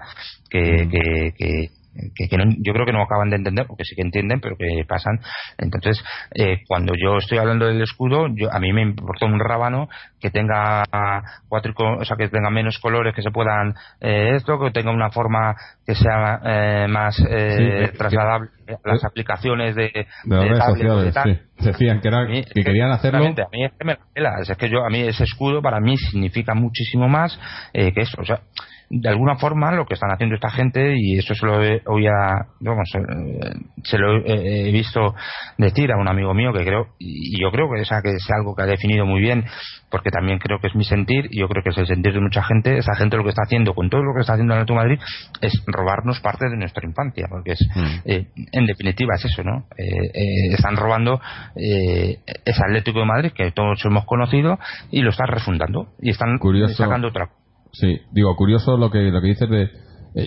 que, 0.50 0.88
que, 0.90 1.32
que 1.36 1.83
que, 2.14 2.28
que 2.28 2.36
no- 2.36 2.44
yo 2.58 2.72
creo 2.72 2.86
que 2.86 2.92
no 2.92 3.02
acaban 3.02 3.30
de 3.30 3.36
entender, 3.36 3.66
porque 3.66 3.84
sí 3.84 3.94
que 3.94 4.02
entienden, 4.02 4.40
pero 4.40 4.56
que 4.56 4.84
pasan. 4.88 5.20
Entonces, 5.58 6.02
eh, 6.34 6.62
cuando 6.66 6.94
yo 6.94 7.18
estoy 7.18 7.38
hablando 7.38 7.66
del 7.66 7.82
escudo, 7.82 8.28
yo, 8.34 8.52
a 8.52 8.58
mí 8.58 8.72
me 8.72 8.82
importa 8.82 9.26
un 9.26 9.38
rábano 9.40 9.88
que 10.20 10.30
tenga 10.30 10.84
cuatro, 11.48 11.72
o 11.76 12.04
sea, 12.04 12.16
que 12.16 12.28
tenga 12.28 12.50
menos 12.50 12.78
colores, 12.78 13.14
que 13.14 13.22
se 13.22 13.30
puedan 13.30 13.74
eh, 14.00 14.32
esto, 14.36 14.58
que 14.58 14.70
tenga 14.70 14.90
una 14.90 15.10
forma 15.10 15.54
que 15.86 15.94
sea 15.94 16.40
eh, 16.44 16.86
más 16.88 17.18
eh, 17.28 17.56
Sí, 17.86 17.92
que- 17.92 17.98
trasladable 17.98 18.50
a 18.68 18.88
las 18.88 19.02
eh, 19.02 19.06
aplicaciones 19.06 19.74
de, 19.76 19.90
de 19.92 20.06
las 20.24 20.44
redes 20.44 20.64
sociales, 20.64 21.14
sí. 21.24 21.64
Decían 21.66 22.00
que, 22.00 22.08
era, 22.08 22.24
mí, 22.24 22.44
que 22.44 22.64
querían 22.64 22.90
hacerlo. 22.90 23.18
A 23.24 23.28
mí 23.52 23.64
es 23.64 23.72
que 23.78 23.84
me 23.84 23.96
la. 24.16 24.40
Es 24.40 24.56
que 24.56 24.68
yo, 24.68 24.84
a 24.84 24.90
mí 24.90 25.00
ese 25.00 25.24
escudo 25.24 25.62
para 25.62 25.78
mí 25.80 25.96
significa 25.96 26.54
muchísimo 26.54 27.08
más 27.08 27.38
eh, 27.72 27.92
que 27.92 28.00
eso. 28.00 28.20
O 28.20 28.24
sea, 28.24 28.40
de 28.90 29.08
alguna 29.08 29.36
forma 29.36 29.72
lo 29.72 29.86
que 29.86 29.94
están 29.94 30.10
haciendo 30.10 30.34
esta 30.34 30.50
gente 30.50 30.94
y 30.96 31.18
eso 31.18 31.34
se 31.34 31.46
lo 31.46 31.62
he, 31.62 31.80
oía, 31.86 32.12
vamos, 32.60 32.90
eh, 32.94 33.52
se 33.82 33.98
lo 33.98 34.18
he, 34.26 34.68
he 34.68 34.72
visto 34.72 35.14
decir 35.58 35.90
a 35.92 35.96
un 35.96 36.08
amigo 36.08 36.34
mío 36.34 36.52
que 36.52 36.64
creo 36.64 36.88
y 36.98 37.40
yo 37.40 37.50
creo 37.50 37.68
que, 37.72 37.80
o 37.80 37.84
sea, 37.84 38.02
que 38.02 38.10
es 38.10 38.26
algo 38.30 38.54
que 38.54 38.62
ha 38.62 38.66
definido 38.66 39.06
muy 39.06 39.20
bien 39.20 39.44
porque 39.90 40.10
también 40.10 40.38
creo 40.38 40.58
que 40.60 40.66
es 40.66 40.74
mi 40.74 40.84
sentir 40.84 41.26
y 41.30 41.40
yo 41.40 41.48
creo 41.48 41.62
que 41.62 41.70
es 41.70 41.78
el 41.78 41.86
sentir 41.86 42.12
de 42.14 42.20
mucha 42.20 42.42
gente. 42.42 42.76
Esa 42.78 42.94
gente 42.96 43.16
lo 43.16 43.22
que 43.22 43.30
está 43.30 43.42
haciendo 43.44 43.74
con 43.74 43.88
todo 43.90 44.02
lo 44.02 44.12
que 44.14 44.20
está 44.20 44.32
haciendo 44.34 44.54
en 44.54 44.66
de 44.66 44.74
Madrid 44.74 44.98
es 45.40 45.52
robarnos 45.74 46.20
parte 46.20 46.48
de 46.48 46.56
nuestra 46.56 46.86
infancia 46.88 47.26
porque 47.28 47.52
es 47.52 47.68
Mm. 47.74 48.08
eh, 48.08 48.26
en 48.52 48.66
definitiva 48.66 49.14
es 49.16 49.24
eso, 49.24 49.42
¿no? 49.42 49.66
están 49.76 50.76
robando 50.76 51.20
ese 51.56 52.64
Atlético 52.64 53.00
de 53.00 53.06
Madrid 53.06 53.32
que 53.34 53.50
todos 53.52 53.84
hemos 53.84 54.04
conocido 54.04 54.58
y 54.90 55.00
lo 55.02 55.10
están 55.10 55.28
refundando 55.28 55.88
y 56.00 56.10
están 56.10 56.38
sacando 56.74 57.08
otra. 57.08 57.30
Sí, 57.72 58.00
digo, 58.12 58.34
curioso 58.36 58.76
lo 58.76 58.90
que, 58.90 59.10
lo 59.10 59.20
que 59.20 59.28
dices 59.28 59.48
de 59.50 59.70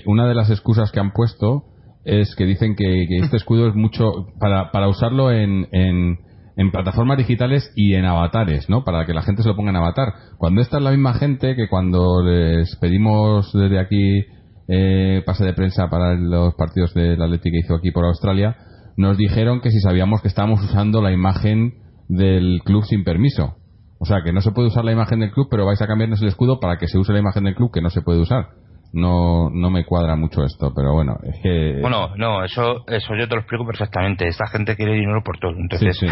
una 0.06 0.28
de 0.28 0.36
las 0.36 0.50
excusas 0.50 0.92
que 0.92 1.00
han 1.00 1.12
puesto 1.12 1.64
es 2.08 2.36
que 2.36 2.46
dicen 2.46 2.76
que, 2.76 3.06
este 3.22 3.38
escudo 3.38 3.68
es 3.68 3.76
mucho 3.76 4.28
para, 4.40 4.72
para 4.72 4.88
usarlo 4.88 5.32
en, 5.32 5.68
en, 5.72 6.18
en, 6.56 6.72
plataformas 6.72 7.18
digitales 7.18 7.72
y 7.76 7.96
en 7.96 8.06
avatares, 8.06 8.70
¿no? 8.70 8.84
Para 8.84 9.06
que 9.06 9.14
la 9.14 9.22
gente 9.22 9.44
se 9.44 9.50
lo 9.50 9.56
ponga 9.56 9.72
en 9.72 9.76
avatar. 9.76 10.14
Cuando 10.38 10.62
esta 10.62 10.78
es 10.78 10.84
la 10.84 10.92
misma 10.92 11.14
gente 11.16 11.56
que 11.56 11.68
cuando 11.68 12.24
les 12.24 12.76
pedimos 12.78 13.52
desde 13.54 13.80
aquí 13.80 14.26
eh, 14.68 15.24
pase 15.26 15.46
de 15.46 15.54
prensa 15.54 15.90
para 15.90 16.16
los 16.16 16.56
partidos 16.56 16.94
del 16.94 17.22
Atlético 17.22 17.54
que 17.54 17.60
hizo 17.60 17.76
aquí 17.76 17.92
por 17.92 18.06
Australia, 18.06 18.58
nos 18.98 19.18
dijeron 19.18 19.62
que 19.62 19.72
si 19.72 19.80
sabíamos 19.80 20.22
que 20.22 20.28
estábamos 20.28 20.64
usando 20.64 21.02
la 21.02 21.12
imagen 21.12 21.76
del 22.08 22.62
club 22.64 22.84
sin 22.86 23.04
permiso. 23.04 23.56
O 24.00 24.06
sea, 24.06 24.22
que 24.24 24.32
no 24.32 24.42
se 24.42 24.52
puede 24.52 24.68
usar 24.68 24.86
la 24.86 24.92
imagen 24.92 25.20
del 25.20 25.32
club, 25.32 25.48
pero 25.50 25.66
vais 25.66 25.82
a 25.82 25.88
cambiarnos 25.88 26.22
el 26.22 26.28
escudo 26.28 26.60
para 26.60 26.78
que 26.78 26.88
se 26.88 26.98
use 26.98 27.14
la 27.14 27.20
imagen 27.20 27.46
del 27.46 27.56
club 27.56 27.72
que 27.72 27.82
no 27.82 27.90
se 27.90 28.02
puede 28.02 28.20
usar 28.20 28.50
no, 28.94 29.50
no 29.50 29.70
me 29.70 29.86
cuadra 29.86 30.16
mucho 30.16 30.44
esto, 30.44 30.72
pero 30.76 30.94
bueno, 30.94 31.18
es 31.24 31.40
que... 31.42 31.80
Bueno, 31.82 32.16
no, 32.16 32.44
eso, 32.44 32.86
eso 32.88 33.16
yo 33.16 33.28
te 33.28 33.36
lo 33.36 33.42
explico 33.42 33.66
perfectamente. 33.66 34.28
Esta 34.28 34.48
gente 34.48 34.76
quiere 34.76 34.94
dinero 34.94 35.22
por 35.24 35.38
todo. 35.40 35.52
Entonces, 35.52 35.98
sí, 35.98 36.08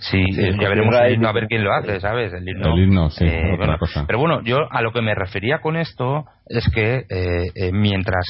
sí. 0.00 0.26
Eh, 0.36 0.56
ya 0.60 0.68
veremos 0.68 0.94
el 0.96 1.14
himno 1.14 1.28
a 1.28 1.32
ver 1.32 1.46
quién 1.46 1.62
lo 1.62 1.72
hace, 1.72 2.00
¿sabes? 2.00 2.32
El 2.32 2.48
himno, 2.48 3.10
sí, 3.10 3.24
eh, 3.24 3.54
otra 3.54 3.78
cosa. 3.78 4.04
Pero 4.06 4.18
bueno, 4.18 4.42
yo 4.42 4.58
a 4.70 4.82
lo 4.82 4.92
que 4.92 5.02
me 5.02 5.14
refería 5.14 5.60
con 5.60 5.76
esto 5.76 6.24
es 6.46 6.68
que 6.72 7.04
eh, 7.08 7.70
mientras 7.72 8.24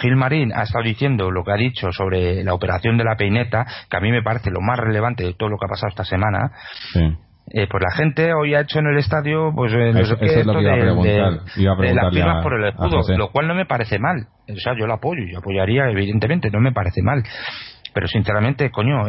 Gil 0.00 0.16
Marín 0.16 0.52
ha 0.52 0.62
estado 0.62 0.84
diciendo 0.84 1.30
lo 1.30 1.44
que 1.44 1.52
ha 1.52 1.56
dicho 1.56 1.90
sobre 1.92 2.42
la 2.44 2.54
operación 2.54 2.96
de 2.96 3.04
la 3.04 3.16
peineta, 3.16 3.64
que 3.90 3.96
a 3.96 4.00
mí 4.00 4.10
me 4.10 4.22
parece 4.22 4.50
lo 4.50 4.60
más 4.60 4.78
relevante 4.78 5.24
de 5.24 5.34
todo 5.34 5.48
lo 5.48 5.58
que 5.58 5.66
ha 5.66 5.68
pasado 5.68 5.88
esta 5.88 6.04
semana, 6.04 6.50
sí 6.92 7.16
eh, 7.48 7.68
pues 7.70 7.82
la 7.82 7.94
gente 7.94 8.34
hoy 8.34 8.54
ha 8.54 8.60
hecho 8.60 8.80
en 8.80 8.86
el 8.86 8.98
estadio 8.98 9.52
pues 9.54 9.72
eh, 9.72 9.92
no 9.92 10.04
sé 10.04 10.16
qué, 10.16 10.26
de, 10.26 10.44
las 10.44 12.12
firmas 12.12 12.42
por 12.42 12.54
el 12.54 12.68
escudo 12.68 13.16
lo 13.16 13.30
cual 13.30 13.46
no 13.46 13.54
me 13.54 13.66
parece 13.66 13.98
mal. 13.98 14.26
O 14.48 14.56
sea 14.56 14.74
yo 14.76 14.86
lo 14.86 14.94
apoyo 14.94 15.22
yo 15.30 15.38
apoyaría 15.38 15.88
evidentemente 15.88 16.50
no 16.50 16.60
me 16.60 16.72
parece 16.72 17.02
mal. 17.02 17.22
Pero 17.94 18.08
sinceramente 18.08 18.70
coño 18.70 19.08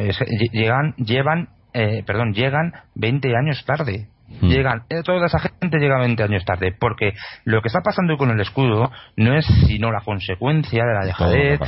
llegan 0.51 0.93
llevan 0.97 1.49
eh, 1.73 2.03
perdón 2.05 2.33
llegan 2.33 2.73
20 2.95 3.35
años 3.35 3.65
tarde 3.65 4.07
Hmm. 4.29 4.49
Llegan, 4.49 4.83
eh, 4.89 5.03
toda 5.03 5.25
esa 5.25 5.39
gente 5.39 5.77
llega 5.79 5.99
20 5.99 6.21
años 6.21 6.43
tarde, 6.43 6.75
porque 6.77 7.13
lo 7.45 7.61
que 7.61 7.69
está 7.69 7.79
pasando 7.81 8.17
con 8.17 8.29
el 8.29 8.39
escudo 8.41 8.91
no 9.15 9.33
es 9.33 9.45
sino 9.67 9.89
la 9.89 10.01
consecuencia 10.01 10.83
de 10.85 10.93
la 10.93 11.05
dejadez, 11.05 11.59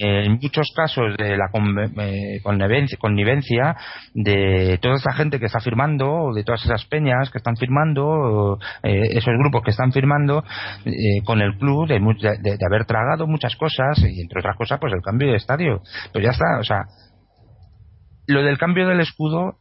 en 0.00 0.32
muchos 0.32 0.72
casos 0.74 1.16
de 1.18 1.36
la 1.36 1.50
eh, 2.02 2.40
connivencia, 2.42 3.76
de 4.14 4.78
toda 4.80 4.94
esa 4.94 5.12
gente 5.12 5.38
que 5.38 5.46
está 5.46 5.60
firmando, 5.60 6.32
de 6.34 6.42
todas 6.42 6.64
esas 6.64 6.86
peñas 6.86 7.30
que 7.30 7.38
están 7.38 7.56
firmando, 7.56 8.58
eh, 8.82 9.08
esos 9.10 9.34
grupos 9.38 9.62
que 9.62 9.70
están 9.70 9.92
firmando 9.92 10.42
con 11.24 11.42
el 11.42 11.58
club 11.58 11.86
de, 11.86 11.98
de, 11.98 12.56
de, 12.56 12.66
haber 12.66 12.86
tragado 12.86 13.26
muchas 13.26 13.54
cosas 13.56 13.98
y 13.98 14.22
entre 14.22 14.40
otras 14.40 14.56
cosas 14.56 14.78
pues 14.80 14.92
el 14.94 15.02
cambio 15.02 15.30
de 15.30 15.36
estadio. 15.36 15.82
Pues 16.12 16.24
ya 16.24 16.30
está, 16.30 16.58
o 16.58 16.64
sea, 16.64 16.84
lo 18.26 18.42
del 18.42 18.58
cambio 18.58 18.88
del 18.88 19.00
escudo 19.00 19.58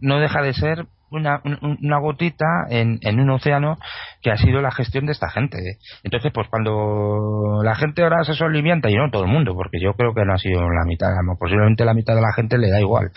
no 0.00 0.18
deja 0.18 0.40
de 0.42 0.54
ser 0.54 0.86
una, 1.14 1.40
una 1.62 1.98
gotita 1.98 2.46
en, 2.68 2.98
en, 3.02 3.20
un 3.20 3.30
océano 3.30 3.78
que 4.22 4.30
ha 4.30 4.36
sido 4.36 4.60
la 4.60 4.70
gestión 4.70 5.06
de 5.06 5.12
esta 5.12 5.30
gente. 5.30 5.58
Entonces, 6.02 6.32
pues 6.32 6.48
cuando 6.48 7.60
la 7.62 7.74
gente 7.74 8.02
ahora 8.02 8.24
se 8.24 8.34
solivianta, 8.34 8.90
y 8.90 8.94
no 8.94 9.10
todo 9.10 9.24
el 9.24 9.30
mundo, 9.30 9.54
porque 9.54 9.80
yo 9.80 9.92
creo 9.94 10.14
que 10.14 10.24
no 10.24 10.34
ha 10.34 10.38
sido 10.38 10.60
la 10.60 10.84
mitad, 10.86 11.08
posiblemente 11.38 11.84
la 11.84 11.94
mitad 11.94 12.14
de 12.14 12.22
la 12.22 12.32
gente 12.34 12.58
le 12.58 12.70
da 12.70 12.80
igual, 12.80 13.10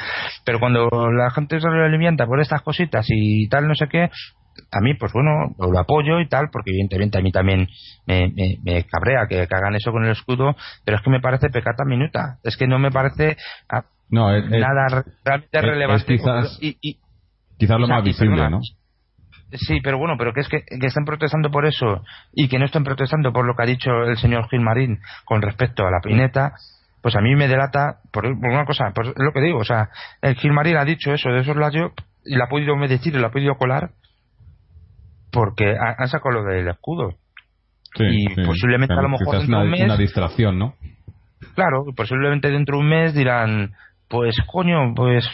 pero 0.46 0.60
cuando 0.60 0.90
la 1.12 1.30
gente 1.32 1.60
se 1.60 1.62
solivianta 1.62 2.26
por 2.26 2.40
estas 2.40 2.62
cositas 2.62 3.06
y 3.10 3.48
tal, 3.50 3.68
no 3.68 3.76
sé 3.76 3.88
qué, 3.88 4.10
a 4.72 4.80
mí, 4.82 4.94
pues 4.96 5.14
bueno, 5.14 5.56
lo 5.60 5.80
apoyo 5.80 6.20
y 6.20 6.28
tal, 6.28 6.50
porque 6.52 6.72
evidentemente 6.72 7.18
a 7.18 7.22
mí 7.22 7.32
también 7.32 7.68
me, 8.06 8.34
me, 8.64 8.84
cabrea 8.84 9.28
que, 9.28 9.42
hagan 9.42 9.76
eso 9.76 9.92
con 9.92 10.06
el 10.06 10.12
escudo, 10.12 10.56
pero 10.84 10.98
es 10.98 11.04
que 11.04 11.10
me 11.10 11.20
parece 11.20 11.50
pecata 11.50 11.86
minuta. 11.86 12.38
Es 12.44 12.58
que 12.58 12.68
no 12.68 12.80
me 12.80 12.92
parece 12.92 13.38
no, 14.10 14.32
nada 14.32 15.04
realmente 15.24 15.62
relevante. 15.62 16.18
y, 16.62 17.00
Quizás 17.58 17.80
lo 17.80 17.88
más 17.88 18.04
visible, 18.04 18.50
¿no? 18.50 18.60
Sí, 19.52 19.80
pero 19.82 19.98
bueno, 19.98 20.16
pero 20.18 20.34
que 20.34 20.42
es 20.42 20.50
que, 20.50 20.64
estén 20.70 21.06
protestando 21.06 21.50
por 21.50 21.66
eso 21.66 22.04
y 22.34 22.50
que 22.50 22.60
no 22.60 22.66
estén 22.66 22.84
protestando 22.84 23.32
por 23.32 23.46
lo 23.46 23.56
que 23.56 23.64
ha 23.64 23.66
dicho 23.66 23.90
el 24.06 24.18
señor 24.18 24.50
Gilmarín 24.50 25.00
con 25.24 25.42
respecto 25.42 25.86
a 25.88 25.92
la 25.92 26.02
pineta, 26.02 26.54
pues 27.02 27.16
a 27.16 27.22
mí 27.22 27.34
me 27.36 27.48
delata 27.48 28.00
por, 28.12 28.26
una 28.26 28.66
cosa, 28.66 28.92
por 28.94 29.08
lo 29.08 29.32
que 29.32 29.42
digo, 29.42 29.60
o 29.60 29.64
sea, 29.64 29.90
el 30.22 30.36
Gilmarín 30.36 30.76
ha 30.76 30.84
dicho 30.84 31.14
eso 31.14 31.30
de 31.30 31.40
esos 31.40 31.56
layos 31.56 31.92
y 32.26 32.36
la 32.36 32.46
ha 32.46 32.50
podido 32.50 32.76
decir 32.88 33.16
y 33.16 33.20
la 33.20 33.28
ha 33.28 33.32
podido 33.32 33.56
colar 33.56 33.92
porque 35.32 35.76
han 35.78 36.08
sacado 36.08 36.42
lo 36.42 36.44
del 36.44 36.68
escudo. 36.68 37.14
y 38.00 38.28
posiblemente 38.44 38.94
a 38.94 39.02
lo 39.02 39.10
mejor 39.10 39.40
dentro 39.40 39.60
de 39.60 39.66
un 39.66 39.72
mes. 39.72 39.84
Una 39.84 39.98
distracción, 39.98 40.60
¿no? 40.60 40.74
Claro, 41.56 41.86
posiblemente 41.96 42.50
dentro 42.50 42.78
de 42.78 42.84
un 42.84 42.90
mes 42.90 43.14
dirán, 43.14 43.74
pues 44.10 44.36
coño, 44.48 44.94
pues 44.96 45.26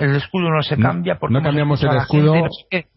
el 0.00 0.16
escudo 0.16 0.50
no 0.50 0.62
se 0.62 0.76
cambia 0.76 1.16
porque 1.18 1.34
no 1.34 1.42
cambiamos 1.42 1.82
el 1.82 1.96
escudo 1.96 2.34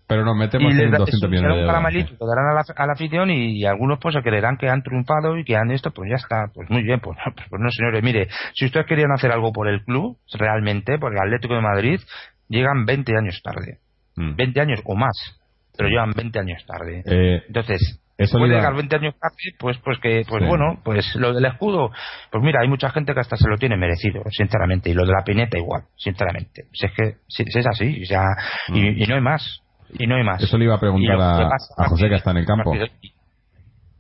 pero 0.08 0.26
nos 0.26 0.36
metemos 0.36 0.74
en 0.74 0.92
200 0.92 1.30
millones 1.30 1.56
de 1.58 1.64
dólares 1.64 2.12
lo 2.20 2.28
darán 2.28 2.46
a 2.50 2.86
la, 2.86 2.94
afición 2.94 3.30
y, 3.30 3.66
algunos 3.66 4.00
pues 4.00 4.16
se 4.16 4.22
creerán 4.22 4.58
que 4.58 4.70
han 4.70 4.82
triunfado 4.82 5.38
y 5.38 5.44
que 5.44 5.56
han 5.56 5.72
esto 5.72 5.92
pues 5.92 6.10
ya 6.10 6.16
está 6.16 6.52
pues 6.54 6.70
muy 6.70 6.84
bien 6.84 7.00
pues, 7.00 7.18
pues, 7.50 7.62
no 7.62 7.70
señores 7.72 8.04
mire 8.04 8.28
si 8.54 8.66
ustedes 8.66 8.86
querían 8.86 9.12
hacer 9.12 9.32
algo 9.32 9.52
por 9.52 9.68
el 9.68 9.84
club 9.84 10.18
realmente 10.34 10.98
por 11.00 11.14
el 11.14 11.20
Atlético 11.20 11.56
de 11.56 11.62
Madrid 11.62 12.00
llegan 12.48 12.86
20 12.86 13.18
años 13.18 13.42
tarde 13.44 13.80
20 14.16 14.60
mm. 14.60 14.62
años 14.62 14.82
o 14.86 14.96
más 14.96 15.40
pero 15.80 15.90
llevan 15.90 16.12
20 16.12 16.40
años 16.40 16.66
tarde. 16.66 17.04
Eh, 17.06 17.42
entonces 17.48 18.02
eso 18.20 18.38
puede 18.38 18.56
llegar 18.56 18.76
20 18.76 18.96
años 18.98 19.16
tarde, 19.18 19.56
pues, 19.58 19.78
pues 19.78 19.98
que, 20.00 20.24
pues 20.28 20.46
bueno, 20.46 20.78
pues 20.84 21.16
lo 21.16 21.34
del 21.34 21.46
escudo, 21.46 21.90
pues 22.30 22.44
mira, 22.44 22.60
hay 22.62 22.68
mucha 22.68 22.90
gente 22.90 23.14
que 23.14 23.22
hasta 23.22 23.38
se 23.38 23.48
lo 23.48 23.56
tiene 23.56 23.78
merecido, 23.78 24.24
sinceramente, 24.30 24.90
y 24.90 24.94
lo 24.94 25.06
de 25.06 25.14
la 25.14 25.24
pineta 25.24 25.58
igual, 25.58 25.84
sinceramente. 25.96 26.66
Si 26.74 26.86
es 26.86 26.92
que, 26.92 27.14
si, 27.30 27.44
es 27.44 27.66
así, 27.66 28.04
o 28.04 28.06
sea, 28.06 28.26
y, 28.74 29.08
no 29.08 29.16
hay 29.16 29.22
más, 29.22 29.64
y 29.98 30.06
no 30.06 30.18
hay 30.18 30.24
más. 30.24 30.44
Eso 30.44 30.58
le 30.58 30.66
iba 30.66 30.76
a 30.76 30.80
preguntar 30.82 31.16
a, 31.18 31.88
José 31.88 32.10
que 32.10 32.16
está 32.16 32.32
en 32.32 32.38
el 32.38 32.46
campo. 32.46 32.74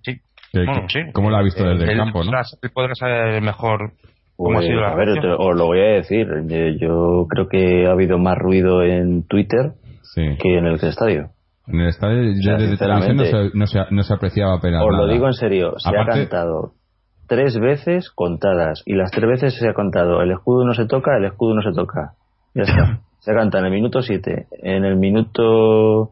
Sí. 0.03 0.19
¿Cómo 1.13 1.29
lo 1.29 1.37
ha 1.37 1.41
visto 1.41 1.63
desde 1.63 1.89
el, 1.89 1.97
campo, 1.97 2.21
no? 2.25 2.31
Él 2.61 2.71
podrá 2.73 2.95
saber 2.95 3.41
mejor 3.41 3.93
cómo 4.35 4.51
ha 4.51 4.55
pues, 4.55 4.67
sido 4.67 4.81
la 4.81 4.89
A 4.89 4.95
ver, 4.95 5.09
os 5.37 5.55
lo 5.55 5.65
voy 5.65 5.79
a 5.79 5.93
decir. 5.93 6.27
Yo 6.77 7.25
creo 7.29 7.47
que 7.47 7.87
ha 7.87 7.91
habido 7.91 8.17
más 8.17 8.37
ruido 8.37 8.83
en 8.83 9.25
Twitter 9.27 9.75
que 10.13 10.57
en 10.57 10.65
el 10.65 10.75
estadio. 10.75 11.29
En 11.69 11.81
el 11.81 11.87
estadio 11.89 12.17
de, 12.17 12.77
televisión 12.77 13.17
no 13.17 13.67
se, 13.67 13.77
no, 13.91 14.03
se, 14.03 14.13
apreciaba 14.13 14.55
apenas 14.55 14.83
Os 14.83 14.91
lo 14.91 15.07
digo 15.07 15.27
en 15.27 15.33
serio, 15.33 15.73
se 15.77 15.89
ha 15.89 16.05
cantado 16.05 16.73
tres 17.27 17.59
veces 17.59 18.09
contadas 18.09 18.81
y 18.85 18.95
las 18.95 19.11
tres 19.11 19.29
veces 19.29 19.53
se 19.55 19.69
ha 19.69 19.73
contado 19.73 20.21
el 20.21 20.31
escudo 20.31 20.65
no 20.65 20.73
se 20.73 20.87
toca, 20.87 21.15
el 21.15 21.25
escudo 21.25 21.53
no 21.53 21.61
se 21.61 21.71
toca. 21.71 22.13
Ya 22.55 22.63
está. 22.63 22.99
se 23.19 23.33
canta 23.33 23.59
en 23.59 23.65
el 23.65 23.71
minuto 23.71 24.01
7, 24.01 24.47
en 24.63 24.83
el 24.83 24.97
minuto, 24.97 26.09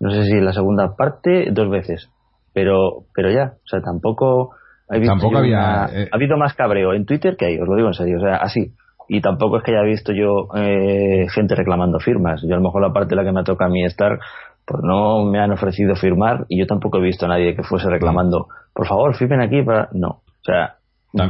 no 0.00 0.10
sé 0.10 0.24
si 0.24 0.32
en 0.32 0.44
la 0.44 0.52
segunda 0.52 0.94
parte, 0.96 1.48
dos 1.52 1.70
veces. 1.70 2.10
Pero, 2.52 3.04
pero 3.14 3.30
ya, 3.30 3.54
o 3.64 3.66
sea, 3.66 3.80
tampoco... 3.80 4.50
tampoco 4.88 5.38
había... 5.38 5.88
Eh, 5.92 6.08
ha 6.12 6.16
habido 6.16 6.36
más 6.36 6.54
cabreo 6.54 6.92
en 6.92 7.06
Twitter 7.06 7.36
que 7.36 7.46
ahí, 7.46 7.58
os 7.58 7.68
lo 7.68 7.76
digo 7.76 7.88
en 7.88 7.94
serio, 7.94 8.18
o 8.18 8.20
sea, 8.20 8.36
así. 8.36 8.72
Y 9.08 9.22
tampoco 9.22 9.58
es 9.58 9.62
que 9.62 9.70
haya 9.70 9.82
visto 9.82 10.12
yo 10.12 10.48
eh, 10.54 11.26
gente 11.30 11.54
reclamando 11.54 11.98
firmas. 11.98 12.42
Yo 12.46 12.54
a 12.54 12.58
lo 12.58 12.64
mejor 12.64 12.82
la 12.82 12.92
parte 12.92 13.14
en 13.14 13.16
la 13.16 13.24
que 13.24 13.32
me 13.32 13.42
toca 13.42 13.64
a 13.64 13.68
mí 13.68 13.82
estar 13.84 14.18
pues 14.68 14.82
no 14.84 15.24
me 15.24 15.40
han 15.40 15.50
ofrecido 15.50 15.96
firmar 15.96 16.44
y 16.48 16.58
yo 16.58 16.66
tampoco 16.66 16.98
he 16.98 17.02
visto 17.02 17.24
a 17.24 17.30
nadie 17.30 17.56
que 17.56 17.62
fuese 17.62 17.88
reclamando, 17.88 18.48
por 18.74 18.86
favor, 18.86 19.16
firmen 19.16 19.40
aquí 19.40 19.62
para... 19.62 19.88
No, 19.92 20.08
o 20.08 20.44
sea, 20.44 20.76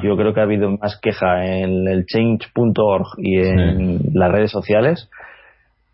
yo 0.02 0.16
creo 0.16 0.34
que 0.34 0.40
ha 0.40 0.42
habido 0.42 0.76
más 0.76 0.98
queja 1.00 1.46
en 1.46 1.86
el 1.86 2.04
change.org 2.04 3.06
y 3.18 3.38
en 3.38 4.00
las 4.12 4.32
redes 4.32 4.50
sociales 4.50 5.08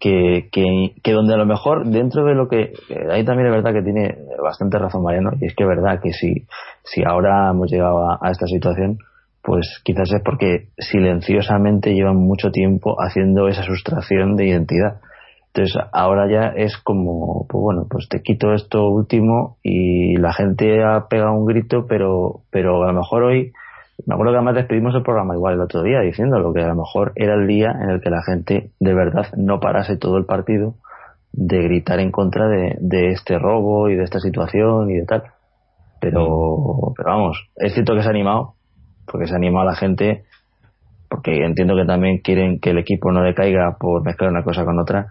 que, 0.01 0.49
que, 0.51 1.13
donde 1.13 1.35
a 1.35 1.37
lo 1.37 1.45
mejor 1.45 1.87
dentro 1.87 2.25
de 2.25 2.35
lo 2.35 2.49
que... 2.49 2.73
Ahí 3.11 3.25
también 3.27 3.49
es 3.49 3.55
verdad 3.55 3.75
que 3.75 3.83
tiene 3.83 4.17
bastante 4.43 4.79
razón 4.79 5.03
Mariano 5.03 5.33
y 5.39 5.45
es 5.45 5.55
que 5.55 5.65
es 5.65 5.69
verdad 5.69 6.01
que 6.03 6.13
si, 6.15 6.47
si 6.83 7.05
ahora 7.07 7.51
hemos 7.51 7.71
llegado 7.71 8.11
a 8.11 8.31
esta 8.31 8.47
situación 8.47 8.99
pues 9.43 9.83
quizás 9.85 10.11
es 10.11 10.23
porque 10.25 10.69
silenciosamente 10.79 11.93
llevan 11.93 12.17
mucho 12.17 12.51
tiempo 12.51 12.97
haciendo 12.99 13.49
esa 13.49 13.63
sustracción 13.63 14.37
de 14.37 14.47
identidad 14.47 15.03
entonces 15.55 15.81
ahora 15.93 16.29
ya 16.29 16.49
es 16.49 16.77
como, 16.79 17.47
pues 17.49 17.63
bueno, 17.63 17.87
pues 17.89 18.09
te 18.09 18.23
quito 18.23 18.53
esto 18.55 18.89
último 18.89 19.59
y 19.63 20.17
la 20.17 20.33
gente 20.33 20.83
ha 20.83 21.07
pegado 21.07 21.33
un 21.33 21.47
grito, 21.47 21.87
pero, 21.87 22.41
pero 22.51 22.83
a 22.83 22.89
lo 22.89 22.93
mejor 22.93 23.23
hoy, 23.23 23.53
me 24.05 24.15
acuerdo 24.15 24.33
que 24.33 24.39
además 24.39 24.57
despedimos 24.57 24.97
el 24.97 25.05
programa 25.05 25.37
igual 25.37 25.55
el 25.55 25.61
otro 25.61 25.85
día 25.85 26.01
diciéndolo, 26.01 26.53
que 26.53 26.61
a 26.61 26.67
lo 26.67 26.75
mejor 26.75 27.13
era 27.15 27.35
el 27.35 27.47
día 27.47 27.71
en 27.71 27.91
el 27.91 28.01
que 28.01 28.11
la 28.11 28.23
gente 28.25 28.73
de 28.81 28.95
verdad 28.95 29.29
no 29.37 29.61
parase 29.61 29.97
todo 29.97 30.19
el 30.19 30.25
partido 30.25 30.75
de 31.31 31.63
gritar 31.63 32.01
en 32.01 32.11
contra 32.11 32.49
de, 32.49 32.77
de 32.81 33.13
este 33.13 33.39
robo 33.39 33.89
y 33.89 33.95
de 33.95 34.03
esta 34.03 34.19
situación 34.19 34.91
y 34.91 34.95
de 34.95 35.07
tal. 35.07 35.23
Pero, 36.01 36.95
pero 36.97 37.11
vamos, 37.11 37.49
es 37.55 37.75
cierto 37.75 37.95
que 37.95 38.03
se 38.03 38.09
ha 38.09 38.11
animado, 38.11 38.55
porque 39.07 39.29
se 39.29 39.37
anima 39.37 39.63
a 39.63 39.67
la 39.67 39.77
gente, 39.77 40.25
porque 41.09 41.45
entiendo 41.45 41.77
que 41.77 41.85
también 41.85 42.19
quieren 42.19 42.59
que 42.59 42.71
el 42.71 42.79
equipo 42.79 43.13
no 43.13 43.23
decaiga 43.23 43.77
por 43.79 44.05
mezclar 44.05 44.31
una 44.31 44.43
cosa 44.43 44.65
con 44.65 44.81
otra, 44.81 45.07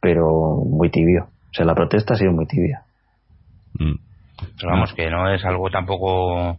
pero 0.00 0.56
muy 0.64 0.90
tibio. 0.90 1.24
O 1.24 1.54
sea, 1.54 1.64
la 1.64 1.74
protesta 1.74 2.14
ha 2.14 2.16
sido 2.16 2.32
muy 2.32 2.46
tibia. 2.46 2.82
Mm. 3.74 3.94
Pero 4.58 4.72
vamos, 4.72 4.94
que 4.94 5.10
no 5.10 5.32
es 5.32 5.44
algo 5.44 5.68
tampoco 5.70 6.58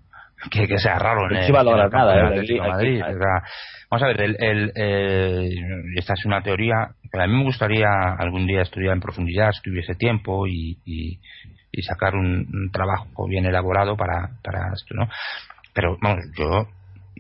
que, 0.50 0.78
sea 0.78 0.98
raro 0.98 1.30
en, 1.30 1.38
el, 1.38 1.52
nada, 1.52 2.36
¿eh? 2.36 2.60
Madrid. 2.60 3.02
vamos 3.90 4.04
a 4.04 4.08
ver, 4.08 4.22
el, 4.22 4.72
esta 5.96 6.14
es 6.14 6.26
una 6.26 6.42
teoría 6.42 6.90
que 7.12 7.22
a 7.22 7.28
mí 7.28 7.38
me 7.38 7.44
gustaría 7.44 7.88
algún 8.18 8.48
día 8.48 8.62
estudiar 8.62 8.94
en 8.94 9.02
profundidad, 9.02 9.52
si 9.52 9.62
tuviese 9.62 9.96
tiempo 9.96 10.48
y, 10.48 10.78
y, 10.86 11.20
sacar 11.84 12.16
un, 12.16 12.70
trabajo 12.72 13.28
bien 13.28 13.46
elaborado 13.46 13.96
para, 13.98 14.30
para 14.44 14.74
esto, 14.74 14.96
¿no? 14.96 15.08
Pero, 15.74 15.98
vamos, 16.02 16.20
yo, 16.38 16.68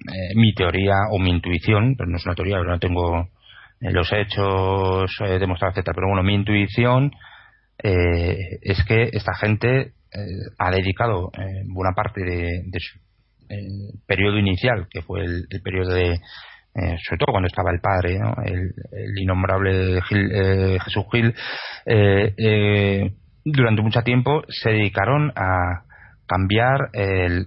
eh, 0.07 0.36
mi 0.36 0.53
teoría 0.53 0.95
o 1.11 1.19
mi 1.19 1.32
intuición, 1.32 1.95
pero 1.97 2.09
no 2.09 2.17
es 2.17 2.26
una 2.26 2.36
teoría, 2.36 2.57
no 2.59 2.80
tengo 2.80 3.19
eh, 3.19 3.28
los 3.82 4.11
hechos 4.13 5.11
eh, 5.21 5.39
demostrados, 5.39 5.75
etcétera, 5.75 5.95
pero 5.95 6.07
bueno, 6.07 6.23
mi 6.23 6.36
intuición 6.36 7.11
es 7.84 8.84
que 8.84 9.09
esta 9.11 9.34
gente 9.34 9.93
ha 10.59 10.69
dedicado 10.69 11.32
buena 11.65 11.93
parte 11.95 12.21
de, 12.23 12.79
su 12.79 12.99
periodo 14.05 14.38
inicial, 14.38 14.86
que 14.88 15.01
fue 15.01 15.25
el, 15.25 15.47
periodo 15.63 15.95
de, 15.95 16.19
sobre 16.75 17.17
todo 17.17 17.32
cuando 17.32 17.47
estaba 17.47 17.71
el 17.71 17.79
padre, 17.79 18.19
el, 18.45 19.19
innombrable 19.19 19.99
Jesús 20.03 21.05
Gil, 21.11 21.34
durante 23.43 23.82
mucho 23.82 24.01
tiempo 24.03 24.43
se 24.47 24.69
dedicaron 24.69 25.32
a 25.36 25.84
cambiar 26.27 26.89
el, 26.93 27.45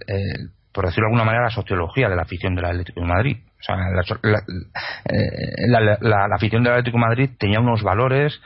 por 0.75 0.85
decirlo 0.85 1.05
de 1.05 1.13
alguna 1.13 1.23
manera, 1.23 1.45
la 1.45 1.49
sociología 1.49 2.09
de 2.09 2.15
la 2.17 2.23
afición 2.23 2.53
del 2.53 2.65
Atlético 2.65 2.99
de 2.99 3.07
Madrid. 3.07 3.37
Eh, 3.67 5.67
la, 5.67 6.27
afición 6.33 6.63
del 6.63 6.73
Atlético 6.73 6.97
Madrid 6.97 7.31
tenía 7.37 7.59
unos 7.59 7.83
valores, 7.83 8.39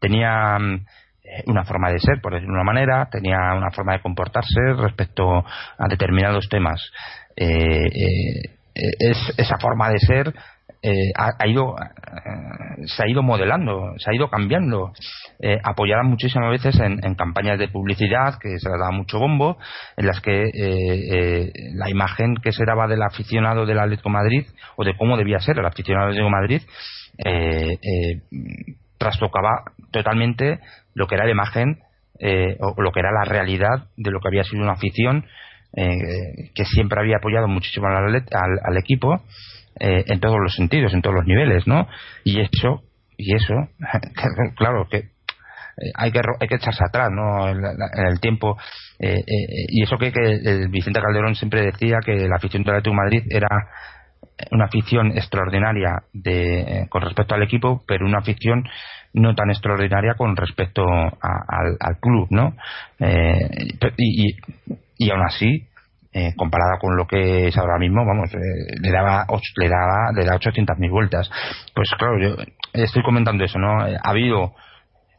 tenía 0.00 0.58
mm, 0.58 0.84
una 1.46 1.64
forma 1.64 1.90
de 1.90 1.98
ser, 1.98 2.20
por 2.20 2.32
decirlo 2.32 2.54
de 2.54 2.60
una 2.60 2.72
manera, 2.72 3.08
tenía 3.10 3.38
una 3.54 3.70
forma 3.70 3.94
de 3.94 4.02
comportarse 4.02 4.60
respecto 4.76 5.38
a 5.38 5.88
determinados 5.88 6.48
temas. 6.48 6.80
Eh, 7.36 7.86
eh, 7.86 8.42
es, 8.74 9.34
esa 9.36 9.58
forma 9.58 9.90
de 9.90 9.98
ser 9.98 10.34
eh, 10.82 11.12
ha, 11.16 11.46
ido 11.46 11.74
eh, 11.78 12.86
se 12.86 13.02
ha 13.02 13.08
ido 13.08 13.22
modelando, 13.22 13.94
se 13.98 14.10
ha 14.10 14.14
ido 14.14 14.28
cambiando, 14.28 14.92
eh, 15.40 15.58
apoyada 15.64 16.02
muchísimas 16.04 16.50
veces 16.50 16.78
en, 16.80 17.14
campañas 17.16 17.58
de 17.58 17.68
publicidad 17.68 18.38
que 18.40 18.58
se 18.58 18.68
le 18.68 18.78
daba 18.78 18.92
mucho 18.92 19.18
bombo, 19.18 19.58
en 19.96 20.06
las 20.06 20.20
que 20.20 20.50
eh, 20.54 21.52
la 21.74 21.90
imagen 21.90 22.36
que 22.36 22.52
se 22.52 22.64
daba 22.64 22.86
del 22.86 23.02
aficionado 23.02 23.66
del 23.66 23.80
Atlético 23.80 24.10
Madrid 24.10 24.46
o 24.76 24.84
de 24.84 24.96
cómo 24.96 25.16
debía 25.16 25.40
ser 25.40 25.58
el 25.58 25.66
aficionado 25.66 26.12
del 26.12 26.18
Atlético 26.18 26.30
Madrid 26.30 26.62
trastocaba 28.96 29.64
totalmente 29.90 30.60
lo 30.94 31.06
que 31.08 31.16
era 31.16 31.24
la 31.24 31.32
imagen 31.32 31.80
o 32.60 32.80
lo 32.80 32.92
que 32.92 33.00
era 33.00 33.10
la 33.10 33.24
realidad 33.24 33.88
de 33.96 34.10
lo 34.10 34.20
que 34.20 34.28
había 34.28 34.44
sido 34.44 34.62
una 34.62 34.74
afición 34.74 35.24
que 35.74 36.64
siempre 36.64 37.00
había 37.00 37.16
apoyado 37.16 37.48
muchísimo 37.48 37.88
al 37.88 38.76
equipo 38.76 39.20
eh, 39.80 40.04
en 40.06 40.20
todos 40.20 40.38
los 40.40 40.54
sentidos, 40.54 40.92
en 40.92 41.02
todos 41.02 41.14
los 41.14 41.26
niveles, 41.26 41.66
¿no? 41.66 41.86
Y 42.24 42.40
eso, 42.40 42.82
y 43.16 43.34
eso, 43.34 43.54
claro 44.56 44.88
que 44.90 44.96
eh, 44.96 45.92
hay 45.94 46.10
que 46.10 46.20
hay 46.40 46.48
que 46.48 46.56
echarse 46.56 46.82
atrás 46.84 47.10
no 47.12 47.48
en, 47.48 48.06
el 48.06 48.20
tiempo 48.20 48.56
eh, 48.98 49.22
y 49.68 49.82
eso 49.84 49.96
que, 49.96 50.10
que 50.10 50.66
Vicente 50.68 51.00
Calderón 51.00 51.36
siempre 51.36 51.62
decía 51.62 51.98
que 52.04 52.28
la 52.28 52.36
afición 52.36 52.64
del 52.64 52.74
Atlético 52.74 52.96
de 52.96 53.04
Madrid 53.04 53.22
era 53.30 53.48
una 54.50 54.64
afición 54.64 55.12
extraordinaria 55.16 56.02
de, 56.12 56.86
con 56.90 57.02
respecto 57.02 57.36
al 57.36 57.44
equipo 57.44 57.84
pero 57.86 58.06
una 58.06 58.18
afición 58.18 58.64
no 59.12 59.34
tan 59.36 59.50
extraordinaria 59.50 60.14
con 60.14 60.36
respecto 60.36 60.84
al, 60.84 61.98
club 62.00 62.26
no 62.30 62.54
y, 63.96 64.36
y 64.98 65.10
aún 65.10 65.22
así 65.22 65.68
eh, 66.10 66.32
comparada 66.36 66.78
con 66.80 66.96
lo 66.96 67.06
que 67.06 67.48
es 67.48 67.58
ahora 67.58 67.78
mismo, 67.78 68.02
vamos, 68.06 68.32
eh, 68.32 68.38
le 68.80 68.90
daba 68.90 69.26
le 69.56 69.68
daba 69.68 70.10
le 70.16 70.24
da 70.24 70.36
800.000 70.36 70.90
vueltas. 70.90 71.30
Pues 71.74 71.90
claro, 71.98 72.18
yo 72.18 72.34
estoy 72.72 73.02
comentando 73.02 73.44
eso, 73.44 73.58
¿no? 73.58 73.86
Eh, 73.86 73.94
ha 74.02 74.10
habido 74.10 74.54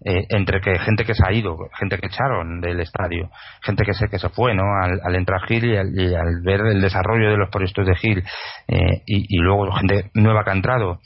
entre 0.01 0.61
que 0.61 0.79
gente 0.79 1.03
que 1.03 1.13
se 1.13 1.21
ha 1.27 1.33
ido, 1.33 1.57
gente 1.77 1.97
que 1.97 2.07
echaron 2.07 2.61
del 2.61 2.79
estadio, 2.79 3.29
gente 3.61 3.83
que 3.83 3.93
se 3.93 4.07
que 4.07 4.17
se 4.17 4.29
fue, 4.29 4.55
¿no? 4.55 4.63
Al, 4.81 5.13
entrar 5.13 5.41
Gil 5.41 5.65
y 5.65 5.75
al, 5.75 6.41
ver 6.41 6.61
el 6.61 6.79
desarrollo 6.79 7.29
de 7.29 7.35
los 7.35 7.49
proyectos 7.49 7.85
de 7.85 7.95
Gil 7.97 8.23
y, 9.05 9.37
luego 9.39 9.69
gente 9.73 10.09
nueva 10.13 10.45
que 10.45 10.51
ha 10.51 10.53
entrado, 10.53 11.01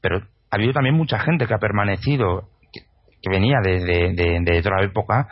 pero 0.00 0.22
ha 0.50 0.56
habido 0.56 0.72
también 0.72 0.94
mucha 0.94 1.18
gente 1.18 1.46
que 1.46 1.52
ha 1.52 1.58
permanecido 1.58 2.48
que, 2.72 2.80
venía 3.28 3.58
de, 3.62 4.14
de 4.42 4.58
otra 4.58 4.82
época 4.82 5.28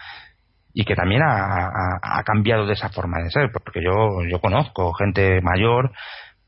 y 0.74 0.84
que 0.84 0.94
también 0.94 1.22
ha, 1.22 2.22
cambiado 2.24 2.66
de 2.66 2.72
esa 2.72 2.88
forma 2.88 3.18
de 3.22 3.30
ser, 3.30 3.50
porque 3.52 3.80
yo, 3.82 4.24
yo 4.28 4.40
conozco 4.40 4.92
gente 4.94 5.40
mayor 5.42 5.92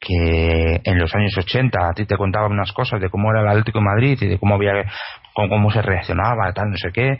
que 0.01 0.81
en 0.85 0.99
los 0.99 1.15
años 1.15 1.37
80 1.37 1.79
a 1.89 1.93
ti 1.93 2.07
te 2.07 2.17
contaban 2.17 2.53
unas 2.53 2.73
cosas 2.73 3.01
de 3.01 3.11
cómo 3.11 3.31
era 3.31 3.43
el 3.43 3.49
Atlético 3.49 3.79
de 3.79 3.85
Madrid 3.85 4.19
y 4.21 4.27
de 4.27 4.39
cómo 4.39 4.55
había 4.55 4.85
cómo, 5.35 5.71
se 5.71 5.83
reaccionaba, 5.83 6.53
tal, 6.53 6.71
no 6.71 6.77
sé 6.77 6.91
qué, 6.93 7.19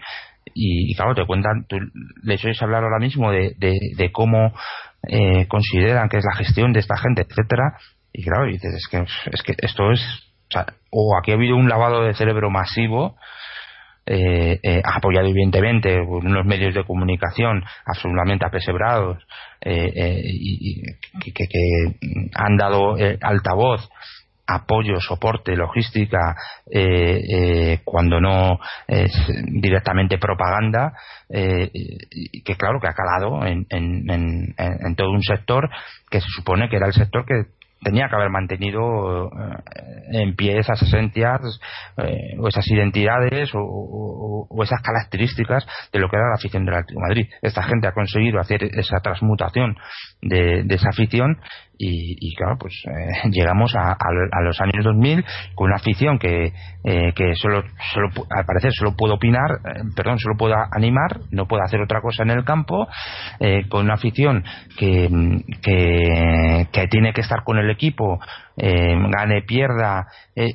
y, 0.55 0.95
claro, 0.95 1.15
te 1.15 1.27
cuentan, 1.27 1.67
tú 1.67 1.79
les 2.23 2.45
oyes 2.45 2.63
hablar 2.63 2.85
ahora 2.85 2.99
mismo 2.99 3.31
de, 3.33 3.55
de, 3.59 4.13
cómo 4.13 4.53
eh, 5.09 5.47
consideran 5.49 6.09
que 6.09 6.19
es 6.19 6.25
la 6.25 6.37
gestión 6.37 6.73
de 6.73 6.81
esta 6.81 6.97
gente, 6.97 7.23
etcétera, 7.23 7.79
y 8.13 8.23
claro, 8.23 8.47
dices, 8.47 8.75
es 8.75 8.87
que, 8.89 8.99
es 9.33 9.43
que 9.43 9.55
esto 9.59 9.91
es, 9.91 10.01
o 10.91 11.17
aquí 11.19 11.33
ha 11.33 11.35
habido 11.35 11.57
un 11.57 11.69
lavado 11.69 12.05
de 12.05 12.15
cerebro 12.15 12.51
masivo, 12.51 13.17
eh, 14.07 14.61
eh, 14.63 14.83
apoyado 14.85 15.29
evidentemente 15.29 15.97
por 16.05 16.27
unos 16.27 16.45
medios 16.45 16.75
de 16.75 16.85
comunicación 16.85 17.65
absolutamente 17.87 18.45
apesebrados 18.45 19.17
eh, 19.63 19.93
eh 19.97 20.21
y, 20.25 20.83
que, 21.33 21.47
que, 21.49 22.29
han 22.35 22.59
dado 22.59 22.97
altavoz 23.23 23.89
apoyo, 24.47 25.01
soporte, 25.01 25.57
logística, 25.57 26.37
cuando 27.83 28.21
no 28.21 28.59
es 28.87 29.11
directamente 29.47 30.19
propaganda, 30.19 30.93
que 31.31 32.57
claro 32.59 32.79
que 32.79 32.89
ha 32.89 32.93
calado 32.93 33.47
en, 33.47 34.95
todo 34.97 35.13
un 35.13 35.23
sector 35.23 35.71
que 36.11 36.21
se 36.21 36.29
supone 36.29 36.69
que 36.69 36.77
era 36.77 36.89
el 36.89 36.93
sector 36.93 37.25
que 37.25 37.45
tenía 37.83 38.09
que 38.09 38.17
haber 38.17 38.31
mantenido 38.31 39.27
eh, 39.29 40.23
en 40.23 40.37
pie 40.37 40.59
esas 40.59 40.81
esencias 40.83 41.61
eh, 41.99 42.37
o 42.39 42.49
esas 42.49 42.67
identidades 42.69 43.51
o, 43.55 44.49
esas 44.63 44.81
características 44.83 45.67
de 45.93 45.99
lo 45.99 46.09
que 46.09 46.17
era 46.17 46.29
la 46.29 46.37
afición 46.37 46.65
del 46.65 46.75
Atlético 46.75 47.01
Madrid. 47.01 47.29
Esta 47.43 47.63
gente 47.63 47.87
ha 47.87 47.93
conseguido 47.93 48.41
hacer 48.41 48.65
esa 48.65 49.01
transmutación 49.01 49.77
de, 50.23 50.65
esa 50.71 50.89
afición 50.89 51.39
y, 51.77 52.35
claro, 52.37 52.57
pues 52.59 52.75
eh, 52.87 53.29
llegamos 53.31 53.75
a, 53.75 53.97
los 54.43 54.61
años 54.61 54.85
2000 54.85 55.25
con 55.55 55.67
una 55.67 55.77
afición 55.77 56.19
que, 56.19 56.53
que 56.83 57.35
solo, 57.35 57.63
solo, 57.93 58.09
al 58.31 58.45
parecer 58.45 58.73
solo 58.73 58.95
puede 58.97 59.15
opinar, 59.15 59.59
perdón, 59.97 60.19
solo 60.19 60.37
puede 60.37 60.55
animar, 60.73 61.21
no 61.31 61.47
puede 61.47 61.65
hacer 61.65 61.81
otra 61.81 62.01
cosa 62.01 62.23
en 62.23 62.31
el 62.31 62.45
campo, 62.45 62.87
con 63.69 63.85
una 63.85 63.95
afición 63.95 64.45
que, 64.79 65.09
que, 65.63 66.69
que 66.71 66.87
tiene 66.89 67.13
que 67.13 67.23
estar 67.23 67.43
con 67.45 67.59
el 67.59 67.71
equipo 67.71 68.19
eh, 68.57 68.97
gane, 69.11 69.43
pierda. 69.43 70.07
Eh, 70.35 70.55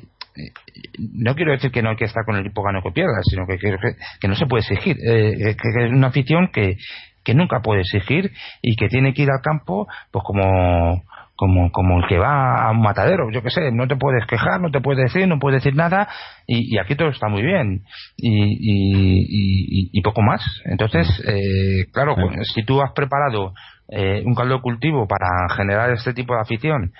no 0.98 1.34
quiero 1.34 1.52
decir 1.52 1.70
que 1.70 1.82
no 1.82 1.90
hay 1.90 1.96
que 1.96 2.04
estar 2.04 2.24
con 2.24 2.36
el 2.36 2.42
equipo 2.42 2.62
gane 2.62 2.80
o 2.82 2.92
pierda, 2.92 3.20
sino 3.22 3.46
que, 3.46 3.58
que, 3.58 4.28
no 4.28 4.34
se 4.34 4.46
puede 4.46 4.62
exigir. 4.62 4.96
Eh, 5.04 5.56
que, 5.56 5.68
es 5.68 5.92
una 5.92 6.08
afición 6.08 6.48
que, 6.52 6.76
que 7.24 7.34
nunca 7.34 7.60
puede 7.60 7.80
exigir 7.80 8.32
y 8.62 8.76
que 8.76 8.88
tiene 8.88 9.12
que 9.14 9.22
ir 9.22 9.30
al 9.30 9.42
campo 9.42 9.86
pues 10.10 10.24
como 10.24 11.02
como, 11.36 11.72
como 11.72 12.00
el 12.00 12.06
que 12.06 12.18
va 12.18 12.66
a 12.66 12.70
un 12.70 12.82
matadero, 12.82 13.30
yo 13.32 13.42
qué 13.42 13.48
sé, 13.48 13.72
no 13.72 13.88
te 13.88 13.96
puedes 13.96 14.26
quejar, 14.26 14.60
no 14.60 14.70
te 14.70 14.82
puedes 14.82 15.10
decir, 15.10 15.26
no 15.26 15.38
puedes 15.38 15.64
decir 15.64 15.74
nada 15.74 16.06
y, 16.46 16.76
aquí 16.76 16.96
todo 16.96 17.08
está 17.08 17.28
muy 17.28 17.40
bien. 17.40 17.80
Y, 18.18 19.88
y, 19.90 20.02
poco 20.02 20.20
más. 20.20 20.42
Entonces, 20.66 21.08
claro, 21.94 22.14
si 22.42 22.62
tú 22.62 22.82
has 22.82 22.92
preparado 22.92 23.54
eh, 23.92 24.22
un 24.24 24.34
caldo 24.34 24.54
de 24.54 24.60
cultivo 24.60 25.08
para 25.08 25.48
generar 25.56 25.90
este 25.90 26.14
tipo 26.14 26.34
de 26.34 26.42
afición 26.42 26.92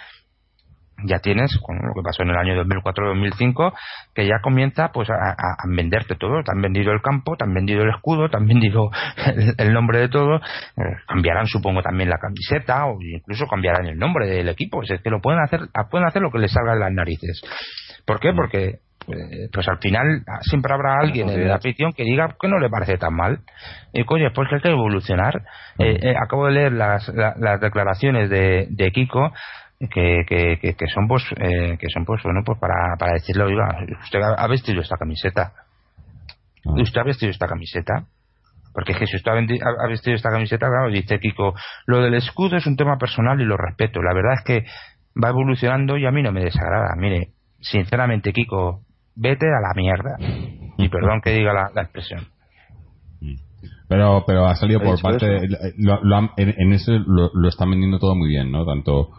ya 1.05 1.18
tienes 1.18 1.53
lo 1.55 1.94
que 1.94 2.03
pasó 2.03 2.22
en 2.22 2.30
el 2.30 2.36
año 2.36 2.64
2004-2005 2.64 3.72
que 4.14 4.26
ya 4.26 4.40
comienza 4.42 4.90
pues 4.92 5.09
a, 5.11 5.34
venderte 5.68 6.16
todo. 6.16 6.42
Te 6.42 6.53
han 6.53 6.61
vendido 6.61 6.92
el 6.92 7.03
campo 7.03 7.36
te 7.36 7.44
han 7.44 7.55
vendido 7.55 7.82
el 7.82 7.90
escudo 7.90 8.28
te 8.28 8.36
han 8.36 8.46
vendido 8.46 8.90
el, 9.59 9.72
nombre 9.72 10.01
de 10.01 10.09
todo. 10.09 10.36
Eh, 10.36 10.82
cambiarán 11.07 11.46
supongo 11.46 11.82
también 11.82 12.11
la 12.11 12.18
camiseta 12.18 12.86
o 12.86 12.98
incluso 13.01 13.46
cambiarán 13.46 13.86
el 13.86 13.98
nombre 13.98 14.26
del 14.26 14.48
equipo. 14.48 14.82
Es 14.82 15.01
que 15.03 15.11
lo 15.11 15.20
pueden 15.20 15.40
hacer 15.40 15.61
pueden 15.90 16.07
hacer 16.07 16.22
lo 16.22 16.30
que 16.30 16.38
les 16.38 16.53
salga 16.53 16.74
de 16.74 16.80
las 16.80 16.92
narices. 16.92 17.42
¿por 18.07 18.20
qué? 18.20 18.32
porque 18.32 18.80
pues, 19.07 19.18
pues 19.53 19.68
al 19.68 19.78
final 19.78 20.22
siempre 20.42 20.74
habrá 20.74 20.98
alguien 21.01 21.28
en 21.28 21.48
la 21.48 21.57
afición 21.57 21.92
que 21.92 22.05
diga 22.05 22.36
que 22.40 22.48
no 22.48 22.59
le 22.59 22.68
parece 22.68 22.98
tan 22.98 23.14
mal. 23.14 23.40
Y 23.92 24.05
coño, 24.05 24.30
pues 24.34 24.48
que 24.48 24.57
hay 24.57 24.61
que 24.61 24.70
evolucionar. 24.70 25.42
Eh, 25.78 25.98
eh, 26.03 26.14
acabo 26.22 26.46
de 26.46 26.53
leer 26.53 26.72
las, 26.72 27.09
las 27.09 27.61
declaraciones 27.61 28.28
de, 28.30 28.66
de 28.70 28.90
Kiko 28.90 29.32
que, 29.89 30.24
que, 30.28 30.74
que, 30.74 30.87
son 30.89 31.09
pues 31.09 31.24
eh, 31.39 31.78
que 31.78 31.89
son 31.89 32.05
pues 32.05 32.22
bueno 32.22 32.43
pues 32.45 32.59
para, 32.59 32.97
para 32.99 33.14
decirle 33.14 33.45
oiga 33.45 33.66
usted 34.03 34.20
ha 34.20 34.47
vestido 34.47 34.83
esta 34.83 34.97
camiseta 34.99 35.55
ah. 36.66 36.74
usted 36.76 37.01
ha 37.01 37.05
vestido 37.05 37.31
esta 37.31 37.47
camiseta 37.47 38.05
porque 38.72 38.93
es 38.93 38.99
que 38.99 39.07
si 39.07 39.16
usted 39.16 39.33
ha 39.33 39.89
vestido 39.89 40.16
esta 40.16 40.31
camiseta 40.31 40.68
claro 40.68 40.91
dice 40.91 41.18
Kiko 41.18 41.55
lo 41.87 42.03
del 42.03 42.14
escudo 42.14 42.57
es 42.57 42.66
un 42.66 42.76
tema 42.76 42.99
personal 42.99 43.41
y 43.41 43.45
lo 43.45 43.57
respeto. 43.57 44.01
La 44.03 44.14
verdad 44.14 44.35
es 44.35 44.45
que 44.45 44.64
va 45.22 45.31
evolucionando 45.31 45.97
y 45.97 46.07
a 46.07 46.11
mí 46.11 46.22
no 46.22 46.33
me 46.33 46.45
desagrada. 46.45 46.95
Mire 46.97 47.31
sinceramente 47.61 48.33
Kiko 48.33 48.83
vete 49.16 49.47
a 49.47 49.61
la 49.61 49.74
mierda 49.74 50.16
y 50.78 50.89
perdón 50.89 51.20
que 51.20 51.31
diga 51.31 51.53
la, 51.53 51.83
expresión. 51.83 52.26
Pero 53.89 54.24
pero 54.26 54.47
ha 54.47 54.55
salido 54.55 54.81
por 54.81 55.01
parte 55.03 55.49
lo, 55.78 56.18
en, 56.37 56.55
en, 56.57 56.72
ese 56.72 56.93
lo, 56.93 57.31
lo 57.35 57.49
están 57.49 57.70
vendiendo 57.70 57.99
todo 57.99 58.14
muy 58.14 58.28
bien 58.28 58.53
no 58.53 58.64
tanto 58.64 59.11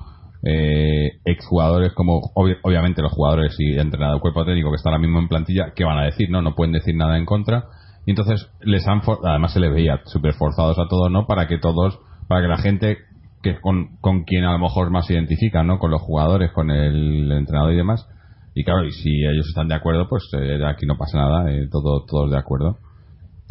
eh, 0.43 1.19
exjugadores 1.23 1.93
como 1.93 2.31
obviamente 2.33 3.01
los 3.01 3.11
jugadores 3.11 3.55
y 3.59 3.77
entrenador 3.77 4.21
cuerpo 4.21 4.43
técnico 4.45 4.71
que 4.71 4.75
está 4.75 4.89
ahora 4.89 5.01
mismo 5.01 5.19
en 5.19 5.27
plantilla, 5.27 5.73
¿qué 5.75 5.83
van 5.83 5.99
a 5.99 6.05
decir? 6.05 6.29
No, 6.29 6.41
no 6.41 6.55
pueden 6.55 6.73
decir 6.73 6.95
nada 6.95 7.17
en 7.17 7.25
contra. 7.25 7.65
Y 8.05 8.11
entonces 8.11 8.49
les 8.61 8.87
han 8.87 9.01
además 9.23 9.53
se 9.53 9.59
les 9.59 9.71
veía 9.71 10.01
súper 10.05 10.33
forzados 10.33 10.79
a 10.79 10.87
todos, 10.87 11.11
¿no? 11.11 11.27
Para 11.27 11.47
que 11.47 11.59
todos, 11.59 11.99
para 12.27 12.41
que 12.41 12.47
la 12.47 12.57
gente 12.57 12.97
que 13.43 13.59
con, 13.59 13.97
con 14.01 14.23
quien 14.23 14.45
a 14.45 14.53
lo 14.53 14.59
mejor 14.59 14.91
más 14.91 15.05
se 15.07 15.13
identifica, 15.13 15.63
¿no? 15.63 15.77
Con 15.77 15.91
los 15.91 16.01
jugadores, 16.01 16.51
con 16.51 16.71
el 16.71 17.31
entrenador 17.31 17.73
y 17.73 17.77
demás. 17.77 18.07
Y 18.55 18.63
claro, 18.63 18.85
y 18.85 18.91
si 18.91 19.23
ellos 19.23 19.47
están 19.47 19.67
de 19.67 19.75
acuerdo, 19.75 20.09
pues 20.09 20.23
eh, 20.33 20.59
aquí 20.65 20.85
no 20.85 20.97
pasa 20.97 21.17
nada, 21.17 21.51
eh, 21.51 21.67
todo, 21.71 22.05
todos 22.05 22.31
de 22.31 22.37
acuerdo 22.37 22.79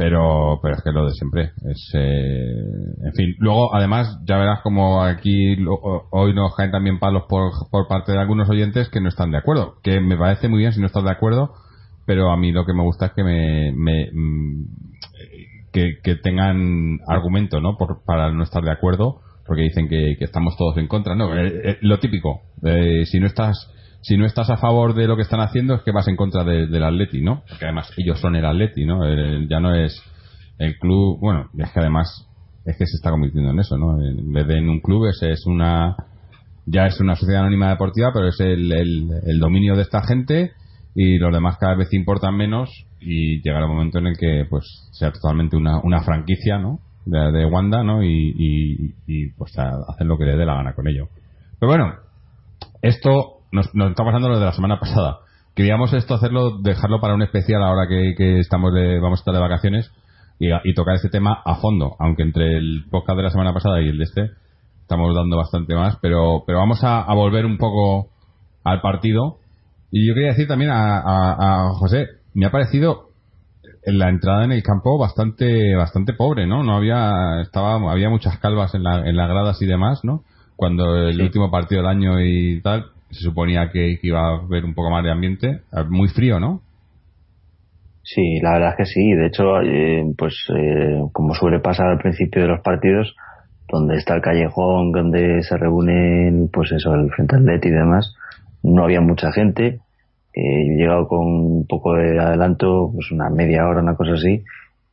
pero 0.01 0.61
pero 0.63 0.77
es 0.77 0.83
que 0.83 0.93
lo 0.93 1.05
de 1.05 1.13
siempre 1.13 1.53
es 1.71 1.91
eh, 1.93 2.55
en 3.05 3.13
fin. 3.13 3.35
Luego 3.39 3.75
además 3.75 4.19
ya 4.25 4.39
verás 4.39 4.63
como 4.63 5.03
aquí 5.03 5.59
hoy 6.11 6.33
nos 6.33 6.55
caen 6.57 6.71
también 6.71 6.99
palos 6.99 7.25
por, 7.29 7.53
por 7.71 7.87
parte 7.87 8.13
de 8.13 8.19
algunos 8.19 8.49
oyentes 8.49 8.89
que 8.89 9.03
no 9.03 9.11
están 9.11 9.31
de 9.31 9.37
acuerdo. 9.37 9.75
Que 9.83 10.01
me 10.01 10.17
parece 10.17 10.49
muy 10.49 10.61
bien 10.61 10.73
si 10.73 10.81
no 10.81 10.87
estás 10.87 11.05
de 11.05 11.11
acuerdo 11.11 11.53
pero 12.07 12.31
a 12.31 12.37
mí 12.39 12.51
lo 12.51 12.65
que 12.65 12.73
me 12.73 12.83
gusta 12.83 13.07
es 13.07 13.13
que 13.13 13.23
me, 13.23 13.73
mm, 14.11 14.65
que, 15.71 16.15
tengan 16.23 16.99
argumento 17.07 17.61
no 17.61 17.77
por, 17.77 18.03
para 18.03 18.33
no 18.33 18.43
estar 18.43 18.65
de 18.65 18.73
acuerdo 18.73 19.21
porque 19.47 19.63
dicen 19.65 19.87
que, 19.87 20.17
estamos 20.21 20.57
todos 20.57 20.79
en 20.79 20.89
contra. 20.89 21.15
No 21.15 21.37
eh, 21.37 21.61
eh, 21.63 21.79
lo 21.83 21.99
típico 21.99 22.41
si 23.05 23.21
no 23.21 23.27
estás 23.27 23.71
si 24.03 24.17
no 24.17 24.25
estás 24.27 24.49
a 24.51 24.57
favor 24.57 24.95
de 24.95 25.07
lo 25.07 25.17
que 25.17 25.23
están 25.23 25.41
haciendo 25.41 25.75
es 25.75 25.83
que 25.83 25.93
vas 25.93 26.09
en 26.09 26.17
contra 26.17 26.45
del 26.45 26.83
Atleti, 26.83 27.21
¿no? 27.21 27.43
Porque 27.49 27.67
además 27.67 27.93
ellos 27.97 28.19
son 28.21 28.37
el 28.37 28.45
Atleti, 28.45 28.85
¿no? 28.85 29.01
ya 29.49 29.61
no 29.61 29.75
es 29.75 30.03
el 30.59 30.79
club, 30.79 31.19
bueno, 31.21 31.51
es 31.59 31.71
que 31.71 31.81
además 31.81 32.27
es 32.65 32.77
que 32.77 32.87
se 32.87 32.97
está 32.97 33.11
convirtiendo 33.11 33.51
en 33.51 33.59
eso, 33.59 33.77
¿no? 33.77 34.01
En 34.03 34.33
vez 34.33 34.47
de 34.47 34.59
en 34.59 34.69
un 34.69 34.81
club 34.81 35.07
es, 35.07 35.23
es 35.23 35.47
una 35.47 35.97
ya 36.67 36.87
es 36.87 37.01
una 37.01 37.17
sociedad 37.17 37.43
anónima 37.43 37.71
deportiva, 37.71 38.11
pero 38.13 38.29
es 38.29 38.39
el, 38.41 38.71
el, 38.73 39.39
dominio 39.39 39.75
de 39.75 39.83
esta 39.83 40.03
gente 40.03 40.53
y 40.95 41.19
los 41.19 41.33
demás 41.33 41.57
cada 41.59 41.75
vez 41.75 41.93
importan 41.93 42.37
menos 42.37 42.71
y 43.01 43.43
llegará 43.43 43.65
el 43.65 43.73
momento 43.73 43.99
en 43.99 44.09
el 44.09 44.17
que 44.17 44.47
pues 44.49 44.65
sea 44.93 45.11
totalmente 45.11 45.57
una, 45.57 45.81
una 45.83 46.03
franquicia, 46.03 46.59
¿no? 46.59 46.81
De, 47.07 47.47
Wanda, 47.47 47.83
¿no? 47.83 48.05
Y, 48.05 48.35
y, 48.37 48.95
y 49.07 49.33
pues 49.33 49.53
hacen 49.59 50.07
lo 50.07 50.17
que 50.17 50.27
le 50.27 50.37
dé 50.37 50.45
la 50.45 50.55
gana 50.55 50.75
con 50.75 50.87
ello. 50.87 51.09
Pero 51.59 51.73
bueno, 51.73 51.95
esto 52.83 53.40
nos, 53.53 53.67
está 53.67 54.05
pasando 54.05 54.29
lo 54.29 54.39
de 54.39 54.45
la 54.45 54.53
semana 54.53 54.79
pasada. 54.79 55.21
Queríamos 55.55 55.93
esto 55.93 56.15
hacerlo, 56.15 56.59
dejarlo 56.59 57.01
para 57.01 57.15
un 57.15 57.23
especial 57.23 57.63
ahora 57.63 57.89
que, 57.89 58.39
estamos 58.39 58.73
de, 58.73 59.01
vamos 59.01 59.19
a 59.19 59.23
estar 59.23 59.35
de 59.35 59.41
vacaciones 59.41 59.91
y, 60.39 60.75
tocar 60.75 60.95
este 60.95 61.11
tema 61.11 61.43
a 61.45 61.57
fondo, 61.57 61.97
aunque 61.99 62.23
entre 62.23 62.57
el 62.57 62.85
podcast 62.91 63.17
de 63.17 63.23
la 63.25 63.31
semana 63.31 63.53
pasada 63.53 63.83
y 63.83 63.89
el 63.89 63.99
de 63.99 64.05
este 64.05 64.31
estamos 64.83 65.15
dando 65.15 65.37
bastante 65.37 65.75
más, 65.77 65.99
pero, 66.03 66.43
pero 66.45 66.59
vamos 66.59 66.83
a, 66.83 67.05
volver 67.15 67.47
un 67.47 67.59
poco 67.59 68.09
al 68.65 68.81
partido. 68.81 69.37
Y 69.93 70.09
yo 70.09 70.15
quería 70.15 70.31
decir 70.31 70.49
también 70.49 70.71
a, 70.73 71.71
José, 71.75 72.07
me 72.35 72.47
ha 72.47 72.51
parecido 72.51 73.11
en 73.85 73.99
la 73.99 74.09
entrada 74.09 74.45
en 74.45 74.53
el 74.53 74.63
campo 74.63 74.99
bastante 74.99 75.75
bastante 75.77 76.13
pobre, 76.13 76.47
¿no? 76.47 76.63
No 76.65 76.77
había 76.77 77.41
estaba 77.41 77.75
había 77.91 78.11
muchas 78.11 78.39
calvas 78.39 78.75
en, 78.75 78.83
la, 78.83 79.09
en 79.09 79.17
las 79.17 79.29
gradas 79.29 79.63
y 79.63 79.67
demás, 79.67 80.01
¿no? 80.03 80.23
Cuando 80.57 80.97
el 80.97 81.21
último 81.23 81.51
partido 81.51 81.83
del 81.83 81.91
año 81.91 82.21
y 82.21 82.61
tal, 82.61 82.87
se 83.11 83.21
suponía 83.21 83.71
que, 83.71 83.99
iba 84.03 84.21
a 84.21 84.39
haber 84.39 84.65
un 84.65 84.75
poco 84.75 84.91
más 84.91 85.05
de 85.05 85.11
ambiente. 85.11 85.61
Muy 85.89 86.09
frío, 86.09 86.39
¿no? 86.39 86.63
Sí, 88.03 88.41
la 88.43 88.53
verdad 88.53 88.71
es 88.71 88.77
que 88.77 88.85
sí. 88.87 89.13
De 89.13 89.27
hecho, 89.27 89.61
eh, 89.63 90.05
pues 90.17 90.35
eh, 90.57 91.01
como 91.13 91.35
suele 91.35 91.61
pasar 91.61 91.89
al 91.89 91.99
principio 91.99 92.43
de 92.43 92.49
los 92.49 92.61
partidos, 92.61 93.15
donde 93.69 93.97
está 93.97 94.15
el 94.15 94.23
callejón, 94.23 94.93
donde 94.93 95.43
se 95.43 95.57
reúnen, 95.57 96.49
pues 96.53 96.73
eso, 96.73 96.95
el 96.95 97.11
frente 97.11 97.37
atlet 97.37 97.65
y 97.65 97.71
demás, 97.71 98.15
no 98.63 98.85
había 98.85 99.01
mucha 99.01 99.33
gente. 99.33 99.81
Eh, 100.35 100.41
he 100.43 100.77
llegado 100.77 101.07
con 101.09 101.27
un 101.27 101.67
poco 101.69 101.95
de 101.95 102.19
adelanto, 102.19 102.91
pues 102.93 103.11
una 103.13 103.31
media 103.31 103.67
hora, 103.67 103.83
una 103.83 103.97
cosa 103.97 104.13
así, 104.13 104.45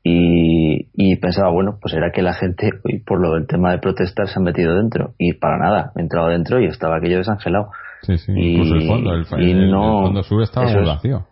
y, 0.04 0.90
y, 0.94 1.16
pensaba, 1.18 1.50
bueno, 1.50 1.80
pues 1.82 1.94
era 1.94 2.12
que 2.12 2.22
la 2.22 2.34
gente, 2.34 2.72
por 3.06 3.20
lo 3.20 3.34
del 3.34 3.46
tema 3.46 3.72
de 3.72 3.80
protestar, 3.80 4.28
se 4.28 4.40
han 4.40 4.44
metido 4.44 4.76
dentro. 4.76 5.14
Y 5.18 5.34
para 5.34 5.58
nada, 5.58 5.92
he 5.96 6.02
entrado 6.02 6.30
dentro 6.30 6.62
y 6.62 6.66
estaba 6.66 6.98
aquello 6.98 7.18
desangelado. 7.18 7.72
Sí, 8.02 8.18
sí, 8.18 8.32
incluso 8.36 8.76
el 8.76 8.88
fondo, 8.88 9.14
el, 9.14 9.26
fondo 9.26 10.24
sur 10.24 10.44
estaba 10.44 10.72
muy 10.72 10.86
vacío. 10.86 11.26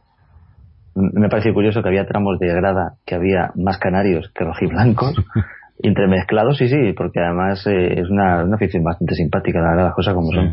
Me 0.95 1.27
parece 1.29 1.53
curioso 1.53 1.81
que 1.81 1.89
había 1.89 2.05
tramos 2.05 2.39
de 2.39 2.47
grada 2.47 2.95
que 3.05 3.15
había 3.15 3.51
más 3.55 3.77
canarios 3.77 4.31
que 4.33 4.45
rojiblancos, 4.45 5.13
entremezclados, 5.83 6.57
sí, 6.57 6.69
sí, 6.69 6.93
porque 6.95 7.19
además 7.19 7.65
eh, 7.67 7.99
es 7.99 8.09
una, 8.09 8.43
una 8.43 8.55
afición 8.55 8.83
bastante 8.83 9.15
simpática, 9.15 9.59
la 9.59 9.71
verdad, 9.71 9.85
las 9.85 9.95
cosas 9.95 10.13
como 10.13 10.31
son. 10.31 10.51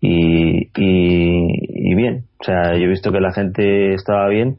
Y, 0.00 0.68
y, 0.76 1.94
bien, 1.94 2.24
o 2.40 2.44
sea, 2.44 2.74
yo 2.74 2.84
he 2.84 2.88
visto 2.88 3.12
que 3.12 3.20
la 3.20 3.32
gente 3.32 3.94
estaba 3.94 4.28
bien, 4.28 4.58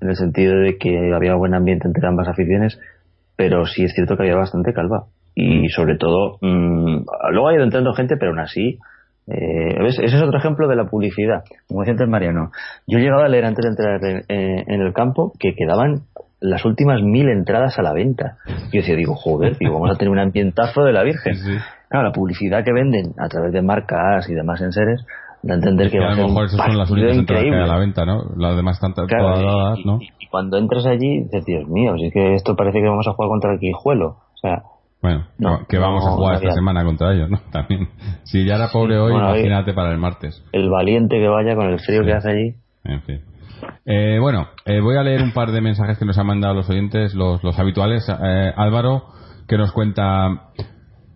en 0.00 0.08
el 0.08 0.16
sentido 0.16 0.56
de 0.56 0.76
que 0.78 1.12
había 1.12 1.34
buen 1.34 1.54
ambiente 1.54 1.88
entre 1.88 2.06
ambas 2.06 2.28
aficiones, 2.28 2.78
pero 3.36 3.66
sí 3.66 3.84
es 3.84 3.92
cierto 3.92 4.16
que 4.16 4.22
había 4.22 4.36
bastante 4.36 4.72
calva. 4.72 5.06
Y 5.34 5.66
mm. 5.66 5.68
sobre 5.70 5.96
todo, 5.96 6.38
mmm, 6.40 7.04
luego 7.32 7.48
ha 7.48 7.54
ido 7.54 7.64
entrando 7.64 7.92
gente, 7.94 8.16
pero 8.16 8.30
aún 8.30 8.40
así, 8.40 8.78
eh, 9.26 9.76
Ese 9.86 10.04
es 10.04 10.22
otro 10.22 10.38
ejemplo 10.38 10.68
de 10.68 10.76
la 10.76 10.84
publicidad. 10.84 11.44
Como 11.68 11.80
decía 11.80 11.92
antes 11.92 12.08
Mariano, 12.08 12.50
yo 12.86 12.98
he 12.98 13.02
llegado 13.02 13.22
a 13.22 13.28
leer 13.28 13.44
antes 13.44 13.64
de 13.64 13.70
entrar 13.70 14.00
en, 14.28 14.80
el 14.80 14.92
campo 14.92 15.32
que 15.38 15.54
quedaban 15.54 16.02
las 16.40 16.64
últimas 16.64 17.02
mil 17.02 17.28
entradas 17.28 17.78
a 17.78 17.82
la 17.82 17.92
venta. 17.92 18.36
Yo 18.46 18.80
decía, 18.80 18.96
digo, 18.96 19.14
joder, 19.14 19.56
digo, 19.58 19.74
vamos 19.74 19.90
a 19.94 19.98
tener 19.98 20.12
un 20.12 20.18
ambientazo 20.18 20.82
de 20.84 20.92
la 20.92 21.02
Virgen. 21.02 21.34
Claro, 21.88 22.08
la 22.08 22.12
publicidad 22.12 22.64
que 22.64 22.72
venden 22.72 23.14
a 23.18 23.28
través 23.28 23.52
de 23.52 23.62
marcas 23.62 24.28
y 24.28 24.34
demás 24.34 24.60
enseres 24.60 25.04
da 25.42 25.54
a 25.54 25.56
entender 25.56 25.90
que, 25.90 26.00
va 26.00 26.12
a, 26.12 26.16
lo 26.16 26.28
mejor 26.28 26.46
esas 26.46 26.66
son 26.66 26.78
las 26.78 26.90
únicas 26.90 27.16
entradas 27.16 27.44
que 27.44 27.54
hay 27.54 27.62
a 27.62 27.66
la 27.66 27.78
venta, 27.78 28.04
¿no? 28.04 28.24
Las 28.36 28.56
demás 28.56 28.76
están 28.76 28.94
todas 28.94 29.10
dadas, 29.10 29.78
¿no? 29.84 29.98
Y, 30.00 30.26
cuando 30.28 30.58
entras 30.58 30.84
allí, 30.86 31.22
dices, 31.22 31.44
Dios 31.44 31.68
mío, 31.68 31.94
si 31.96 32.06
es 32.06 32.12
que 32.12 32.34
esto 32.34 32.56
parece 32.56 32.80
que 32.80 32.88
vamos 32.88 33.06
a 33.06 33.12
jugar 33.12 33.28
contra 33.28 33.52
el 33.52 33.60
Quijuelo. 33.60 34.08
O 34.08 34.36
sea, 34.40 34.64
bueno, 35.04 35.66
que 35.68 35.78
vamos 35.78 36.06
a 36.06 36.12
jugar 36.12 36.36
esta 36.36 36.52
semana 36.52 36.82
contra 36.82 37.12
ellos, 37.12 37.28
¿no? 37.28 37.38
También. 37.52 37.90
Si 38.22 38.42
ya 38.46 38.54
era 38.54 38.68
pobre 38.68 38.98
hoy, 38.98 39.12
imagínate 39.12 39.74
para 39.74 39.92
el 39.92 39.98
martes. 39.98 40.42
El 40.50 40.70
valiente 40.70 41.18
que 41.18 41.28
vaya 41.28 41.54
con 41.54 41.66
el 41.66 41.78
frío 41.78 42.04
que 42.04 42.14
hace 42.14 42.30
allí. 42.30 42.54
En 42.84 43.02
fin. 43.02 43.20
Eh, 43.84 44.18
bueno, 44.18 44.48
eh, 44.64 44.80
voy 44.80 44.96
a 44.96 45.02
leer 45.02 45.22
un 45.22 45.32
par 45.32 45.52
de 45.52 45.60
mensajes 45.60 45.98
que 45.98 46.06
nos 46.06 46.16
han 46.16 46.26
mandado 46.26 46.54
los 46.54 46.70
oyentes, 46.70 47.14
los, 47.14 47.44
los 47.44 47.58
habituales. 47.58 48.08
Eh, 48.08 48.52
Álvaro, 48.56 49.04
que 49.46 49.58
nos 49.58 49.72
cuenta. 49.72 50.52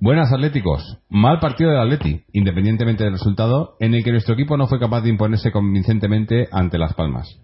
Buenas 0.00 0.32
Atléticos, 0.34 0.98
mal 1.08 1.40
partido 1.40 1.70
del 1.70 1.80
Atleti, 1.80 2.24
independientemente 2.34 3.04
del 3.04 3.14
resultado, 3.14 3.74
en 3.80 3.94
el 3.94 4.04
que 4.04 4.12
nuestro 4.12 4.34
equipo 4.34 4.58
no 4.58 4.66
fue 4.66 4.78
capaz 4.78 5.00
de 5.00 5.08
imponerse 5.08 5.50
convincentemente 5.50 6.46
ante 6.52 6.76
Las 6.76 6.92
Palmas. 6.92 7.40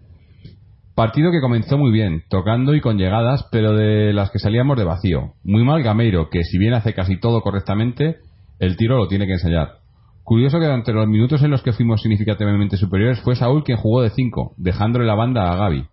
Partido 0.95 1.29
que 1.29 1.41
comenzó 1.41 1.77
muy 1.77 1.91
bien, 1.91 2.23
tocando 2.29 2.73
y 2.73 2.79
con 2.79 2.97
llegadas, 2.97 3.45
pero 3.51 3.73
de 3.73 4.13
las 4.13 4.31
que 4.31 4.39
salíamos 4.39 4.77
de 4.77 4.85
vacío. 4.85 5.33
Muy 5.43 5.65
mal 5.65 5.83
Gameiro, 5.83 6.29
que 6.29 6.43
si 6.43 6.57
bien 6.57 6.73
hace 6.73 6.93
casi 6.93 7.19
todo 7.19 7.41
correctamente, 7.41 8.19
el 8.59 8.77
tiro 8.77 8.95
lo 8.95 9.09
tiene 9.09 9.27
que 9.27 9.33
ensayar. 9.33 9.79
Curioso 10.23 10.57
que 10.57 10.65
durante 10.65 10.93
los 10.93 11.05
minutos 11.05 11.43
en 11.43 11.51
los 11.51 11.61
que 11.61 11.73
fuimos 11.73 12.01
significativamente 12.01 12.77
superiores 12.77 13.19
fue 13.19 13.35
Saúl 13.35 13.65
quien 13.65 13.77
jugó 13.77 14.03
de 14.03 14.09
5, 14.09 14.53
dejándole 14.55 15.05
la 15.05 15.15
banda 15.15 15.51
a 15.51 15.57
Gaby. 15.57 15.85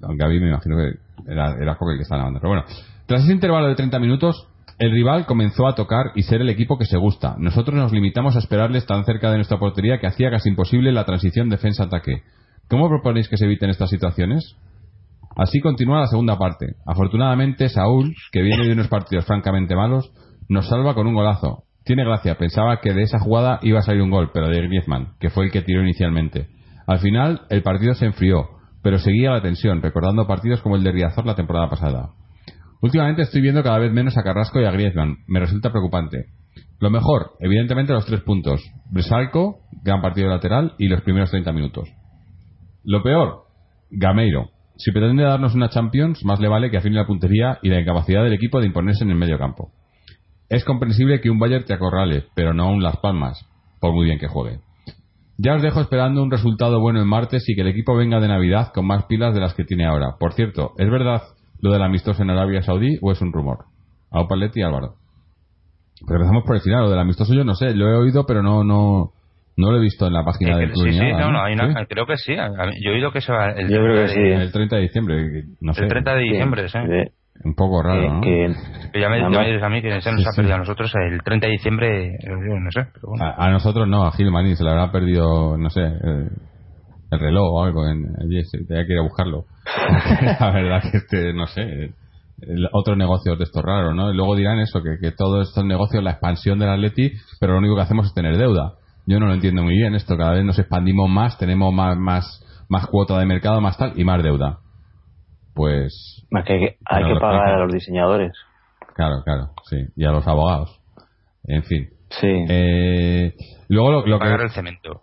Gaby 0.00 0.40
me 0.40 0.48
imagino 0.50 0.76
que 0.76 1.30
era, 1.30 1.56
era 1.60 1.72
el 1.72 1.96
que 1.96 2.02
estaba 2.02 2.20
en 2.20 2.20
la 2.20 2.24
banda. 2.24 2.40
Pero 2.40 2.50
bueno, 2.50 2.64
tras 3.06 3.24
ese 3.24 3.32
intervalo 3.32 3.66
de 3.66 3.74
30 3.74 3.98
minutos, 3.98 4.46
el 4.78 4.92
rival 4.92 5.26
comenzó 5.26 5.66
a 5.66 5.74
tocar 5.74 6.12
y 6.14 6.22
ser 6.22 6.40
el 6.40 6.48
equipo 6.48 6.78
que 6.78 6.84
se 6.84 6.96
gusta. 6.96 7.34
Nosotros 7.38 7.76
nos 7.76 7.92
limitamos 7.92 8.36
a 8.36 8.38
esperarles 8.38 8.86
tan 8.86 9.04
cerca 9.04 9.30
de 9.30 9.36
nuestra 9.36 9.58
portería 9.58 9.98
que 9.98 10.06
hacía 10.06 10.30
casi 10.30 10.48
imposible 10.48 10.92
la 10.92 11.04
transición 11.04 11.48
defensa-ataque. 11.48 12.22
¿Cómo 12.72 12.88
proponéis 12.88 13.28
que 13.28 13.36
se 13.36 13.44
eviten 13.44 13.68
estas 13.68 13.90
situaciones? 13.90 14.56
Así 15.36 15.60
continúa 15.60 16.00
la 16.00 16.06
segunda 16.06 16.38
parte. 16.38 16.76
Afortunadamente, 16.86 17.68
Saúl, 17.68 18.14
que 18.32 18.40
viene 18.40 18.66
de 18.66 18.72
unos 18.72 18.88
partidos 18.88 19.26
francamente 19.26 19.76
malos, 19.76 20.10
nos 20.48 20.70
salva 20.70 20.94
con 20.94 21.06
un 21.06 21.12
golazo. 21.12 21.64
Tiene 21.84 22.02
gracia, 22.02 22.38
pensaba 22.38 22.80
que 22.80 22.94
de 22.94 23.02
esa 23.02 23.18
jugada 23.18 23.58
iba 23.60 23.80
a 23.80 23.82
salir 23.82 24.00
un 24.00 24.10
gol, 24.10 24.30
pero 24.32 24.48
de 24.48 24.62
Griezmann, 24.62 25.16
que 25.20 25.28
fue 25.28 25.44
el 25.44 25.50
que 25.50 25.60
tiró 25.60 25.82
inicialmente. 25.82 26.48
Al 26.86 26.98
final, 27.00 27.42
el 27.50 27.62
partido 27.62 27.92
se 27.92 28.06
enfrió, 28.06 28.48
pero 28.82 28.98
seguía 28.98 29.32
la 29.32 29.42
tensión, 29.42 29.82
recordando 29.82 30.26
partidos 30.26 30.62
como 30.62 30.76
el 30.76 30.82
de 30.82 30.92
Riazor 30.92 31.26
la 31.26 31.34
temporada 31.34 31.68
pasada. 31.68 32.12
Últimamente 32.80 33.20
estoy 33.20 33.42
viendo 33.42 33.62
cada 33.62 33.80
vez 33.80 33.92
menos 33.92 34.16
a 34.16 34.22
Carrasco 34.22 34.62
y 34.62 34.64
a 34.64 34.70
Griezmann. 34.70 35.18
Me 35.26 35.40
resulta 35.40 35.70
preocupante. 35.70 36.24
Lo 36.80 36.88
mejor, 36.88 37.32
evidentemente, 37.38 37.92
los 37.92 38.06
tres 38.06 38.22
puntos. 38.22 38.62
Bresalco, 38.90 39.58
gran 39.84 40.00
partido 40.00 40.30
lateral 40.30 40.72
y 40.78 40.88
los 40.88 41.02
primeros 41.02 41.30
30 41.30 41.52
minutos. 41.52 41.92
Lo 42.84 43.02
peor, 43.02 43.44
Gameiro. 43.90 44.50
Si 44.76 44.90
pretende 44.90 45.22
darnos 45.22 45.54
una 45.54 45.68
Champions, 45.68 46.24
más 46.24 46.40
le 46.40 46.48
vale 46.48 46.70
que 46.70 46.78
afine 46.78 46.96
la 46.96 47.06
puntería 47.06 47.58
y 47.62 47.68
la 47.68 47.80
incapacidad 47.80 48.24
del 48.24 48.32
equipo 48.32 48.60
de 48.60 48.66
imponerse 48.66 49.04
en 49.04 49.10
el 49.10 49.16
medio 49.16 49.38
campo. 49.38 49.70
Es 50.48 50.64
comprensible 50.64 51.20
que 51.20 51.30
un 51.30 51.38
Bayern 51.38 51.64
te 51.64 51.74
acorrale, 51.74 52.24
pero 52.34 52.52
no 52.52 52.70
un 52.70 52.82
Las 52.82 52.96
Palmas, 52.98 53.46
por 53.80 53.92
muy 53.92 54.06
bien 54.06 54.18
que 54.18 54.28
juegue. 54.28 54.60
Ya 55.38 55.54
os 55.54 55.62
dejo 55.62 55.80
esperando 55.80 56.22
un 56.22 56.30
resultado 56.30 56.80
bueno 56.80 57.00
en 57.00 57.08
martes 57.08 57.48
y 57.48 57.54
que 57.54 57.62
el 57.62 57.68
equipo 57.68 57.96
venga 57.96 58.20
de 58.20 58.28
Navidad 58.28 58.72
con 58.74 58.86
más 58.86 59.04
pilas 59.04 59.34
de 59.34 59.40
las 59.40 59.54
que 59.54 59.64
tiene 59.64 59.86
ahora. 59.86 60.16
Por 60.18 60.34
cierto, 60.34 60.72
¿es 60.78 60.90
verdad 60.90 61.22
lo 61.60 61.72
del 61.72 61.82
amistoso 61.82 62.22
en 62.22 62.30
Arabia 62.30 62.62
Saudí 62.62 62.98
o 63.00 63.12
es 63.12 63.20
un 63.22 63.32
rumor? 63.32 63.64
A 64.10 64.26
Paletti 64.26 64.60
y 64.60 64.62
Álvaro. 64.62 64.96
Pero 66.06 66.20
empezamos 66.20 66.44
por 66.44 66.56
el 66.56 66.62
final, 66.62 66.82
lo 66.82 66.90
del 66.90 66.98
amistoso 66.98 67.34
yo 67.34 67.44
no 67.44 67.54
sé, 67.54 67.74
lo 67.74 67.88
he 67.88 67.96
oído 67.96 68.26
pero 68.26 68.42
no 68.42 68.64
no 68.64 69.12
no 69.56 69.70
lo 69.70 69.78
he 69.78 69.80
visto 69.80 70.06
en 70.06 70.12
la 70.14 70.24
página 70.24 70.56
del 70.58 70.72
club. 70.72 70.86
Sí, 70.86 70.92
sí, 70.92 70.98
no, 71.12 71.18
¿no? 71.18 71.32
no, 71.32 71.42
hay 71.44 71.54
una- 71.54 71.68
¿Sí? 71.80 71.86
creo 71.88 72.06
que 72.06 72.16
sí. 72.16 72.34
Yo 72.34 72.90
he 72.90 72.94
oído 72.94 73.12
que 73.12 73.20
se 73.20 73.32
va 73.32 73.50
el, 73.50 73.68
Yo 73.68 73.78
creo 73.82 74.06
que 74.06 74.08
sí. 74.08 74.20
El 74.20 74.52
30 74.52 74.76
de 74.76 74.82
diciembre, 74.82 75.44
no 75.60 75.74
sé. 75.74 75.82
el 75.82 75.88
30 75.88 76.14
de 76.14 76.20
diciembre, 76.22 76.68
sí. 76.68 76.78
Un 77.44 77.54
poco 77.54 77.82
raro, 77.82 78.14
¿no? 78.14 78.20
que- 78.20 78.54
Que 78.92 79.00
ya 79.00 79.08
me, 79.08 79.16
dices 79.26 79.62
a 79.62 79.68
mí 79.68 79.82
que 79.82 80.00
se 80.00 80.12
nos 80.12 80.20
Sí, 80.22 80.26
ha 80.28 80.30
sí. 80.32 80.36
perdido 80.36 80.54
a 80.54 80.58
nosotros 80.58 80.92
el 81.10 81.22
30 81.22 81.46
de 81.46 81.52
diciembre, 81.52 82.06
eh, 82.14 82.18
no 82.28 82.70
sé, 82.70 82.86
pero 82.94 83.08
bueno. 83.08 83.24
A, 83.24 83.46
a 83.46 83.50
nosotros 83.50 83.88
no, 83.88 84.04
a 84.06 84.12
Gilmaní 84.12 84.54
se 84.54 84.62
le 84.64 84.70
habrá 84.70 84.92
perdido, 84.92 85.56
no 85.58 85.70
sé, 85.70 85.80
el, 85.80 86.28
el 87.10 87.18
reloj 87.20 87.50
o 87.52 87.64
algo. 87.64 87.88
En, 87.88 88.04
allí 88.22 88.44
se- 88.44 88.64
tenía 88.64 88.86
que 88.86 88.92
ir 88.92 88.98
a 88.98 89.02
buscarlo. 89.02 89.44
la 90.40 90.50
verdad 90.52 90.82
que 90.90 90.96
este, 90.98 91.32
no 91.32 91.46
sé, 91.46 91.62
el- 92.42 92.68
otros 92.72 92.96
negocios 92.96 93.38
de 93.38 93.44
estos 93.44 93.62
raros, 93.62 93.94
¿no? 93.94 94.12
Y 94.12 94.16
luego 94.16 94.36
dirán 94.36 94.58
eso, 94.60 94.82
que, 94.82 94.98
que 95.00 95.10
todos 95.12 95.48
estos 95.48 95.64
negocios, 95.64 96.02
la 96.04 96.12
expansión 96.12 96.58
del 96.58 96.68
Atleti, 96.68 97.12
pero 97.40 97.54
lo 97.54 97.58
único 97.60 97.76
que 97.76 97.82
hacemos 97.82 98.06
es 98.06 98.14
tener 98.14 98.36
deuda. 98.36 98.74
Yo 99.06 99.18
no 99.18 99.26
lo 99.26 99.34
entiendo 99.34 99.62
muy 99.62 99.74
bien 99.74 99.94
esto. 99.94 100.16
Cada 100.16 100.32
vez 100.32 100.44
nos 100.44 100.58
expandimos 100.58 101.08
más, 101.10 101.36
tenemos 101.38 101.72
más, 101.74 101.96
más, 101.98 102.64
más 102.68 102.86
cuota 102.86 103.18
de 103.18 103.26
mercado, 103.26 103.60
más 103.60 103.76
tal, 103.76 103.92
y 103.98 104.04
más 104.04 104.22
deuda. 104.22 104.58
Pues, 105.54 106.24
más 106.30 106.44
que 106.44 106.52
hay 106.54 106.60
que, 106.60 106.76
hay 106.86 107.04
que 107.04 107.20
pagar 107.20 107.54
a 107.54 107.58
los 107.58 107.72
diseñadores. 107.72 108.32
claro, 108.94 109.22
claro, 109.24 109.50
sí. 109.64 109.76
Y 109.96 110.04
a 110.04 110.10
los 110.12 110.26
abogados. 110.26 110.80
En 111.44 111.62
fin. 111.64 111.88
Sí. 112.10 112.28
Eh, 112.48 113.34
luego 113.68 113.90
lo, 113.92 114.06
lo 114.06 114.18
que... 114.18 114.24
pagar 114.24 114.40
el 114.42 114.50
cemento. 114.50 115.02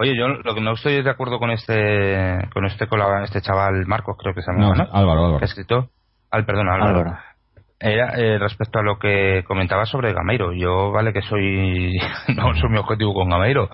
Oye, 0.00 0.16
yo 0.16 0.28
lo 0.28 0.54
que 0.54 0.60
no 0.60 0.72
estoy 0.72 1.02
de 1.02 1.10
acuerdo 1.10 1.38
con 1.38 1.50
este 1.50 2.38
con 2.52 2.64
este 2.64 2.86
colaba- 2.88 3.22
este 3.24 3.40
chaval 3.42 3.86
Marcos, 3.86 4.16
creo 4.18 4.34
que 4.34 4.40
se 4.42 4.50
llama, 4.50 4.68
No, 4.68 4.74
¿no? 4.74 4.82
Álvaro, 4.92 5.20
Álvaro. 5.26 5.38
Que 5.38 5.44
ha 5.44 5.46
escrito. 5.46 5.90
Al, 6.30 6.44
perdón, 6.46 6.68
Álvaro. 6.68 6.98
Álvaro. 7.00 7.18
Era 7.78 8.14
eh, 8.16 8.38
respecto 8.38 8.78
a 8.78 8.82
lo 8.82 8.98
que 8.98 9.44
comentaba 9.46 9.84
sobre 9.84 10.14
Gameiro. 10.14 10.52
Yo, 10.52 10.92
vale 10.92 11.12
que 11.12 11.22
soy. 11.22 11.92
no 12.36 12.54
soy 12.54 12.70
mi 12.70 12.78
objetivo 12.78 13.12
con 13.12 13.28
Gameiro. 13.28 13.68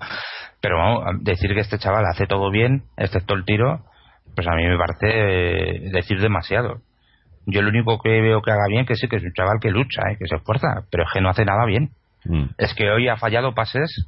Pero 0.59 0.77
vamos, 0.77 1.03
a 1.05 1.11
decir 1.19 1.53
que 1.53 1.61
este 1.61 1.77
chaval 1.77 2.05
hace 2.05 2.25
todo 2.25 2.49
bien, 2.49 2.83
excepto 2.95 3.33
el 3.33 3.43
tiro, 3.43 3.85
pues 4.35 4.47
a 4.47 4.55
mí 4.55 4.65
me 4.65 4.77
parece 4.77 5.07
eh, 5.07 5.89
decir 5.91 6.19
demasiado. 6.21 6.79
Yo 7.45 7.61
lo 7.61 7.69
único 7.69 7.99
que 7.99 8.21
veo 8.21 8.41
que 8.41 8.51
haga 8.51 8.67
bien, 8.69 8.85
que 8.85 8.95
sí, 8.95 9.07
que 9.09 9.17
es 9.17 9.23
un 9.23 9.33
chaval 9.33 9.59
que 9.61 9.71
lucha, 9.71 10.01
eh, 10.09 10.17
que 10.17 10.27
se 10.27 10.35
esfuerza, 10.35 10.85
pero 10.89 11.03
es 11.03 11.09
que 11.13 11.19
no 11.19 11.29
hace 11.29 11.43
nada 11.43 11.65
bien. 11.65 11.89
Mm. 12.23 12.45
Es 12.57 12.73
que 12.73 12.89
hoy 12.89 13.09
ha 13.09 13.17
fallado 13.17 13.53
pases, 13.53 14.07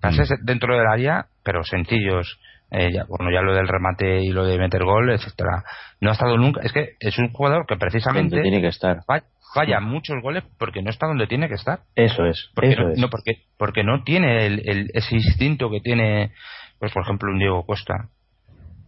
pases 0.00 0.28
dentro 0.42 0.76
del 0.76 0.86
área, 0.86 1.26
pero 1.44 1.62
sencillos. 1.62 2.40
Eh, 2.72 2.92
ya, 2.92 3.04
bueno, 3.08 3.32
ya 3.32 3.42
lo 3.42 3.52
del 3.52 3.66
remate 3.66 4.22
y 4.22 4.28
lo 4.30 4.44
de 4.44 4.56
meter 4.58 4.84
gol, 4.84 5.10
etcétera. 5.10 5.64
No 6.00 6.10
ha 6.10 6.12
estado 6.12 6.36
nunca. 6.36 6.60
Es 6.62 6.72
que 6.72 6.90
es 7.00 7.18
un 7.18 7.32
jugador 7.32 7.66
que 7.66 7.76
precisamente 7.76 8.36
Donde 8.36 8.42
tiene 8.48 8.60
que 8.62 8.68
estar. 8.68 9.02
fa- 9.04 9.24
falla 9.52 9.80
muchos 9.80 10.22
goles 10.22 10.44
porque 10.58 10.80
no 10.80 10.90
está 10.90 11.08
donde 11.08 11.26
tiene 11.26 11.48
que 11.48 11.54
estar. 11.54 11.80
Eso 11.96 12.24
es. 12.26 12.50
Porque 12.54 12.70
eso 12.70 12.82
no, 12.82 12.90
es. 12.92 12.98
no, 13.00 13.08
porque 13.10 13.32
porque 13.58 13.82
no 13.82 14.04
tiene 14.04 14.46
el, 14.46 14.62
el- 14.68 14.90
ese 14.94 15.16
instinto 15.16 15.68
que 15.68 15.80
tiene, 15.80 16.32
pues 16.78 16.92
por 16.92 17.02
ejemplo, 17.02 17.32
un 17.32 17.38
Diego 17.40 17.66
Costa. 17.66 18.08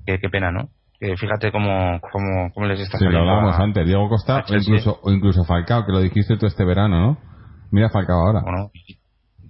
Que 0.07 0.19
qué 0.19 0.29
pena, 0.29 0.53
¿no? 0.53 0.69
Que 1.01 1.17
fíjate 1.17 1.51
cómo, 1.51 2.01
cómo, 2.13 2.53
cómo 2.55 2.67
les 2.67 2.79
está 2.79 2.99
Sí, 2.99 3.05
lo 3.05 3.11
saliendo 3.11 3.31
hablábamos 3.33 3.59
a- 3.59 3.63
antes. 3.65 3.85
Diego 3.85 4.09
Costa 4.09 4.45
o 4.49 4.55
incluso, 4.55 5.01
o 5.03 5.11
incluso 5.11 5.45
Falcao, 5.45 5.85
que 5.87 5.93
lo 5.93 6.01
dijiste 6.01 6.37
tú 6.37 6.47
este 6.47 6.65
verano, 6.65 7.01
¿no? 7.01 7.19
Mira 7.73 7.89
Falcao 7.91 8.19
ahora. 8.27 8.43
Bueno, 8.43 8.71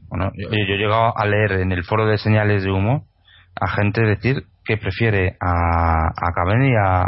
bueno, 0.08 0.30
yo- 0.34 0.48
yo 0.48 0.74
he 0.74 0.78
llegado 0.78 1.12
a 1.18 1.26
leer 1.26 1.52
en 1.60 1.72
el 1.72 1.84
foro 1.84 2.06
de 2.06 2.16
señales 2.16 2.62
de 2.64 2.70
humo 2.70 3.04
a 3.54 3.68
gente 3.68 4.02
decir 4.02 4.44
que 4.64 4.76
prefiere 4.76 5.36
a, 5.40 6.08
a 6.08 6.32
Cavani 6.34 6.74
a, 6.76 7.02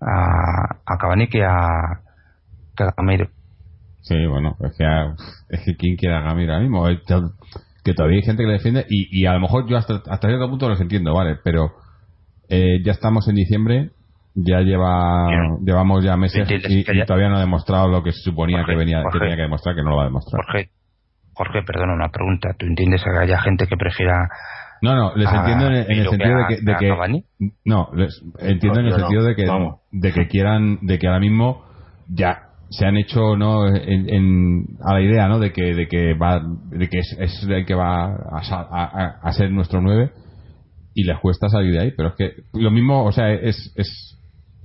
a, 0.00 0.76
a 0.86 0.98
Cavani 0.98 1.28
que 1.28 1.44
a, 1.44 2.00
que 2.76 2.84
a 2.84 2.94
Gameiro. 2.96 3.28
Sí, 4.02 4.26
bueno, 4.26 4.56
es 4.60 4.76
que, 4.76 4.84
es 5.50 5.64
que 5.64 5.76
quién 5.76 5.96
quiere 5.96 6.14
a 6.16 6.20
ahora 6.20 6.60
mismo. 6.60 6.86
Que 7.84 7.94
todavía 7.94 8.18
hay 8.18 8.22
gente 8.22 8.42
que 8.42 8.46
le 8.46 8.52
defiende 8.54 8.86
y, 8.88 9.20
y 9.20 9.26
a 9.26 9.32
lo 9.32 9.40
mejor 9.40 9.66
yo 9.68 9.76
hasta, 9.76 9.94
hasta 10.06 10.28
cierto 10.28 10.48
punto 10.48 10.68
los 10.68 10.80
entiendo, 10.80 11.14
¿vale? 11.14 11.36
Pero 11.42 11.72
eh, 12.48 12.82
ya 12.84 12.92
estamos 12.92 13.26
en 13.28 13.36
diciembre, 13.36 13.90
ya 14.34 14.60
lleva 14.60 15.28
Bien. 15.28 15.64
llevamos 15.64 16.04
ya 16.04 16.16
meses 16.16 16.48
y, 16.50 16.84
todavía 17.04 17.28
no 17.28 17.36
ha 17.36 17.40
demostrado 17.40 17.88
lo 17.88 18.02
que 18.02 18.12
se 18.12 18.20
suponía 18.20 18.58
Jorge, 18.58 18.72
que, 18.72 18.78
venía, 18.78 19.02
que 19.10 19.18
tenía 19.18 19.36
que 19.36 19.42
demostrar, 19.42 19.74
que 19.74 19.82
no 19.82 19.90
lo 19.90 19.96
va 19.96 20.02
a 20.02 20.06
demostrar. 20.06 20.44
Jorge, 20.44 20.70
Jorge, 21.32 21.62
perdona 21.62 21.94
una 21.94 22.08
pregunta. 22.08 22.50
¿Tú 22.58 22.66
entiendes 22.66 23.02
que 23.02 23.10
haya 23.10 23.40
gente 23.40 23.66
que 23.66 23.76
prefiera 23.76 24.28
No, 24.82 24.94
no, 24.94 25.14
les 25.16 25.28
a 25.28 25.40
entiendo 25.40 25.66
en, 25.66 25.74
en 25.74 25.98
el 25.98 26.08
sentido 26.08 26.36
de 26.36 26.42
a- 26.44 26.46
que, 26.48 26.56
de 26.62 26.76
que 26.78 26.88
no, 27.64 27.90
les 27.94 28.22
entiendo 28.38 28.80
en 28.80 28.86
el 28.86 28.92
no, 28.92 28.98
sentido 28.98 29.24
de 29.24 29.34
que 29.36 29.46
vamos. 29.46 29.76
de 29.92 30.12
que 30.12 30.26
quieran, 30.28 30.78
de 30.82 30.98
que 30.98 31.06
ahora 31.06 31.20
mismo 31.20 31.64
ya 32.08 32.46
se 32.70 32.86
han 32.86 32.96
hecho 32.96 33.36
no 33.36 33.66
en, 33.68 34.08
en- 34.08 34.64
a 34.84 34.94
la 34.94 35.00
idea 35.00 35.26
no 35.28 35.38
de 35.40 35.52
que 35.52 35.74
de 35.74 35.88
que 35.88 36.14
va 36.14 36.40
de 36.70 36.88
que 36.88 36.98
es, 37.00 37.16
es 37.18 37.42
el 37.48 37.66
que 37.66 37.74
va 37.74 38.06
a, 38.06 39.18
a- 39.22 39.32
ser 39.32 39.50
nuestro 39.50 39.80
9 39.80 40.12
y 40.94 41.02
les 41.04 41.18
cuesta 41.18 41.48
salir 41.48 41.72
de 41.72 41.80
ahí 41.80 41.92
pero 41.96 42.10
es 42.10 42.14
que 42.14 42.32
lo 42.52 42.70
mismo 42.70 43.04
o 43.04 43.10
sea 43.12 43.32
es 43.32 43.72
es 43.76 44.18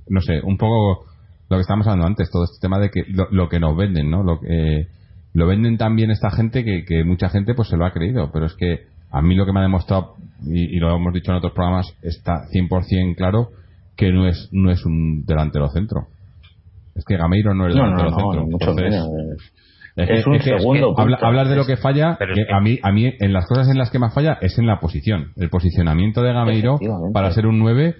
no 0.08 0.20
sé 0.20 0.40
un 0.42 0.56
poco 0.56 1.04
lo 1.50 1.56
que 1.56 1.60
estábamos 1.62 1.86
hablando 1.88 2.06
antes 2.06 2.30
todo 2.30 2.44
este 2.44 2.58
tema 2.60 2.78
de 2.78 2.90
que 2.90 3.02
lo, 3.08 3.26
lo 3.32 3.48
que 3.48 3.58
nos 3.58 3.76
venden 3.76 4.08
no 4.10 4.22
lo 4.22 4.38
que 4.40 4.86
lo 5.34 5.46
venden 5.48 5.76
también 5.76 6.10
esta 6.12 6.30
gente 6.30 6.64
que, 6.64 6.84
que 6.84 7.02
mucha 7.04 7.28
gente 7.28 7.54
pues 7.54 7.68
se 7.68 7.76
lo 7.76 7.84
ha 7.86 7.92
creído 7.92 8.30
pero 8.32 8.46
es 8.46 8.54
que 8.54 8.86
a 9.10 9.22
mí 9.22 9.34
lo 9.34 9.46
que 9.46 9.52
me 9.52 9.60
ha 9.60 9.62
demostrado 9.62 10.14
y, 10.46 10.76
y 10.76 10.78
lo 10.78 10.94
hemos 10.94 11.12
dicho 11.14 11.30
en 11.32 11.38
otros 11.38 11.52
programas 11.52 11.86
está 12.02 12.42
100% 12.52 13.16
claro 13.16 13.48
que 13.96 14.12
no 14.12 14.26
es 14.28 14.48
no 14.52 14.70
es 14.70 14.84
un 14.84 15.24
delantero 15.24 15.68
centro. 15.70 16.08
Es 16.94 17.04
que 17.04 17.16
Gameiro 17.16 17.54
no 17.54 17.66
es 17.68 17.74
No, 17.74 17.82
delantero 17.84 18.10
no, 18.10 18.16
centro. 18.18 18.42
Entonces, 18.52 18.90
menos. 18.90 19.08
es, 19.96 20.10
Es 20.10 20.24
que- 20.24 20.30
un 20.30 20.36
es 20.36 20.44
que- 20.44 20.58
segundo 20.58 20.86
punta. 20.88 21.02
habla- 21.02 21.18
hablar 21.22 21.48
de 21.48 21.56
lo 21.56 21.64
que 21.66 21.76
falla 21.76 22.16
Pero 22.18 22.32
es 22.34 22.38
que 22.46 22.52
a 22.52 22.60
mí 22.60 22.78
a 22.82 22.92
mí 22.92 23.12
en 23.18 23.32
las 23.32 23.46
cosas 23.46 23.68
en 23.68 23.78
las 23.78 23.90
que 23.90 23.98
más 23.98 24.12
falla 24.14 24.38
es 24.42 24.58
en 24.58 24.66
la 24.66 24.80
posición. 24.80 25.32
El 25.36 25.48
posicionamiento 25.48 26.22
de 26.22 26.32
Gameiro 26.32 26.78
para 27.14 27.30
ser 27.32 27.46
un 27.46 27.58
9 27.58 27.94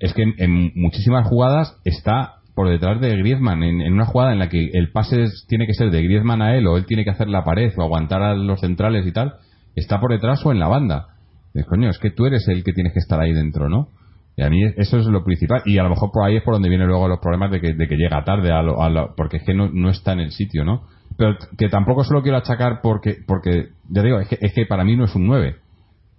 es 0.00 0.14
que 0.14 0.22
en, 0.22 0.34
en 0.38 0.72
muchísimas 0.74 1.26
jugadas 1.28 1.78
está 1.84 2.36
por 2.54 2.68
detrás 2.68 3.00
de 3.00 3.16
Griezmann. 3.16 3.62
En, 3.62 3.80
en 3.80 3.92
una 3.94 4.04
jugada 4.06 4.32
en 4.32 4.38
la 4.38 4.48
que 4.48 4.70
el 4.72 4.90
pase 4.92 5.22
es- 5.22 5.46
tiene 5.48 5.66
que 5.66 5.74
ser 5.74 5.90
de 5.90 6.02
Griezmann 6.02 6.42
a 6.42 6.56
él 6.56 6.66
o 6.66 6.76
él 6.76 6.86
tiene 6.86 7.04
que 7.04 7.10
hacer 7.10 7.28
la 7.28 7.44
pared 7.44 7.72
o 7.76 7.82
aguantar 7.82 8.22
a 8.22 8.34
los 8.34 8.60
centrales 8.60 9.06
y 9.06 9.12
tal 9.12 9.34
está 9.76 10.00
por 10.00 10.10
detrás 10.12 10.44
o 10.44 10.52
en 10.52 10.58
la 10.60 10.68
banda 10.68 11.08
Dices, 11.54 11.68
coño 11.68 11.90
es 11.90 11.98
que 11.98 12.10
tú 12.10 12.24
eres 12.26 12.48
el 12.48 12.64
que 12.64 12.72
tienes 12.72 12.92
que 12.94 12.98
estar 13.00 13.20
ahí 13.20 13.32
dentro 13.32 13.68
¿no? 13.68 13.88
y 14.36 14.42
a 14.42 14.48
mí 14.48 14.62
eso 14.76 14.96
es 14.98 15.06
lo 15.06 15.22
principal 15.24 15.62
y 15.66 15.76
a 15.78 15.82
lo 15.82 15.90
mejor 15.90 16.10
por 16.12 16.24
ahí 16.26 16.36
es 16.36 16.42
por 16.42 16.54
donde 16.54 16.68
vienen 16.70 16.88
luego 16.88 17.06
los 17.08 17.18
problemas 17.20 17.50
de 17.50 17.60
que, 17.60 17.74
de 17.74 17.86
que 17.88 17.96
llega 17.96 18.24
tarde 18.24 18.50
a 18.52 18.62
lo- 18.62 18.82
a 18.82 18.88
lo- 18.88 19.14
porque 19.16 19.36
es 19.38 19.42
que 19.44 19.52
no, 19.54 19.68
no 19.70 19.90
está 19.90 20.12
en 20.14 20.20
el 20.20 20.30
sitio 20.32 20.64
¿no? 20.64 20.84
pero 21.18 21.36
que 21.58 21.68
tampoco 21.68 22.04
se 22.04 22.14
lo 22.14 22.22
quiero 22.22 22.38
achacar 22.38 22.80
porque 22.82 23.16
porque 23.26 23.68
ya 23.90 24.02
digo 24.02 24.18
es 24.20 24.28
que, 24.28 24.38
es 24.40 24.54
que 24.54 24.64
para 24.66 24.84
mí 24.84 24.96
no 24.96 25.04
es 25.04 25.14
un 25.14 25.26
9 25.26 25.56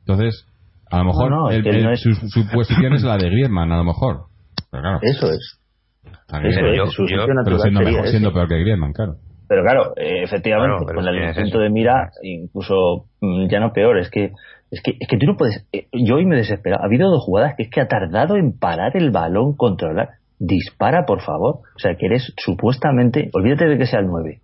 entonces 0.02 0.46
a 0.92 1.00
lo 1.00 1.06
mejor 1.06 1.32
No, 1.32 1.36
no, 1.46 1.50
es 1.50 1.66
el- 1.66 1.92
es- 1.94 2.02
su, 2.02 2.14
su 2.14 2.48
posición 2.52 2.94
es 2.94 3.02
la 3.04 3.18
de 3.18 3.30
Griezmann 3.30 3.72
a 3.72 3.78
lo 3.78 3.84
mejor 3.86 4.26
pero 4.70 4.84
claro 4.84 5.00
Eso 5.02 5.32
es. 5.32 5.60
Eso 6.06 6.16
Pero 6.40 6.72
es. 6.72 6.78
yo- 6.78 6.86
su 6.88 7.02
yo- 7.04 7.08
sitio 7.08 7.24
pero 7.26 7.34
natural 7.36 7.60
siendo 7.62 7.80
mejor 7.82 8.08
siendo 8.08 8.34
peor 8.34 8.48
que 8.48 8.60
Griezmann 8.60 8.94
claro 8.94 9.16
Pero 9.48 9.64
claro, 9.64 9.94
eh, 9.98 10.24
efectivamente, 10.24 10.70
Claro, 10.70 10.86
pero 10.88 11.00
con 11.02 11.08
el 11.08 11.24
es 11.30 11.36
punto 11.36 11.50
eso. 11.50 11.60
de 11.60 11.70
mira, 11.70 12.10
incluso 12.22 13.06
mm, 13.22 13.48
ya 13.50 13.60
no 13.60 13.74
peor, 13.74 13.98
es 14.00 14.10
que 14.10 14.32
es 14.72 14.82
que, 14.82 14.92
es 15.00 15.08
que 15.08 15.18
tú 15.18 15.28
no 15.28 15.36
puedes. 15.38 15.68
eh, 15.72 15.88
yo 15.92 16.16
hoy 16.16 16.26
me 16.26 16.36
desespero. 16.36 16.78
Ha 16.82 16.86
habido 16.86 17.10
dos 17.12 17.24
jugadas 17.24 17.54
que 17.56 17.64
es 17.64 17.70
que 17.70 17.82
ha 17.82 17.88
tardado 17.88 18.38
en 18.38 18.58
parar 18.58 18.96
el 18.98 19.12
balón, 19.12 19.56
controlar. 19.56 20.10
Dispara, 20.40 21.06
por 21.06 21.22
favor. 21.22 21.58
O 21.76 21.80
sea, 21.80 21.96
que 21.96 22.08
eres 22.08 22.34
supuestamente. 22.38 23.30
Olvídate 23.34 23.66
de 23.68 23.78
que 23.78 23.86
sea 23.86 24.00
el 24.00 24.08
9. 24.08 24.40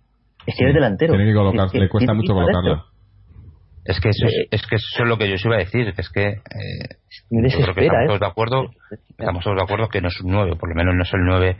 Es 0.46 0.54
que 0.56 0.62
eres 0.64 0.74
delantero. 0.74 1.12
tiene 1.14 1.30
que 1.30 1.34
colocar 1.36 1.66
Es 1.66 1.72
que 1.72 1.80
le 1.80 1.88
cuesta 1.88 2.14
mucho 2.14 2.32
colocarla. 2.32 2.84
Es 3.84 3.98
que 4.00 4.10
eso, 4.10 4.26
es, 4.26 4.34
Eh, 4.34 4.48
es 4.52 4.62
que 4.66 4.76
eso 4.76 5.02
es 5.02 5.08
lo 5.08 5.16
que 5.18 5.28
yo 5.28 5.34
os 5.34 5.44
iba 5.44 5.56
a 5.56 5.58
decir, 5.58 5.92
que 5.94 6.00
es 6.02 6.10
que 6.10 6.28
eh, 6.28 6.36
Me 7.30 7.48
yo 7.48 7.58
creo 7.58 7.74
que 7.74 7.80
desespera, 7.80 7.86
estamos 7.86 8.04
¿eh? 8.04 8.06
todos 8.06 8.20
de 8.20 8.26
acuerdo, 8.26 8.70
estamos 9.18 9.44
todos 9.44 9.56
de 9.56 9.62
acuerdo 9.62 9.88
que 9.88 10.00
no 10.00 10.08
es 10.08 10.20
un 10.20 10.32
9, 10.32 10.56
por 10.60 10.68
lo 10.68 10.74
menos 10.76 10.94
no 10.94 11.02
es 11.02 11.12
el 11.14 11.24
9 11.24 11.56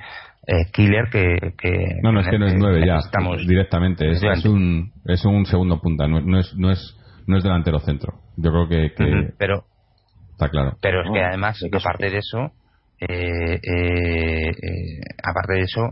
eh, 0.50 0.70
killer 0.72 1.08
que, 1.10 1.54
que 1.56 2.00
no 2.02 2.12
no 2.12 2.20
es 2.20 2.28
que 2.28 2.38
no 2.38 2.46
es 2.46 2.54
9 2.54 2.86
ya 2.86 2.96
estamos 2.98 3.46
directamente 3.46 4.10
es, 4.10 4.22
es 4.22 4.44
un 4.44 4.92
es 5.06 5.24
un 5.24 5.46
segundo 5.46 5.80
punta 5.80 6.08
no, 6.08 6.20
no 6.20 6.38
es 6.38 6.54
no 6.56 6.70
es 6.70 6.96
no 7.26 7.36
es 7.36 7.44
delantero 7.44 7.78
centro 7.80 8.20
yo 8.36 8.50
creo 8.50 8.68
que, 8.68 8.94
que 8.94 9.32
pero 9.38 9.64
Está 10.40 10.48
claro. 10.48 10.78
Pero 10.80 11.02
es 11.02 11.10
que 11.12 11.22
además, 11.22 11.60
aparte 11.70 12.08
de 12.08 12.16
eso, 12.16 12.50
eh, 12.98 13.60
eh, 13.62 15.00
aparte 15.22 15.52
de 15.52 15.60
eso, 15.60 15.90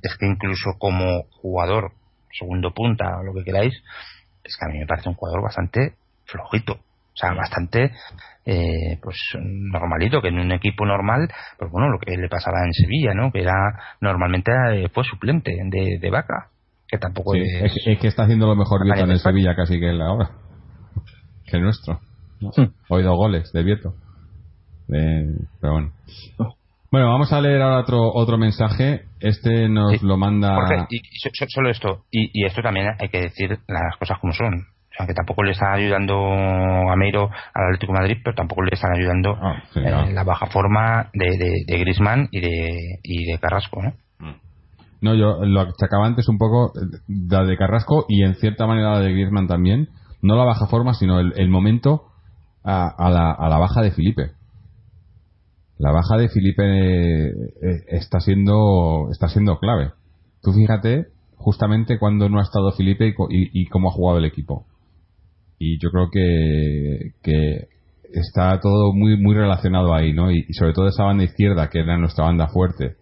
es 0.00 0.16
que 0.16 0.26
incluso 0.26 0.78
como 0.78 1.24
jugador, 1.42 1.92
segundo 2.32 2.72
punta 2.72 3.18
o 3.18 3.22
lo 3.22 3.34
que 3.34 3.44
queráis, 3.44 3.74
es 4.42 4.56
que 4.56 4.64
a 4.64 4.72
mí 4.72 4.78
me 4.78 4.86
parece 4.86 5.10
un 5.10 5.14
jugador 5.14 5.42
bastante 5.42 5.92
flojito. 6.24 6.78
O 7.14 7.16
sea, 7.16 7.34
bastante 7.34 7.92
eh, 8.44 8.98
pues 9.02 9.16
normalito, 9.40 10.20
que 10.20 10.28
en 10.28 10.38
un 10.40 10.52
equipo 10.52 10.84
normal, 10.84 11.28
pues 11.58 11.70
bueno, 11.70 11.90
lo 11.90 11.98
que 11.98 12.16
le 12.16 12.28
pasaba 12.28 12.64
en 12.64 12.72
Sevilla, 12.72 13.14
¿no? 13.14 13.30
Que 13.30 13.42
era 13.42 13.54
normalmente 14.00 14.50
eh, 14.72 14.88
fue 14.88 15.04
suplente 15.04 15.56
de, 15.64 15.98
de 16.00 16.10
Vaca, 16.10 16.48
que 16.88 16.98
tampoco 16.98 17.34
es... 17.34 17.76
es... 17.86 17.98
que 17.98 18.08
está 18.08 18.24
haciendo 18.24 18.46
lo 18.46 18.56
mejor 18.56 18.84
Vieto 18.84 19.04
en 19.04 19.10
el 19.10 19.20
Sevilla 19.20 19.54
casi 19.54 19.78
que 19.78 19.92
la 19.92 20.06
ahora, 20.06 20.30
que 21.46 21.56
el 21.56 21.62
nuestro. 21.62 22.00
Hmm. 22.40 22.72
Hoy 22.88 23.04
dos 23.04 23.16
goles 23.16 23.52
de 23.52 23.62
Vieto. 23.62 23.94
pero 24.88 25.72
bueno. 25.72 25.92
Bueno, 26.90 27.08
vamos 27.08 27.32
a 27.32 27.40
leer 27.40 27.62
ahora 27.62 27.78
otro 27.78 28.12
otro 28.12 28.36
mensaje. 28.36 29.06
Este 29.20 29.68
nos 29.68 30.02
lo 30.02 30.18
manda. 30.18 30.86
y, 30.90 31.00
solo 31.48 31.70
esto. 31.70 32.04
Y, 32.10 32.44
esto 32.44 32.60
también 32.60 32.88
hay 32.98 33.08
que 33.08 33.20
decir 33.20 33.60
las 33.66 33.96
cosas 33.98 34.18
como 34.18 34.34
son. 34.34 34.66
O 34.92 34.96
sea, 34.96 35.06
que 35.06 35.14
tampoco 35.14 35.42
le 35.42 35.52
están 35.52 35.72
ayudando 35.72 36.14
a 36.14 36.94
Meiro 36.96 37.30
al 37.54 37.64
Atlético 37.66 37.92
de 37.92 37.98
Madrid, 37.98 38.16
pero 38.22 38.36
tampoco 38.36 38.62
le 38.62 38.70
están 38.72 38.92
ayudando 38.92 39.36
ah, 39.40 39.62
en 39.74 40.14
la 40.14 40.24
baja 40.24 40.46
forma 40.46 41.10
de, 41.14 41.64
de, 41.66 41.78
Grisman 41.78 42.28
y 42.30 42.40
de, 42.40 42.98
y 43.02 43.24
de 43.24 43.38
Carrasco, 43.38 43.82
¿no? 43.82 43.92
Mm. 44.18 44.36
No, 45.00 45.14
yo 45.14 45.44
lo 45.44 45.60
achacaba 45.62 46.06
antes 46.06 46.28
un 46.28 46.38
poco 46.38 46.72
la 47.08 47.44
de 47.44 47.56
Carrasco 47.56 48.04
y 48.08 48.22
en 48.22 48.34
cierta 48.34 48.66
manera 48.66 48.92
la 48.92 49.00
de 49.00 49.12
Griezmann 49.12 49.48
también. 49.48 49.88
No 50.20 50.36
la 50.36 50.44
baja 50.44 50.66
forma, 50.66 50.94
sino 50.94 51.18
el, 51.18 51.48
momento 51.48 52.04
a, 52.62 52.86
a, 52.86 53.10
la, 53.10 53.32
a 53.32 53.48
la 53.48 53.58
baja 53.58 53.80
de 53.80 53.90
Felipe 53.90 54.30
la 55.82 55.90
baja 55.90 56.16
de 56.16 56.28
Felipe 56.28 56.62
eh, 57.26 57.84
está 57.88 58.20
siendo 58.20 59.08
está 59.10 59.26
siendo 59.26 59.58
clave. 59.58 59.90
Tú 60.40 60.52
fíjate 60.52 61.06
justamente 61.34 61.98
cuando 61.98 62.28
no 62.28 62.38
ha 62.38 62.42
estado 62.42 62.70
Felipe 62.70 63.12
y, 63.30 63.66
cómo 63.66 63.88
ha 63.88 63.92
jugado 63.92 64.18
el 64.18 64.24
equipo. 64.24 64.64
Y 65.64 65.78
yo 65.78 65.92
creo 65.92 66.10
que, 66.10 67.12
que 67.22 67.68
está 68.12 68.58
todo 68.58 68.92
muy 68.92 69.16
muy 69.16 69.36
relacionado 69.36 69.94
ahí, 69.94 70.12
¿no? 70.12 70.32
Y, 70.32 70.42
sobre 70.54 70.72
todo 70.72 70.88
esa 70.88 71.04
banda 71.04 71.22
izquierda 71.22 71.70
que 71.70 71.78
era 71.78 71.96
nuestra 71.98 72.24
banda 72.24 72.48
fuerte, 72.48 72.96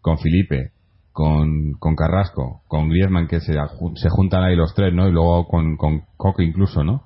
con 0.00 0.16
Felipe, 0.18 0.70
con, 1.10 1.72
con 1.80 1.96
Carrasco, 1.96 2.62
con 2.68 2.88
Griezmann 2.88 3.26
que 3.26 3.40
se, 3.40 3.54
se 3.96 4.08
juntan 4.10 4.44
ahí 4.44 4.54
los 4.54 4.76
tres, 4.76 4.94
¿no? 4.94 5.08
Y 5.08 5.12
luego 5.12 5.48
con, 5.48 5.76
con 5.76 6.02
Coque 6.16 6.44
incluso, 6.44 6.84
¿no? 6.84 7.02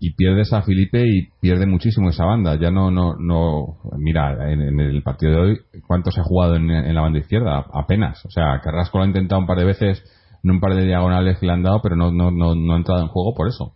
y 0.00 0.12
pierdes 0.16 0.52
a 0.52 0.60
Felipe 0.60 1.02
y 1.02 1.28
pierde 1.40 1.64
muchísimo 1.64 2.10
esa 2.10 2.26
banda. 2.26 2.58
Ya 2.60 2.70
no, 2.70 2.90
no, 2.90 3.14
no. 3.16 3.78
Mira, 3.96 4.52
en, 4.52 4.78
el 4.78 5.02
partido 5.02 5.32
de 5.32 5.40
hoy, 5.40 5.58
¿cuánto 5.86 6.10
se 6.10 6.20
ha 6.20 6.24
jugado 6.24 6.56
en, 6.56 6.94
la 6.94 7.00
banda 7.00 7.20
izquierda? 7.20 7.64
Apenas. 7.72 8.22
O 8.26 8.30
sea, 8.30 8.60
Carrasco 8.60 8.98
lo 8.98 9.04
ha 9.04 9.06
intentado 9.06 9.40
un 9.40 9.46
par 9.46 9.56
de 9.56 9.64
veces 9.64 10.04
en 10.42 10.50
un 10.50 10.60
par 10.60 10.74
de 10.74 10.84
diagonales 10.84 11.38
que 11.38 11.46
le 11.46 11.52
han 11.52 11.62
dado, 11.62 11.80
pero 11.80 11.96
no, 11.96 12.10
no, 12.10 12.30
no, 12.30 12.54
no 12.54 12.74
ha 12.74 12.76
entrado 12.76 13.00
en 13.00 13.08
juego 13.08 13.34
por 13.34 13.48
eso. 13.48 13.72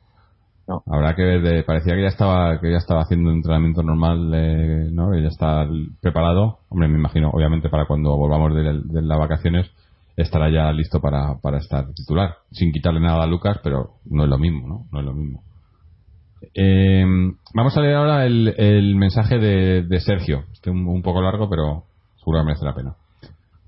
Habrá 0.86 1.15
que 1.15 1.23
ver, 1.23 1.65
parecía 1.65 1.95
que 1.95 2.03
ya 2.03 2.09
estaba 2.09 2.61
que 2.61 2.70
ya 2.70 2.77
estaba 2.77 3.01
haciendo 3.03 3.31
un 3.31 3.36
entrenamiento 3.36 3.82
normal, 3.82 4.31
eh, 4.35 4.89
¿no? 4.93 5.11
Que 5.11 5.23
ya 5.23 5.28
está 5.28 5.66
preparado. 6.01 6.59
Hombre, 6.69 6.89
me 6.89 6.99
imagino, 6.99 7.31
obviamente, 7.31 7.69
para 7.69 7.86
cuando 7.86 8.16
volvamos 8.16 8.55
de, 8.55 8.82
de 8.85 9.03
las 9.03 9.19
vacaciones 9.19 9.70
estará 10.16 10.51
ya 10.51 10.73
listo 10.73 11.01
para, 11.01 11.36
para 11.40 11.59
estar 11.59 11.86
titular, 11.95 12.39
sin 12.51 12.73
quitarle 12.73 13.01
nada 13.01 13.23
a 13.23 13.27
Lucas, 13.27 13.61
pero 13.62 13.95
no 14.05 14.24
es 14.24 14.28
lo 14.28 14.39
mismo, 14.39 14.66
¿no? 14.66 14.86
No 14.90 14.99
es 14.99 15.07
lo 15.07 15.15
mismo. 15.15 15.43
Eh, 16.55 17.05
vamos 17.55 17.77
a 17.77 17.81
leer 17.81 17.95
ahora 17.95 18.27
el, 18.27 18.97
mensaje 18.97 19.39
de, 19.39 20.01
Sergio. 20.01 20.45
Este 20.53 20.70
un, 20.70 20.86
un, 20.86 21.03
poco 21.03 21.23
largo, 21.23 21.49
pero 21.49 21.85
seguro 22.19 22.40
que 22.40 22.47
merece 22.47 22.65
la 22.65 22.74
pena. 22.74 22.95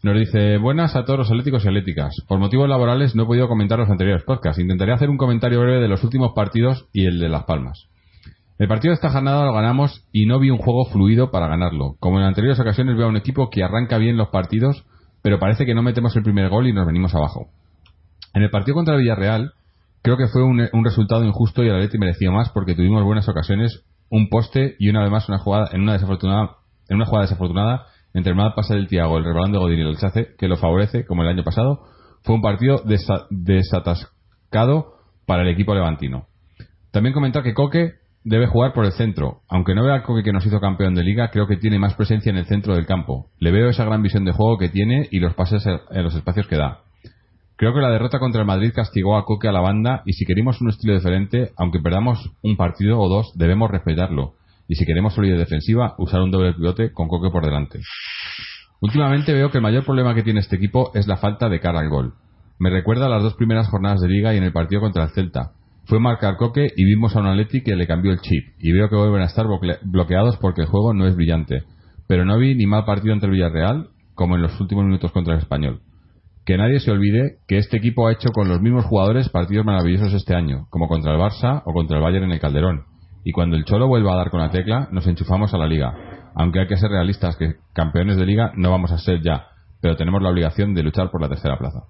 Nos 0.02 0.18
dice, 0.18 0.56
buenas 0.56 0.96
a 0.96 1.04
todos 1.04 1.18
los 1.18 1.30
atléticos 1.30 1.64
y 1.64 1.68
atléticas. 1.68 2.14
Por 2.26 2.38
motivos 2.38 2.68
laborales 2.68 3.14
no 3.14 3.24
he 3.24 3.26
podido 3.26 3.48
comentar 3.48 3.78
los 3.78 3.90
anteriores 3.90 4.24
podcasts. 4.24 4.60
Intentaré 4.60 4.92
hacer 4.92 5.10
un 5.10 5.18
comentario 5.18 5.60
breve 5.60 5.80
de 5.80 5.88
los 5.88 6.02
últimos 6.04 6.32
partidos 6.32 6.88
y 6.92 7.06
el 7.06 7.18
de 7.18 7.28
Las 7.28 7.44
Palmas. 7.44 7.88
El 8.58 8.68
partido 8.68 8.92
de 8.92 8.96
esta 8.96 9.10
jornada 9.10 9.44
lo 9.44 9.52
ganamos 9.52 10.06
y 10.12 10.26
no 10.26 10.38
vi 10.38 10.50
un 10.50 10.58
juego 10.58 10.86
fluido 10.86 11.30
para 11.30 11.48
ganarlo. 11.48 11.96
Como 12.00 12.18
en 12.18 12.24
anteriores 12.24 12.58
ocasiones 12.60 12.96
veo 12.96 13.06
a 13.06 13.10
un 13.10 13.16
equipo 13.16 13.50
que 13.50 13.62
arranca 13.62 13.98
bien 13.98 14.16
los 14.16 14.28
partidos, 14.28 14.84
pero 15.22 15.38
parece 15.38 15.66
que 15.66 15.74
no 15.74 15.82
metemos 15.82 16.16
el 16.16 16.22
primer 16.22 16.48
gol 16.48 16.66
y 16.66 16.72
nos 16.72 16.86
venimos 16.86 17.14
abajo. 17.14 17.48
En 18.32 18.42
el 18.42 18.50
partido 18.50 18.76
contra 18.76 18.94
el 18.94 19.00
Villarreal, 19.00 19.52
Creo 20.02 20.16
que 20.16 20.28
fue 20.28 20.42
un, 20.42 20.84
resultado 20.84 21.24
injusto 21.24 21.62
y 21.62 21.68
el 21.68 21.74
Atleti 21.74 21.98
mereció 21.98 22.32
más 22.32 22.48
porque 22.50 22.74
tuvimos 22.74 23.04
buenas 23.04 23.28
ocasiones, 23.28 23.84
un 24.08 24.30
poste 24.30 24.76
y 24.78 24.88
una 24.88 25.02
vez 25.02 25.10
más 25.10 25.28
una 25.28 25.38
jugada 25.38 25.68
en 25.72 25.82
una 25.82 25.92
desafortunada 25.92 26.56
en 26.88 26.96
una 26.96 27.04
jugada 27.04 27.26
desafortunada 27.26 27.86
entre 28.14 28.30
el 28.30 28.36
mal 28.36 28.54
pase 28.54 28.74
del 28.74 28.88
Tiago, 28.88 29.18
el 29.18 29.24
rebalón 29.24 29.52
de 29.52 29.58
Godín 29.58 29.78
y 29.78 29.82
el 29.82 29.96
Chace, 29.96 30.34
que 30.38 30.48
lo 30.48 30.56
favorece, 30.56 31.04
como 31.04 31.22
el 31.22 31.28
año 31.28 31.44
pasado, 31.44 31.84
fue 32.22 32.34
un 32.34 32.42
partido 32.42 32.82
desatascado 33.30 34.94
para 35.26 35.42
el 35.42 35.48
equipo 35.48 35.74
levantino. 35.74 36.26
También 36.90 37.14
comentar 37.14 37.42
que 37.42 37.54
Coque 37.54 37.94
debe 38.24 38.46
jugar 38.46 38.72
por 38.72 38.84
el 38.84 38.92
centro. 38.92 39.40
Aunque 39.48 39.74
no 39.74 39.84
vea 39.84 39.96
a 39.96 40.02
Coque 40.02 40.22
que 40.22 40.32
nos 40.32 40.44
hizo 40.44 40.60
campeón 40.60 40.94
de 40.94 41.04
liga, 41.04 41.30
creo 41.30 41.46
que 41.46 41.56
tiene 41.56 41.78
más 41.78 41.94
presencia 41.94 42.30
en 42.30 42.36
el 42.36 42.46
centro 42.46 42.74
del 42.74 42.86
campo. 42.86 43.28
Le 43.38 43.50
veo 43.50 43.68
esa 43.68 43.84
gran 43.84 44.02
visión 44.02 44.24
de 44.24 44.32
juego 44.32 44.58
que 44.58 44.68
tiene 44.68 45.08
y 45.10 45.20
los 45.20 45.34
pases 45.34 45.64
en 45.66 46.02
los 46.02 46.14
espacios 46.14 46.46
que 46.46 46.56
da. 46.56 46.80
Creo 47.56 47.74
que 47.74 47.80
la 47.80 47.90
derrota 47.90 48.18
contra 48.18 48.40
el 48.40 48.46
Madrid 48.46 48.72
castigó 48.74 49.16
a 49.16 49.24
Coque 49.24 49.48
a 49.48 49.52
la 49.52 49.60
banda 49.60 50.02
y 50.06 50.14
si 50.14 50.24
queremos 50.24 50.60
un 50.60 50.70
estilo 50.70 50.94
diferente, 50.94 51.52
aunque 51.56 51.78
perdamos 51.78 52.32
un 52.42 52.56
partido 52.56 52.98
o 52.98 53.08
dos, 53.08 53.32
debemos 53.36 53.70
respetarlo. 53.70 54.34
Y 54.70 54.76
si 54.76 54.86
queremos 54.86 55.14
solidez 55.14 55.36
defensiva, 55.36 55.96
usar 55.98 56.22
un 56.22 56.30
doble 56.30 56.54
pivote 56.54 56.92
con 56.92 57.08
Coque 57.08 57.28
por 57.32 57.44
delante. 57.44 57.80
Últimamente 58.80 59.32
veo 59.32 59.50
que 59.50 59.58
el 59.58 59.62
mayor 59.62 59.84
problema 59.84 60.14
que 60.14 60.22
tiene 60.22 60.38
este 60.38 60.54
equipo 60.54 60.92
es 60.94 61.08
la 61.08 61.16
falta 61.16 61.48
de 61.48 61.58
cara 61.58 61.80
al 61.80 61.88
gol. 61.88 62.14
Me 62.60 62.70
recuerda 62.70 63.06
a 63.06 63.08
las 63.08 63.24
dos 63.24 63.34
primeras 63.34 63.68
jornadas 63.68 64.00
de 64.00 64.06
liga 64.06 64.32
y 64.32 64.36
en 64.36 64.44
el 64.44 64.52
partido 64.52 64.80
contra 64.80 65.02
el 65.02 65.10
Celta. 65.10 65.54
Fue 65.86 65.98
marcar 65.98 66.36
Coque 66.36 66.68
y 66.76 66.84
vimos 66.84 67.16
a 67.16 67.18
un 67.18 67.26
Atleti 67.26 67.64
que 67.64 67.74
le 67.74 67.88
cambió 67.88 68.12
el 68.12 68.20
chip. 68.20 68.44
Y 68.60 68.70
veo 68.70 68.88
que 68.88 68.94
vuelven 68.94 69.22
a 69.22 69.24
estar 69.24 69.44
bloqueados 69.82 70.36
porque 70.36 70.60
el 70.60 70.68
juego 70.68 70.94
no 70.94 71.08
es 71.08 71.16
brillante. 71.16 71.64
Pero 72.06 72.24
no 72.24 72.38
vi 72.38 72.54
ni 72.54 72.66
mal 72.66 72.84
partido 72.84 73.12
ante 73.12 73.26
el 73.26 73.32
Villarreal 73.32 73.88
como 74.14 74.36
en 74.36 74.42
los 74.42 74.60
últimos 74.60 74.84
minutos 74.84 75.10
contra 75.10 75.34
el 75.34 75.40
Español 75.40 75.80
que 76.46 76.56
nadie 76.56 76.80
se 76.80 76.90
olvide 76.90 77.38
que 77.46 77.58
este 77.58 77.76
equipo 77.76 78.08
ha 78.08 78.12
hecho 78.12 78.30
con 78.32 78.48
los 78.48 78.60
mismos 78.60 78.84
jugadores 78.86 79.28
partidos 79.28 79.64
maravillosos 79.64 80.14
este 80.14 80.34
año, 80.34 80.66
como 80.70 80.88
contra 80.88 81.12
el 81.12 81.20
Barça 81.20 81.62
o 81.64 81.72
contra 81.72 81.98
el 81.98 82.02
Bayern 82.02 82.24
en 82.24 82.32
el 82.32 82.40
Calderón. 82.40 82.89
Y 83.24 83.32
cuando 83.32 83.56
el 83.56 83.64
Cholo 83.64 83.88
vuelva 83.88 84.14
a 84.14 84.16
dar 84.16 84.30
con 84.30 84.40
la 84.40 84.50
tecla, 84.50 84.88
nos 84.92 85.06
enchufamos 85.06 85.52
a 85.54 85.58
la 85.58 85.66
liga. 85.66 85.92
Aunque 86.34 86.60
hay 86.60 86.66
que 86.66 86.76
ser 86.76 86.90
realistas 86.90 87.36
que 87.36 87.56
campeones 87.74 88.16
de 88.16 88.26
liga 88.26 88.52
no 88.56 88.70
vamos 88.70 88.92
a 88.92 88.98
ser 88.98 89.20
ya, 89.22 89.48
pero 89.80 89.96
tenemos 89.96 90.22
la 90.22 90.30
obligación 90.30 90.74
de 90.74 90.82
luchar 90.82 91.10
por 91.10 91.20
la 91.20 91.28
tercera 91.28 91.58
plaza. 91.58 91.80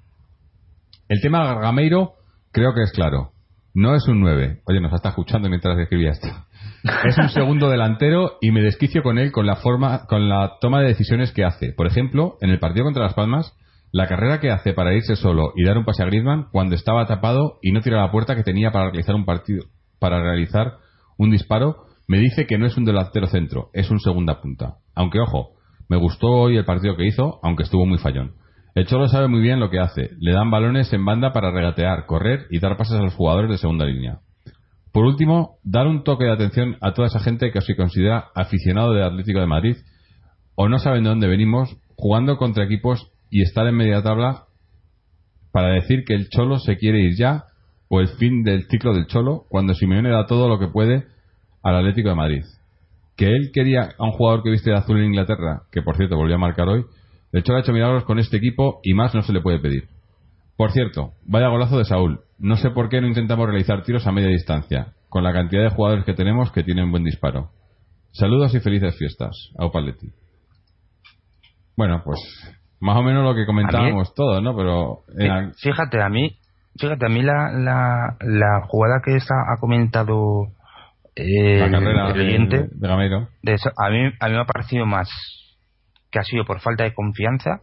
El 1.08 1.20
tema 1.20 1.44
Gargameiro 1.44 2.14
creo 2.52 2.74
que 2.74 2.82
es 2.82 2.92
claro. 2.92 3.32
No 3.74 3.94
es 3.94 4.06
un 4.08 4.20
9. 4.20 4.62
Oye, 4.66 4.80
nos 4.80 4.92
está 4.92 5.10
escuchando 5.10 5.48
mientras 5.48 5.78
escribía 5.78 6.10
esto. 6.10 6.28
Es 7.04 7.18
un 7.18 7.28
segundo 7.28 7.68
delantero 7.68 8.38
y 8.40 8.50
me 8.50 8.62
desquicio 8.62 9.02
con 9.02 9.18
él 9.18 9.32
con 9.32 9.46
la 9.46 9.56
forma, 9.56 10.06
con 10.06 10.28
la 10.28 10.56
toma 10.60 10.80
de 10.80 10.88
decisiones 10.88 11.32
que 11.32 11.44
hace. 11.44 11.72
Por 11.72 11.86
ejemplo, 11.86 12.36
en 12.40 12.50
el 12.50 12.58
partido 12.58 12.84
contra 12.84 13.04
Las 13.04 13.14
Palmas, 13.14 13.54
la 13.92 14.06
carrera 14.06 14.40
que 14.40 14.50
hace 14.50 14.72
para 14.72 14.94
irse 14.94 15.16
solo 15.16 15.52
y 15.56 15.64
dar 15.64 15.76
un 15.78 15.84
pase 15.84 16.02
a 16.02 16.06
Griezmann 16.06 16.48
cuando 16.52 16.74
estaba 16.74 17.06
tapado 17.06 17.58
y 17.62 17.72
no 17.72 17.80
tira 17.80 18.00
la 18.00 18.10
puerta 18.10 18.34
que 18.34 18.42
tenía 18.42 18.70
para 18.70 18.86
realizar 18.86 19.14
un 19.14 19.24
partido, 19.24 19.64
para 19.98 20.22
realizar 20.22 20.78
un 21.20 21.30
disparo, 21.30 21.84
me 22.08 22.18
dice 22.18 22.46
que 22.46 22.56
no 22.56 22.66
es 22.66 22.78
un 22.78 22.86
delantero 22.86 23.26
centro, 23.26 23.68
es 23.74 23.90
un 23.90 24.00
segunda 24.00 24.40
punta. 24.40 24.76
Aunque 24.94 25.20
ojo, 25.20 25.50
me 25.86 25.98
gustó 25.98 26.28
hoy 26.28 26.56
el 26.56 26.64
partido 26.64 26.96
que 26.96 27.06
hizo, 27.06 27.40
aunque 27.42 27.64
estuvo 27.64 27.84
muy 27.84 27.98
fallón. 27.98 28.32
El 28.74 28.86
Cholo 28.86 29.06
sabe 29.06 29.28
muy 29.28 29.42
bien 29.42 29.60
lo 29.60 29.68
que 29.68 29.80
hace. 29.80 30.12
Le 30.18 30.32
dan 30.32 30.50
balones 30.50 30.90
en 30.94 31.04
banda 31.04 31.34
para 31.34 31.50
regatear, 31.50 32.06
correr 32.06 32.46
y 32.50 32.58
dar 32.58 32.78
pases 32.78 32.98
a 32.98 33.02
los 33.02 33.14
jugadores 33.14 33.50
de 33.50 33.58
segunda 33.58 33.84
línea. 33.84 34.20
Por 34.92 35.04
último, 35.04 35.58
dar 35.62 35.86
un 35.86 36.04
toque 36.04 36.24
de 36.24 36.32
atención 36.32 36.78
a 36.80 36.94
toda 36.94 37.08
esa 37.08 37.20
gente 37.20 37.52
que 37.52 37.60
se 37.60 37.76
considera 37.76 38.28
aficionado 38.34 38.94
del 38.94 39.04
Atlético 39.04 39.40
de 39.40 39.46
Madrid 39.46 39.76
o 40.54 40.70
no 40.70 40.78
saben 40.78 41.02
de 41.02 41.10
dónde 41.10 41.28
venimos 41.28 41.76
jugando 41.96 42.38
contra 42.38 42.64
equipos 42.64 43.12
y 43.28 43.42
estar 43.42 43.66
en 43.66 43.76
media 43.76 44.02
tabla 44.02 44.44
para 45.52 45.74
decir 45.74 46.04
que 46.06 46.14
el 46.14 46.30
Cholo 46.30 46.58
se 46.58 46.78
quiere 46.78 47.00
ir 47.00 47.14
ya 47.14 47.44
o 47.90 48.00
el 48.00 48.08
fin 48.08 48.44
del 48.44 48.66
ciclo 48.68 48.94
del 48.94 49.06
Cholo 49.06 49.44
cuando 49.48 49.74
Simeone 49.74 50.10
da 50.10 50.24
todo 50.26 50.48
lo 50.48 50.58
que 50.60 50.68
puede 50.68 51.06
al 51.62 51.76
Atlético 51.76 52.10
de 52.10 52.14
Madrid. 52.14 52.44
Que 53.16 53.26
él 53.26 53.50
quería 53.52 53.90
a 53.98 54.04
un 54.04 54.12
jugador 54.12 54.42
que 54.42 54.50
viste 54.50 54.70
de 54.70 54.76
azul 54.76 54.96
en 54.98 55.06
Inglaterra, 55.06 55.62
que 55.72 55.82
por 55.82 55.96
cierto 55.96 56.16
volvió 56.16 56.36
a 56.36 56.38
marcar 56.38 56.68
hoy, 56.68 56.84
el 57.32 57.42
Cholo 57.42 57.58
ha 57.58 57.62
hecho 57.62 57.72
milagros 57.72 58.04
con 58.04 58.18
este 58.20 58.36
equipo 58.36 58.80
y 58.84 58.94
más 58.94 59.14
no 59.14 59.22
se 59.22 59.32
le 59.32 59.40
puede 59.40 59.58
pedir. 59.58 59.88
Por 60.56 60.70
cierto, 60.70 61.14
vaya 61.26 61.48
golazo 61.48 61.78
de 61.78 61.84
Saúl. 61.84 62.20
No 62.38 62.56
sé 62.56 62.70
por 62.70 62.88
qué 62.88 63.00
no 63.00 63.08
intentamos 63.08 63.46
realizar 63.46 63.82
tiros 63.82 64.06
a 64.06 64.12
media 64.12 64.28
distancia, 64.28 64.94
con 65.08 65.24
la 65.24 65.32
cantidad 65.32 65.62
de 65.62 65.70
jugadores 65.70 66.04
que 66.04 66.14
tenemos 66.14 66.52
que 66.52 66.62
tienen 66.62 66.90
buen 66.90 67.02
disparo. 67.02 67.50
Saludos 68.12 68.54
y 68.54 68.60
felices 68.60 68.96
fiestas. 68.96 69.50
Aupaletti. 69.58 70.08
Bueno, 71.76 72.02
pues 72.04 72.20
más 72.80 72.96
o 72.96 73.02
menos 73.02 73.24
lo 73.24 73.34
que 73.34 73.46
comentábamos 73.46 74.14
todos, 74.14 74.42
¿no? 74.42 74.56
Pero 74.56 75.00
fíjate 75.60 76.02
a 76.02 76.08
mí, 76.08 76.36
fíjate 76.80 77.06
a 77.06 77.08
mí 77.08 77.22
la, 77.22 77.52
la, 77.52 78.16
la 78.20 78.66
jugada 78.66 79.00
que 79.04 79.16
está, 79.16 79.34
ha 79.52 79.58
comentado 79.60 80.48
el, 81.14 81.60
la 81.60 81.70
carrera 81.70 82.08
el 82.08 82.14
de, 82.14 82.20
oyente, 82.20 82.68
de 83.42 83.52
eso, 83.52 83.70
a, 83.76 83.90
mí, 83.90 84.06
a 84.18 84.28
mí 84.28 84.34
me 84.34 84.40
ha 84.40 84.46
parecido 84.46 84.86
más 84.86 85.08
que 86.10 86.18
ha 86.18 86.24
sido 86.24 86.44
por 86.44 86.60
falta 86.60 86.84
de 86.84 86.94
confianza 86.94 87.60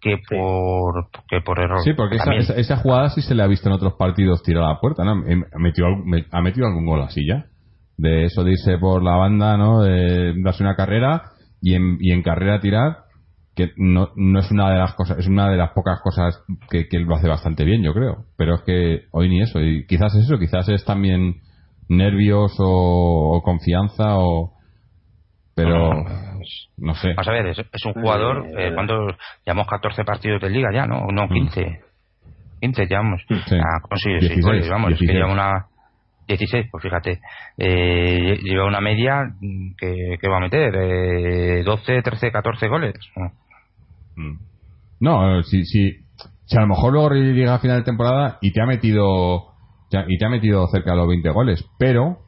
que 0.00 0.18
por 0.28 1.08
que 1.28 1.40
por 1.40 1.58
error. 1.58 1.80
Sí, 1.82 1.94
porque 1.94 2.16
esa, 2.16 2.34
esa, 2.34 2.54
esa 2.54 2.76
jugada 2.76 3.08
sí 3.08 3.22
se 3.22 3.34
le 3.34 3.42
ha 3.42 3.46
visto 3.46 3.68
en 3.68 3.74
otros 3.74 3.94
partidos 3.94 4.42
tirar 4.42 4.64
a 4.64 4.74
la 4.74 4.80
puerta, 4.80 5.02
¿no? 5.02 5.26
Em- 5.26 5.44
Ha 5.50 5.58
metido, 5.58 5.88
ha 6.30 6.40
metido 6.42 6.66
algún 6.66 6.84
gol 6.84 7.02
así 7.02 7.26
ya. 7.26 7.46
De 7.96 8.24
eso 8.24 8.44
de 8.44 8.52
irse 8.52 8.76
por 8.78 9.02
la 9.02 9.16
banda, 9.16 9.56
¿no? 9.56 9.82
De 9.82 10.34
darse 10.42 10.62
una 10.62 10.76
carrera 10.76 11.30
y 11.62 11.74
en, 11.74 11.96
y 12.00 12.12
en 12.12 12.22
carrera 12.22 12.60
tirar, 12.60 13.03
que 13.54 13.70
no, 13.76 14.10
no 14.16 14.40
es 14.40 14.50
una 14.50 14.70
de 14.70 14.78
las 14.78 14.94
cosas, 14.94 15.18
es 15.18 15.28
una 15.28 15.48
de 15.48 15.56
las 15.56 15.70
pocas 15.70 16.00
cosas 16.02 16.42
que, 16.70 16.88
que 16.88 16.96
él 16.96 17.04
lo 17.04 17.14
hace 17.14 17.28
bastante 17.28 17.64
bien, 17.64 17.82
yo 17.82 17.92
creo. 17.94 18.24
Pero 18.36 18.56
es 18.56 18.62
que 18.62 19.04
hoy 19.12 19.28
ni 19.28 19.42
eso. 19.42 19.60
Y 19.60 19.86
quizás 19.86 20.14
es 20.14 20.24
eso, 20.24 20.38
quizás 20.38 20.68
es 20.68 20.84
también 20.84 21.36
nervios 21.88 22.54
o, 22.58 23.36
o 23.36 23.42
confianza 23.42 24.18
o... 24.18 24.52
Pero, 25.54 25.92
no 26.78 26.94
sé. 26.94 27.10
Vamos 27.10 27.28
a 27.28 27.32
ver, 27.32 27.46
es, 27.46 27.58
es 27.58 27.84
un 27.84 27.92
jugador, 27.92 28.44
Eh, 28.58 28.68
eh, 28.68 28.74
¿cuántos? 28.74 29.14
Llevamos 29.46 29.68
14 29.68 30.02
partidos 30.04 30.42
de 30.42 30.50
liga 30.50 30.70
ya, 30.74 30.84
¿no? 30.86 31.06
No, 31.12 31.28
15. 31.28 31.80
15 32.60 32.86
llevamos. 32.86 33.22
Sí. 33.28 33.54
Ha 33.54 33.80
conseguido 33.88 34.20
6 34.20 34.30
16, 34.30 34.44
goles, 34.44 34.68
vamos, 34.68 34.92
es 34.92 34.98
que 34.98 35.06
16. 35.06 35.16
lleva 35.16 35.32
una... 35.32 35.66
16, 36.26 36.66
pues 36.72 36.82
fíjate. 36.82 37.20
Eh, 37.58 38.38
lleva 38.42 38.66
una 38.66 38.80
media 38.80 39.24
mm, 39.40 39.74
que, 39.78 40.16
que 40.20 40.28
va 40.28 40.38
a 40.38 40.40
meter, 40.40 40.74
eh, 40.74 41.62
12, 41.62 42.02
13, 42.02 42.32
14 42.32 42.68
goles. 42.68 42.94
Mm. 43.14 43.43
No, 45.00 45.42
si, 45.42 45.64
si, 45.64 46.04
si 46.44 46.56
a 46.56 46.60
lo 46.60 46.68
mejor 46.68 46.92
luego 46.92 47.10
llega 47.10 47.54
a 47.54 47.58
final 47.58 47.78
de 47.78 47.84
temporada 47.84 48.38
y 48.40 48.52
te 48.52 48.60
ha 48.60 48.66
metido 48.66 49.54
y 50.08 50.18
te 50.18 50.26
ha 50.26 50.28
metido 50.28 50.66
cerca 50.68 50.90
de 50.90 50.96
los 50.96 51.08
20 51.08 51.30
goles, 51.30 51.64
pero 51.78 52.18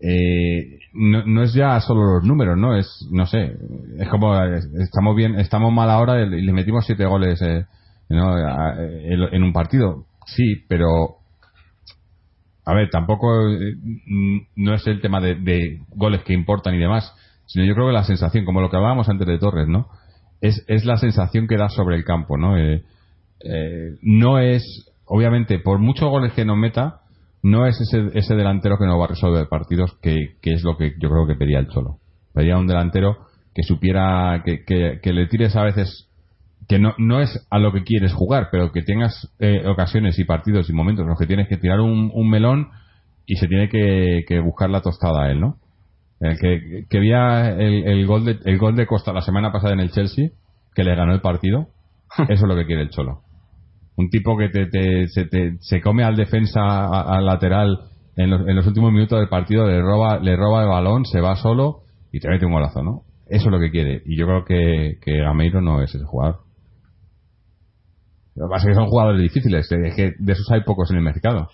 eh, 0.00 0.80
no, 0.94 1.24
no 1.24 1.42
es 1.42 1.54
ya 1.54 1.80
solo 1.80 2.14
los 2.14 2.24
números, 2.24 2.58
¿no? 2.58 2.76
Es, 2.76 3.06
no 3.10 3.26
sé, 3.26 3.56
es 3.98 4.08
como 4.08 4.34
eh, 4.34 4.60
estamos 4.80 5.14
bien, 5.14 5.38
estamos 5.38 5.72
mal 5.72 5.90
ahora 5.90 6.20
y 6.22 6.42
le 6.42 6.52
metimos 6.52 6.84
7 6.86 7.04
goles 7.06 7.40
eh, 7.42 7.66
¿no? 8.08 8.36
En, 8.38 9.22
en 9.32 9.42
un 9.42 9.52
partido. 9.52 10.06
Sí, 10.26 10.64
pero 10.68 11.18
a 12.64 12.74
ver, 12.74 12.90
tampoco 12.90 13.48
eh, 13.48 13.76
mm, 13.76 14.38
no 14.56 14.74
es 14.74 14.86
el 14.86 15.00
tema 15.00 15.20
de, 15.20 15.36
de 15.36 15.80
goles 15.90 16.22
que 16.24 16.34
importan 16.34 16.74
y 16.74 16.78
demás, 16.78 17.14
sino 17.46 17.64
yo 17.64 17.74
creo 17.74 17.86
que 17.86 17.92
la 17.92 18.04
sensación, 18.04 18.44
como 18.44 18.60
lo 18.60 18.70
que 18.70 18.76
hablábamos 18.76 19.08
antes 19.08 19.26
de 19.26 19.38
Torres, 19.38 19.68
¿no? 19.68 19.88
Es, 20.40 20.64
es 20.68 20.84
la 20.84 20.96
sensación 20.96 21.46
que 21.46 21.56
da 21.56 21.68
sobre 21.68 21.96
el 21.96 22.04
campo, 22.04 22.36
¿no? 22.36 22.58
Eh, 22.58 22.84
eh, 23.44 23.96
no 24.02 24.38
es, 24.38 24.62
obviamente, 25.06 25.58
por 25.58 25.78
muchos 25.78 26.08
goles 26.08 26.32
que 26.32 26.44
nos 26.44 26.56
meta, 26.56 27.00
no 27.42 27.66
es 27.66 27.80
ese, 27.80 28.10
ese 28.14 28.34
delantero 28.34 28.76
que 28.78 28.86
nos 28.86 28.98
va 28.98 29.04
a 29.04 29.08
resolver 29.08 29.48
partidos, 29.48 29.96
que, 30.02 30.36
que 30.42 30.52
es 30.52 30.62
lo 30.62 30.76
que 30.76 30.94
yo 30.98 31.08
creo 31.08 31.26
que 31.26 31.36
pedía 31.36 31.58
el 31.58 31.68
Cholo. 31.68 31.98
Pedía 32.34 32.58
un 32.58 32.66
delantero 32.66 33.18
que 33.54 33.62
supiera, 33.62 34.42
que, 34.44 34.64
que, 34.64 35.12
le 35.12 35.26
tires 35.28 35.56
a 35.56 35.62
veces, 35.62 36.10
que 36.68 36.78
no, 36.78 36.94
no 36.98 37.20
es 37.20 37.46
a 37.50 37.58
lo 37.58 37.72
que 37.72 37.84
quieres 37.84 38.12
jugar, 38.12 38.48
pero 38.50 38.72
que 38.72 38.82
tengas 38.82 39.32
eh, 39.38 39.66
ocasiones 39.66 40.18
y 40.18 40.24
partidos 40.24 40.68
y 40.68 40.72
momentos 40.72 41.04
en 41.04 41.08
los 41.08 41.18
que 41.18 41.26
tienes 41.26 41.48
que 41.48 41.56
tirar 41.56 41.80
un, 41.80 42.10
un 42.12 42.28
melón 42.28 42.68
y 43.24 43.36
se 43.36 43.48
tiene 43.48 43.68
que, 43.68 44.24
que 44.26 44.40
buscar 44.40 44.68
la 44.68 44.82
tostada 44.82 45.24
a 45.24 45.30
él, 45.30 45.40
¿no? 45.40 45.56
El 46.20 46.38
que, 46.38 46.86
que 46.88 46.98
vía 47.00 47.50
el, 47.50 47.86
el 47.86 48.06
gol 48.06 48.24
de, 48.24 48.38
el 48.44 48.58
gol 48.58 48.74
de 48.74 48.86
Costa 48.86 49.12
la 49.12 49.20
semana 49.20 49.52
pasada 49.52 49.74
en 49.74 49.80
el 49.80 49.90
Chelsea, 49.90 50.30
que 50.74 50.84
le 50.84 50.94
ganó 50.96 51.12
el 51.12 51.20
partido, 51.20 51.68
eso 52.18 52.32
es 52.32 52.42
lo 52.42 52.56
que 52.56 52.66
quiere 52.66 52.82
el 52.82 52.90
Cholo. 52.90 53.20
Un 53.96 54.08
tipo 54.10 54.36
que 54.36 54.48
te, 54.48 54.66
te- 54.66 55.08
se, 55.08 55.24
te- 55.26 55.56
se 55.60 55.80
come 55.80 56.04
al 56.04 56.16
defensa, 56.16 56.60
a- 56.62 57.16
al 57.16 57.24
lateral, 57.26 57.78
en 58.16 58.30
los, 58.30 58.48
en 58.48 58.56
los 58.56 58.66
últimos 58.66 58.92
minutos 58.92 59.18
del 59.18 59.28
partido, 59.28 59.66
le 59.66 59.80
roba, 59.80 60.18
le 60.18 60.36
roba 60.36 60.62
el 60.62 60.68
balón, 60.68 61.04
se 61.04 61.20
va 61.20 61.36
solo 61.36 61.82
y 62.12 62.20
te 62.20 62.28
mete 62.28 62.46
un 62.46 62.52
golazo, 62.52 62.82
¿no? 62.82 63.02
Eso 63.28 63.46
es 63.46 63.50
lo 63.52 63.58
que 63.58 63.70
quiere. 63.70 64.02
Y 64.06 64.16
yo 64.18 64.26
creo 64.26 64.44
que, 64.44 64.98
que 65.02 65.18
Gameiro 65.18 65.60
no 65.60 65.82
es 65.82 65.94
ese 65.94 66.04
jugador. 66.04 66.40
Lo 68.36 68.46
que 68.46 68.50
pasa 68.50 68.68
es 68.68 68.74
que 68.74 68.80
son 68.80 68.88
jugadores 68.88 69.20
difíciles, 69.22 69.70
eh, 69.72 69.76
es 69.88 69.94
que 69.96 70.12
de 70.18 70.32
esos 70.32 70.50
hay 70.50 70.62
pocos 70.62 70.90
en 70.90 70.98
el 70.98 71.02
mercado. 71.02 71.48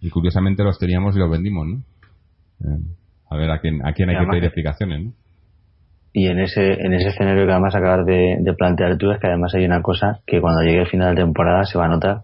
Y 0.00 0.10
curiosamente 0.10 0.62
los 0.64 0.78
teníamos 0.78 1.16
y 1.16 1.18
los 1.18 1.30
vendimos, 1.30 1.66
¿no? 1.66 1.76
Eh, 2.60 2.80
a 3.30 3.36
ver 3.36 3.50
a 3.50 3.58
quién, 3.60 3.84
a 3.86 3.92
quién 3.92 4.10
hay 4.10 4.18
que 4.18 4.26
pedir 4.30 4.44
explicaciones, 4.44 5.04
¿no? 5.04 5.12
Y 6.12 6.26
en 6.28 6.38
ese, 6.40 6.72
en 6.72 6.94
ese 6.94 7.08
escenario 7.10 7.44
que 7.46 7.52
además 7.52 7.74
acabas 7.74 8.06
de, 8.06 8.38
de 8.40 8.52
plantear 8.54 8.96
tú 8.96 9.10
es 9.10 9.20
que 9.20 9.26
además 9.26 9.54
hay 9.54 9.64
una 9.64 9.82
cosa 9.82 10.20
que 10.26 10.40
cuando 10.40 10.62
llegue 10.62 10.80
el 10.80 10.86
final 10.88 11.14
de 11.14 11.22
temporada 11.22 11.64
se 11.64 11.78
va 11.78 11.84
a 11.84 11.88
notar 11.88 12.22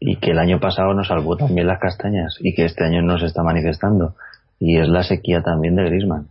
y 0.00 0.16
que 0.16 0.32
el 0.32 0.38
año 0.38 0.58
pasado 0.60 0.92
nos 0.94 1.08
salvó 1.08 1.36
también 1.36 1.66
las 1.66 1.78
castañas 1.78 2.36
y 2.40 2.54
que 2.54 2.64
este 2.64 2.84
año 2.84 3.02
no 3.02 3.18
se 3.18 3.26
está 3.26 3.42
manifestando 3.42 4.14
y 4.58 4.78
es 4.78 4.88
la 4.88 5.02
sequía 5.04 5.42
también 5.42 5.76
de 5.76 5.84
Grisman 5.84 6.26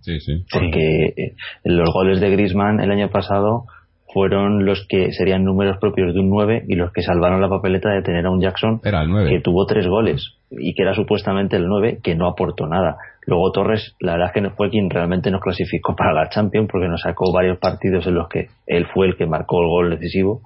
Sí, 0.00 0.18
sí. 0.20 0.44
porque 0.52 1.04
eh, 1.16 1.34
los 1.64 1.88
goles 1.94 2.20
de 2.20 2.30
Grisman 2.30 2.80
el 2.80 2.90
año 2.90 3.10
pasado 3.10 3.66
fueron 4.12 4.64
los 4.64 4.86
que 4.88 5.12
serían 5.12 5.44
números 5.44 5.78
propios 5.78 6.12
de 6.14 6.20
un 6.20 6.30
9 6.30 6.64
y 6.68 6.74
los 6.74 6.92
que 6.92 7.02
salvaron 7.02 7.40
la 7.40 7.48
papeleta 7.48 7.90
de 7.90 8.02
tener 8.02 8.26
a 8.26 8.30
un 8.30 8.40
Jackson 8.40 8.80
Era 8.84 9.02
el 9.02 9.08
9. 9.08 9.30
que 9.30 9.40
tuvo 9.40 9.66
tres 9.66 9.86
goles 9.86 10.34
y 10.50 10.74
que 10.74 10.82
era 10.82 10.94
supuestamente 10.94 11.56
el 11.56 11.66
9 11.66 12.00
que 12.02 12.14
no 12.14 12.28
aportó 12.28 12.66
nada. 12.66 12.96
Luego 13.26 13.52
Torres, 13.52 13.94
la 14.00 14.12
verdad 14.12 14.28
es 14.28 14.34
que 14.34 14.40
no 14.40 14.50
fue 14.50 14.70
quien 14.70 14.90
realmente 14.90 15.30
nos 15.30 15.40
clasificó 15.40 15.94
para 15.94 16.12
la 16.12 16.28
Champions 16.28 16.68
porque 16.70 16.88
nos 16.88 17.02
sacó 17.02 17.32
varios 17.32 17.58
partidos 17.58 18.06
en 18.06 18.14
los 18.14 18.28
que 18.28 18.48
él 18.66 18.86
fue 18.92 19.06
el 19.06 19.16
que 19.16 19.26
marcó 19.26 19.60
el 19.60 19.68
gol 19.68 19.90
decisivo 19.90 20.42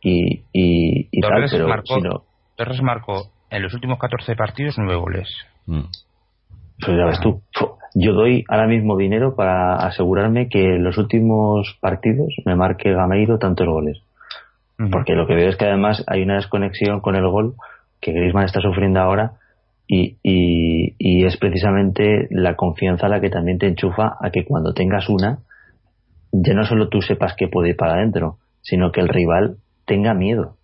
y, 0.00 0.40
y, 0.52 1.08
y 1.10 1.20
tal, 1.20 1.32
Torres, 1.32 1.52
pero 1.52 1.68
marcó, 1.68 1.94
si 1.94 2.00
no, 2.00 2.22
Torres 2.56 2.82
marcó 2.82 3.30
en 3.50 3.62
los 3.62 3.74
últimos 3.74 3.98
14 3.98 4.34
partidos 4.34 4.76
9 4.78 4.96
goles. 4.96 5.28
Mm. 5.66 5.82
pues 6.84 6.96
ya 6.96 7.06
ves 7.06 7.20
tú, 7.20 7.42
yo 7.94 8.12
doy 8.12 8.44
ahora 8.48 8.66
mismo 8.66 8.96
dinero 8.96 9.34
para 9.34 9.76
asegurarme 9.76 10.48
que 10.48 10.76
en 10.76 10.84
los 10.84 10.98
últimos 10.98 11.76
partidos 11.80 12.28
me 12.44 12.54
marque 12.54 12.92
Gameiro 12.92 13.38
tantos 13.38 13.66
goles. 13.66 14.02
Porque 14.92 15.14
lo 15.14 15.26
que 15.26 15.34
veo 15.34 15.48
es 15.48 15.56
que 15.56 15.64
además 15.64 16.04
hay 16.06 16.22
una 16.22 16.34
desconexión 16.34 17.00
con 17.00 17.16
el 17.16 17.26
gol 17.26 17.54
que 18.00 18.12
Griezmann 18.12 18.44
está 18.44 18.60
sufriendo 18.60 19.00
ahora 19.00 19.32
y, 19.88 20.16
y, 20.22 21.24
es 21.24 21.36
precisamente 21.36 22.26
la 22.30 22.56
confianza 22.56 23.08
la 23.08 23.20
que 23.20 23.30
también 23.30 23.58
te 23.58 23.68
enchufa 23.68 24.16
a 24.20 24.30
que 24.30 24.44
cuando 24.44 24.74
tengas 24.74 25.08
una, 25.08 25.38
ya 26.32 26.54
no 26.54 26.64
solo 26.64 26.88
tú 26.88 27.02
sepas 27.02 27.34
que 27.36 27.48
puede 27.48 27.70
ir 27.70 27.76
para 27.76 27.94
adentro, 27.94 28.38
sino 28.62 28.90
que 28.90 29.00
el 29.00 29.08
rival 29.08 29.58
tenga 29.84 30.12
miedo 30.12 30.56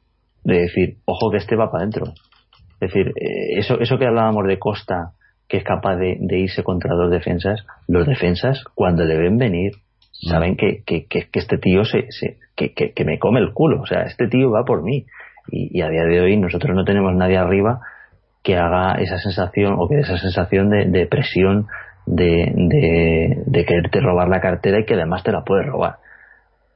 de 0.45 0.63
decir, 0.63 0.97
ojo 1.05 1.31
que 1.31 1.37
este 1.39 1.55
va 1.55 1.71
para 1.71 1.85
adentro. 1.85 2.13
Es 2.81 2.93
decir, 2.93 3.13
eh, 3.15 3.59
eso, 3.59 3.79
eso 3.81 3.97
que 3.97 4.07
hablábamos 4.07 4.45
de 4.47 4.59
Costa, 4.59 5.13
que 5.49 5.59
es 5.59 5.65
capaz 5.65 5.97
de, 5.97 6.19
irse 6.31 6.65
contra 6.65 6.95
dos 6.95 7.11
defensas, 7.11 7.65
los 7.87 8.07
defensas 8.07 8.65
cuando 8.75 9.05
le 9.05 9.17
ven 9.17 9.39
venir 9.39 9.73
saben 10.11 10.57
que, 10.57 10.83
que, 10.85 11.07
que, 11.07 11.29
este 11.33 11.59
tío 11.59 11.85
se, 11.85 12.11
se 12.11 12.39
que, 12.57 12.73
que 12.73 13.05
me 13.05 13.19
come 13.19 13.41
el 13.41 13.53
culo, 13.53 13.83
o 13.83 13.87
sea, 13.87 14.03
este 14.03 14.27
tío 14.29 14.51
va 14.51 14.65
por 14.65 14.83
mí. 14.83 15.05
Y, 15.49 15.79
y 15.79 15.83
a 15.83 15.89
día 15.89 16.05
de 16.05 16.21
hoy 16.21 16.37
nosotros 16.37 16.75
no 16.77 16.85
tenemos 16.85 17.15
nadie 17.15 17.37
arriba 17.37 17.81
que 18.43 18.57
haga 18.57 18.95
esa 19.01 19.19
sensación 19.19 19.75
o 19.79 19.89
que 19.89 19.97
dé 19.97 20.01
esa 20.03 20.19
sensación 20.19 20.69
de, 20.71 20.87
de 20.87 21.07
presión 21.07 21.67
de, 22.07 22.53
de, 22.57 23.43
de 23.47 23.65
quererte 23.65 24.01
robar 24.01 24.29
la 24.29 24.41
cartera 24.41 24.81
y 24.81 24.85
que 24.85 24.95
además 24.95 25.23
te 25.23 25.31
la 25.33 25.43
puede 25.45 25.63
robar. 25.65 25.97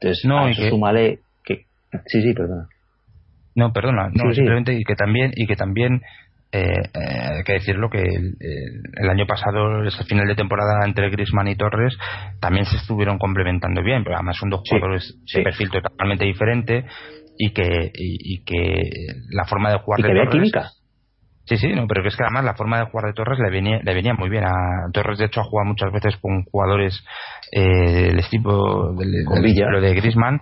Entonces, 0.01 0.25
No, 0.25 0.39
a 0.47 0.51
eso 0.51 0.63
que- 0.63 0.71
súmale 0.71 1.19
que... 1.45 1.65
Sí, 2.07 2.23
sí, 2.23 2.33
perdona. 2.35 2.69
No, 3.55 3.73
perdona, 3.73 4.09
no, 4.09 4.23
Sí, 4.25 4.29
sí. 4.31 4.35
simplemente 4.37 4.75
y 4.75 4.85
que 4.85 4.95
también 4.95 5.33
y 5.35 5.47
que 5.47 5.57
también 5.57 6.03
eh, 6.53 6.63
eh, 6.95 6.99
hay 7.39 7.43
que 7.45 7.55
decirlo 7.55 7.89
que 7.91 8.03
el, 8.03 8.35
el- 9.01 9.11
año 9.11 9.27
pasado 9.27 9.83
ese 9.85 10.05
final 10.05 10.29
de 10.29 10.35
temporada 10.37 10.85
entre 10.85 11.11
Griezmann 11.11 11.49
y 11.49 11.57
Torres 11.57 11.97
también 12.39 12.67
se 12.67 12.77
estuvieron 12.77 13.19
complementando 13.19 13.83
bien, 13.83 14.05
pero 14.05 14.17
además 14.17 14.37
son 14.37 14.51
dos 14.51 14.61
jugadores 14.69 15.19
sí. 15.25 15.39
de 15.39 15.45
perfil 15.45 15.71
totalmente 15.71 16.25
diferente 16.27 16.85
y 17.39 17.53
que 17.53 17.93
y, 17.95 18.35
y 18.35 18.45
que 18.45 18.91
la 19.31 19.45
forma 19.45 19.71
de 19.71 19.79
jugar 19.79 20.01
Y 20.01 20.03
de 20.03 20.09
que 20.09 20.15
Torres 20.15 20.31
química. 20.31 20.71
Sí, 21.45 21.57
sí, 21.59 21.69
no, 21.69 21.87
pero 21.87 22.03
que 22.03 22.09
es 22.09 22.17
que 22.17 22.25
además 22.25 22.45
la 22.45 22.55
forma 22.55 22.79
de 22.79 22.87
jugar 22.87 23.07
de 23.07 23.13
Torres 23.13 23.39
le 23.39 23.51
venía, 23.51 23.79
le 23.81 23.95
venía 23.95 24.15
muy 24.15 24.29
bien 24.29 24.43
a 24.45 24.91
Torres. 24.93 25.19
De 25.19 25.27
hecho, 25.27 25.41
ha 25.41 25.45
jugado 25.45 25.69
muchas 25.69 25.93
veces 25.93 26.17
con 26.17 26.43
jugadores 26.45 27.05
eh, 27.53 28.13
del 28.13 28.29
tipo 28.29 28.93
del, 28.95 29.13
del 29.13 29.45
estilo 29.45 29.81
de 29.81 29.95
Griezmann 29.95 30.41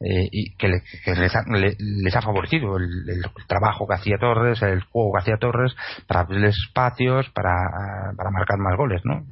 eh, 0.00 0.28
y 0.30 0.54
que, 0.56 0.68
le- 0.68 0.82
que 1.04 1.14
les, 1.14 1.34
ha, 1.34 1.42
le- 1.48 1.76
favorecido 2.20 2.76
el, 2.76 2.84
el 3.08 3.22
trabajo 3.46 3.86
que 3.86 3.94
hacía 3.94 4.18
Torres, 4.18 4.60
el 4.62 4.82
juego 4.84 5.12
que 5.12 5.18
hacía 5.20 5.36
Torres 5.38 5.74
para 6.06 6.20
abrirles 6.20 6.56
espacios, 6.68 7.28
para, 7.30 7.50
para 8.16 8.30
marcar 8.30 8.58
más 8.58 8.76
goles, 8.76 9.00
¿no? 9.04 9.24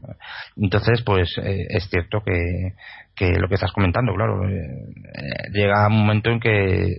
Entonces, 0.57 1.03
pues 1.05 1.29
eh, 1.43 1.67
es 1.69 1.89
cierto 1.91 2.23
que, 2.25 2.75
que 3.15 3.31
lo 3.39 3.49
que 3.49 3.55
estás 3.57 3.73
comentando, 3.73 4.15
claro, 4.15 4.49
eh, 4.49 4.55
eh, 4.55 5.51
llega 5.53 5.87
un 5.89 5.99
momento 5.99 6.31
en 6.31 6.41
que 6.41 6.97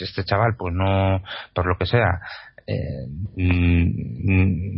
este 0.00 0.24
chaval, 0.24 0.54
pues 0.58 0.74
no, 0.74 1.22
por 1.54 1.66
lo 1.66 1.76
que 1.78 1.86
sea, 1.86 2.20
eh, 2.66 3.06
mm, 3.36 4.76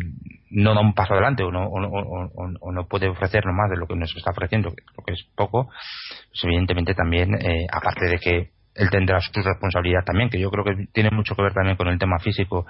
no 0.53 0.75
da 0.75 0.81
un 0.81 0.95
paso 0.95 1.15
adelante 1.15 1.43
o 1.43 1.51
no, 1.51 1.65
o, 1.67 1.81
o- 1.81 2.31
o- 2.61 2.73
no 2.73 2.87
puede 2.87 3.09
ofrecernos 3.09 3.55
más 3.55 3.71
de 3.71 3.77
lo 3.77 3.87
que 3.87 3.97
nos 3.97 4.15
está 4.17 4.31
ofreciendo, 4.31 4.71
lo 4.71 5.05
que 5.05 5.15
es 5.15 5.25
poco, 5.35 5.67
pues 5.67 6.45
evidentemente 6.45 6.95
también, 6.95 7.35
eh, 7.35 7.67
aparte 7.73 8.07
de 8.07 8.19
que 8.19 8.51
él 8.75 8.89
tendrá 8.91 9.21
su 9.21 9.31
responsabilidad 9.43 10.03
también, 10.05 10.31
que 10.31 10.41
yo 10.41 10.51
creo 10.51 10.65
que 10.65 10.87
tiene 10.93 11.11
mucho 11.11 11.35
que 11.35 11.43
ver 11.43 11.53
también 11.53 11.77
con 11.77 11.89
el 11.89 11.99
tema 11.99 12.19
físico 12.19 12.65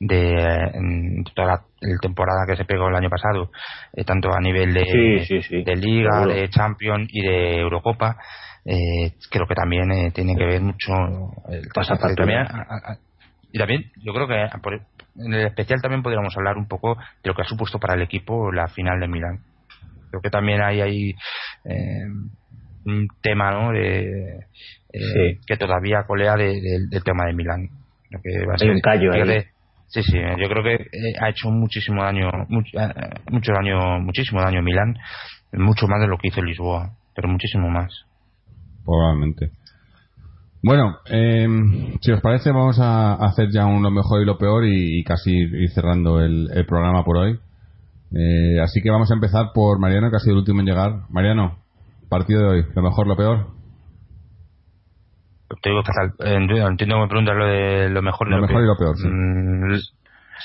de 0.00 0.72
toda 1.34 1.46
la 1.48 1.62
temporada 2.00 2.44
que 2.48 2.56
se 2.56 2.64
pegó 2.64 2.88
el 2.88 2.96
año 2.96 3.08
pasado, 3.10 3.50
eh, 3.94 4.04
tanto 4.04 4.30
a 4.32 4.40
nivel 4.40 4.74
de, 4.74 4.84
de 5.64 5.76
Liga, 5.76 6.26
de 6.34 6.48
Champions 6.48 7.08
y 7.12 7.22
de 7.22 7.60
Eurocopa. 7.60 8.16
Eh, 8.64 9.12
creo 9.30 9.46
que 9.46 9.54
también 9.54 9.92
eh, 9.92 10.10
tiene 10.12 10.34
que 10.36 10.44
ver 10.44 10.60
mucho 10.62 10.92
el 11.50 11.68
también 12.16 12.46
y 13.52 13.58
también 13.58 13.84
yo 14.02 14.12
creo 14.12 14.26
que 14.26 14.48
en 15.16 15.32
el 15.32 15.46
especial 15.46 15.80
también 15.80 16.02
podríamos 16.02 16.36
hablar 16.36 16.56
un 16.56 16.66
poco 16.66 16.96
de 16.96 17.28
lo 17.28 17.34
que 17.34 17.42
ha 17.42 17.46
supuesto 17.46 17.78
para 17.78 17.94
el 17.94 18.02
equipo 18.02 18.52
la 18.52 18.68
final 18.68 19.00
de 19.00 19.08
Milán 19.08 19.40
creo 20.10 20.22
que 20.22 20.30
también 20.30 20.62
hay 20.62 20.80
ahí 20.80 21.14
un 22.86 23.08
tema 23.22 23.50
¿no? 23.50 23.72
de, 23.72 24.46
que 25.46 25.56
todavía 25.56 26.04
colea 26.06 26.36
del 26.36 27.02
tema 27.04 27.26
de 27.26 27.32
Milán 27.32 27.68
que 28.22 28.46
va 28.46 28.54
a 28.54 28.72
un 28.72 28.80
callo 28.80 29.12
Sí, 29.94 30.02
sí, 30.02 30.18
yo 30.18 30.48
creo 30.48 30.64
que 30.64 30.74
eh, 30.74 31.14
ha 31.20 31.28
hecho 31.28 31.50
muchísimo 31.50 32.02
daño, 32.02 32.28
mucho, 32.48 32.78
eh, 32.78 32.92
mucho 33.30 33.52
daño, 33.52 34.00
muchísimo 34.00 34.40
daño 34.40 34.60
Milán, 34.60 34.96
mucho 35.52 35.86
más 35.86 36.00
de 36.00 36.08
lo 36.08 36.18
que 36.18 36.28
hizo 36.28 36.42
Lisboa, 36.42 36.96
pero 37.14 37.28
muchísimo 37.28 37.68
más. 37.68 38.04
Probablemente. 38.84 39.50
Bueno, 40.64 40.98
eh, 41.10 41.46
si 42.00 42.12
os 42.12 42.20
parece, 42.20 42.50
vamos 42.50 42.78
a 42.80 43.14
hacer 43.14 43.50
ya 43.50 43.66
un 43.66 43.82
lo 43.82 43.90
mejor 43.90 44.22
y 44.22 44.24
lo 44.24 44.38
peor 44.38 44.64
y, 44.64 45.04
casi 45.04 45.30
ir 45.30 45.70
cerrando 45.70 46.20
el, 46.20 46.48
programa 46.66 47.04
por 47.04 47.18
hoy. 47.18 47.38
así 48.62 48.80
que 48.80 48.90
vamos 48.90 49.10
a 49.10 49.14
empezar 49.14 49.52
por 49.54 49.78
Mariano, 49.78 50.10
que 50.10 50.16
ha 50.16 50.20
sido 50.20 50.32
el 50.32 50.38
último 50.38 50.60
en 50.60 50.66
llegar. 50.66 50.92
Mariano, 51.10 51.58
partido 52.08 52.40
de 52.40 52.48
hoy, 52.48 52.64
lo 52.74 52.82
mejor, 52.82 53.06
lo 53.06 53.16
peor 53.16 53.54
te 55.60 55.70
digo 55.70 55.82
Entiendo 56.20 56.96
que 56.96 57.00
me 57.00 57.08
preguntas 57.08 57.36
lo 57.36 57.46
de 57.46 57.88
lo 57.90 58.02
mejor, 58.02 58.28
lo, 58.28 58.40
mejor 58.40 58.62
y 58.62 58.66
lo 58.66 58.76
peor. 58.76 58.96
Mm, 58.98 59.74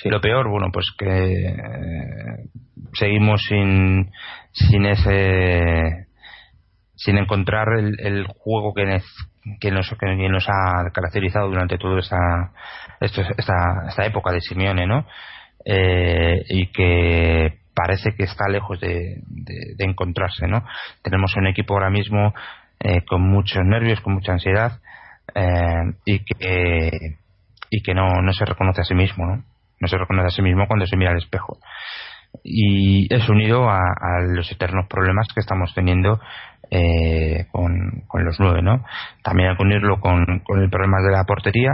lo 0.06 0.22
peor, 0.22 0.50
bueno, 0.50 0.68
pues 0.72 0.92
que 0.98 1.48
eh, 1.48 2.50
seguimos 2.94 3.42
sin, 3.48 4.12
sin 4.52 4.86
ese. 4.86 6.08
sin 6.96 7.18
encontrar 7.18 7.68
el, 7.80 8.28
juego 8.28 8.74
que, 8.74 9.02
que, 9.60 9.72
nos, 9.72 9.90
que 10.00 10.30
nos 10.30 10.48
ha 10.50 10.90
caracterizado 10.92 11.48
durante 11.48 11.78
toda 11.78 12.00
esa, 12.00 12.52
esta, 13.00 13.86
esta 13.88 14.06
época 14.06 14.32
de 14.32 14.42
Simeone, 14.42 14.86
¿no? 14.86 15.06
Eh, 15.66 16.44
y 16.50 16.68
que 16.68 17.60
parece 17.74 18.14
que 18.16 18.24
está 18.24 18.48
lejos 18.50 18.80
de, 18.80 19.22
de, 19.26 19.86
encontrarse, 19.86 20.48
¿no? 20.48 20.64
Tenemos 21.02 21.36
un 21.36 21.48
equipo 21.48 21.74
ahora 21.74 21.90
mismo 21.90 22.34
eh, 22.80 23.04
con 23.06 23.22
muchos 23.22 23.64
nervios, 23.66 24.02
con 24.02 24.14
mucha 24.14 24.34
ansiedad, 24.34 24.80
eh, 25.36 25.94
y 26.06 26.24
que 26.24 27.18
y 27.70 27.84
que 27.84 27.94
no, 27.94 28.22
no 28.22 28.34
se 28.34 28.46
reconoce 28.46 28.82
a 28.82 28.84
sí 28.84 28.96
mismo 28.96 29.26
¿no? 29.26 29.44
no 29.80 29.88
se 29.88 29.98
reconoce 29.98 30.28
a 30.28 30.32
sí 30.32 30.42
mismo 30.42 30.68
cuando 30.68 30.88
se 30.88 30.98
mira 30.98 31.12
al 31.12 31.18
espejo 31.18 31.60
y 32.44 33.14
es 33.14 33.28
unido 33.28 33.70
a, 33.70 33.80
los 34.28 34.52
eternos 34.52 34.88
problemas 34.88 35.28
que 35.34 35.40
estamos 35.40 35.74
teniendo 35.74 36.20
eh, 36.72 37.48
con, 37.52 38.04
los 38.14 38.40
nueve 38.40 38.62
¿no? 38.62 38.84
también 39.24 39.56
que 39.56 39.64
unirlo 39.64 40.00
con, 40.00 40.40
con 40.44 40.62
el 40.62 40.70
problema 40.70 40.98
de 41.02 41.12
la 41.12 41.24
portería 41.24 41.72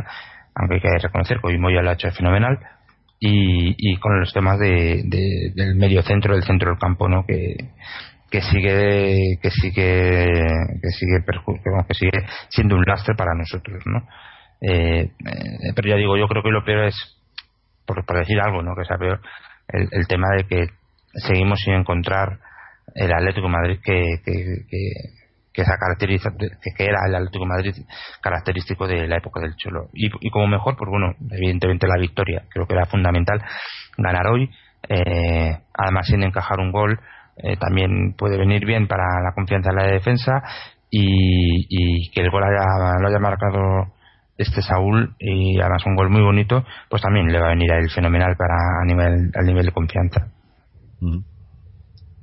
aunque 0.55 0.75
hay 0.75 0.81
que 0.81 0.99
reconocer 0.99 1.39
que 1.39 1.47
hoy 1.47 1.57
Moya 1.57 1.81
lo 1.81 1.89
ha 1.89 1.93
hecho 1.93 2.11
fenomenal 2.11 2.59
y, 3.19 3.75
y 3.77 3.97
con 3.97 4.19
los 4.19 4.33
temas 4.33 4.59
de, 4.59 5.03
del 5.53 5.75
medio 5.75 6.01
centro 6.01 6.33
del 6.33 6.43
centro 6.43 6.69
del 6.69 6.79
campo 6.79 7.09
¿no? 7.09 7.25
que, 7.25 7.55
que 8.29 8.41
sigue 8.41 9.37
que 9.41 9.49
sigue 9.49 10.27
que 10.81 10.89
sigue 10.89 11.23
que 11.87 11.93
sigue 11.93 12.25
siendo 12.49 12.75
un 12.75 12.83
lastre 12.85 13.15
para 13.15 13.33
nosotros 13.35 13.83
no 13.85 14.07
eh, 14.61 15.11
eh, 15.25 15.73
pero 15.75 15.89
ya 15.89 15.95
digo 15.95 16.17
yo 16.17 16.27
creo 16.27 16.43
que 16.43 16.51
lo 16.51 16.63
peor 16.63 16.85
es 16.85 16.95
por, 17.85 18.03
decir 18.05 18.39
algo 18.39 18.61
no 18.61 18.75
que 18.75 18.85
sea 18.85 18.97
peor 18.97 19.21
el, 19.67 20.07
tema 20.07 20.27
de 20.35 20.43
que 20.45 20.67
seguimos 21.13 21.59
sin 21.61 21.73
encontrar 21.73 22.39
el 22.95 23.13
Atlético 23.13 23.49
Madrid 23.49 23.79
que, 23.83 24.21
que, 24.25 24.65
que, 25.53 25.61
esa 25.61 25.77
caracteriza, 25.77 26.31
que, 26.37 26.83
era 26.83 27.05
el 27.07 27.15
Atlético 27.15 27.45
Madrid 27.45 27.73
característico 28.21 28.87
de 28.87 29.07
la 29.07 29.17
época 29.17 29.41
del 29.41 29.55
Cholo. 29.55 29.89
Y, 29.93 30.07
y 30.19 30.29
como 30.31 30.47
mejor 30.47 30.75
pues 30.75 30.89
bueno 30.89 31.13
evidentemente 31.31 31.87
la 31.87 31.99
victoria 31.99 32.43
creo 32.49 32.65
que 32.65 32.73
era 32.73 32.85
fundamental. 32.85 33.41
Ganar 33.97 34.27
hoy 34.27 34.49
eh, 34.89 35.57
además 35.73 36.07
sin 36.07 36.23
encajar 36.23 36.59
un 36.59 36.71
gol 36.71 36.99
eh, 37.37 37.57
también 37.57 38.13
puede 38.17 38.37
venir 38.37 38.65
bien 38.65 38.87
para 38.87 39.03
la 39.21 39.33
confianza 39.33 39.71
en 39.71 39.75
la 39.75 39.91
defensa 39.91 40.43
y, 40.89 42.09
que 42.11 42.21
el 42.21 42.29
gol 42.29 42.43
haya, 42.43 42.99
lo 43.01 43.07
haya 43.07 43.19
marcado 43.19 43.93
este 44.37 44.61
Saúl 44.61 45.15
y 45.19 45.59
además 45.59 45.85
un 45.85 45.95
gol 45.95 46.09
muy 46.09 46.21
bonito, 46.21 46.63
pues 46.89 47.01
también 47.01 47.27
le 47.27 47.39
va 47.39 47.47
a 47.47 47.49
venir 47.49 47.71
a 47.71 47.79
él 47.79 47.89
fenomenal 47.89 48.35
para 48.37 48.55
a 48.81 48.85
nivel, 48.85 49.31
al 49.33 49.45
nivel 49.45 49.65
de 49.65 49.71
confianza. 49.71 50.27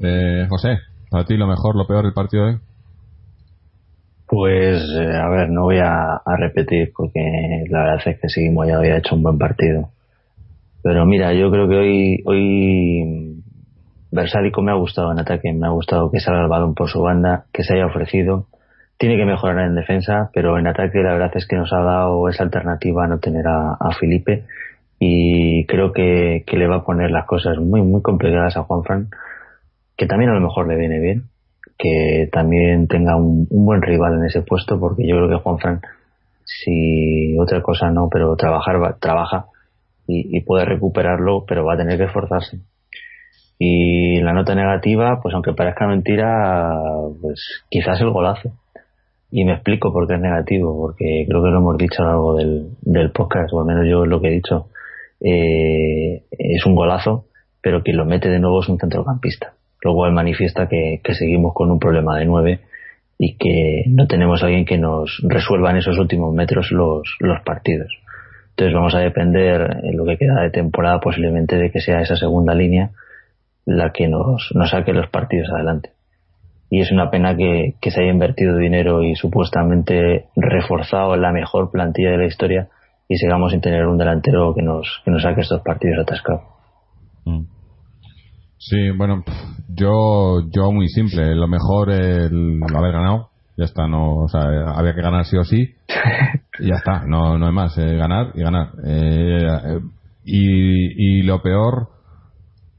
Eh, 0.02 0.46
José, 0.48 0.78
para 1.10 1.24
ti 1.24 1.36
lo 1.36 1.46
mejor, 1.46 1.76
lo 1.76 1.86
peor 1.86 2.04
del 2.04 2.12
partido 2.12 2.44
de 2.44 2.52
hoy. 2.52 2.58
Pues 4.26 4.82
eh, 4.98 5.16
a 5.16 5.28
ver, 5.28 5.50
no 5.50 5.64
voy 5.64 5.78
a, 5.78 6.20
repetir 6.38 6.90
porque 6.96 7.20
la 7.68 7.80
verdad 7.80 8.02
es 8.06 8.18
que 8.20 8.28
seguimos 8.28 8.66
ya 8.66 8.78
había 8.78 8.96
hecho 8.96 9.14
un 9.14 9.22
buen 9.22 9.38
partido. 9.38 9.90
Pero 10.82 11.06
mira, 11.06 11.32
yo 11.34 11.50
creo 11.50 11.68
que 11.68 11.76
hoy 11.76 12.22
hoy 12.24 13.42
Versálico 14.12 14.60
me 14.60 14.72
ha 14.72 14.74
gustado 14.74 15.10
en 15.10 15.20
ataque, 15.20 15.52
me 15.54 15.66
ha 15.66 15.70
gustado 15.70 16.10
que 16.10 16.20
salga 16.20 16.42
el 16.42 16.48
balón 16.48 16.74
por 16.74 16.88
su 16.88 17.00
banda, 17.00 17.46
que 17.50 17.62
se 17.62 17.74
haya 17.74 17.86
ofrecido. 17.86 18.46
Tiene 18.98 19.16
que 19.16 19.24
mejorar 19.24 19.66
en 19.66 19.74
defensa, 19.74 20.30
pero 20.34 20.58
en 20.58 20.66
ataque 20.66 20.98
la 20.98 21.12
verdad 21.12 21.30
es 21.34 21.46
que 21.46 21.56
nos 21.56 21.72
ha 21.72 21.80
dado 21.80 22.28
esa 22.28 22.44
alternativa 22.44 23.04
a 23.04 23.08
no 23.08 23.18
tener 23.18 23.46
a, 23.48 23.90
Felipe 23.98 24.44
y 24.98 25.64
creo 25.66 25.92
que, 25.92 26.44
le 26.46 26.68
va 26.68 26.76
a 26.76 26.84
poner 26.84 27.10
las 27.10 27.24
cosas 27.26 27.58
muy, 27.58 27.80
muy 27.80 28.02
complicadas 28.02 28.56
a 28.56 28.64
Juanfran, 28.64 29.08
que 29.96 30.06
también 30.06 30.30
a 30.30 30.34
lo 30.34 30.40
mejor 30.40 30.68
le 30.68 30.76
viene 30.76 31.00
bien, 31.00 31.24
que 31.78 32.28
también 32.32 32.88
tenga 32.88 33.16
un, 33.16 33.46
buen 33.50 33.82
rival 33.82 34.14
en 34.14 34.26
ese 34.26 34.42
puesto, 34.42 34.78
porque 34.78 35.06
yo 35.06 35.16
creo 35.16 35.28
que 35.28 35.42
Juanfran, 35.42 35.80
si 36.44 37.36
otra 37.38 37.62
cosa 37.62 37.90
no, 37.90 38.08
pero 38.10 38.36
trabajar 38.36 38.96
trabaja 38.98 39.46
y, 40.06 40.36
y 40.36 40.40
puede 40.42 40.64
recuperarlo, 40.64 41.44
pero 41.46 41.64
va 41.64 41.74
a 41.74 41.78
tener 41.78 41.98
que 41.98 42.04
esforzarse 42.04 42.60
y 43.64 44.20
la 44.20 44.32
nota 44.32 44.56
negativa, 44.56 45.20
pues 45.22 45.32
aunque 45.34 45.52
parezca 45.52 45.86
mentira, 45.86 46.68
pues 47.20 47.64
quizás 47.70 48.00
el 48.00 48.10
golazo. 48.10 48.50
Y 49.30 49.44
me 49.44 49.52
explico 49.52 49.92
por 49.92 50.08
qué 50.08 50.14
es 50.14 50.20
negativo, 50.20 50.76
porque 50.76 51.24
creo 51.28 51.44
que 51.44 51.50
lo 51.50 51.58
hemos 51.58 51.78
dicho 51.78 52.02
a 52.02 52.06
lo 52.06 52.10
largo 52.10 52.34
del, 52.34 52.70
del 52.80 53.12
podcast, 53.12 53.52
o 53.52 53.60
al 53.60 53.66
menos 53.66 53.86
yo 53.88 54.04
lo 54.04 54.20
que 54.20 54.28
he 54.28 54.32
dicho. 54.32 54.66
Eh, 55.20 56.24
es 56.32 56.66
un 56.66 56.74
golazo, 56.74 57.26
pero 57.60 57.84
quien 57.84 57.98
lo 57.98 58.04
mete 58.04 58.28
de 58.30 58.40
nuevo 58.40 58.62
es 58.62 58.68
un 58.68 58.78
centrocampista. 58.78 59.51
Lo 59.82 59.94
cual 59.94 60.12
manifiesta 60.12 60.68
que, 60.68 61.00
seguimos 61.12 61.54
con 61.54 61.70
un 61.70 61.78
problema 61.78 62.18
de 62.18 62.24
nueve 62.24 62.60
y 63.18 63.36
que 63.36 63.84
no 63.88 64.06
tenemos 64.06 64.42
a 64.42 64.46
alguien 64.46 64.64
que 64.64 64.78
nos 64.78 65.20
resuelva 65.28 65.70
en 65.70 65.78
esos 65.78 65.98
últimos 65.98 66.34
metros 66.34 66.70
los, 66.70 67.16
los 67.20 67.40
partidos. 67.42 67.92
Entonces 68.50 68.74
vamos 68.74 68.94
a 68.94 69.00
depender 69.00 69.78
en 69.82 69.96
lo 69.96 70.04
que 70.04 70.18
queda 70.18 70.42
de 70.42 70.50
temporada 70.50 71.00
posiblemente 71.00 71.56
de 71.56 71.70
que 71.70 71.80
sea 71.80 72.00
esa 72.00 72.16
segunda 72.16 72.54
línea 72.54 72.90
la 73.64 73.92
que 73.92 74.08
nos, 74.08 74.50
nos 74.54 74.70
saque 74.70 74.92
los 74.92 75.08
partidos 75.08 75.48
adelante. 75.50 75.90
Y 76.70 76.80
es 76.80 76.90
una 76.90 77.10
pena 77.10 77.36
que, 77.36 77.74
se 77.82 78.00
haya 78.00 78.10
invertido 78.10 78.56
dinero 78.56 79.02
y 79.02 79.14
supuestamente 79.14 80.26
reforzado 80.36 81.16
la 81.16 81.32
mejor 81.32 81.70
plantilla 81.70 82.12
de 82.12 82.18
la 82.18 82.26
historia 82.26 82.68
y 83.08 83.16
sigamos 83.16 83.52
sin 83.52 83.60
tener 83.60 83.86
un 83.86 83.98
delantero 83.98 84.54
que 84.54 84.62
nos, 84.62 85.02
que 85.04 85.10
nos 85.10 85.22
saque 85.22 85.42
estos 85.42 85.60
partidos 85.60 85.98
atascados. 86.00 86.42
Mm. 87.24 87.42
Sí, 88.64 88.90
bueno, 88.96 89.24
yo, 89.68 90.40
yo 90.54 90.70
muy 90.70 90.88
simple. 90.88 91.34
Lo 91.34 91.48
mejor 91.48 91.90
el 91.90 92.60
haber 92.74 92.92
ganado. 92.92 93.30
Ya 93.56 93.64
está, 93.64 93.86
no, 93.88 94.18
o 94.18 94.28
sea, 94.28 94.40
había 94.76 94.94
que 94.94 95.02
ganar 95.02 95.24
sí 95.26 95.36
o 95.36 95.44
sí. 95.44 95.74
y 96.60 96.68
ya 96.68 96.76
está, 96.76 97.04
no, 97.04 97.38
no 97.38 97.46
hay 97.46 97.52
más. 97.52 97.76
Eh, 97.76 97.96
ganar 97.96 98.30
y 98.34 98.40
ganar. 98.40 98.68
Eh, 98.84 99.80
y, 100.24 101.18
y 101.18 101.22
lo 101.22 101.42
peor, 101.42 101.88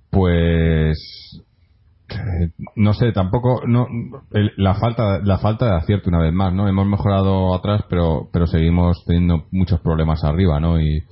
pues 0.10 1.44
no 2.76 2.94
sé 2.94 3.12
tampoco 3.12 3.64
no 3.66 3.88
la 4.58 4.76
falta 4.76 5.20
la 5.24 5.40
falta 5.40 5.66
de 5.66 5.78
acierto 5.78 6.10
una 6.10 6.20
vez 6.20 6.32
más 6.32 6.54
no 6.54 6.68
hemos 6.68 6.86
mejorado 6.86 7.56
atrás 7.56 7.82
pero 7.90 8.30
pero 8.32 8.46
seguimos 8.46 9.04
teniendo 9.06 9.46
muchos 9.50 9.80
problemas 9.80 10.24
arriba 10.24 10.60
no 10.60 10.80
y 10.80 11.04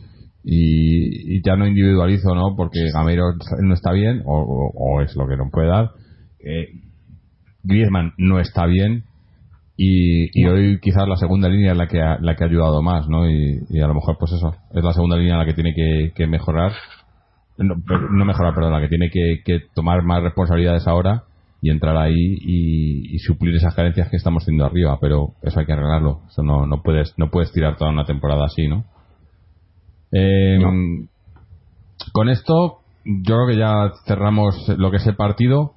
y, 0.43 1.41
ya 1.43 1.55
no 1.55 1.67
individualizo 1.67 2.33
no 2.35 2.55
porque 2.55 2.91
Gameiro 2.93 3.33
no 3.61 3.73
está 3.73 3.91
bien 3.91 4.23
o, 4.25 5.01
es 5.01 5.15
lo 5.15 5.27
que 5.27 5.37
no 5.37 5.49
puede 5.51 5.67
dar. 5.67 5.91
Eh, 6.39 6.67
Griezmann 7.63 8.13
no 8.17 8.39
está 8.39 8.65
bien. 8.65 9.03
Y, 9.77 10.45
hoy 10.45 10.79
quizás 10.79 11.07
la 11.07 11.15
segunda 11.15 11.49
línea 11.49 11.71
es 11.71 11.77
la 11.77 11.87
que 11.87 12.01
ha, 12.01 12.19
la 12.19 12.35
que 12.35 12.43
ha 12.43 12.47
ayudado 12.47 12.81
más 12.83 13.07
no 13.07 13.29
y, 13.29 13.79
a 13.81 13.87
lo 13.87 13.95
mejor 13.95 14.17
pues 14.19 14.31
eso 14.33 14.53
es 14.73 14.83
la 14.83 14.93
segunda 14.93 15.17
línea 15.17 15.37
la 15.37 15.45
que 15.45 15.53
tiene 15.53 15.73
que 15.73 16.27
mejorar. 16.27 16.73
No, 17.57 17.75
no 18.11 18.25
mejorar, 18.25 18.55
perdón, 18.55 18.73
la 18.73 18.81
que 18.81 18.87
tiene 18.87 19.09
que, 19.11 19.59
tomar 19.73 20.03
más 20.03 20.23
responsabilidades 20.23 20.87
ahora 20.87 21.23
y 21.61 21.69
entrar 21.69 21.95
ahí 21.95 22.37
y, 22.41 23.19
suplir 23.19 23.55
esas 23.55 23.75
carencias 23.75 24.09
que 24.09 24.17
estamos 24.17 24.45
teniendo 24.45 24.65
arriba, 24.65 24.97
pero 24.99 25.33
eso 25.43 25.59
hay 25.59 25.65
que 25.65 25.73
arreglarlo. 25.73 26.21
Eso 26.27 26.43
no, 26.43 26.65
no 26.65 26.81
puedes 26.81 27.13
no 27.17 27.29
puedes 27.29 27.51
tirar 27.51 27.77
toda 27.77 27.91
una 27.91 28.05
temporada 28.05 28.45
así, 28.45 28.67
¿no? 28.67 28.85
Eh, 30.11 30.59
con 32.11 32.29
esto, 32.29 32.79
yo 33.05 33.35
creo 33.35 33.47
que 33.47 33.57
ya 33.57 33.91
cerramos 34.05 34.67
lo 34.77 34.91
que 34.91 34.97
es 34.97 35.07
el 35.07 35.15
partido. 35.15 35.73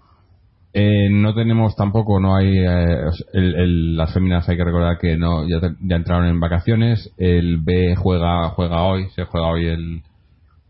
Eh, 0.72 1.08
no 1.08 1.34
tenemos 1.34 1.76
tampoco, 1.76 2.18
no 2.18 2.34
hay. 2.34 2.58
Eh, 2.58 3.04
las 3.32 4.12
féminas 4.12 4.48
hay 4.48 4.56
que 4.56 4.64
recordar 4.64 4.98
que 4.98 5.16
no 5.16 5.46
ya, 5.48 5.60
ya, 5.80 5.96
entraron 5.96 6.26
en 6.26 6.40
vacaciones. 6.40 7.12
El 7.16 7.58
B 7.58 7.94
juega 7.96 8.48
juega 8.50 8.82
hoy, 8.82 9.08
se 9.10 9.24
juega 9.24 9.46
hoy 9.46 9.66
el 9.66 10.02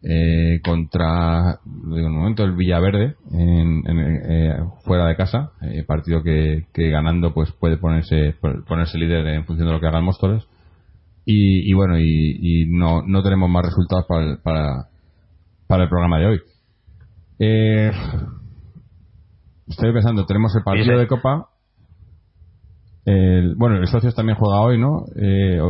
eh, 0.06 0.60
contra 0.62 1.58
digo, 1.64 2.08
un 2.08 2.16
momento 2.18 2.44
el 2.44 2.52
Villaverde 2.52 3.14
en, 3.32 3.82
eh, 3.88 4.54
fuera 4.84 5.06
de 5.06 5.16
casa 5.16 5.52
eh, 5.62 5.82
partido 5.84 6.22
que, 6.22 6.66
ganando 6.74 7.32
pues 7.32 7.50
puede 7.52 7.78
ponerse 7.78 8.34
ponerse 8.68 8.98
líder 8.98 9.26
en 9.28 9.46
función 9.46 9.68
de 9.68 9.72
lo 9.72 9.80
que 9.80 9.86
hagan 9.86 10.04
Móstoles 10.04 10.46
y, 11.24 11.70
y 11.70 11.72
bueno 11.74 11.98
y, 11.98 12.66
no, 12.68 13.02
no 13.06 13.22
tenemos 13.22 13.48
más 13.48 13.64
resultados 13.64 14.06
para 14.06 14.24
el, 14.24 14.38
para, 14.38 14.88
para 15.66 15.84
el 15.84 15.88
programa 15.88 16.18
de 16.18 16.26
hoy 16.26 16.40
estoy 19.68 19.92
pensando 19.92 20.26
tenemos 20.26 20.54
el 20.56 20.62
partido 20.62 20.98
de 20.98 21.06
Copa 21.06 21.48
el, 23.04 23.54
bueno, 23.56 23.76
el 23.76 23.86
Socios 23.86 24.14
también 24.14 24.38
juega 24.38 24.60
hoy, 24.60 24.78
¿no? 24.78 25.04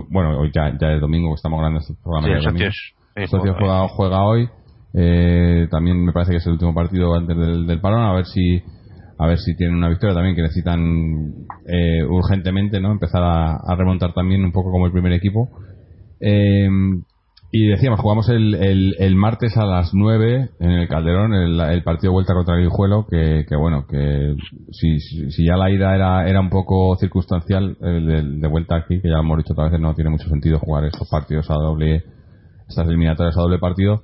bueno, 0.08 0.38
hoy 0.38 0.52
ya, 0.54 0.72
ya 0.80 0.92
es 0.92 1.00
domingo, 1.00 1.34
estamos 1.34 1.58
grabando 1.58 1.80
este 1.80 1.94
programa. 2.00 2.28
de 2.28 2.40
domingo. 2.40 2.70
Socio 3.26 3.54
juega, 3.58 3.88
juega 3.88 4.24
hoy. 4.24 4.48
Eh, 4.92 5.66
también 5.70 6.04
me 6.04 6.12
parece 6.12 6.32
que 6.32 6.36
es 6.38 6.46
el 6.46 6.52
último 6.52 6.74
partido 6.74 7.14
antes 7.14 7.36
del, 7.36 7.66
del, 7.66 7.80
parón. 7.80 8.02
A 8.02 8.14
ver 8.14 8.26
si 8.26 8.62
a 9.18 9.26
ver 9.26 9.38
si 9.38 9.56
tienen 9.56 9.76
una 9.76 9.88
victoria 9.88 10.14
también 10.14 10.34
que 10.34 10.42
necesitan 10.42 11.46
eh, 11.66 12.04
urgentemente, 12.04 12.80
¿no? 12.80 12.92
Empezar 12.92 13.22
a, 13.22 13.76
remontar 13.76 14.12
también 14.12 14.44
un 14.44 14.52
poco 14.52 14.70
como 14.70 14.86
el 14.86 14.92
primer 14.92 15.12
equipo. 15.12 15.50
Eh, 16.20 16.68
y 17.56 17.68
decíamos, 17.68 18.00
jugamos 18.00 18.28
el, 18.30 18.56
el, 18.98 19.14
martes 19.14 19.56
a 19.56 19.64
las 19.64 19.94
9 19.94 20.50
en 20.58 20.70
el 20.70 20.88
Calderón, 20.88 21.32
el, 21.32 21.84
partido 21.84 22.10
de 22.10 22.14
vuelta 22.14 22.34
contra 22.34 22.56
el 22.56 22.64
Guijuelo, 22.64 23.06
que, 23.08 23.46
que 23.48 23.54
bueno, 23.54 23.86
que 23.86 24.34
si, 24.72 24.98
si, 24.98 25.46
ya 25.46 25.56
la 25.56 25.70
ida 25.70 25.94
era, 25.94 26.28
era 26.28 26.40
un 26.40 26.50
poco 26.50 26.96
circunstancial, 26.96 27.76
el 27.80 28.40
de, 28.40 28.48
vuelta 28.48 28.74
aquí, 28.74 29.00
que 29.00 29.08
ya 29.08 29.14
lo 29.14 29.20
hemos 29.20 29.38
dicho 29.38 29.52
otra 29.52 29.68
vez, 29.68 29.80
no 29.80 29.94
tiene 29.94 30.10
mucho 30.10 30.28
sentido 30.28 30.58
jugar 30.58 30.84
estos 30.84 31.08
partidos 31.08 31.48
a 31.48 31.54
doble 31.54 32.02
estas 32.66 32.88
eliminatorias 32.88 33.36
a 33.36 33.42
doble 33.42 33.60
partido, 33.60 34.02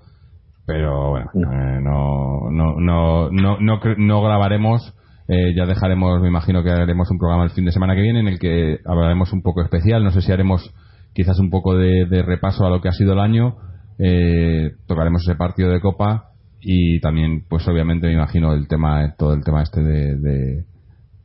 pero 0.64 1.10
bueno, 1.10 1.30
no, 1.34 1.52
eh, 1.52 1.80
no, 1.80 2.50
no, 2.52 2.80
no, 2.80 3.30
no, 3.30 3.80
no, 3.96 4.22
grabaremos. 4.22 4.94
Eh, 5.32 5.55
ya 5.55 5.65
dejaremos, 5.65 6.20
me 6.20 6.28
imagino 6.28 6.65
que 6.65 6.70
haremos 6.70 7.09
un 7.11 7.19
programa 7.19 7.44
el 7.44 7.51
fin 7.51 7.65
de 7.65 7.70
semana 7.70 7.94
que 7.94 8.02
viene 8.02 8.19
en 8.19 8.27
el 8.27 8.40
que 8.40 8.81
hablaremos 8.85 9.32
un 9.32 9.43
poco 9.43 9.62
especial. 9.62 10.02
No 10.02 10.11
sé 10.11 10.23
si 10.23 10.32
haremos 10.32 10.74
quizás 11.15 11.39
un 11.39 11.51
poco 11.51 11.77
de, 11.77 12.23
repaso 12.27 12.66
a 12.66 12.70
lo 12.70 12.81
que 12.81 12.89
ha 12.89 12.93
sido 12.93 13.12
el 13.12 13.20
año. 13.20 13.57
Eh, 13.98 14.73
tocaremos 14.86 15.23
ese 15.23 15.36
partido 15.36 15.70
de 15.70 15.81
Copa 15.81 16.31
y 16.61 17.01
también, 17.01 17.44
pues 17.48 17.69
obviamente, 17.69 18.09
me 18.09 18.15
imagino 18.15 18.55
el 18.55 18.66
tema, 18.66 19.15
todo 19.16 19.35
el 19.35 19.44
tema 19.44 19.62
este 19.62 19.82
de, 19.82 20.65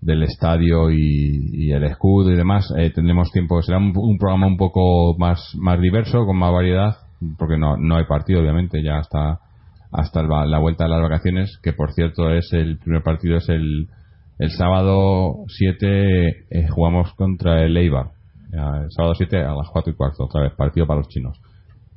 del 0.02 0.24
estadio 0.24 0.92
y, 0.92 1.72
el 1.72 1.84
escudo 1.84 2.32
y 2.32 2.36
demás. 2.36 2.72
tendremos 2.94 3.32
tiempo, 3.32 3.62
será 3.64 3.80
un, 3.80 3.92
un, 3.96 4.18
programa 4.20 4.46
un 4.46 4.58
poco 4.58 5.18
más, 5.18 5.56
más 5.58 5.82
diverso, 5.82 6.26
con 6.26 6.38
más 6.38 6.52
variedad 6.52 6.96
porque 7.38 7.58
no, 7.58 7.78
no 7.78 7.98
hay 7.98 8.06
partido, 8.06 8.42
obviamente, 8.42 8.84
ya 8.84 8.98
hasta, 8.98 9.40
hasta 9.98 10.24
la 10.24 10.60
vuelta 10.60 10.86
de 10.86 10.90
las 10.90 11.02
vacaciones, 11.02 11.60
que 11.64 11.74
por 11.74 11.94
cierto 11.94 12.32
es 12.32 12.52
el 12.54 12.78
primer 12.78 13.04
partido, 13.04 13.38
es 13.38 13.50
el, 13.50 13.88
el 14.40 14.52
sábado 14.52 15.46
7, 15.48 16.28
eh, 16.50 16.68
jugamos 16.70 17.14
contra 17.14 17.64
el 17.64 17.76
Eibar. 17.78 18.08
El 18.52 18.92
sábado 18.92 19.16
7 19.16 19.38
a 19.38 19.54
las 19.54 19.70
4 19.72 19.92
y 19.92 19.96
cuarto, 19.96 20.26
otra 20.26 20.42
vez, 20.42 20.54
partido 20.54 20.88
para 20.88 21.00
los 21.00 21.10
chinos. 21.10 21.40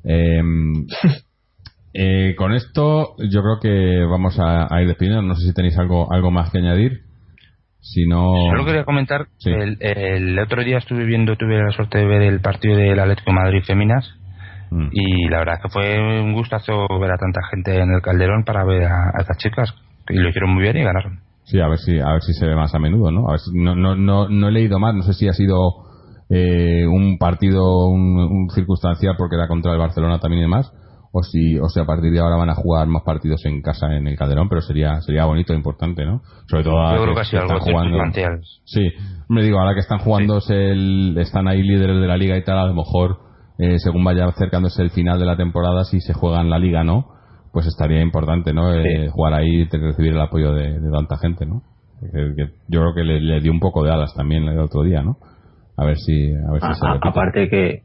Em, 0.04 0.86
eh, 1.94 2.34
con 2.36 2.52
esto 2.52 3.14
yo 3.18 3.42
creo 3.42 3.60
que 3.60 4.04
vamos 4.04 4.38
a, 4.40 4.66
ir 4.80 4.88
despidiendo. 4.88 5.22
No 5.22 5.34
sé 5.36 5.46
si 5.46 5.54
tenéis 5.54 5.78
algo, 5.78 6.12
algo 6.12 6.30
más 6.30 6.50
que 6.50 6.58
añadir. 6.58 7.02
Si 7.80 8.06
no... 8.06 8.32
Solo 8.50 8.64
quería 8.64 8.84
comentar, 8.84 9.28
el, 9.44 9.76
el, 9.80 10.38
otro 10.40 10.64
día 10.64 10.78
estuve 10.78 11.04
viendo, 11.04 11.36
tuve 11.36 11.62
la 11.62 11.70
suerte 11.70 11.98
de 11.98 12.06
ver 12.06 12.22
el 12.22 12.40
partido 12.40 12.76
del 12.76 12.98
Atlético 12.98 13.32
Madrid 13.32 13.62
Feminas 13.64 14.18
Mm. 14.70 14.88
Y 14.92 15.28
la 15.28 15.38
verdad 15.38 15.54
es 15.56 15.62
que 15.62 15.68
fue 15.68 15.98
un 15.98 16.32
gustazo 16.34 16.86
ver 17.00 17.12
a 17.12 17.18
tanta 17.18 17.40
gente 17.50 17.76
en 17.76 17.90
el 17.90 18.02
Calderón 18.02 18.44
para 18.44 18.64
ver 18.64 18.84
a, 18.84 19.12
estas 19.18 19.38
chicas. 19.38 19.74
Y 20.08 20.18
lo 20.18 20.28
hicieron 20.28 20.50
muy 20.54 20.62
bien 20.62 20.76
y 20.76 20.84
ganaron. 20.84 21.20
Sí, 21.44 21.60
a 21.60 21.68
ver 21.68 21.78
si, 21.78 21.98
a 21.98 22.12
ver 22.12 22.22
si 22.22 22.34
se 22.34 22.46
ve 22.46 22.54
más 22.54 22.74
a 22.74 22.78
menudo, 22.78 23.10
¿no? 23.10 23.28
A 23.28 23.32
ver 23.32 23.40
no, 23.54 23.74
no, 23.74 23.94
no, 23.94 24.28
no 24.28 24.48
he 24.48 24.52
leído 24.52 24.78
más, 24.78 24.94
no 24.94 25.02
sé 25.02 25.14
si 25.14 25.28
ha 25.28 25.32
sido 25.32 25.88
eh, 26.30 26.86
un 26.86 27.16
partido, 27.16 27.86
un, 27.86 28.50
circunstancial 28.50 29.14
porque 29.16 29.36
era 29.36 29.48
contra 29.48 29.72
el 29.72 29.78
Barcelona 29.78 30.18
también 30.18 30.40
y 30.40 30.42
demás, 30.42 30.70
o 31.10 31.22
si, 31.22 31.58
o 31.58 31.68
sea, 31.70 31.84
a 31.84 31.86
partir 31.86 32.12
de 32.12 32.20
ahora 32.20 32.36
van 32.36 32.50
a 32.50 32.54
jugar 32.54 32.86
más 32.86 33.02
partidos 33.02 33.46
en 33.46 33.62
casa 33.62 33.86
en 33.94 34.06
el 34.06 34.16
Calderón, 34.16 34.50
pero 34.50 34.60
sería, 34.60 35.00
sería 35.00 35.24
bonito, 35.24 35.54
e 35.54 35.56
importante, 35.56 36.04
¿no? 36.04 36.20
Sobre 36.50 36.64
todo 36.64 36.78
ahora 36.78 36.96
Yo 36.98 37.02
creo 37.04 37.14
que, 37.14 37.38
algo 37.38 37.60
jugando. 37.60 37.98
Sí, 38.64 38.90
me 39.30 39.42
digo, 39.42 39.58
ahora 39.58 39.72
que 39.72 39.80
están 39.80 40.00
jugando, 40.00 40.38
el, 40.50 41.16
están 41.18 41.48
ahí 41.48 41.62
líderes 41.62 41.98
de 41.98 42.06
la 42.06 42.18
liga 42.18 42.36
y 42.36 42.44
tal, 42.44 42.58
a 42.58 42.66
lo 42.66 42.74
mejor 42.74 43.27
eh, 43.58 43.78
según 43.78 44.04
vaya 44.04 44.26
acercándose 44.26 44.82
el 44.82 44.90
final 44.90 45.18
de 45.18 45.26
la 45.26 45.36
temporada, 45.36 45.84
si 45.84 46.00
se 46.00 46.14
juega 46.14 46.40
en 46.40 46.48
la 46.48 46.58
liga 46.58 46.84
no, 46.84 47.08
pues 47.52 47.66
estaría 47.66 48.00
importante, 48.00 48.52
¿no? 48.52 48.72
Eh, 48.72 49.08
jugar 49.08 49.34
ahí 49.34 49.62
y 49.62 49.64
recibir 49.64 50.12
el 50.12 50.20
apoyo 50.20 50.52
de, 50.52 50.78
tanta 50.92 51.18
gente, 51.18 51.44
¿no? 51.44 51.62
yo 52.68 52.80
creo 52.80 52.94
que 52.94 53.02
le, 53.02 53.40
dio 53.40 53.50
un 53.50 53.58
poco 53.58 53.82
de 53.82 53.90
alas 53.90 54.14
también 54.14 54.44
el 54.44 54.60
otro 54.60 54.84
día, 54.84 55.02
¿no? 55.02 55.16
A 55.76 55.84
ver 55.84 55.96
si, 55.96 56.32
a 56.32 56.52
ver 56.52 56.60
si 56.60 56.74
se 56.74 56.86
Aparte 56.86 57.48
que 57.48 57.82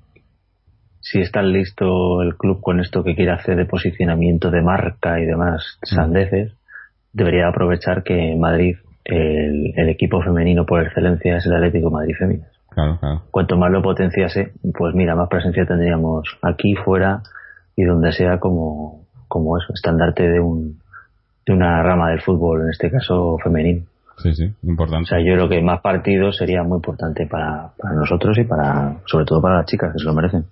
si 1.00 1.20
está 1.20 1.42
listo 1.42 2.22
el 2.22 2.38
club 2.38 2.62
con 2.62 2.80
esto 2.80 3.04
que 3.04 3.16
quiere 3.16 3.32
hacer 3.32 3.58
de 3.58 3.66
posicionamiento 3.66 4.52
de 4.52 4.62
marca 4.62 5.20
y 5.20 5.26
demás 5.26 5.80
mm. 5.82 5.96
sandeces, 5.96 6.54
debería 7.12 7.48
aprovechar 7.48 8.04
que 8.04 8.36
Madrid, 8.38 8.76
el, 9.04 9.74
el, 9.76 9.90
equipo 9.90 10.22
femenino 10.22 10.66
por 10.66 10.82
excelencia 10.84 11.38
es 11.38 11.46
el 11.46 11.56
Atlético 11.56 11.90
Madrid 11.90 12.14
Femenino. 12.74 13.24
Cuanto 13.32 13.58
más 13.58 13.72
lo 13.72 13.82
potenciase, 13.82 14.54
pues 14.78 14.94
mira, 14.96 15.16
más 15.16 15.30
presencia 15.30 15.66
tendríamos 15.66 16.24
aquí, 16.42 16.76
fuera 16.76 17.22
y 17.76 17.84
donde 17.84 18.12
sea 18.12 18.40
como, 18.40 19.06
como 19.28 19.58
eso, 19.58 19.74
estandarte 19.74 20.30
de 20.30 20.40
un 20.40 20.82
de 21.46 21.54
una 21.54 21.84
rama 21.84 22.10
del 22.10 22.22
fútbol, 22.22 22.62
en 22.62 22.70
este 22.70 22.90
caso 22.90 23.38
femenino. 23.44 23.86
Sí, 24.18 24.34
sí, 24.34 24.54
importante. 24.64 25.04
O 25.04 25.06
sea, 25.08 25.20
yo 25.20 25.34
creo 25.34 25.50
que 25.50 25.62
más 25.62 25.82
partidos 25.82 26.38
sería 26.38 26.64
muy 26.64 26.78
importante 26.78 27.28
para, 27.28 27.72
para 27.78 27.96
nosotros 27.96 28.38
y 28.38 28.44
para, 28.44 28.98
sobre 29.06 29.26
todo 29.26 29.42
para 29.42 29.58
las 29.58 29.66
chicas, 29.66 29.92
que 29.92 30.00
se 30.00 30.06
lo 30.06 30.14
merecen. 30.14 30.46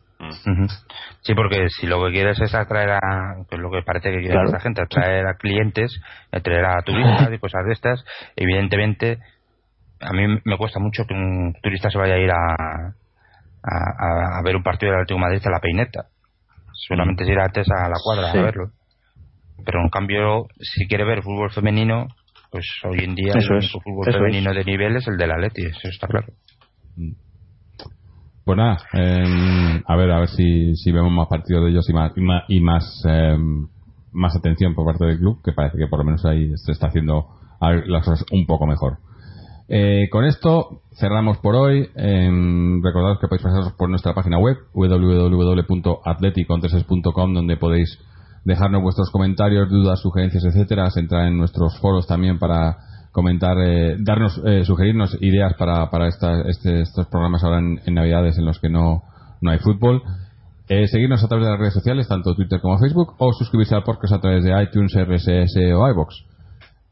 Sí, 1.21 1.33
porque 1.33 1.67
si 1.69 1.87
lo 1.87 2.03
que 2.03 2.11
quieres 2.11 2.39
es 2.41 2.53
atraer 2.53 2.91
a, 2.91 3.37
lo 3.57 3.71
que 3.71 3.81
parece 3.83 4.11
que 4.11 4.21
quiere 4.21 4.43
esa 4.43 4.59
gente, 4.59 4.81
atraer 4.81 5.25
a 5.25 5.35
clientes, 5.35 5.99
atraer 6.31 6.65
a 6.65 6.81
turistas 6.83 7.29
y 7.31 7.39
cosas 7.39 7.65
de 7.65 7.73
estas, 7.73 8.05
evidentemente 8.35 9.19
a 10.01 10.13
mí 10.13 10.39
me 10.43 10.57
cuesta 10.57 10.79
mucho 10.79 11.05
que 11.05 11.13
un 11.13 11.53
turista 11.61 11.89
se 11.89 11.97
vaya 11.97 12.15
a 12.15 12.19
ir 12.19 12.31
a, 12.31 12.95
a, 13.63 14.41
ver 14.43 14.55
un 14.55 14.63
partido 14.63 14.91
del 14.91 15.01
Atlético 15.01 15.19
de 15.19 15.25
Madrid 15.25 15.41
a 15.45 15.51
la 15.51 15.59
peineta. 15.59 16.05
Solamente 16.73 17.25
se 17.25 17.31
irá 17.31 17.45
antes 17.45 17.67
a 17.69 17.87
la 17.87 17.97
cuadra 18.03 18.31
a 18.31 18.33
verlo. 18.33 18.71
Pero 19.63 19.81
en 19.81 19.89
cambio, 19.89 20.47
si 20.59 20.87
quiere 20.87 21.05
ver 21.05 21.21
fútbol 21.21 21.51
femenino, 21.51 22.07
pues 22.49 22.65
hoy 22.83 23.03
en 23.03 23.15
día 23.15 23.33
el 23.33 23.51
único 23.51 23.79
fútbol 23.79 24.11
femenino 24.11 24.53
de 24.53 24.63
nivel 24.65 24.95
es 24.95 25.07
el 25.07 25.17
del 25.17 25.31
Atleti, 25.31 25.65
eso 25.65 25.87
está 25.87 26.07
claro. 26.07 26.27
Pues 28.43 28.57
nada, 28.57 28.77
em, 28.93 29.83
a 29.85 29.95
ver 29.95 30.11
a 30.11 30.19
ver 30.19 30.29
si, 30.29 30.75
si 30.75 30.91
vemos 30.91 31.11
más 31.11 31.27
partidos 31.27 31.63
de 31.63 31.71
ellos 31.71 31.87
y 31.87 31.93
más, 31.93 32.11
y 32.47 32.59
más, 32.59 33.03
em, 33.07 33.67
más 34.11 34.35
atención 34.35 34.73
por 34.73 34.85
parte 34.85 35.05
del 35.05 35.19
club, 35.19 35.41
que 35.43 35.53
parece 35.53 35.77
que 35.77 35.87
por 35.87 35.99
lo 35.99 36.05
menos 36.05 36.25
ahí 36.25 36.51
se 36.57 36.71
está 36.71 36.87
haciendo 36.87 37.27
las 37.61 38.03
cosas 38.03 38.25
un 38.31 38.47
poco 38.47 38.65
mejor. 38.65 38.97
Eh, 39.73 40.09
con 40.09 40.25
esto 40.25 40.81
cerramos 40.99 41.37
por 41.37 41.55
hoy. 41.55 41.89
Eh, 41.95 42.29
recordad 42.83 43.17
que 43.21 43.29
podéis 43.29 43.43
pasaros 43.43 43.71
por 43.77 43.89
nuestra 43.89 44.13
página 44.13 44.37
web 44.37 44.57
www.atleticontreses.com 44.73 47.33
donde 47.33 47.55
podéis 47.55 47.97
dejarnos 48.43 48.81
vuestros 48.81 49.09
comentarios, 49.11 49.69
dudas, 49.69 50.01
sugerencias, 50.01 50.43
etcétera. 50.43 50.89
Entrar 50.93 51.27
en 51.27 51.37
nuestros 51.37 51.79
foros 51.79 52.05
también 52.05 52.37
para 52.37 52.79
comentar, 53.13 53.57
eh, 53.59 53.95
darnos, 53.97 54.41
eh, 54.45 54.65
sugerirnos 54.65 55.17
ideas 55.21 55.53
para, 55.53 55.87
este, 56.49 56.81
estos 56.81 57.07
programas 57.07 57.41
ahora 57.45 57.59
en, 57.59 57.79
Navidades 57.93 58.37
en 58.37 58.43
los 58.43 58.59
que 58.59 58.67
no, 58.67 59.03
no 59.39 59.51
hay 59.51 59.59
fútbol. 59.59 60.03
seguirnos 60.67 61.23
a 61.23 61.29
través 61.29 61.45
de 61.45 61.51
las 61.51 61.59
redes 61.59 61.75
sociales, 61.75 62.09
tanto 62.09 62.35
Twitter 62.35 62.59
como 62.59 62.77
Facebook, 62.77 63.13
o 63.19 63.31
suscribirse 63.31 63.73
al 63.73 63.83
podcast 63.83 64.15
a 64.15 64.19
través 64.19 64.43
de 64.43 64.51
iTunes, 64.63 64.93
RSS 64.93 65.55
o 65.75 65.87
iBox. 65.87 66.25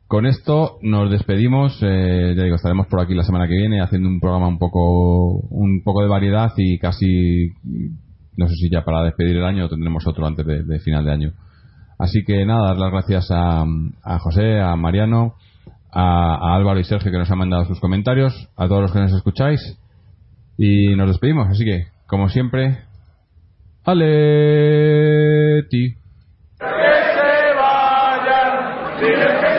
Con 0.10 0.26
esto 0.26 0.80
nos 0.82 1.10
despedimos. 1.12 1.78
Eh, 1.84 2.34
ya 2.36 2.44
digo, 2.44 2.56
estaremos 2.56 2.88
por 2.88 3.00
aquí 3.00 3.14
la 3.14 3.22
semana 3.22 3.48
que 3.48 3.54
viene 3.54 3.80
haciendo 3.80 4.10
un 4.10 4.20
programa 4.20 4.48
un 4.48 4.58
poco, 4.58 5.34
un 5.52 5.84
poco 5.84 6.02
de 6.02 6.10
variedad 6.10 6.52
y 6.58 6.80
casi, 6.80 7.52
no 8.36 8.48
sé 8.48 8.56
si 8.56 8.72
ya 8.72 8.84
para 8.84 9.04
despedir 9.04 9.38
el 9.38 9.46
año 9.46 9.70
tendremos 9.70 10.08
otro 10.08 10.26
antes 10.26 10.48
de, 10.48 10.80
final 10.80 11.06
de 11.06 11.12
año. 11.12 11.34
Así 12.00 12.24
que 12.26 12.44
nada, 12.44 12.70
dar 12.70 12.78
las 12.78 12.92
gracias 12.92 13.30
a, 13.30 13.64
a, 14.04 14.18
José, 14.18 14.60
a 14.60 14.76
Mariano, 14.76 15.36
a, 15.92 16.56
Álvaro 16.56 16.80
y 16.80 16.86
Sergio 16.86 17.12
que 17.12 17.20
nos 17.20 17.30
han 17.30 17.38
mandado 17.38 17.66
sus 17.66 17.80
comentarios, 17.80 18.50
a 18.58 18.68
todos 18.68 18.82
los 18.82 18.92
que 18.92 19.02
nos 19.02 19.14
escucháis 19.14 19.62
y 20.58 20.96
nos 20.96 21.10
despedimos. 21.10 21.50
Así 21.50 21.64
que, 21.64 21.86
como 22.08 22.30
siempre, 22.30 22.80
Aleti. 23.84 25.94
Que 26.58 26.66
se 26.66 27.54
vayan, 27.56 29.59